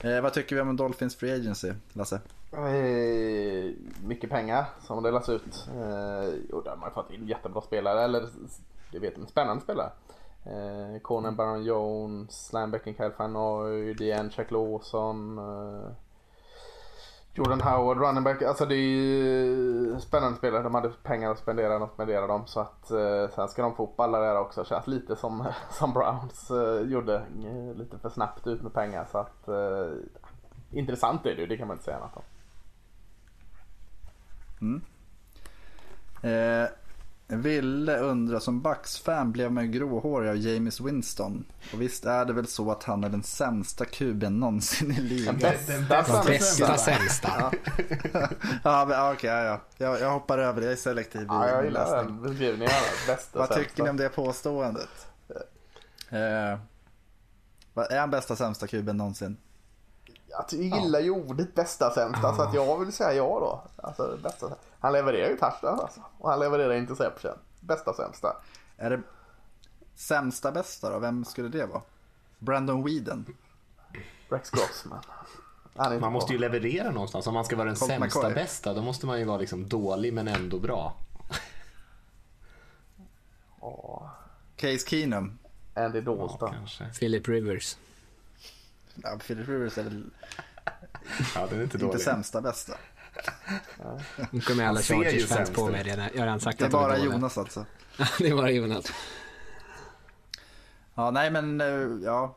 Eh, 0.00 0.20
vad 0.20 0.32
tycker 0.32 0.56
vi 0.56 0.62
om 0.62 0.76
Dolphins 0.76 1.16
Free 1.16 1.32
Agency, 1.32 1.72
Lasse? 1.92 2.20
Eh, 2.52 3.72
mycket 4.04 4.30
pengar 4.30 4.66
som 4.86 5.02
delas 5.02 5.28
ut. 5.28 5.66
Eh, 5.68 6.54
och 6.54 6.64
där 6.64 6.70
har 6.70 6.76
man 6.76 6.90
fått 6.90 7.10
in 7.10 7.28
jättebra 7.28 7.62
spelare, 7.62 8.04
eller 8.04 8.28
jag 8.90 9.00
vet 9.00 9.18
en 9.18 9.26
spännande 9.26 9.62
spelare. 9.62 9.90
Eh, 10.44 11.00
Conan 11.02 11.36
Baron 11.36 11.64
Jones, 11.64 12.46
Slambecken 12.46 12.94
Kyle 12.94 13.12
Fanoy, 13.16 13.94
Dean 13.94 14.30
Jack 14.36 14.50
Lawson. 14.50 15.38
Eh, 15.38 15.90
Jordan 17.38 17.60
Howard, 17.60 17.98
running 17.98 18.24
back. 18.24 18.42
Alltså 18.42 18.66
det 18.66 18.74
är 18.74 18.88
ju 18.88 20.00
spännande 20.00 20.38
spelare. 20.38 20.62
De 20.62 20.74
hade 20.74 20.88
pengar 20.88 21.30
att 21.30 21.38
spendera 21.38 21.76
och 21.76 21.90
spendera 21.90 22.26
dem. 22.26 22.46
Så 22.46 22.60
att 22.60 22.90
eh, 22.90 23.28
sen 23.34 23.48
ska 23.48 23.62
de 23.62 23.76
få 23.76 23.84
upp 23.84 24.00
alla 24.00 24.20
där 24.20 24.38
också. 24.38 24.64
Känns 24.64 24.86
lite 24.86 25.16
som, 25.16 25.44
som 25.70 25.92
Browns 25.92 26.50
eh, 26.50 26.90
gjorde. 26.90 27.16
Eh, 27.16 27.76
lite 27.76 27.98
för 27.98 28.08
snabbt 28.08 28.46
ut 28.46 28.62
med 28.62 28.72
pengar. 28.72 29.06
Så 29.12 29.18
att 29.18 29.48
eh, 29.48 29.90
intressant 30.70 31.26
är 31.26 31.34
det 31.34 31.40
ju. 31.40 31.46
Det 31.46 31.56
kan 31.56 31.68
man 31.68 31.74
inte 31.74 31.84
säga 31.84 31.96
annat 31.96 32.16
om. 32.16 32.22
Mm. 34.60 34.82
Eh, 36.22 36.68
Ville 37.30 37.98
undrar 37.98 38.38
som 38.38 38.62
Bucks-fan 38.62 39.32
blev 39.32 39.52
man 39.52 39.64
ju 39.64 39.70
gråhårig 39.70 40.30
av 40.30 40.36
James 40.36 40.80
Winston. 40.80 41.44
Och 41.72 41.82
visst 41.82 42.04
är 42.04 42.24
det 42.24 42.32
väl 42.32 42.46
så 42.46 42.70
att 42.70 42.84
han 42.84 43.04
är 43.04 43.08
den 43.08 43.22
sämsta 43.22 43.84
kuben 43.84 44.40
någonsin 44.40 44.92
i 44.92 45.00
ligan. 45.00 45.38
Den 45.38 45.86
bästa, 45.88 46.22
bästa 46.26 46.76
sämsta. 46.76 47.52
ja, 48.64 49.12
okej, 49.12 49.14
okay, 49.14 49.44
ja, 49.44 49.60
jag, 49.76 50.00
jag 50.00 50.10
hoppar 50.10 50.38
över 50.38 50.60
det. 50.60 50.66
Jag 50.66 50.72
är 50.72 50.76
selektiv 50.76 51.26
ja, 51.28 51.48
jag 51.48 51.64
gillar 51.64 52.04
den 52.04 52.22
beskrivningen. 52.22 52.74
Bästa 53.06 53.38
Vad 53.38 53.54
tycker 53.54 53.82
ni 53.82 53.90
om 53.90 53.96
det 53.96 54.08
påståendet? 54.08 55.06
Eh, 56.10 56.58
är 57.74 58.00
han 58.00 58.10
bästa 58.10 58.36
sämsta 58.36 58.66
kuben 58.66 58.96
någonsin? 58.96 59.36
Jag 60.28 60.52
gillar 60.52 61.00
ju 61.00 61.10
ordet 61.10 61.54
bästa 61.54 61.90
sämsta 61.90 62.34
så 62.34 62.42
att 62.42 62.54
jag 62.54 62.78
vill 62.78 62.92
säga 62.92 63.12
ja 63.12 63.24
då. 63.24 63.62
Alltså, 63.82 64.18
bästa. 64.22 64.50
Han 64.80 64.92
levererar 64.92 65.28
ju 65.28 65.36
touchdown 65.36 65.80
alltså. 65.80 66.00
Och 66.18 66.30
han 66.30 66.40
levererar 66.40 66.74
interception. 66.74 67.38
Bästa 67.60 67.94
sämsta. 67.94 68.36
Är 68.76 68.90
det 68.90 69.00
sämsta 69.94 70.52
bästa 70.52 70.90
då? 70.90 70.98
Vem 70.98 71.24
skulle 71.24 71.48
det 71.48 71.66
vara? 71.66 71.82
Brandon 72.38 72.84
Whedon? 72.84 73.26
Rex 74.28 74.50
Grossman. 74.50 75.02
Man 76.00 76.12
måste 76.12 76.32
ju 76.32 76.38
leverera 76.38 76.90
någonstans. 76.90 77.26
Om 77.26 77.34
man 77.34 77.44
ska 77.44 77.56
vara 77.56 77.66
den 77.66 77.76
Colt 77.76 77.90
sämsta 77.90 78.18
McCoy. 78.20 78.34
bästa 78.34 78.74
då 78.74 78.82
måste 78.82 79.06
man 79.06 79.18
ju 79.18 79.24
vara 79.24 79.38
liksom 79.38 79.68
dålig 79.68 80.12
men 80.12 80.28
ändå 80.28 80.58
bra. 80.58 80.96
Case 84.56 84.88
Keenum. 84.88 85.38
Andy 85.74 86.00
Dalton. 86.00 86.54
Ja, 86.80 86.86
Philip 86.98 87.28
Rivers. 87.28 87.76
Ja, 89.02 89.18
Philip 89.18 89.48
Rivers 89.48 89.78
är 89.78 89.82
väl 89.82 90.10
ja, 91.34 91.46
den 91.46 91.58
är 91.58 91.62
inte, 91.62 91.84
inte 91.84 91.98
sämsta 91.98 92.40
bästa. 92.40 92.74
Nu 94.30 94.40
kommer 94.40 94.66
alla 94.66 94.80
Chargers-fans 94.80 95.50
på 95.50 95.66
mig 95.66 95.82
redan. 95.82 96.04
Jag 96.04 96.20
har 96.20 96.26
redan 96.26 96.40
sagt 96.40 96.58
det 96.58 96.64
är 96.64 96.70
bara 96.70 96.98
Jonas 96.98 97.38
alltså. 97.38 97.66
det 98.18 98.28
är 98.28 98.36
bara 98.36 98.50
Jonas. 98.50 98.92
Ja, 100.94 101.10
nej 101.10 101.30
men 101.30 101.60
eh, 101.60 102.04
ja. 102.04 102.36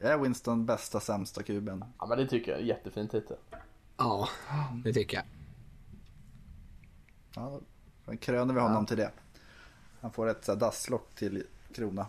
Är 0.00 0.18
Winston 0.18 0.66
bästa 0.66 1.00
sämsta 1.00 1.42
kuben? 1.42 1.84
Ja, 1.98 2.06
men 2.06 2.18
det 2.18 2.26
tycker 2.26 2.52
jag. 2.52 2.62
Jättefin 2.62 3.08
titel. 3.08 3.36
Ja, 3.96 4.28
det 4.84 4.92
tycker 4.92 5.16
jag. 5.16 5.24
Ja, 7.36 7.60
då 8.04 8.16
kröner 8.16 8.54
vi 8.54 8.60
honom 8.60 8.82
ja. 8.82 8.86
till 8.86 8.96
det. 8.96 9.10
Han 10.00 10.12
får 10.12 10.30
ett 10.30 10.46
dasslock 10.46 11.14
till 11.14 11.46
krona. 11.74 12.06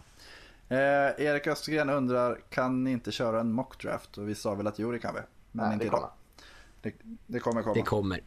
Eh, 0.70 0.78
Erik 1.26 1.48
Östergren 1.48 1.90
undrar, 1.90 2.40
kan 2.50 2.84
ni 2.84 2.92
inte 2.92 3.12
köra 3.12 3.40
en 3.40 3.52
mockdraft? 3.52 4.18
Och 4.18 4.30
vi 4.30 4.36
sa 4.36 4.56
väl 4.56 4.68
att 4.68 4.80
jo, 4.80 4.92
det 4.92 5.00
kan 5.00 5.16
vi. 5.16 5.22
Men 5.52 5.66
Nej, 5.66 5.74
inte 5.74 5.86
idag. 5.86 6.10
Det, 6.82 6.94
det, 7.28 7.40
kommer 7.40 7.62
komma. 7.62 7.74
Det 7.74 7.82
kommer. 7.82 8.22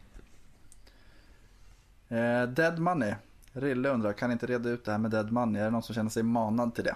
Eh, 2.07 2.43
dead 2.43 2.79
Money. 2.79 3.13
Rille 3.53 3.89
undrar, 3.89 4.13
kan 4.13 4.29
ni 4.29 4.33
inte 4.33 4.45
reda 4.45 4.69
ut 4.69 4.85
det 4.85 4.91
här 4.91 4.97
med 4.97 5.11
Dead 5.11 5.31
Money? 5.31 5.61
Är 5.61 5.65
det 5.65 5.71
någon 5.71 5.83
som 5.83 5.95
känner 5.95 6.09
sig 6.09 6.23
manad 6.23 6.75
till 6.75 6.83
det? 6.83 6.95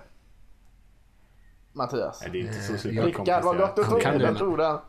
Mattias. 1.74 2.22
Nej, 2.22 2.30
det 2.32 2.40
är 2.40 2.42
inte 2.42 2.78
så 2.78 2.90
Rickard, 2.90 3.44
vad 3.44 3.58
gott 3.58 3.76
du 3.76 3.84
tog 3.84 4.02
den 4.02 4.36
tror 4.36 4.82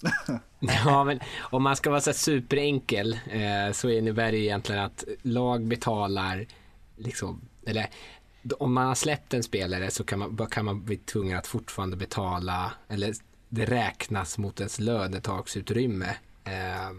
ja, 0.60 1.04
men 1.04 1.20
om 1.40 1.62
man 1.62 1.76
ska 1.76 1.90
vara 1.90 2.00
så 2.00 2.12
superenkel 2.12 3.18
eh, 3.30 3.72
så 3.72 3.88
innebär 3.88 4.32
det 4.32 4.38
egentligen 4.38 4.84
att 4.84 5.04
lag 5.22 5.66
betalar 5.66 6.46
liksom, 6.96 7.40
eller 7.66 7.86
om 8.58 8.72
man 8.72 8.86
har 8.86 8.94
släppt 8.94 9.34
en 9.34 9.42
spelare 9.42 9.90
så 9.90 10.04
kan 10.04 10.18
man, 10.18 10.46
kan 10.50 10.64
man 10.64 10.84
bli 10.84 10.96
tvungen 10.96 11.38
att 11.38 11.46
fortfarande 11.46 11.96
betala, 11.96 12.72
eller 12.88 13.14
det 13.48 13.64
räknas 13.64 14.38
mot 14.38 14.60
ens 14.60 14.78
lönetagsutrymme. 14.78 16.16
Eh, 16.44 16.90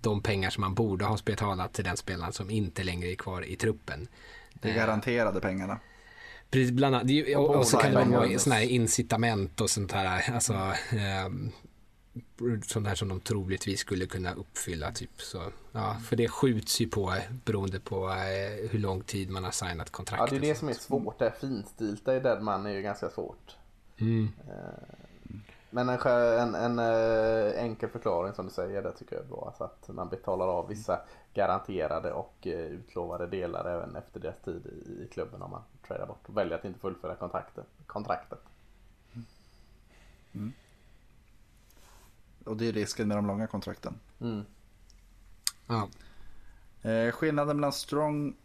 de 0.00 0.22
pengar 0.22 0.50
som 0.50 0.60
man 0.60 0.74
borde 0.74 1.04
ha 1.04 1.18
betalat 1.24 1.72
till 1.72 1.84
den 1.84 1.96
spelaren 1.96 2.32
som 2.32 2.50
inte 2.50 2.82
längre 2.82 3.08
är 3.08 3.14
kvar 3.14 3.42
i 3.42 3.56
truppen. 3.56 4.08
Det 4.52 4.70
är 4.70 4.74
garanterade 4.74 5.40
pengarna. 5.40 5.80
Precis, 6.50 6.70
bland 6.70 6.94
annat. 6.94 7.10
Och, 7.36 7.56
och 7.56 7.66
så 7.66 7.76
kan 7.76 7.94
det 7.94 8.16
vara 8.16 8.38
sådana 8.38 8.60
här 8.60 8.68
incitament 8.68 9.60
och 9.60 9.70
sånt 9.70 9.92
här. 9.92 10.34
Alltså, 10.34 10.52
eh, 10.92 11.28
sånt 12.66 12.86
här 12.86 12.94
som 12.94 13.08
de 13.08 13.20
troligtvis 13.20 13.80
skulle 13.80 14.06
kunna 14.06 14.34
uppfylla. 14.34 14.92
Typ. 14.92 15.22
Så, 15.22 15.42
ja, 15.72 15.96
för 16.04 16.16
det 16.16 16.28
skjuts 16.28 16.80
ju 16.80 16.88
på 16.88 17.14
beroende 17.44 17.80
på 17.80 18.08
eh, 18.08 18.70
hur 18.70 18.78
lång 18.78 19.02
tid 19.02 19.30
man 19.30 19.44
har 19.44 19.50
signat 19.50 19.90
kontraktet. 19.90 20.32
Ja, 20.32 20.38
det 20.40 20.46
är 20.46 20.48
det 20.52 20.58
som 20.58 20.68
är 20.68 20.72
svårt. 20.72 21.18
Det 21.18 21.32
finstilta 21.40 22.16
i 22.16 22.20
Deadman 22.20 22.66
är 22.66 22.70
ju 22.70 22.82
ganska 22.82 23.10
svårt. 23.10 23.56
Mm. 23.98 24.28
Eh, 24.48 24.96
men 25.70 25.88
en, 25.88 25.98
en, 26.04 26.54
en, 26.54 26.78
eh, 26.78 27.62
enkel 27.62 27.88
förklaring 27.88 28.34
som 28.34 28.46
du 28.46 28.52
säger, 28.52 28.82
det 28.82 28.92
tycker 28.92 29.16
jag 29.16 29.24
är 29.24 29.28
bra. 29.28 29.44
Alltså 29.46 29.64
att 29.64 29.88
man 29.88 30.08
betalar 30.08 30.46
av 30.46 30.68
vissa 30.68 31.00
garanterade 31.34 32.12
och 32.12 32.46
eh, 32.46 32.52
utlovade 32.52 33.26
delar 33.26 33.64
även 33.64 33.96
efter 33.96 34.20
deras 34.20 34.38
tid 34.44 34.66
i 35.00 35.08
klubben 35.12 35.42
om 35.42 35.50
man 35.50 35.62
tradar 35.86 36.06
bort 36.06 36.28
och 36.28 36.36
väljer 36.36 36.58
att 36.58 36.64
inte 36.64 36.80
fullfölja 36.80 37.16
kontraktet. 37.16 37.66
kontraktet. 37.86 38.40
Mm. 40.32 40.52
Och 42.50 42.56
det 42.56 42.68
är 42.68 42.72
risken 42.72 43.08
med 43.08 43.16
de 43.16 43.26
långa 43.26 43.46
kontrakten. 43.46 43.94
Mm. 44.20 44.44
Ja. 45.66 45.88
Eh, 46.90 47.12
skillnaden 47.12 47.56
mellan 47.56 47.72
strong, 47.72 48.36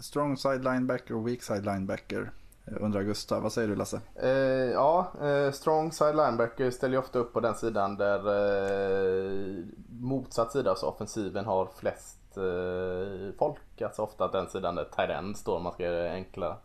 strong 0.00 0.36
side 0.36 0.64
linebacker 0.64 1.14
och 1.14 1.28
weak 1.28 1.42
side 1.42 1.64
linebacker 1.64 2.30
undrar 2.64 3.02
Gustav. 3.02 3.42
Vad 3.42 3.52
säger 3.52 3.68
du 3.68 3.76
Lasse? 3.76 4.00
Eh, 4.14 4.30
ja, 4.72 5.12
eh, 5.22 5.52
strong 5.52 5.92
side 5.92 6.16
linebacker 6.16 6.70
ställer 6.70 6.94
ju 6.94 6.98
ofta 6.98 7.18
upp 7.18 7.32
på 7.32 7.40
den 7.40 7.54
sidan 7.54 7.96
där 7.96 8.18
eh, 8.18 9.64
motsatt 10.00 10.52
sida, 10.52 10.70
alltså 10.70 10.86
offensiven, 10.86 11.44
har 11.44 11.68
flest 11.76 12.36
eh, 12.36 13.38
folk. 13.38 13.82
Alltså 13.82 14.02
ofta 14.02 14.28
den 14.28 14.48
sidan 14.48 14.74
där 14.74 14.84
tight 14.84 15.10
end 15.10 15.36
står 15.36 15.56
om 15.56 15.62
man 15.62 15.72
ska 15.72 15.82
göra 15.82 16.02
det 16.02 16.12
enklare. 16.12 16.56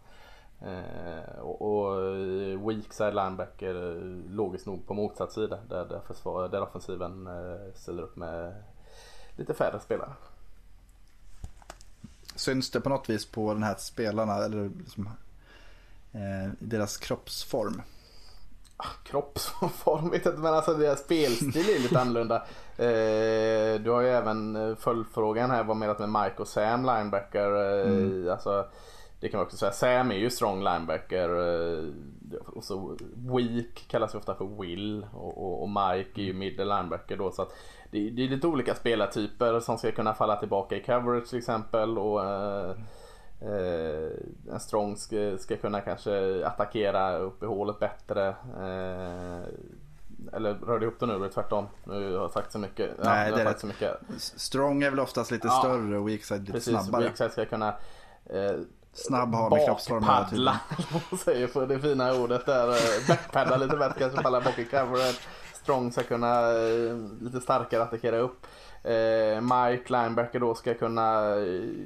Eh, 0.61 1.39
och, 1.39 1.61
och 1.61 2.01
eh, 2.01 2.67
weak 2.67 2.93
side 2.93 3.15
linebacker 3.15 3.73
logiskt 4.29 4.65
nog 4.65 4.87
på 4.87 4.93
motsatt 4.93 5.31
sida 5.31 5.59
där, 5.69 5.85
där, 5.85 5.99
försvar, 6.07 6.47
där 6.47 6.61
offensiven 6.61 7.27
eh, 7.27 7.73
ställer 7.75 8.03
upp 8.03 8.15
med 8.15 8.63
lite 9.35 9.53
färre 9.53 9.79
spelare. 9.79 10.13
Syns 12.35 12.71
det 12.71 12.81
på 12.81 12.89
något 12.89 13.09
vis 13.09 13.25
på 13.25 13.53
den 13.53 13.63
här 13.63 13.75
spelarna 13.75 14.35
eller 14.35 14.69
liksom, 14.79 15.09
eh, 16.11 16.51
deras 16.59 16.97
kroppsform? 16.97 17.81
Ah, 18.77 18.93
kroppsform 19.03 20.09
vet 20.11 20.25
jag 20.25 20.31
inte 20.31 20.43
men 20.43 20.53
alltså 20.53 20.73
deras 20.73 20.99
spelstil 20.99 21.69
är 21.69 21.79
lite 21.79 21.99
annorlunda. 21.99 22.45
Eh, 22.79 23.79
du 23.81 23.89
har 23.91 24.01
ju 24.01 24.07
även 24.07 24.55
eh, 24.55 24.75
följdfrågan 24.75 25.51
här 25.51 25.63
vad 25.63 25.77
menat 25.77 25.99
med 25.99 26.09
Mike 26.09 26.41
och 26.41 26.47
Sam 26.47 26.85
linebacker. 26.85 27.51
Eh, 27.51 27.91
mm. 27.91 28.29
alltså, 28.29 28.65
det 29.19 29.29
kan 29.29 29.37
man 29.37 29.45
också 29.45 29.57
säga. 29.57 29.71
Sam 29.71 30.11
är 30.11 30.15
ju 30.15 30.29
strong 30.29 30.63
linebacker. 30.63 31.29
Eh, 31.29 31.89
och 32.45 32.63
så 32.63 32.97
weak 33.15 33.85
kallas 33.87 34.15
ju 34.15 34.17
ofta 34.19 34.35
för 34.35 34.61
Will. 34.61 35.07
Och, 35.13 35.37
och, 35.37 35.61
och 35.61 35.69
Mike 35.69 36.21
är 36.21 36.25
ju 36.25 36.33
middle 36.33 36.65
linebacker 36.65 37.17
då. 37.17 37.31
Så 37.31 37.41
att 37.41 37.53
det, 37.91 38.09
det, 38.09 38.23
är 38.23 38.29
lite 38.29 38.47
olika 38.47 38.75
spelartyper 38.75 39.59
som 39.59 39.77
ska 39.77 39.91
kunna 39.91 40.13
falla 40.13 40.35
tillbaka 40.35 40.75
i 40.75 40.83
coverage 40.83 41.29
till 41.29 41.37
exempel. 41.37 41.97
Och, 41.97 42.25
eh, 42.25 42.69
eh, 43.41 44.11
en 44.51 44.59
strong 44.59 44.97
ska, 44.97 45.37
ska, 45.37 45.57
kunna 45.57 45.81
kanske 45.81 46.45
attackera 46.45 47.17
upp 47.17 47.43
i 47.43 47.45
hålet 47.45 47.79
bättre. 47.79 48.27
Eh, 48.57 49.47
eller 50.33 50.53
rör 50.53 50.79
det 50.79 50.85
ihop 50.85 50.99
det 50.99 51.05
nu 51.05 51.13
eller 51.13 51.29
tvärtom? 51.29 51.67
Nu 51.83 51.93
har 51.93 52.21
jag 52.21 52.31
sagt 52.31 52.51
så 52.51 52.59
mycket. 52.59 52.91
Nej, 53.03 53.31
det 53.31 53.41
är 53.41 53.45
sagt 53.45 53.59
så 53.59 53.67
mycket. 53.67 53.97
Strong 54.17 54.83
är 54.83 54.89
väl 54.89 54.99
oftast 54.99 55.31
lite 55.31 55.47
ja, 55.47 55.59
större 55.59 55.97
och 55.97 56.09
weakside 56.09 56.39
lite 56.39 56.51
precis, 56.51 56.73
snabbare. 56.73 57.03
Weakside 57.03 57.31
ska 57.31 57.45
kunna 57.45 57.75
eh, 58.25 58.55
Snabb 58.97 59.35
har 59.35 59.49
med 59.49 59.65
kroppsform 59.65 60.01
Bakpaddla, 60.01 60.59
säger 61.23 61.47
för 61.47 61.67
det 61.67 61.79
fina 61.79 62.13
ordet 62.13 62.45
där. 62.45 62.69
Eh, 62.69 63.07
backpaddla 63.07 63.57
lite 63.57 63.77
bättre, 63.77 63.99
kanske 63.99 64.21
falla 64.21 64.41
bak 64.41 64.59
i 64.59 64.65
coverage. 64.65 65.27
Strong 65.53 65.91
ska 65.91 66.03
kunna 66.03 66.39
eh, 66.39 66.97
lite 67.21 67.41
starkare 67.41 67.83
attackera 67.83 68.17
upp. 68.17 68.47
Eh, 68.83 69.41
Mike 69.41 69.93
linebacker 69.93 70.39
då 70.39 70.55
ska 70.55 70.73
kunna 70.73 71.21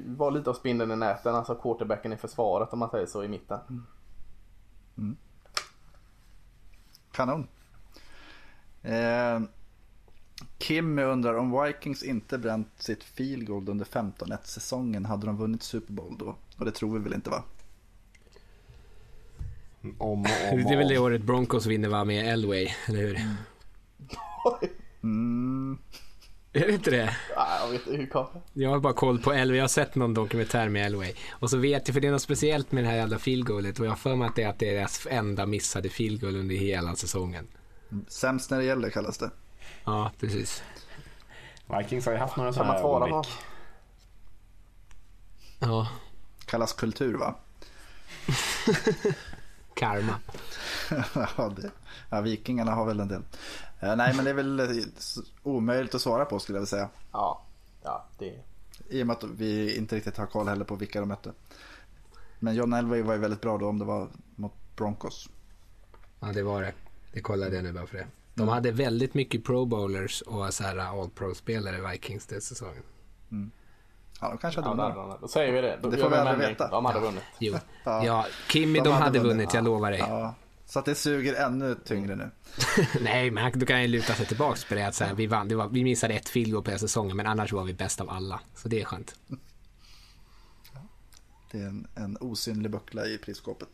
vara 0.06 0.30
lite 0.30 0.50
av 0.50 0.54
spindeln 0.54 0.90
i 0.92 0.96
näten, 0.96 1.34
alltså 1.34 1.54
quarterbacken 1.54 2.12
i 2.12 2.16
försvaret 2.16 2.72
om 2.72 2.78
man 2.78 2.90
säger 2.90 3.06
så 3.06 3.24
i 3.24 3.28
mitten. 3.28 3.60
Mm. 3.68 3.86
mm. 4.98 5.16
Kanon. 7.12 7.48
Eh, 8.82 9.40
Kim 10.62 10.98
undrar 10.98 11.34
om 11.34 11.62
Vikings 11.62 12.02
inte 12.02 12.38
bränt 12.38 12.68
sitt 12.78 13.04
field 13.04 13.46
goal 13.46 13.68
under 13.68 13.84
15-1 13.84 14.38
säsongen 14.44 15.04
hade 15.04 15.26
de 15.26 15.36
vunnit 15.36 15.62
Super 15.62 15.92
Bowl 15.92 16.16
då? 16.18 16.36
Och 16.58 16.64
det 16.64 16.70
tror 16.70 16.98
vi 16.98 17.04
väl 17.04 17.14
inte 17.14 17.30
va? 17.30 17.42
Om, 19.82 19.94
om, 19.98 20.22
det 20.50 20.74
är 20.74 20.76
väl 20.76 20.88
det 20.88 20.98
året 20.98 21.22
Broncos 21.22 21.66
vinner 21.66 21.88
va 21.88 22.04
med 22.04 22.32
Elway, 22.32 22.68
eller 22.88 23.00
hur? 23.00 23.20
Mm. 25.02 25.78
Är 26.52 26.66
det 26.66 26.72
inte 26.72 26.90
det? 26.90 27.16
Ja, 27.36 27.58
jag 27.60 27.72
vet 27.72 27.86
hur 27.86 28.06
kom. 28.06 28.26
Jag 28.52 28.70
har 28.70 28.80
bara 28.80 28.92
koll 28.92 29.18
på 29.18 29.32
Elway. 29.32 29.56
Jag 29.56 29.64
har 29.64 29.68
sett 29.68 29.94
någon 29.94 30.14
dokumentär 30.14 30.68
med 30.68 30.86
Elway. 30.86 31.12
Och 31.30 31.50
så 31.50 31.56
vet 31.56 31.88
jag, 31.88 31.94
för 31.94 32.00
det 32.00 32.08
är 32.08 32.12
något 32.12 32.22
speciellt 32.22 32.72
med 32.72 32.84
det 32.84 32.88
här 32.88 32.96
jävla 32.96 33.18
field 33.18 33.46
goalet. 33.46 33.80
Och 33.80 33.86
jag 33.86 33.90
har 33.90 33.96
för 33.96 34.16
mig 34.16 34.28
att 34.28 34.36
det 34.36 34.42
är 34.42 34.48
att 34.48 34.58
det 34.58 34.68
är 34.68 34.74
deras 34.74 35.06
enda 35.10 35.46
missade 35.46 35.88
field 35.88 36.20
goal 36.20 36.36
under 36.36 36.54
hela 36.54 36.96
säsongen. 36.96 37.46
Sämst 38.08 38.50
när 38.50 38.58
det 38.58 38.64
gäller 38.64 38.90
kallas 38.90 39.18
det. 39.18 39.30
Ja, 39.84 40.10
precis. 40.20 40.62
Vikings 41.78 42.06
har 42.06 42.12
ju 42.12 42.18
haft 42.18 42.36
några 42.36 42.52
sådana 42.52 42.72
här 42.72 42.84
olyck. 42.84 43.28
Ja, 45.58 45.88
Kallas 46.52 46.72
kultur 46.72 47.14
va? 47.14 47.34
karma. 49.74 50.14
ja, 51.36 51.52
det, 51.56 51.70
ja, 52.10 52.20
vikingarna 52.20 52.72
har 52.74 52.86
väl 52.86 53.00
en 53.00 53.08
del. 53.08 53.22
Eh, 53.80 53.96
nej 53.96 54.14
men 54.16 54.24
det 54.24 54.30
är 54.30 54.34
väl 54.34 54.60
eh, 54.60 54.66
omöjligt 55.42 55.94
att 55.94 56.00
svara 56.00 56.24
på 56.24 56.38
skulle 56.38 56.56
jag 56.56 56.60
vilja 56.60 56.66
säga. 56.66 56.88
Ja, 57.12 57.42
ja 57.82 58.06
det... 58.18 58.42
I 58.88 59.02
och 59.02 59.06
med 59.06 59.16
att 59.16 59.24
vi 59.24 59.76
inte 59.76 59.96
riktigt 59.96 60.16
har 60.16 60.26
koll 60.26 60.48
heller 60.48 60.64
på 60.64 60.74
vilka 60.74 61.00
de 61.00 61.08
mötte. 61.08 61.32
Men 62.38 62.54
John 62.54 62.72
Elway 62.72 63.02
var 63.02 63.14
ju 63.14 63.20
väldigt 63.20 63.40
bra 63.40 63.58
då 63.58 63.68
om 63.68 63.78
det 63.78 63.84
var 63.84 64.08
mot 64.36 64.52
Broncos. 64.76 65.28
Ja, 66.20 66.26
det 66.26 66.42
var 66.42 66.62
det. 66.62 66.72
Det 67.12 67.20
kollade 67.20 67.56
jag 67.56 67.64
nu 67.64 67.72
bara 67.72 67.86
för 67.86 67.98
det. 67.98 68.06
De 68.34 68.48
hade 68.48 68.70
väldigt 68.72 69.14
mycket 69.14 69.44
pro 69.44 69.64
bowlers 69.64 70.20
och 70.22 70.54
så 70.54 70.64
här 70.64 70.76
all 70.76 71.10
pro-spelare 71.10 71.90
Vikings 71.90 72.26
den 72.26 72.40
säsongen. 72.40 72.82
Ja, 74.20 74.28
de 74.28 74.38
kanske 74.38 74.60
hade 74.60 74.82
Ja, 74.82 74.92
vunnit. 75.04 75.20
Då 75.20 75.28
säger 75.28 75.52
vi 75.52 75.60
det. 75.60 75.78
Då 75.82 75.90
Det 75.90 75.96
får 75.96 76.10
vi 76.10 76.16
aldrig 76.16 76.48
veta. 76.48 76.68
De 76.70 76.84
hade 76.84 77.00
vunnit. 77.00 77.22
Jo. 77.38 77.54
Ja. 77.84 78.04
Ja, 78.04 78.26
Kimmy 78.48 78.80
de, 78.80 78.92
hade 78.92 79.18
vunnit, 79.18 79.54
jag 79.54 79.64
lovar 79.64 79.90
dig. 79.90 80.00
Ja, 80.00 80.34
så 80.66 80.78
att 80.78 80.84
det 80.84 80.94
suger 80.94 81.34
ännu 81.34 81.76
tyngre 81.84 82.16
nu. 82.16 82.30
Nej, 83.00 83.30
men 83.30 83.58
då 83.58 83.66
kan 83.66 83.80
jag 83.80 83.90
luta 83.90 84.14
sig 84.14 84.26
tillbaks 84.26 84.64
på 84.64 84.74
det 84.74 84.86
att 84.86 84.94
så 84.94 85.04
här, 85.04 85.14
vi 85.14 85.26
vann. 85.26 85.48
Det 85.48 85.54
var, 85.54 85.68
vi 85.68 85.84
missade 85.84 86.14
ett 86.14 86.28
field 86.28 86.52
goal 86.52 86.64
på 86.64 86.70
hela 86.70 86.78
säsongen, 86.78 87.16
men 87.16 87.26
annars 87.26 87.52
var 87.52 87.64
vi 87.64 87.74
bäst 87.74 88.00
av 88.00 88.10
alla. 88.10 88.40
Så 88.54 88.68
det 88.68 88.80
är 88.80 88.84
skönt. 88.84 89.14
Det 91.50 91.58
är 91.58 91.66
en, 91.66 91.86
en 91.94 92.16
osynlig 92.20 92.70
buckla 92.70 93.06
i 93.06 93.18
prisskåpet. 93.18 93.68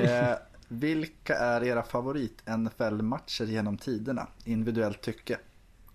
Eh, 0.00 0.32
vilka 0.70 1.36
är 1.36 1.64
era 1.64 1.82
favorit 1.82 2.42
NFL-matcher 2.46 3.44
genom 3.44 3.78
tiderna? 3.78 4.26
Individuellt 4.44 5.00
tycke. 5.00 5.38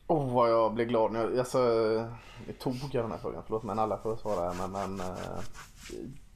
Åh, 0.07 0.17
oh, 0.17 0.33
vad 0.33 0.51
jag 0.51 0.73
blir 0.73 0.85
glad 0.85 1.11
nu. 1.11 1.39
Alltså, 1.39 1.59
nu 2.47 2.53
tog 2.59 2.75
jag 2.91 3.03
den 3.03 3.11
här 3.11 3.17
frågan, 3.17 3.43
förlåt 3.45 3.63
men 3.63 3.79
alla 3.79 3.97
får 3.97 4.15
svara. 4.15 4.53
Men, 4.53 4.71
men 4.71 4.99
eh, 4.99 5.39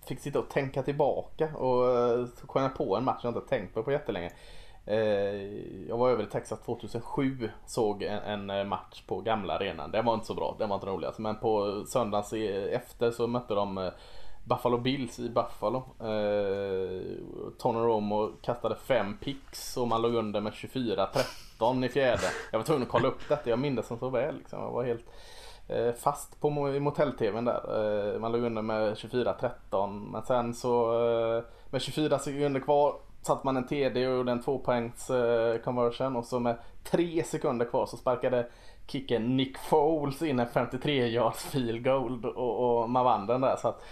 fick 0.08 0.20
sitta 0.20 0.40
och 0.40 0.50
tänka 0.50 0.84
tillbaka 0.84 1.56
och 1.56 1.98
eh, 1.98 2.26
så 2.26 2.48
kom 2.48 2.62
jag 2.62 2.76
på 2.76 2.98
en 2.98 3.04
match 3.04 3.20
jag 3.24 3.36
inte 3.36 3.50
tänkt 3.50 3.74
på 3.74 3.84
på 3.84 3.92
jättelänge. 3.92 4.32
Eh, 4.86 5.88
jag 5.88 5.98
var 5.98 6.10
över 6.10 6.24
i 6.24 6.28
Texas 6.28 6.60
2007, 6.62 7.50
såg 7.66 8.04
en, 8.04 8.20
en 8.20 8.50
eh, 8.50 8.66
match 8.66 9.04
på 9.08 9.22
gamla 9.22 9.54
arenan. 9.54 9.92
Den 9.92 10.06
var 10.06 10.14
inte 10.14 10.26
så 10.26 10.36
bra, 10.36 10.56
den 10.60 10.70
var 10.70 10.76
inte 10.76 10.88
rolig. 10.88 11.08
alltså. 11.08 11.22
Men 11.22 11.36
på 11.36 11.84
söndags 11.88 12.34
efter 12.34 13.12
så 13.12 13.28
mötte 13.28 13.54
de 13.54 13.78
eh, 13.78 13.92
Buffalo 14.50 14.78
Bills 14.78 15.20
i 15.20 15.30
Buffalo. 15.30 15.78
Eh, 16.00 17.02
Tony 17.58 17.80
Romo 17.80 18.32
kastade 18.42 18.76
fem 18.76 19.18
picks 19.18 19.78
och 19.78 19.88
man 19.88 20.02
låg 20.02 20.14
under 20.14 20.42
med 20.42 20.54
24-13 20.54 21.86
i 21.86 21.90
fjärde. 21.90 22.24
Jag 22.52 22.60
var 22.60 22.66
tvungen 22.66 22.84
att 22.84 22.90
kolla 22.90 23.08
upp 23.08 23.30
detta, 23.30 23.50
jag 23.50 23.60
minns 23.60 23.90
det 23.90 23.98
så 23.98 24.10
väl. 24.10 24.38
Liksom. 24.38 24.60
Jag 24.60 24.72
var 24.72 24.84
helt 24.84 25.06
eh, 25.68 25.94
fast 25.94 26.42
på 26.42 26.50
motell-tvn 26.50 27.46
där. 27.46 28.14
Eh, 28.14 28.20
man 28.20 28.32
låg 28.32 28.44
under 28.44 28.62
med 28.62 28.94
24-13 28.94 30.10
men 30.12 30.24
sen 30.24 30.54
så 30.54 30.92
eh, 31.38 31.44
med 31.70 31.82
24 31.82 32.20
sekunder 32.20 32.60
kvar 32.60 32.96
satte 33.22 33.46
man 33.46 33.58
en 33.58 33.68
TD 33.68 34.08
och 34.08 34.18
gjorde 34.18 34.32
en 34.32 34.42
tvåpoängs 34.42 35.10
eh, 35.10 35.58
conversion 35.58 36.16
och 36.16 36.26
så 36.26 36.40
med 36.40 36.58
tre 36.84 37.24
sekunder 37.24 37.66
kvar 37.66 37.86
så 37.86 37.98
sparkade 37.98 38.48
kicken 38.88 39.38
Nick 39.38 39.58
Foles 39.58 40.22
in 40.22 40.40
en 40.40 40.48
53 40.48 41.08
yards 41.08 41.44
field 41.44 41.84
goal 41.84 42.26
och, 42.26 42.82
och 42.82 42.90
man 42.90 43.06
vann 43.06 43.28
den 43.28 43.42
där. 43.42 43.56
Så 43.56 43.68
att, 43.68 43.84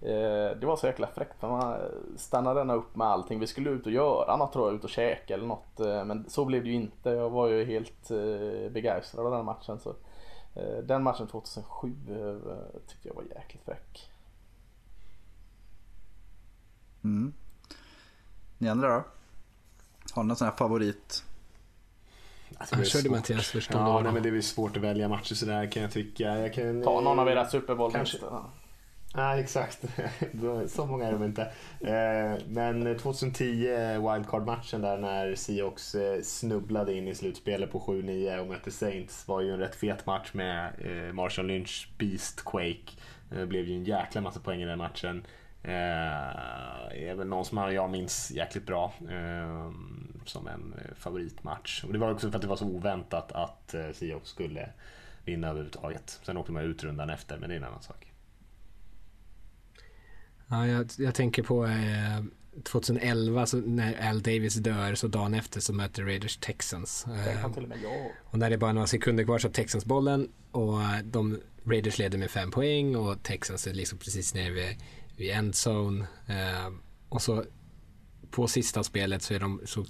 eh, 0.00 0.58
det 0.60 0.66
var 0.66 0.76
så 0.76 0.86
jäkla 0.86 1.06
fräckt 1.06 1.40
för 1.40 1.48
man 1.48 1.80
stannade 2.16 2.60
den 2.60 2.70
upp 2.70 2.96
med 2.96 3.06
allting. 3.06 3.40
Vi 3.40 3.46
skulle 3.46 3.70
ut 3.70 3.86
och 3.86 3.92
göra 3.92 4.36
något 4.36 4.52
tror 4.52 4.68
jag, 4.68 4.76
ut 4.76 4.84
och 4.84 4.90
käka 4.90 5.34
eller 5.34 5.46
något. 5.46 5.80
Eh, 5.80 6.04
men 6.04 6.30
så 6.30 6.44
blev 6.44 6.62
det 6.62 6.68
ju 6.68 6.74
inte. 6.74 7.10
Jag 7.10 7.30
var 7.30 7.48
ju 7.48 7.64
helt 7.64 8.10
eh, 8.10 8.70
begeistrad 8.70 9.26
av 9.26 9.32
den 9.32 9.44
matchen. 9.44 9.78
Så, 9.80 9.94
den 10.82 11.02
matchen 11.02 11.26
2007 11.26 11.94
eh, 12.08 12.80
tyckte 12.86 13.08
jag 13.08 13.14
var 13.14 13.22
jäkligt 13.22 13.64
fräck. 13.64 14.10
Mm. 17.04 17.32
Ni 18.58 18.68
andra 18.68 18.88
då? 18.88 19.04
Har 20.12 20.22
ni 20.22 20.28
någon 20.28 20.36
sån 20.36 20.48
här 20.48 20.56
favorit? 20.56 21.24
Alltså, 22.58 22.76
är 22.76 22.84
körde. 22.84 23.10
Mattias 23.10 23.46
första 23.46 23.78
Ja, 23.78 24.00
nej, 24.00 24.12
men 24.12 24.22
det 24.22 24.28
är 24.28 24.32
väl 24.32 24.42
svårt 24.42 24.76
att 24.76 24.82
välja 24.82 25.08
matcher 25.08 25.34
sådär 25.34 25.72
kan 25.72 25.82
jag 25.82 25.92
tycka. 25.92 26.38
Jag 26.38 26.54
kan, 26.54 26.82
Ta 26.82 27.00
någon 27.00 27.18
av 27.18 27.28
era 27.28 27.48
Super 27.48 27.90
Kanske. 27.90 28.18
Nej, 29.16 29.40
exakt. 29.40 29.84
Så 30.68 30.86
många 30.86 31.06
är 31.06 31.12
de 31.12 31.24
inte. 31.24 31.42
Eh, 31.80 32.42
men 32.48 32.98
2010 32.98 33.68
wildcard-matchen 33.94 34.80
där 34.80 34.98
när 34.98 35.34
Seahawks 35.34 35.94
eh, 35.94 36.22
snubblade 36.22 36.94
in 36.94 37.08
i 37.08 37.14
slutspelet 37.14 37.72
på 37.72 37.80
7-9 37.80 38.38
och 38.38 38.46
mötte 38.46 38.70
Saints 38.70 39.28
var 39.28 39.40
ju 39.40 39.52
en 39.52 39.58
rätt 39.58 39.74
fet 39.74 40.06
match 40.06 40.30
med 40.32 40.72
eh, 40.78 41.12
Marshall 41.12 41.46
Lynch, 41.46 41.88
Beast 41.98 42.44
Quake. 42.44 42.92
Det 43.30 43.46
blev 43.46 43.68
ju 43.68 43.74
en 43.74 43.84
jäkla 43.84 44.20
massa 44.20 44.40
poäng 44.40 44.62
i 44.62 44.66
den 44.66 44.78
matchen. 44.78 45.26
Det 45.62 47.08
är 47.08 47.14
väl 47.14 47.26
någon 47.26 47.44
som 47.44 47.58
jag 47.58 47.90
minns 47.90 48.30
jäkligt 48.30 48.66
bra 48.66 48.92
som 50.24 50.46
en 50.46 50.74
favoritmatch. 50.96 51.84
Och 51.84 51.92
det 51.92 51.98
var 51.98 52.12
också 52.12 52.30
för 52.30 52.36
att 52.36 52.42
det 52.42 52.48
var 52.48 52.56
så 52.56 52.66
oväntat 52.66 53.32
att 53.32 53.74
Seahawks 53.92 54.28
skulle 54.28 54.68
vinna 55.24 55.48
överhuvudtaget. 55.48 56.20
Sen 56.22 56.36
åkte 56.36 56.52
man 56.52 56.62
ut 56.62 56.84
rundan 56.84 57.10
efter, 57.10 57.38
men 57.38 57.48
det 57.48 57.54
är 57.54 57.56
en 57.56 57.64
annan 57.64 57.82
sak. 57.82 58.05
Ja, 60.48 60.66
jag, 60.66 60.90
jag 60.98 61.14
tänker 61.14 61.42
på 61.42 61.66
eh, 61.66 62.24
2011 62.64 63.46
så 63.46 63.56
när 63.56 64.08
Al 64.08 64.22
Davis 64.22 64.54
dör 64.54 64.94
så 64.94 65.08
dagen 65.08 65.34
efter 65.34 65.60
så 65.60 65.72
möter 65.72 66.02
Raiders 66.02 66.36
Texans. 66.36 67.06
Eh, 67.06 67.40
kan 67.42 67.52
till 67.52 67.62
och 67.62 67.68
med 67.68 67.78
jag. 67.82 68.10
och 68.24 68.38
när 68.38 68.50
det 68.50 68.56
är 68.56 68.58
bara 68.58 68.72
några 68.72 68.86
sekunder 68.86 69.24
kvar 69.24 69.38
så 69.38 69.48
har 69.48 69.52
Texans 69.52 69.84
bollen 69.84 70.28
och 70.50 70.82
eh, 70.82 70.98
de 71.04 71.40
Raiders 71.64 71.98
leder 71.98 72.18
med 72.18 72.30
fem 72.30 72.50
poäng 72.50 72.96
och 72.96 73.22
Texans 73.22 73.66
är 73.66 73.74
liksom 73.74 73.98
precis 73.98 74.34
nere 74.34 74.50
vid, 74.50 74.76
vid 75.16 75.30
endzone. 75.30 76.06
Eh, 76.26 76.72
och 77.08 77.22
så 77.22 77.44
på 78.30 78.48
sista 78.48 78.82
spelet 78.82 79.22
så 79.22 79.34
är 79.34 79.40
de 79.40 79.60
så, 79.64 79.84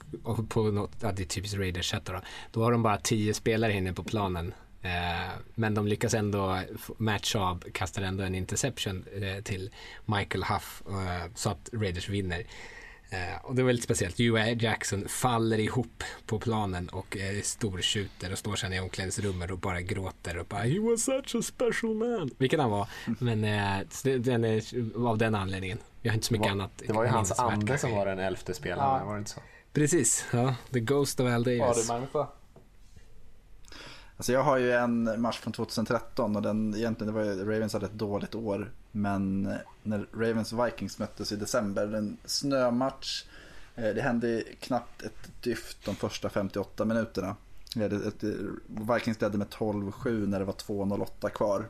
på 0.48 0.62
något, 0.62 0.92
ja, 1.00 1.12
det 1.12 1.22
är 1.22 1.26
typiskt 1.26 1.58
Raiders 1.58 1.90
sätt 1.90 2.04
då, 2.04 2.20
då 2.52 2.62
har 2.62 2.72
de 2.72 2.82
bara 2.82 2.96
tio 2.96 3.34
spelare 3.34 3.72
inne 3.72 3.92
på 3.92 4.04
planen. 4.04 4.54
Eh, 4.86 5.30
men 5.54 5.74
de 5.74 5.86
lyckas 5.86 6.14
ändå 6.14 6.60
matcha 6.98 7.38
av, 7.38 7.62
kastar 7.72 8.02
ändå 8.02 8.24
en 8.24 8.34
interception 8.34 9.04
eh, 9.22 9.42
till 9.42 9.70
Michael 10.04 10.44
Huff 10.44 10.82
eh, 10.88 11.30
så 11.34 11.50
att 11.50 11.68
Raiders 11.72 12.08
vinner. 12.08 12.44
Och 13.42 13.54
det 13.54 13.62
var 13.62 13.72
lite 13.72 13.84
speciellt. 13.84 14.20
Ua 14.20 14.48
Jackson 14.50 15.08
faller 15.08 15.58
ihop 15.58 16.02
på 16.26 16.38
planen 16.38 16.88
och 16.88 17.16
är 17.16 17.42
stortjuter 17.42 18.32
och 18.32 18.38
står 18.38 18.56
sen 18.56 18.72
i 18.72 18.80
omklädningsrummet 18.80 19.50
och 19.50 19.58
bara 19.58 19.80
gråter 19.80 20.38
och 20.38 20.46
bara 20.46 20.62
He 20.62 20.78
was 20.80 21.02
such 21.04 21.34
a 21.36 21.42
special 21.42 21.94
man. 21.94 22.30
Vilket 22.38 22.60
han 22.60 22.70
var. 22.70 22.88
Men 23.18 23.46
så 23.90 24.08
det- 24.08 24.18
den 24.18 24.44
är 24.44 24.62
av 25.08 25.18
den 25.18 25.34
anledningen. 25.34 25.78
Jag 26.02 26.10
har 26.10 26.14
inte 26.14 26.26
så 26.26 26.32
mycket 26.32 26.44
Det 26.48 26.54
var- 26.54 26.62
annat. 26.62 26.82
Det 26.86 26.92
var 26.92 27.04
ju 27.04 27.10
hans 27.10 27.38
ande 27.38 27.78
som 27.78 27.90
var 27.92 28.06
den 28.06 28.18
elfte 28.18 28.54
spelaren, 28.54 29.00
Ja. 29.00 29.04
var 29.06 29.12
det 29.14 29.18
inte 29.18 29.30
så? 29.30 29.40
Precis, 29.72 30.24
ja. 30.32 30.54
The 30.72 30.80
Ghost 30.80 31.20
of 31.20 31.26
Al 31.26 31.44
Davis. 31.44 31.88
då? 32.12 32.32
Alltså 34.16 34.32
jag 34.32 34.42
har 34.42 34.56
ju 34.56 34.72
en 34.72 35.20
match 35.20 35.38
från 35.38 35.52
2013 35.52 36.36
och 36.36 36.42
den 36.42 36.74
egentligen 36.74 37.14
det 37.14 37.20
var 37.20 37.26
ju, 37.26 37.44
Ravens 37.44 37.72
hade 37.72 37.86
ett 37.86 37.92
dåligt 37.92 38.34
år. 38.34 38.72
Men 38.92 39.46
eh, 39.46 39.56
när 39.82 40.06
Ravens 40.12 40.52
och 40.52 40.66
Vikings 40.66 40.98
möttes 40.98 41.32
i 41.32 41.36
december, 41.36 41.94
en 41.94 42.16
snömatch. 42.24 43.24
Eh, 43.74 43.94
det 43.94 44.02
hände 44.02 44.42
knappt 44.60 45.02
ett 45.02 45.42
dyft 45.42 45.84
de 45.84 45.96
första 45.96 46.28
58 46.28 46.84
minuterna. 46.84 47.36
Eh, 47.76 47.90
Vikings 48.66 49.20
ledde 49.20 49.38
med 49.38 49.48
12-7 49.48 50.26
när 50.26 50.38
det 50.38 50.44
var 50.44 50.52
2.08 50.52 51.28
kvar. 51.28 51.68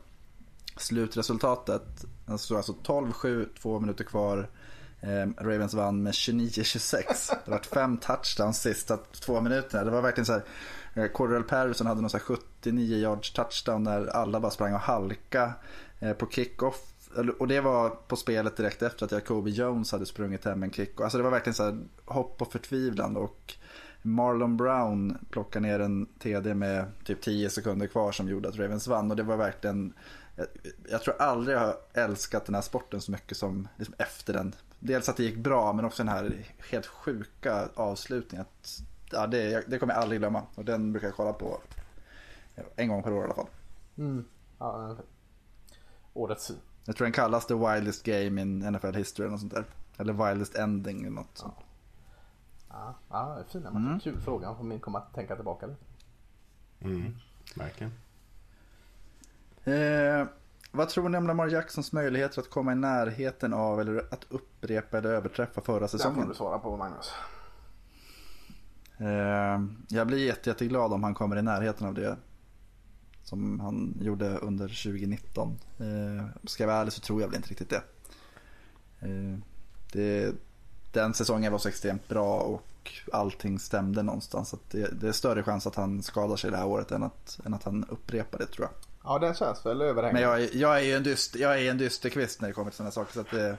Slutresultatet, 0.77 2.05
alltså, 2.25 2.57
alltså 2.57 2.75
12-7, 2.83 3.47
två 3.61 3.79
minuter 3.79 4.03
kvar. 4.03 4.49
Ravens 5.37 5.73
vann 5.73 6.03
med 6.03 6.11
29-26. 6.13 7.03
Det 7.45 7.51
var 7.51 7.59
fem 7.59 7.97
touchdowns 7.97 8.61
sista 8.61 8.97
två 8.97 9.41
minuterna. 9.41 9.83
Det 9.83 9.91
var 9.91 10.01
verkligen 10.01 10.25
så 10.25 10.33
här. 10.33 10.43
Eh, 10.97 11.07
Cordell 11.07 11.43
Patterson 11.43 11.87
hade 11.87 12.01
någon 12.01 12.09
så 12.09 12.17
här 12.17 12.23
79 12.23 12.97
yards 12.97 13.33
touchdown 13.33 13.83
när 13.83 14.07
alla 14.07 14.39
bara 14.39 14.51
sprang 14.51 14.73
och 14.73 14.79
halka 14.79 15.53
eh, 15.99 16.13
på 16.13 16.27
kickoff. 16.29 16.93
Och 17.39 17.47
det 17.47 17.61
var 17.61 17.89
på 17.89 18.15
spelet 18.15 18.57
direkt 18.57 18.81
efter 18.81 19.05
att 19.05 19.11
Jacoby 19.11 19.51
Jones 19.51 19.91
hade 19.91 20.05
sprungit 20.05 20.45
hem 20.45 20.63
en 20.63 20.71
kick. 20.71 21.01
Alltså 21.01 21.17
det 21.17 21.23
var 21.23 21.31
verkligen 21.31 21.53
så 21.53 21.63
här 21.63 21.79
hopp 22.05 22.41
och 22.41 22.51
förtvivlan. 22.51 23.17
Och 23.17 23.53
Marlon 24.01 24.57
Brown 24.57 25.17
plockade 25.29 25.67
ner 25.67 25.79
en 25.79 26.05
TD 26.05 26.53
med 26.53 26.85
typ 27.03 27.21
10 27.21 27.49
sekunder 27.49 27.87
kvar 27.87 28.11
som 28.11 28.27
gjorde 28.27 28.49
att 28.49 28.59
Ravens 28.59 28.87
vann. 28.87 29.11
Och 29.11 29.17
det 29.17 29.23
var 29.23 29.37
verkligen 29.37 29.93
jag, 30.35 30.47
jag 30.89 31.01
tror 31.01 31.21
aldrig 31.21 31.57
jag 31.57 31.61
har 31.61 31.77
älskat 31.93 32.45
den 32.45 32.55
här 32.55 32.61
sporten 32.61 33.01
så 33.01 33.11
mycket 33.11 33.37
som 33.37 33.67
liksom 33.77 33.95
efter 33.97 34.33
den. 34.33 34.55
Dels 34.79 35.09
att 35.09 35.17
det 35.17 35.23
gick 35.23 35.37
bra 35.37 35.73
men 35.73 35.85
också 35.85 36.03
den 36.03 36.13
här 36.13 36.45
helt 36.71 36.85
sjuka 36.85 37.69
avslutningen. 37.75 38.45
Att, 38.51 38.81
ja, 39.11 39.27
det, 39.27 39.63
det 39.67 39.79
kommer 39.79 39.93
jag 39.93 40.03
aldrig 40.03 40.19
glömma 40.21 40.43
och 40.55 40.65
den 40.65 40.91
brukar 40.91 41.07
jag 41.07 41.15
kolla 41.15 41.33
på 41.33 41.61
en 42.75 42.87
gång 42.87 43.03
per 43.03 43.13
år 43.13 43.21
i 43.21 43.23
alla 43.23 43.33
fall. 43.33 43.47
Mm. 43.97 44.25
Ja, 44.57 44.97
årets. 46.13 46.51
Jag 46.85 46.95
tror 46.95 47.05
den 47.05 47.13
kallas 47.13 47.45
the 47.45 47.53
wildest 47.53 48.03
game 48.03 48.41
in 48.41 48.59
NFL 48.59 48.93
history 48.93 49.25
eller 49.25 49.31
något 49.31 49.39
sånt 49.39 49.53
där. 49.53 49.65
Eller 49.97 50.13
wildest 50.13 50.55
ending 50.55 51.01
eller 51.01 51.15
något 51.15 51.37
sånt. 51.37 51.55
Ja, 52.69 52.95
ja 53.09 53.43
fina 53.51 53.71
matcher. 53.71 53.87
Mm. 53.87 53.99
Kul 53.99 54.19
fråga. 54.19 54.47
Man 54.47 54.71
får 54.71 54.79
komma 54.79 54.97
att 54.97 55.13
tänka 55.13 55.35
tillbaka 55.35 55.65
lite. 55.65 55.79
Mm, 56.79 57.15
verkligen. 57.55 57.93
Eh, 59.63 60.27
vad 60.71 60.89
tror 60.89 61.09
ni 61.09 61.17
om 61.17 61.27
Lamar 61.27 61.47
Jacksons 61.47 61.93
möjligheter 61.93 62.41
att 62.41 62.49
komma 62.49 62.71
i 62.71 62.75
närheten 62.75 63.53
av 63.53 63.81
eller 63.81 64.13
att 64.13 64.25
upprepa 64.29 64.97
eller 64.97 65.09
överträffa 65.09 65.61
förra 65.61 65.87
säsongen? 65.87 66.17
Det 66.17 66.23
får 66.23 66.29
du 66.29 66.35
svara 66.35 66.59
på 66.59 66.77
Magnus. 66.77 67.13
Eh, 68.97 69.61
jag 69.87 70.07
blir 70.07 70.25
jätte, 70.25 70.49
jätteglad 70.49 70.93
om 70.93 71.03
han 71.03 71.13
kommer 71.13 71.37
i 71.37 71.41
närheten 71.41 71.87
av 71.87 71.93
det 71.93 72.17
som 73.23 73.59
han 73.59 73.97
gjorde 74.01 74.37
under 74.37 74.67
2019. 74.67 75.59
Eh, 75.79 76.25
ska 76.43 76.63
jag 76.63 76.67
vara 76.67 76.77
ärlig 76.77 76.93
så 76.93 77.01
tror 77.01 77.21
jag 77.21 77.27
väl 77.27 77.35
inte 77.35 77.49
riktigt 77.49 77.69
det. 77.69 77.83
Eh, 78.99 79.37
det 79.91 80.35
den 80.91 81.13
säsongen 81.13 81.51
var 81.51 81.59
så 81.59 81.69
extremt 81.69 82.07
bra 82.07 82.39
och 82.39 82.91
allting 83.13 83.59
stämde 83.59 84.03
någonstans. 84.03 84.49
Så 84.49 84.57
det, 84.71 85.01
det, 85.01 85.07
är 85.07 85.11
större 85.11 85.43
chans 85.43 85.67
att 85.67 85.75
han 85.75 86.03
skadar 86.03 86.35
sig 86.35 86.51
det 86.51 86.57
här 86.57 86.65
året 86.65 86.91
än 86.91 87.03
att, 87.03 87.39
än 87.45 87.53
att 87.53 87.63
han 87.63 87.85
upprepar 87.89 88.37
det 88.37 88.45
tror 88.45 88.67
jag. 88.67 88.73
Ja, 89.03 89.19
den 89.19 89.33
känns 89.33 89.65
väl 89.65 89.81
överhängande. 89.81 90.21
Men 90.21 90.29
jag 90.29 90.43
är, 90.43 90.57
jag 90.57 90.77
är 90.77 90.83
ju 90.83 90.93
en, 90.93 91.03
dyst, 91.03 91.35
jag 91.35 91.61
är 91.61 91.71
en 91.71 91.77
dysterkvist 91.77 92.41
när 92.41 92.47
det 92.47 92.53
kommer 92.53 92.71
till 92.71 92.77
sådana 92.77 92.91
saker. 92.91 93.13
Så 93.13 93.19
att 93.19 93.31
det, 93.31 93.57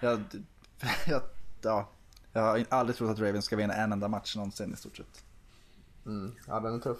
jag, 0.00 0.20
jag, 1.06 1.22
ja, 1.62 1.88
jag 2.34 2.42
har 2.42 2.64
aldrig 2.68 2.96
trott 2.96 3.10
att 3.10 3.18
Ravens 3.18 3.44
ska 3.44 3.56
vinna 3.56 3.74
en 3.74 3.92
enda 3.92 4.08
match 4.08 4.36
någonsin 4.36 4.72
i 4.74 4.76
stort 4.76 4.96
sett. 4.96 5.24
Mm, 6.06 6.34
ja, 6.46 6.60
den 6.60 6.74
är 6.74 6.78
tuff. 6.78 6.98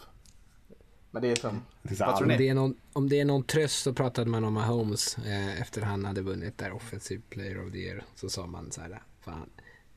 Men 1.11 1.23
det 1.23 1.28
är 1.28 1.36
som... 1.36 1.62
Vad 1.82 2.16
tror 2.16 2.27
ni? 2.27 2.35
Om 2.35 2.39
det 2.39 2.48
är 2.48 2.55
någon, 2.55 2.77
om 2.93 3.09
det 3.09 3.20
är 3.20 3.24
någon 3.24 3.44
tröst 3.44 3.82
så 3.82 3.93
pratade 3.93 4.31
man 4.31 4.44
om 4.44 4.55
Mahomes 4.55 5.19
eh, 5.19 5.61
efter 5.61 5.82
han 5.82 6.05
hade 6.05 6.23
vunnit 6.23 6.59
där 6.59 6.73
Offensive 6.73 7.23
Player 7.31 7.66
of 7.66 7.73
the 7.73 7.78
Year. 7.78 8.05
Så 8.15 8.28
sa 8.28 8.47
man 8.47 8.73
så 8.73 8.81
här, 8.81 9.02
fan, 9.20 9.51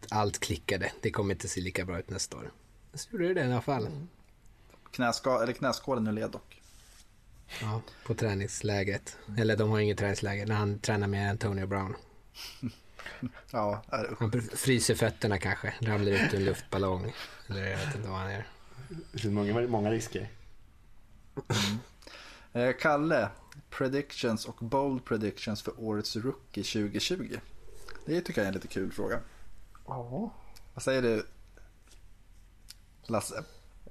allt 0.09 0.39
klickade. 0.39 0.91
Det 1.01 1.11
kommer 1.11 1.34
inte 1.34 1.47
se 1.47 1.61
lika 1.61 1.85
bra 1.85 1.99
ut 1.99 2.09
nästa 2.09 2.38
år. 2.38 2.51
Så 2.93 3.09
gjorde 3.11 3.27
det 3.27 3.34
det 3.34 3.41
i 3.41 3.43
alla 3.51 3.61
fall. 3.61 3.85
Mm. 3.85 4.07
Knäska, 4.91 5.43
eller 5.43 5.53
knäskålen 5.53 6.03
nu 6.03 6.11
led 6.11 6.31
dock. 6.31 6.61
Ja, 7.61 7.81
på 8.05 8.14
träningsläget. 8.14 9.18
Eller 9.38 9.57
de 9.57 9.69
har 9.69 9.80
inget 9.80 9.97
träningsläge 9.97 10.45
när 10.45 10.55
han 10.55 10.80
tränar 10.80 11.07
med 11.07 11.30
Antonio 11.30 11.68
Brown. 11.68 11.95
ja, 13.51 13.84
han 14.19 14.31
fryser 14.41 14.95
fötterna 14.95 15.38
kanske, 15.38 15.73
ramlar 15.81 16.11
ut 16.11 16.34
ur 16.34 16.38
en 16.38 16.45
luftballong. 16.45 17.13
Eller 17.47 17.67
jag 17.67 17.77
vet 17.77 17.95
inte 17.95 18.09
vad 18.09 18.19
han 18.19 18.31
gör. 18.31 18.47
Det 19.11 19.19
finns 19.19 19.34
många, 19.34 19.67
många 19.67 19.91
risker. 19.91 20.29
Mm. 21.35 21.79
Eh, 22.53 22.75
Kalle, 22.79 23.29
predictions 23.69 24.45
och 24.45 24.55
bold 24.55 25.05
predictions 25.05 25.61
för 25.61 25.73
årets 25.77 26.15
rookie 26.15 26.63
2020. 26.63 27.38
Det 28.05 28.21
tycker 28.21 28.41
jag 28.41 28.45
är 28.45 28.47
en 28.47 28.53
lite 28.53 28.67
kul 28.67 28.91
fråga. 28.91 29.19
Ja. 29.88 30.31
Vad 30.73 30.84
säger 30.84 31.01
du 31.01 31.25
Lasse? 33.07 33.43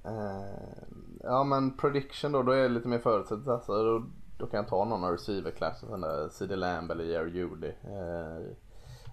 Uh, 0.07 0.87
ja 1.23 1.45
men 1.45 1.77
prediction 1.77 2.33
då, 2.33 2.43
då 2.43 2.53
är 2.53 2.63
det 2.63 2.69
lite 2.69 2.89
mer 2.89 2.99
förutsättning. 2.99 3.55
Alltså, 3.55 3.73
då, 3.73 4.07
då 4.39 4.47
kan 4.47 4.59
jag 4.59 4.69
ta 4.69 4.85
någon 4.85 5.05
av 5.05 5.13
receiver 5.13 5.51
classes, 5.51 6.37
CD 6.37 6.57
Lamb 6.57 6.91
eller 6.91 7.05
Jerry 7.05 7.31
Judy. 7.31 7.67
Uh, 7.67 8.53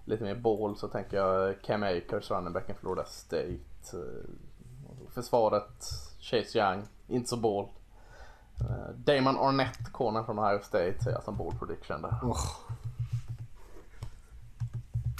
lite 0.05 0.23
mer 0.23 0.35
ball 0.35 0.77
så 0.77 0.87
tänker 0.87 1.17
jag 1.17 1.61
Cam 1.61 1.83
Akers, 1.83 2.31
runningbacken 2.31 2.75
Florida 2.79 3.05
State. 3.05 3.59
Uh, 3.93 3.99
försvaret, 5.13 5.85
Chase 6.19 6.59
Young, 6.59 6.83
inte 7.07 7.29
så 7.29 7.37
ball. 7.37 7.67
Uh, 8.61 8.95
Damon 8.95 9.37
Arnett, 9.37 9.91
corner 9.91 10.23
från 10.23 10.39
Ohio 10.39 10.59
State, 10.59 11.03
säger 11.03 11.17
jag 11.17 11.23
som 11.23 11.37
ball 11.37 11.53
prediction 11.59 12.01
där. 12.01 12.19
Oh. 12.23 12.45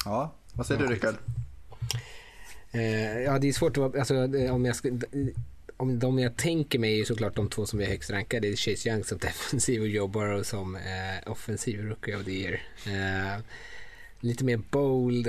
Ja, 0.05 0.31
vad 0.53 0.65
säger 0.65 0.81
du 0.81 0.88
Rickard? 0.88 1.15
Eh, 2.72 3.22
ja, 3.22 3.39
det 3.39 3.47
är 3.47 3.53
svårt 3.53 3.77
att 3.77 3.95
alltså, 3.95 4.15
om 4.51 4.65
jag 4.65 4.76
ska, 4.76 4.89
om 5.77 5.99
de 5.99 6.19
jag 6.19 6.38
tänker 6.38 6.80
mig 6.80 6.99
är 6.99 7.05
såklart 7.05 7.35
de 7.35 7.49
två 7.49 7.65
som 7.65 7.81
är 7.81 7.85
högst 7.85 8.11
rankade. 8.11 8.47
Det 8.47 8.53
är 8.53 8.55
Chase 8.55 8.89
Young 8.89 9.03
som 9.03 9.18
defensiv 9.22 9.81
och 9.81 9.88
Joe 9.88 10.07
Burrow 10.07 10.43
som 10.43 10.76
eh, 10.76 11.31
offensiv 11.31 11.85
rookie 11.85 12.15
of 12.18 12.26
the 12.26 12.31
year. 12.31 12.61
Eh, 12.88 13.41
lite 14.24 14.44
mer 14.44 14.58
bold. 14.58 15.28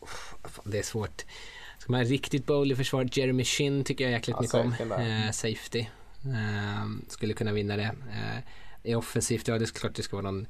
Oh, 0.00 0.08
det 0.64 0.78
är 0.78 0.82
svårt. 0.82 1.24
Ska 1.78 1.92
man 1.92 2.04
riktigt 2.04 2.46
bold 2.46 2.72
i 2.72 2.76
försvaret, 2.76 3.16
Jeremy 3.16 3.44
Shin 3.44 3.84
tycker 3.84 4.04
jag 4.04 4.10
jäkligt 4.12 4.36
ja, 4.52 4.64
mycket 4.64 4.80
om. 4.80 4.92
Eh, 4.92 5.30
safety. 5.30 5.86
Eh, 6.24 6.86
skulle 7.08 7.34
kunna 7.34 7.52
vinna 7.52 7.76
det. 7.76 7.94
Eh, 8.10 8.38
är 8.82 8.96
offensivt, 8.96 9.48
ja 9.48 9.58
det 9.58 9.64
är 9.64 9.78
klart 9.78 9.94
det 9.94 10.02
ska 10.02 10.16
vara 10.16 10.30
någon 10.30 10.46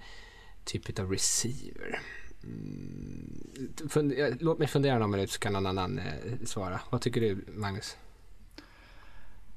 typ 0.65 0.99
av 0.99 1.11
receiver. 1.11 2.01
Mm, 2.45 4.39
låt 4.41 4.59
mig 4.59 4.69
fundera 4.69 4.99
någon 4.99 5.11
minut 5.11 5.31
så 5.31 5.39
kan 5.39 5.53
någon 5.53 5.67
annan 5.67 5.99
eh, 5.99 6.05
svara. 6.45 6.81
Vad 6.91 7.01
tycker 7.01 7.21
du 7.21 7.45
Magnus? 7.49 7.97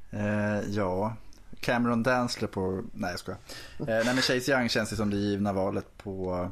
Eh, 0.09 0.69
ja, 0.69 1.15
Cameron 1.59 2.03
Dansler 2.03 2.47
på... 2.47 2.83
Nej 2.93 3.11
jag 3.11 3.19
skojar. 3.19 3.39
Eh, 3.79 3.85
nej 3.85 4.05
men 4.05 4.17
Chase 4.17 4.51
Young 4.51 4.69
känns 4.69 4.89
det 4.89 4.95
som 4.95 5.09
det 5.09 5.17
givna 5.17 5.53
valet 5.53 5.97
på 5.97 6.49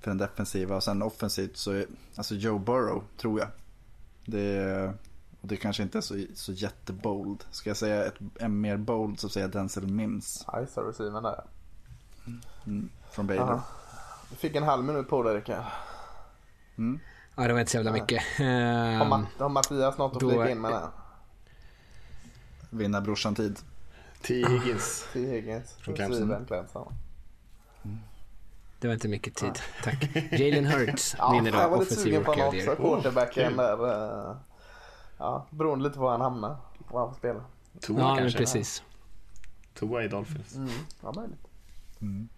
för 0.00 0.10
den 0.10 0.18
defensiva 0.18 0.76
och 0.76 0.82
sen 0.82 1.02
offensivt 1.02 1.56
så 1.56 1.72
är 1.72 1.86
alltså 2.16 2.34
Joe 2.34 2.58
Burrow 2.58 3.04
tror 3.16 3.40
jag. 3.40 3.48
Det, 4.24 4.86
och 5.40 5.48
det 5.48 5.56
kanske 5.56 5.82
inte 5.82 5.98
är 5.98 6.02
så, 6.02 6.24
så 6.34 6.52
jättebold. 6.52 7.44
Ska 7.50 7.70
jag 7.70 7.76
säga 7.76 8.04
ett, 8.04 8.14
en 8.38 8.60
mer 8.60 8.76
bold 8.76 9.20
så 9.20 9.28
säger 9.28 9.46
jag 9.46 9.52
Denzel 9.52 9.86
Mims. 9.86 10.46
Nice 10.60 10.80
receiven 10.80 11.22
där. 11.22 11.44
Mm, 12.66 12.88
från 13.10 13.26
Baylor. 13.26 13.60
Du 14.30 14.36
fick 14.36 14.56
en 14.56 14.62
halv 14.62 14.84
minut 14.84 15.08
på 15.08 15.22
dig 15.22 15.36
Rickard. 15.36 15.64
Mm. 16.78 17.00
Ja, 17.36 17.46
det 17.46 17.52
var 17.52 17.60
inte 17.60 17.72
så 17.72 17.76
jävla 17.76 17.92
mycket. 17.92 18.22
Har, 18.38 19.08
Matt, 19.08 19.26
har 19.38 19.48
Mattias 19.48 19.98
något 19.98 20.16
att 20.16 20.30
flika 20.30 20.50
in 20.50 20.60
med 20.60 20.72
det? 20.72 20.88
Vinna 22.70 23.00
brorsan 23.00 23.34
tid. 23.34 23.58
T. 24.22 24.34
Higgins. 24.48 25.06
T. 25.12 25.26
Higgins. 25.26 25.72
Från 25.72 25.94
Clemson. 25.94 26.94
Det 28.80 28.88
var 28.88 28.94
inte 28.94 29.08
mycket 29.08 29.34
tid, 29.34 29.58
tack. 29.84 30.16
Jalen 30.32 30.66
Hurts 30.66 31.16
vinner 31.32 31.52
då 31.52 31.76
offensiv 31.76 32.14
rookie 32.14 32.46
of 32.46 32.50
the 32.50 32.56
year. 32.58 32.76
Quarterbacken 32.76 33.56
där. 33.56 33.76
Ja, 35.18 35.46
beroende 35.50 35.84
lite 35.84 35.96
på 35.98 36.02
var 36.04 36.10
han 36.10 36.20
hamnar. 36.20 36.56
Var 36.90 37.06
han 37.06 37.14
spelar. 37.14 37.42
Tua 37.80 38.00
ja, 38.00 38.16
kanske. 38.16 38.38
precis. 38.38 38.82
Tua 39.74 40.04
i 40.04 40.08
Dolphins. 40.08 40.54
Mm, 40.54 40.70
ja, 41.02 41.12
möjligt. 41.16 41.46
Mm. 42.00 42.28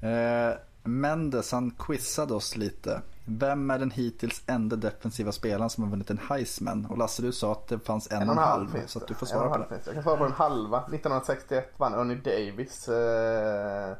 Eh, 0.00 0.56
Mendes 0.82 1.52
han 1.52 1.70
quizade 1.70 2.34
oss 2.34 2.56
lite. 2.56 3.02
Vem 3.24 3.70
är 3.70 3.78
den 3.78 3.90
hittills 3.90 4.42
enda 4.46 4.76
defensiva 4.76 5.32
spelaren 5.32 5.70
som 5.70 5.84
har 5.84 5.90
vunnit 5.90 6.10
en 6.10 6.20
Heisman? 6.28 6.86
Och 6.86 6.98
Lasse 6.98 7.22
du 7.22 7.32
sa 7.32 7.52
att 7.52 7.68
det 7.68 7.78
fanns 7.78 8.10
en, 8.10 8.22
en 8.22 8.28
och 8.28 8.34
en 8.34 8.42
halv. 8.42 8.70
halv 8.70 8.86
så 8.86 8.98
att 8.98 9.08
du 9.08 9.14
får 9.14 9.26
svara 9.26 9.48
på 9.48 9.58
det. 9.58 9.80
Jag 9.84 9.94
kan 9.94 10.02
svara 10.02 10.16
på 10.16 10.24
den 10.24 10.32
halva. 10.32 10.78
1961 10.78 11.74
vann 11.76 11.94
Ernie 11.94 12.14
Davis. 12.16 12.88
Eh, 12.88 13.96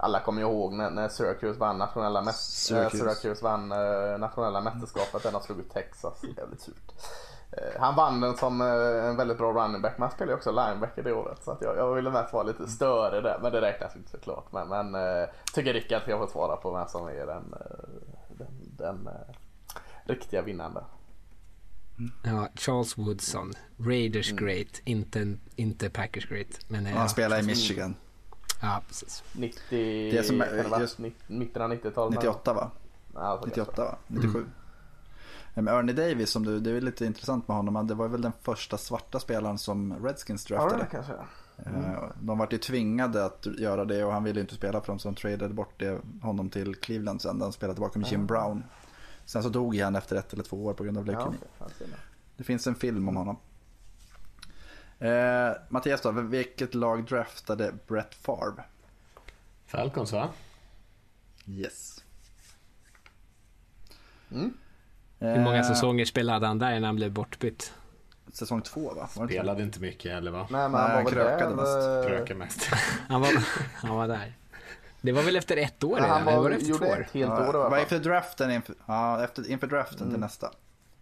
alla 0.00 0.20
kommer 0.20 0.42
ihåg 0.42 0.72
när, 0.72 0.90
när 0.90 1.08
Syracuse 1.08 1.58
vann 1.58 1.78
nationella, 1.78 2.22
mä 2.22 2.32
Syracuse. 2.32 2.96
Syracuse 2.96 3.44
vann 3.44 3.72
eh, 3.72 4.18
nationella 4.18 4.60
mästerskapet. 4.60 5.22
Den 5.22 5.34
har 5.34 5.40
slagit 5.40 5.70
Texas. 5.70 6.22
Jävligt 6.36 6.60
surt. 6.60 6.92
Eh, 7.52 7.80
han 7.80 7.94
vann 7.94 8.20
den 8.20 8.36
som 8.36 8.60
eh, 8.60 9.08
en 9.08 9.16
väldigt 9.16 9.38
bra 9.38 9.52
running 9.52 9.82
back, 9.82 9.94
men 9.98 10.02
han 10.02 10.10
spelade 10.10 10.36
också 10.36 10.50
linebacker 10.50 11.02
det 11.02 11.12
året. 11.12 11.44
Så 11.44 11.50
att 11.50 11.62
jag, 11.62 11.76
jag 11.76 11.94
ville 11.94 12.10
mest 12.10 12.32
vara 12.32 12.42
lite 12.42 12.66
större 12.66 13.20
där, 13.20 13.38
men 13.42 13.52
det 13.52 13.60
räknas 13.60 13.96
inte 13.96 14.10
såklart. 14.10 14.52
Men, 14.52 14.68
men 14.68 14.94
äh, 14.94 15.28
tycker 15.54 15.74
Rickard 15.74 16.02
ska 16.02 16.18
få 16.18 16.26
svara 16.26 16.56
på 16.56 16.72
vem 16.72 16.88
som 16.88 17.08
är 17.08 17.26
den, 17.26 17.54
den, 18.28 18.48
den 18.76 19.06
äh, 19.06 19.34
riktiga 20.04 20.42
vinnaren 20.42 20.74
där. 20.74 20.84
Ja, 22.24 22.48
Charles 22.54 22.98
Woodson, 22.98 23.52
Raiders 23.78 24.32
mm. 24.32 24.44
great, 24.44 24.80
inte, 24.84 25.36
inte 25.56 25.90
Packers 25.90 26.28
great. 26.28 26.60
Men, 26.68 26.86
han 26.86 27.08
spelar 27.08 27.38
i 27.38 27.42
Michigan. 27.42 27.94
Ja, 28.60 28.82
precis. 28.88 29.24
90, 29.32 30.10
det 30.12 30.26
som 30.26 30.40
är, 30.40 30.80
just, 30.80 30.98
mitten 31.26 31.62
av 31.62 31.72
90-talet. 31.72 32.14
98 32.14 32.52
va? 32.52 32.70
Ja, 33.14 33.42
98 33.46 33.84
va? 33.84 33.96
97? 34.06 34.38
Mm. 34.38 34.50
Men 35.54 35.68
Ernie 35.68 35.92
Davis, 35.94 36.30
som 36.30 36.44
du, 36.44 36.60
det 36.60 36.70
är 36.70 36.80
lite 36.80 37.06
intressant 37.06 37.48
med 37.48 37.56
honom. 37.56 37.86
Det 37.86 37.94
var 37.94 38.08
väl 38.08 38.22
den 38.22 38.32
första 38.42 38.78
svarta 38.78 39.20
spelaren 39.20 39.58
som 39.58 40.04
Redskins 40.04 40.44
draftade. 40.44 40.80
Ja, 40.80 40.86
kanske. 40.90 41.12
Mm. 41.66 42.00
De 42.20 42.38
var 42.38 42.48
ju 42.50 42.58
tvingade 42.58 43.24
att 43.24 43.46
göra 43.58 43.84
det 43.84 44.04
och 44.04 44.12
han 44.12 44.24
ville 44.24 44.40
inte 44.40 44.54
spela 44.54 44.80
för 44.80 44.86
dem 44.86 44.98
så 44.98 45.08
de 45.08 45.14
tradade 45.14 45.54
bort 45.54 45.74
det, 45.76 46.00
honom 46.22 46.50
till 46.50 46.74
Cleveland 46.74 47.22
sen. 47.22 47.38
De 47.38 47.52
spelade 47.52 47.74
tillbaka 47.74 47.98
med 47.98 48.08
Jim 48.08 48.26
Brown. 48.26 48.64
Sen 49.24 49.42
så 49.42 49.48
dog 49.48 49.76
han 49.76 49.96
efter 49.96 50.16
ett 50.16 50.32
eller 50.32 50.44
två 50.44 50.64
år 50.64 50.74
på 50.74 50.84
grund 50.84 50.98
av 50.98 51.06
leukemi. 51.06 51.36
Ja, 51.58 51.66
okay. 51.66 51.86
Det 52.36 52.44
finns 52.44 52.66
en 52.66 52.74
film 52.74 53.08
om 53.08 53.16
honom. 53.16 53.36
Eh, 54.98 55.50
Mattias 55.68 56.00
då, 56.00 56.10
vilket 56.10 56.74
lag 56.74 57.04
draftade 57.04 57.72
Brett 57.86 58.14
Favre? 58.14 58.64
Falcons 59.66 60.12
va? 60.12 60.28
Yes. 61.46 62.04
Mm. 64.30 64.52
Hur 65.18 65.40
många 65.44 65.56
eh. 65.58 65.68
säsonger 65.68 66.04
spelade 66.04 66.46
han 66.46 66.58
där 66.58 66.70
innan 66.70 66.84
han 66.84 66.96
blev 66.96 67.12
bortbytt? 67.12 67.72
säsong 68.32 68.62
två 68.62 68.94
va? 68.94 69.08
Var 69.16 69.26
Spelade 69.26 69.62
inte 69.62 69.80
mycket 69.80 70.12
heller 70.12 70.30
va? 70.30 70.46
Nej, 70.50 70.68
men 70.68 70.80
han 70.80 70.92
var 70.92 71.02
väl 71.04 71.12
krökade 71.12 71.54
mest. 71.54 72.08
Krökade 72.08 72.38
mest. 72.38 72.64
han, 73.08 73.20
var, 73.20 73.30
han 73.74 73.96
var 73.96 74.08
där. 74.08 74.32
Det 75.00 75.12
var 75.12 75.22
väl 75.22 75.36
efter 75.36 75.56
ett 75.56 75.84
år 75.84 75.94
redan? 75.94 76.10
Han 76.10 76.24
var, 76.24 76.42
var 76.42 76.50
efter 76.50 76.74
två 76.74 76.86
år? 76.86 77.00
Ett 77.00 77.10
helt 77.10 77.30
ja, 77.30 77.48
år 77.48 77.52
var 77.70 77.78
efter 77.78 77.98
draften, 77.98 78.50
inför, 78.50 78.74
ja, 78.86 79.24
efter, 79.24 79.50
inför 79.50 79.66
draften 79.66 80.00
mm. 80.00 80.10
till 80.10 80.20
nästa. 80.20 80.50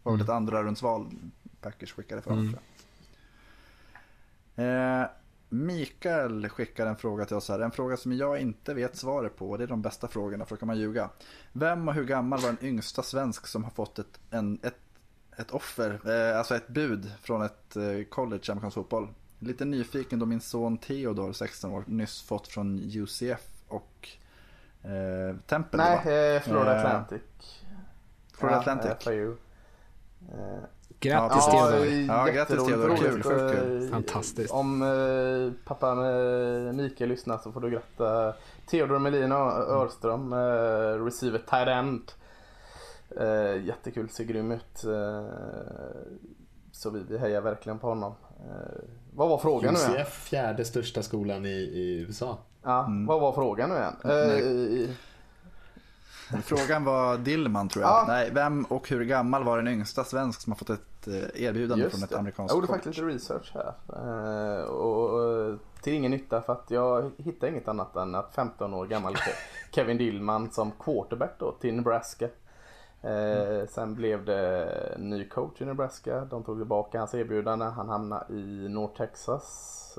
var 0.02 0.12
väl 0.12 0.20
ett 0.20 0.28
andra 0.28 0.62
rundsval 0.62 1.10
Packers 1.60 1.92
skickade 1.92 2.22
för 2.22 2.30
mm. 2.30 2.56
Eh, 4.56 5.04
Mikael 5.48 6.48
skickar 6.48 6.86
en 6.86 6.96
fråga 6.96 7.24
till 7.24 7.36
oss 7.36 7.48
här. 7.48 7.60
En 7.60 7.70
fråga 7.70 7.96
som 7.96 8.12
jag 8.12 8.40
inte 8.40 8.74
vet 8.74 8.96
svaret 8.96 9.36
på. 9.36 9.56
Det 9.56 9.64
är 9.64 9.68
de 9.68 9.82
bästa 9.82 10.08
frågorna, 10.08 10.44
för 10.44 10.56
då 10.56 10.58
kan 10.58 10.66
man 10.66 10.78
ljuga. 10.78 11.10
Vem 11.52 11.88
och 11.88 11.94
hur 11.94 12.04
gammal 12.04 12.40
var 12.40 12.48
den 12.48 12.64
yngsta 12.64 13.02
svensk 13.02 13.46
som 13.46 13.64
har 13.64 13.70
fått 13.70 13.98
ett, 13.98 14.20
en, 14.30 14.58
ett, 14.62 14.78
ett 15.36 15.50
offer, 15.50 16.00
eh, 16.10 16.38
alltså 16.38 16.56
ett 16.56 16.68
bud 16.68 17.12
från 17.22 17.42
ett 17.42 17.76
eh, 17.76 18.04
college 18.08 18.52
amerikansk 18.52 18.74
fotboll? 18.74 19.08
Lite 19.38 19.64
nyfiken 19.64 20.18
då 20.18 20.26
min 20.26 20.40
son 20.40 20.78
Theodor, 20.78 21.32
16 21.32 21.72
år, 21.72 21.84
nyss 21.86 22.22
fått 22.22 22.48
från 22.48 22.78
UCF 22.78 23.48
och 23.68 24.08
eh, 24.82 25.36
Temple. 25.46 25.78
Nej, 26.04 26.36
eh, 26.36 26.42
Florida 26.42 26.74
eh, 26.74 26.78
Atlantic. 26.78 27.22
Florida 28.32 28.56
ja, 28.56 28.60
Atlantic. 28.60 29.04
FIU. 29.04 29.36
Eh, 31.00 31.08
Grattis 31.08 31.44
ja, 31.46 31.68
Theodor. 31.68 31.86
Ja, 31.86 32.26
grattis 32.26 32.64
Theodor. 32.66 32.96
Kul, 32.96 33.22
sjukt 33.22 33.52
kul. 33.52 33.88
Fantastiskt. 33.90 34.54
Om 34.54 34.82
eh, 34.82 35.52
pappa 35.64 35.94
Mikael 36.72 37.10
lyssnar 37.10 37.38
så 37.38 37.52
får 37.52 37.60
du 37.60 37.70
gratta 37.70 38.34
Theodor 38.66 38.98
Melin 38.98 39.32
Örström, 39.32 40.32
eh, 40.32 41.04
receiver 41.04 41.38
tight 41.38 41.68
end. 41.68 42.12
Eh, 43.20 43.64
jättekul, 43.66 44.08
ser 44.08 44.24
grym 44.24 44.52
ut. 44.52 44.84
Eh, 44.84 45.26
så 46.72 46.90
vi, 46.90 47.02
vi 47.08 47.18
hejar 47.18 47.40
verkligen 47.40 47.78
på 47.78 47.88
honom. 47.88 48.14
Eh, 48.38 48.84
vad 49.14 49.28
var 49.28 49.38
frågan 49.38 49.74
UCF, 49.74 49.88
nu 49.88 49.94
igen? 49.94 50.06
fjärde 50.06 50.64
största 50.64 51.02
skolan 51.02 51.46
i, 51.46 51.48
i 51.48 52.06
USA. 52.08 52.38
Ja, 52.62 52.84
mm. 52.84 53.06
vad 53.06 53.20
var 53.20 53.32
frågan 53.32 53.70
nu 53.70 53.76
igen? 53.76 53.94
Eh, 56.34 56.40
Frågan 56.40 56.84
var 56.84 57.18
Dillman 57.18 57.68
tror 57.68 57.84
jag. 57.84 57.92
Ja. 57.92 58.04
Nej, 58.08 58.30
vem 58.32 58.64
och 58.64 58.88
hur 58.88 59.04
gammal 59.04 59.44
var 59.44 59.56
den 59.56 59.68
yngsta 59.68 60.04
svensk 60.04 60.40
som 60.40 60.52
har 60.52 60.58
fått 60.58 60.70
ett 60.70 61.08
eh, 61.08 61.42
erbjudande 61.42 61.84
Just 61.84 61.96
från 61.96 62.04
ett 62.04 62.10
det. 62.10 62.18
amerikanskt 62.18 62.52
Jag 62.52 62.56
gjorde 62.56 62.66
faktiskt 62.72 62.98
lite 62.98 63.14
research 63.14 63.54
här. 63.54 63.74
Eh, 64.58 64.64
och, 64.64 65.58
till 65.82 65.92
ingen 65.92 66.10
nytta 66.10 66.42
för 66.42 66.52
att 66.52 66.70
jag 66.70 67.10
hittade 67.18 67.52
inget 67.52 67.68
annat 67.68 67.96
än 67.96 68.14
att 68.14 68.34
15 68.34 68.74
år 68.74 68.86
gammal 68.86 69.16
Kevin 69.70 69.98
Dillman 69.98 70.50
som 70.50 70.72
quarterback 70.72 71.34
då 71.38 71.52
till 71.52 71.74
Nebraska. 71.74 72.28
Mm. 73.02 73.66
Sen 73.66 73.94
blev 73.94 74.24
det 74.24 74.94
ny 74.98 75.28
coach 75.28 75.60
i 75.60 75.64
Nebraska. 75.64 76.20
De 76.20 76.44
tog 76.44 76.58
tillbaka 76.58 76.98
hans 76.98 77.14
erbjudande. 77.14 77.64
Han 77.64 77.88
hamnade 77.88 78.34
i 78.34 78.68
North 78.68 78.96
Texas. 78.96 79.98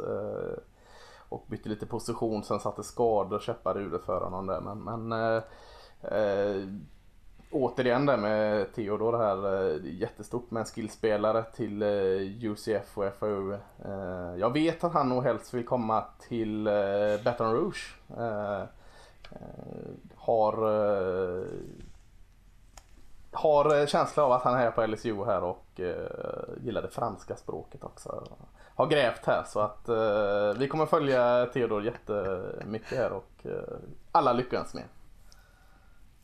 Och 1.29 1.45
bytte 1.47 1.69
lite 1.69 1.85
position. 1.85 2.43
Sen 2.43 2.59
satte 2.59 2.83
skador 2.83 3.39
käppar 3.39 3.77
i 3.77 3.83
huvudet 3.83 4.05
för 4.05 4.21
honom 4.21 4.47
där. 4.47 4.61
Men, 4.61 5.07
men 5.09 5.41
Eh, 6.01 6.61
återigen 7.51 8.05
där 8.05 8.17
med 8.17 8.73
Theodor 8.73 9.17
här, 9.17 9.71
eh, 9.71 9.79
jättestort 9.83 10.51
med 10.51 10.59
en 10.59 10.65
skillspelare 10.65 11.43
till 11.43 11.81
eh, 11.81 12.43
UCF 12.43 12.97
och 12.97 13.13
FAU. 13.19 13.53
Eh, 13.85 14.35
jag 14.39 14.53
vet 14.53 14.83
att 14.83 14.93
han 14.93 15.09
nog 15.09 15.23
helst 15.23 15.53
vill 15.53 15.65
komma 15.65 16.03
till 16.19 16.67
eh, 16.67 16.73
Baton 17.23 17.53
Rouge. 17.53 17.95
Eh, 18.17 18.61
eh, 18.61 18.67
har 20.15 20.53
eh, 20.53 21.45
har 23.31 23.79
eh, 23.79 23.85
känsla 23.85 24.23
av 24.23 24.31
att 24.31 24.43
han 24.43 24.59
är 24.59 24.71
på 24.71 24.85
LSU 24.85 25.25
här 25.25 25.43
och 25.43 25.79
eh, 25.79 26.63
gillar 26.63 26.81
det 26.81 26.87
franska 26.87 27.35
språket 27.35 27.83
också. 27.83 28.23
Har 28.75 28.87
grävt 28.87 29.25
här 29.25 29.43
så 29.47 29.59
att 29.59 29.89
eh, 29.89 30.59
vi 30.59 30.67
kommer 30.67 30.85
följa 30.85 31.45
Theodor 31.45 31.83
jättemycket 31.85 32.97
här 32.97 33.11
och 33.11 33.45
eh, 33.45 33.77
alla 34.11 34.33
lyckönskningar. 34.33 34.89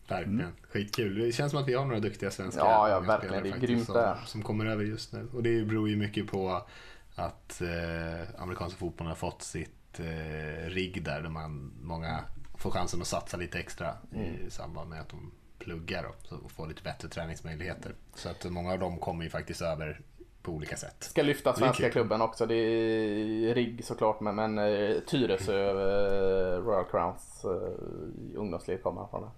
Verkligen. 0.07 0.39
Mm. 0.39 0.51
Skitkul. 0.69 1.19
Det 1.19 1.31
känns 1.31 1.51
som 1.51 1.61
att 1.61 1.67
vi 1.67 1.73
har 1.73 1.85
några 1.85 1.99
duktiga 1.99 2.31
svenska 2.31 2.59
Ja, 2.61 2.89
ja 2.89 2.99
verkligen. 2.99 3.43
Det 3.43 3.49
är 3.49 3.57
grymt 3.57 3.85
som, 3.85 4.15
som 4.25 4.41
kommer 4.41 4.65
över 4.65 4.83
just 4.83 5.13
nu. 5.13 5.27
Och 5.33 5.43
det 5.43 5.65
beror 5.65 5.89
ju 5.89 5.95
mycket 5.95 6.27
på 6.27 6.65
att 7.15 7.61
eh, 7.61 8.41
amerikanska 8.41 8.77
fotbollen 8.77 9.09
har 9.09 9.15
fått 9.15 9.41
sitt 9.41 9.99
eh, 9.99 10.69
rigg 10.69 11.03
där, 11.03 11.21
där 11.21 11.29
man, 11.29 11.71
många 11.81 12.19
får 12.57 12.71
chansen 12.71 13.01
att 13.01 13.07
satsa 13.07 13.37
lite 13.37 13.59
extra 13.59 13.93
mm. 14.13 14.47
i 14.47 14.49
samband 14.49 14.89
med 14.89 15.01
att 15.01 15.09
de 15.09 15.31
pluggar 15.59 16.05
och 16.29 16.51
får 16.51 16.67
lite 16.67 16.83
bättre 16.83 17.07
träningsmöjligheter. 17.07 17.95
Så 18.15 18.29
att 18.29 18.51
många 18.51 18.73
av 18.73 18.79
dem 18.79 18.97
kommer 18.97 19.23
ju 19.23 19.29
faktiskt 19.29 19.61
över 19.61 20.01
på 20.41 20.51
olika 20.51 20.77
sätt. 20.77 20.95
Ska 20.99 21.21
lyfta 21.21 21.53
svenska 21.53 21.89
klubben 21.89 22.21
också. 22.21 22.45
Det 22.45 22.55
är 22.55 23.55
RIGG 23.55 23.85
såklart 23.85 24.19
men, 24.19 24.35
men 24.35 24.57
eh, 24.57 24.99
Tyresö, 24.99 25.69
eh, 25.69 26.63
Royal 26.63 26.85
Crowns 26.91 27.45
eh, 27.45 28.39
ungdomsled 28.39 28.83
kommer 28.83 29.07
från 29.07 29.21
det. 29.21 29.29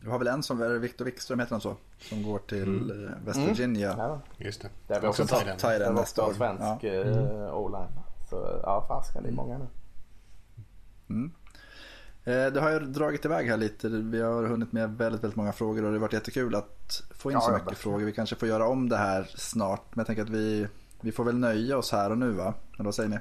Du 0.00 0.10
har 0.10 0.18
väl 0.18 0.28
en 0.28 0.42
som 0.42 0.62
är 0.62 0.68
Victor 0.68 1.04
Wikström 1.04 1.40
heter 1.40 1.52
han 1.52 1.60
så? 1.60 1.76
Som 1.98 2.22
går 2.22 2.38
till 2.38 2.62
mm. 2.62 3.06
Eh, 3.06 3.12
West 3.24 3.38
Virginia. 3.38 3.92
Mm. 3.92 4.04
Ja, 4.04 4.20
just 4.38 4.62
det. 4.62 4.68
Det 4.86 4.94
är 4.94 5.00
vi 5.00 5.06
också 5.06 5.26
Thailand 5.58 5.94
nästa 5.94 6.26
år. 6.26 6.32
svensk 6.32 6.62
ja. 6.62 6.88
mm. 6.88 7.54
o-line. 7.54 7.98
Så 8.30 8.60
ja, 8.62 8.84
fasken 8.88 9.22
det 9.22 9.28
är 9.28 9.32
många 9.32 9.58
nu. 9.58 9.66
Mm. 11.10 11.32
Eh, 12.24 12.52
det 12.52 12.60
har 12.60 12.70
ju 12.70 12.78
dragit 12.78 13.24
iväg 13.24 13.48
här 13.48 13.56
lite. 13.56 13.88
Vi 13.88 14.20
har 14.20 14.44
hunnit 14.46 14.72
med 14.72 14.90
väldigt, 14.90 15.24
väldigt 15.24 15.36
många 15.36 15.52
frågor 15.52 15.84
och 15.84 15.90
det 15.90 15.96
har 15.96 16.00
varit 16.00 16.12
jättekul 16.12 16.54
att 16.54 17.02
få 17.10 17.30
in 17.30 17.34
ja, 17.34 17.40
så 17.40 17.52
mycket 17.52 17.78
frågor. 17.78 18.04
Vi 18.04 18.12
kanske 18.12 18.36
får 18.36 18.48
göra 18.48 18.66
om 18.66 18.88
det 18.88 18.96
här 18.96 19.30
snart. 19.36 19.84
Men 19.90 20.00
jag 20.00 20.06
tänker 20.06 20.22
att 20.22 20.30
vi, 20.30 20.68
vi 21.00 21.12
får 21.12 21.24
väl 21.24 21.38
nöja 21.38 21.78
oss 21.78 21.92
här 21.92 22.10
och 22.10 22.18
nu 22.18 22.30
va? 22.30 22.54
Eller 22.74 22.84
vad 22.84 22.94
säger 22.94 23.08
ni? 23.08 23.18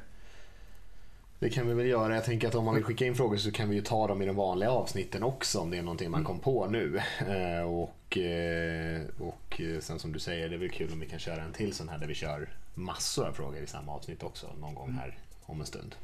Det 1.42 1.50
kan 1.50 1.68
vi 1.68 1.74
väl 1.74 1.86
göra. 1.86 2.16
Jag 2.16 2.26
tänker 2.26 2.48
att 2.48 2.56
om 2.56 2.66
man 2.66 2.76
vill 2.76 2.84
skicka 2.84 3.06
in 3.06 3.16
frågor 3.16 3.38
så 3.38 3.52
kan 3.52 3.70
vi 3.70 3.76
ju 3.76 3.82
ta 3.82 4.08
dem 4.08 4.22
i 4.22 4.26
de 4.26 4.36
vanliga 4.36 4.72
avsnitten 4.72 5.24
också 5.24 5.60
om 5.60 5.70
det 5.70 5.78
är 5.78 5.82
någonting 5.82 6.12
man 6.12 6.24
kom 6.24 6.40
på 6.40 6.68
nu. 6.68 7.02
Eh, 7.20 7.62
och, 7.62 8.18
eh, 8.18 9.02
och 9.20 9.62
sen 9.80 10.00
som 10.00 10.12
du 10.12 10.20
säger, 10.20 10.50
det 10.50 10.56
är 10.56 10.60
väl 10.60 10.70
kul 10.70 10.92
om 10.94 11.00
vi 11.00 11.06
kan 11.06 11.20
köra 11.20 11.42
en 11.42 11.54
till 11.54 11.74
sån 11.74 11.90
här 11.90 11.98
där 11.98 12.08
vi 12.08 12.14
kör 12.14 12.50
massor 12.74 13.28
av 13.28 13.34
frågor 13.34 13.64
i 13.64 13.68
samma 13.68 13.92
avsnitt 13.92 14.24
också 14.24 14.48
någon 14.60 14.76
gång 14.76 14.92
här 14.92 15.18
om 15.46 15.60
en 15.60 15.66
stund. 15.66 15.96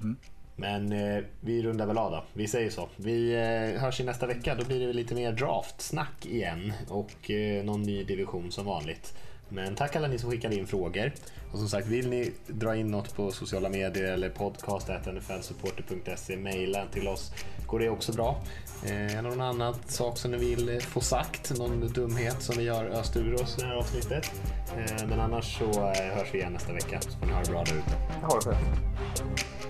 Mm. 0.00 0.16
Men 0.56 0.92
eh, 0.92 1.24
vi 1.40 1.62
rundar 1.62 1.86
väl 1.86 1.98
av 1.98 2.10
då. 2.10 2.24
Vi 2.32 2.48
säger 2.48 2.70
så. 2.70 2.88
Vi 2.96 3.34
eh, 3.34 3.80
hörs 3.80 4.00
i 4.00 4.04
nästa 4.04 4.26
vecka. 4.26 4.54
Då 4.54 4.64
blir 4.64 4.86
det 4.86 4.92
lite 4.92 5.14
mer 5.14 5.32
draftsnack 5.32 6.26
igen 6.26 6.72
och 6.88 7.30
eh, 7.30 7.64
någon 7.64 7.82
ny 7.82 8.04
division 8.04 8.52
som 8.52 8.66
vanligt. 8.66 9.14
Men 9.54 9.74
tack 9.74 9.96
alla 9.96 10.08
ni 10.08 10.18
som 10.18 10.30
skickade 10.30 10.56
in 10.56 10.66
frågor. 10.66 11.12
Och 11.52 11.58
som 11.58 11.68
sagt, 11.68 11.86
vill 11.86 12.08
ni 12.08 12.32
dra 12.46 12.76
in 12.76 12.90
något 12.90 13.16
på 13.16 13.30
sociala 13.30 13.68
medier 13.68 14.12
eller 14.12 14.30
podcast.nflsupporter.se, 14.30 16.36
mejla 16.36 16.86
till 16.86 17.08
oss. 17.08 17.32
Går 17.66 17.78
det 17.78 17.88
också 17.88 18.12
bra? 18.12 18.42
Eh, 18.86 19.22
någon 19.22 19.40
annan 19.40 19.74
sak 19.86 20.18
som 20.18 20.30
ni 20.30 20.36
vill 20.36 20.80
få 20.80 21.00
sagt? 21.00 21.58
Någon 21.58 21.92
dumhet 21.92 22.42
som 22.42 22.56
vi 22.56 22.62
gör 22.62 22.84
öst 22.84 23.16
ur 23.16 23.42
oss 23.42 23.58
i 23.58 23.60
det 23.60 23.66
här 23.66 23.74
avsnittet? 23.74 24.32
Eh, 24.76 25.06
men 25.08 25.20
annars 25.20 25.58
så 25.58 25.64
eh, 25.64 26.16
hörs 26.16 26.28
vi 26.32 26.38
igen 26.38 26.52
nästa 26.52 26.72
vecka. 26.72 27.00
Så 27.00 27.18
får 27.18 27.26
ni 27.26 27.32
ha 27.32 27.42
det 27.42 27.50
bra 27.50 27.64
där 27.64 27.74
ute. 27.74 27.90
Ha 28.22 28.34
det 28.34 28.42
fint. 28.42 28.56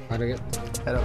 Ha 0.09 0.19
det 0.19 0.27
gött. 0.27 0.61
Hej 0.85 0.95
då. 0.95 1.01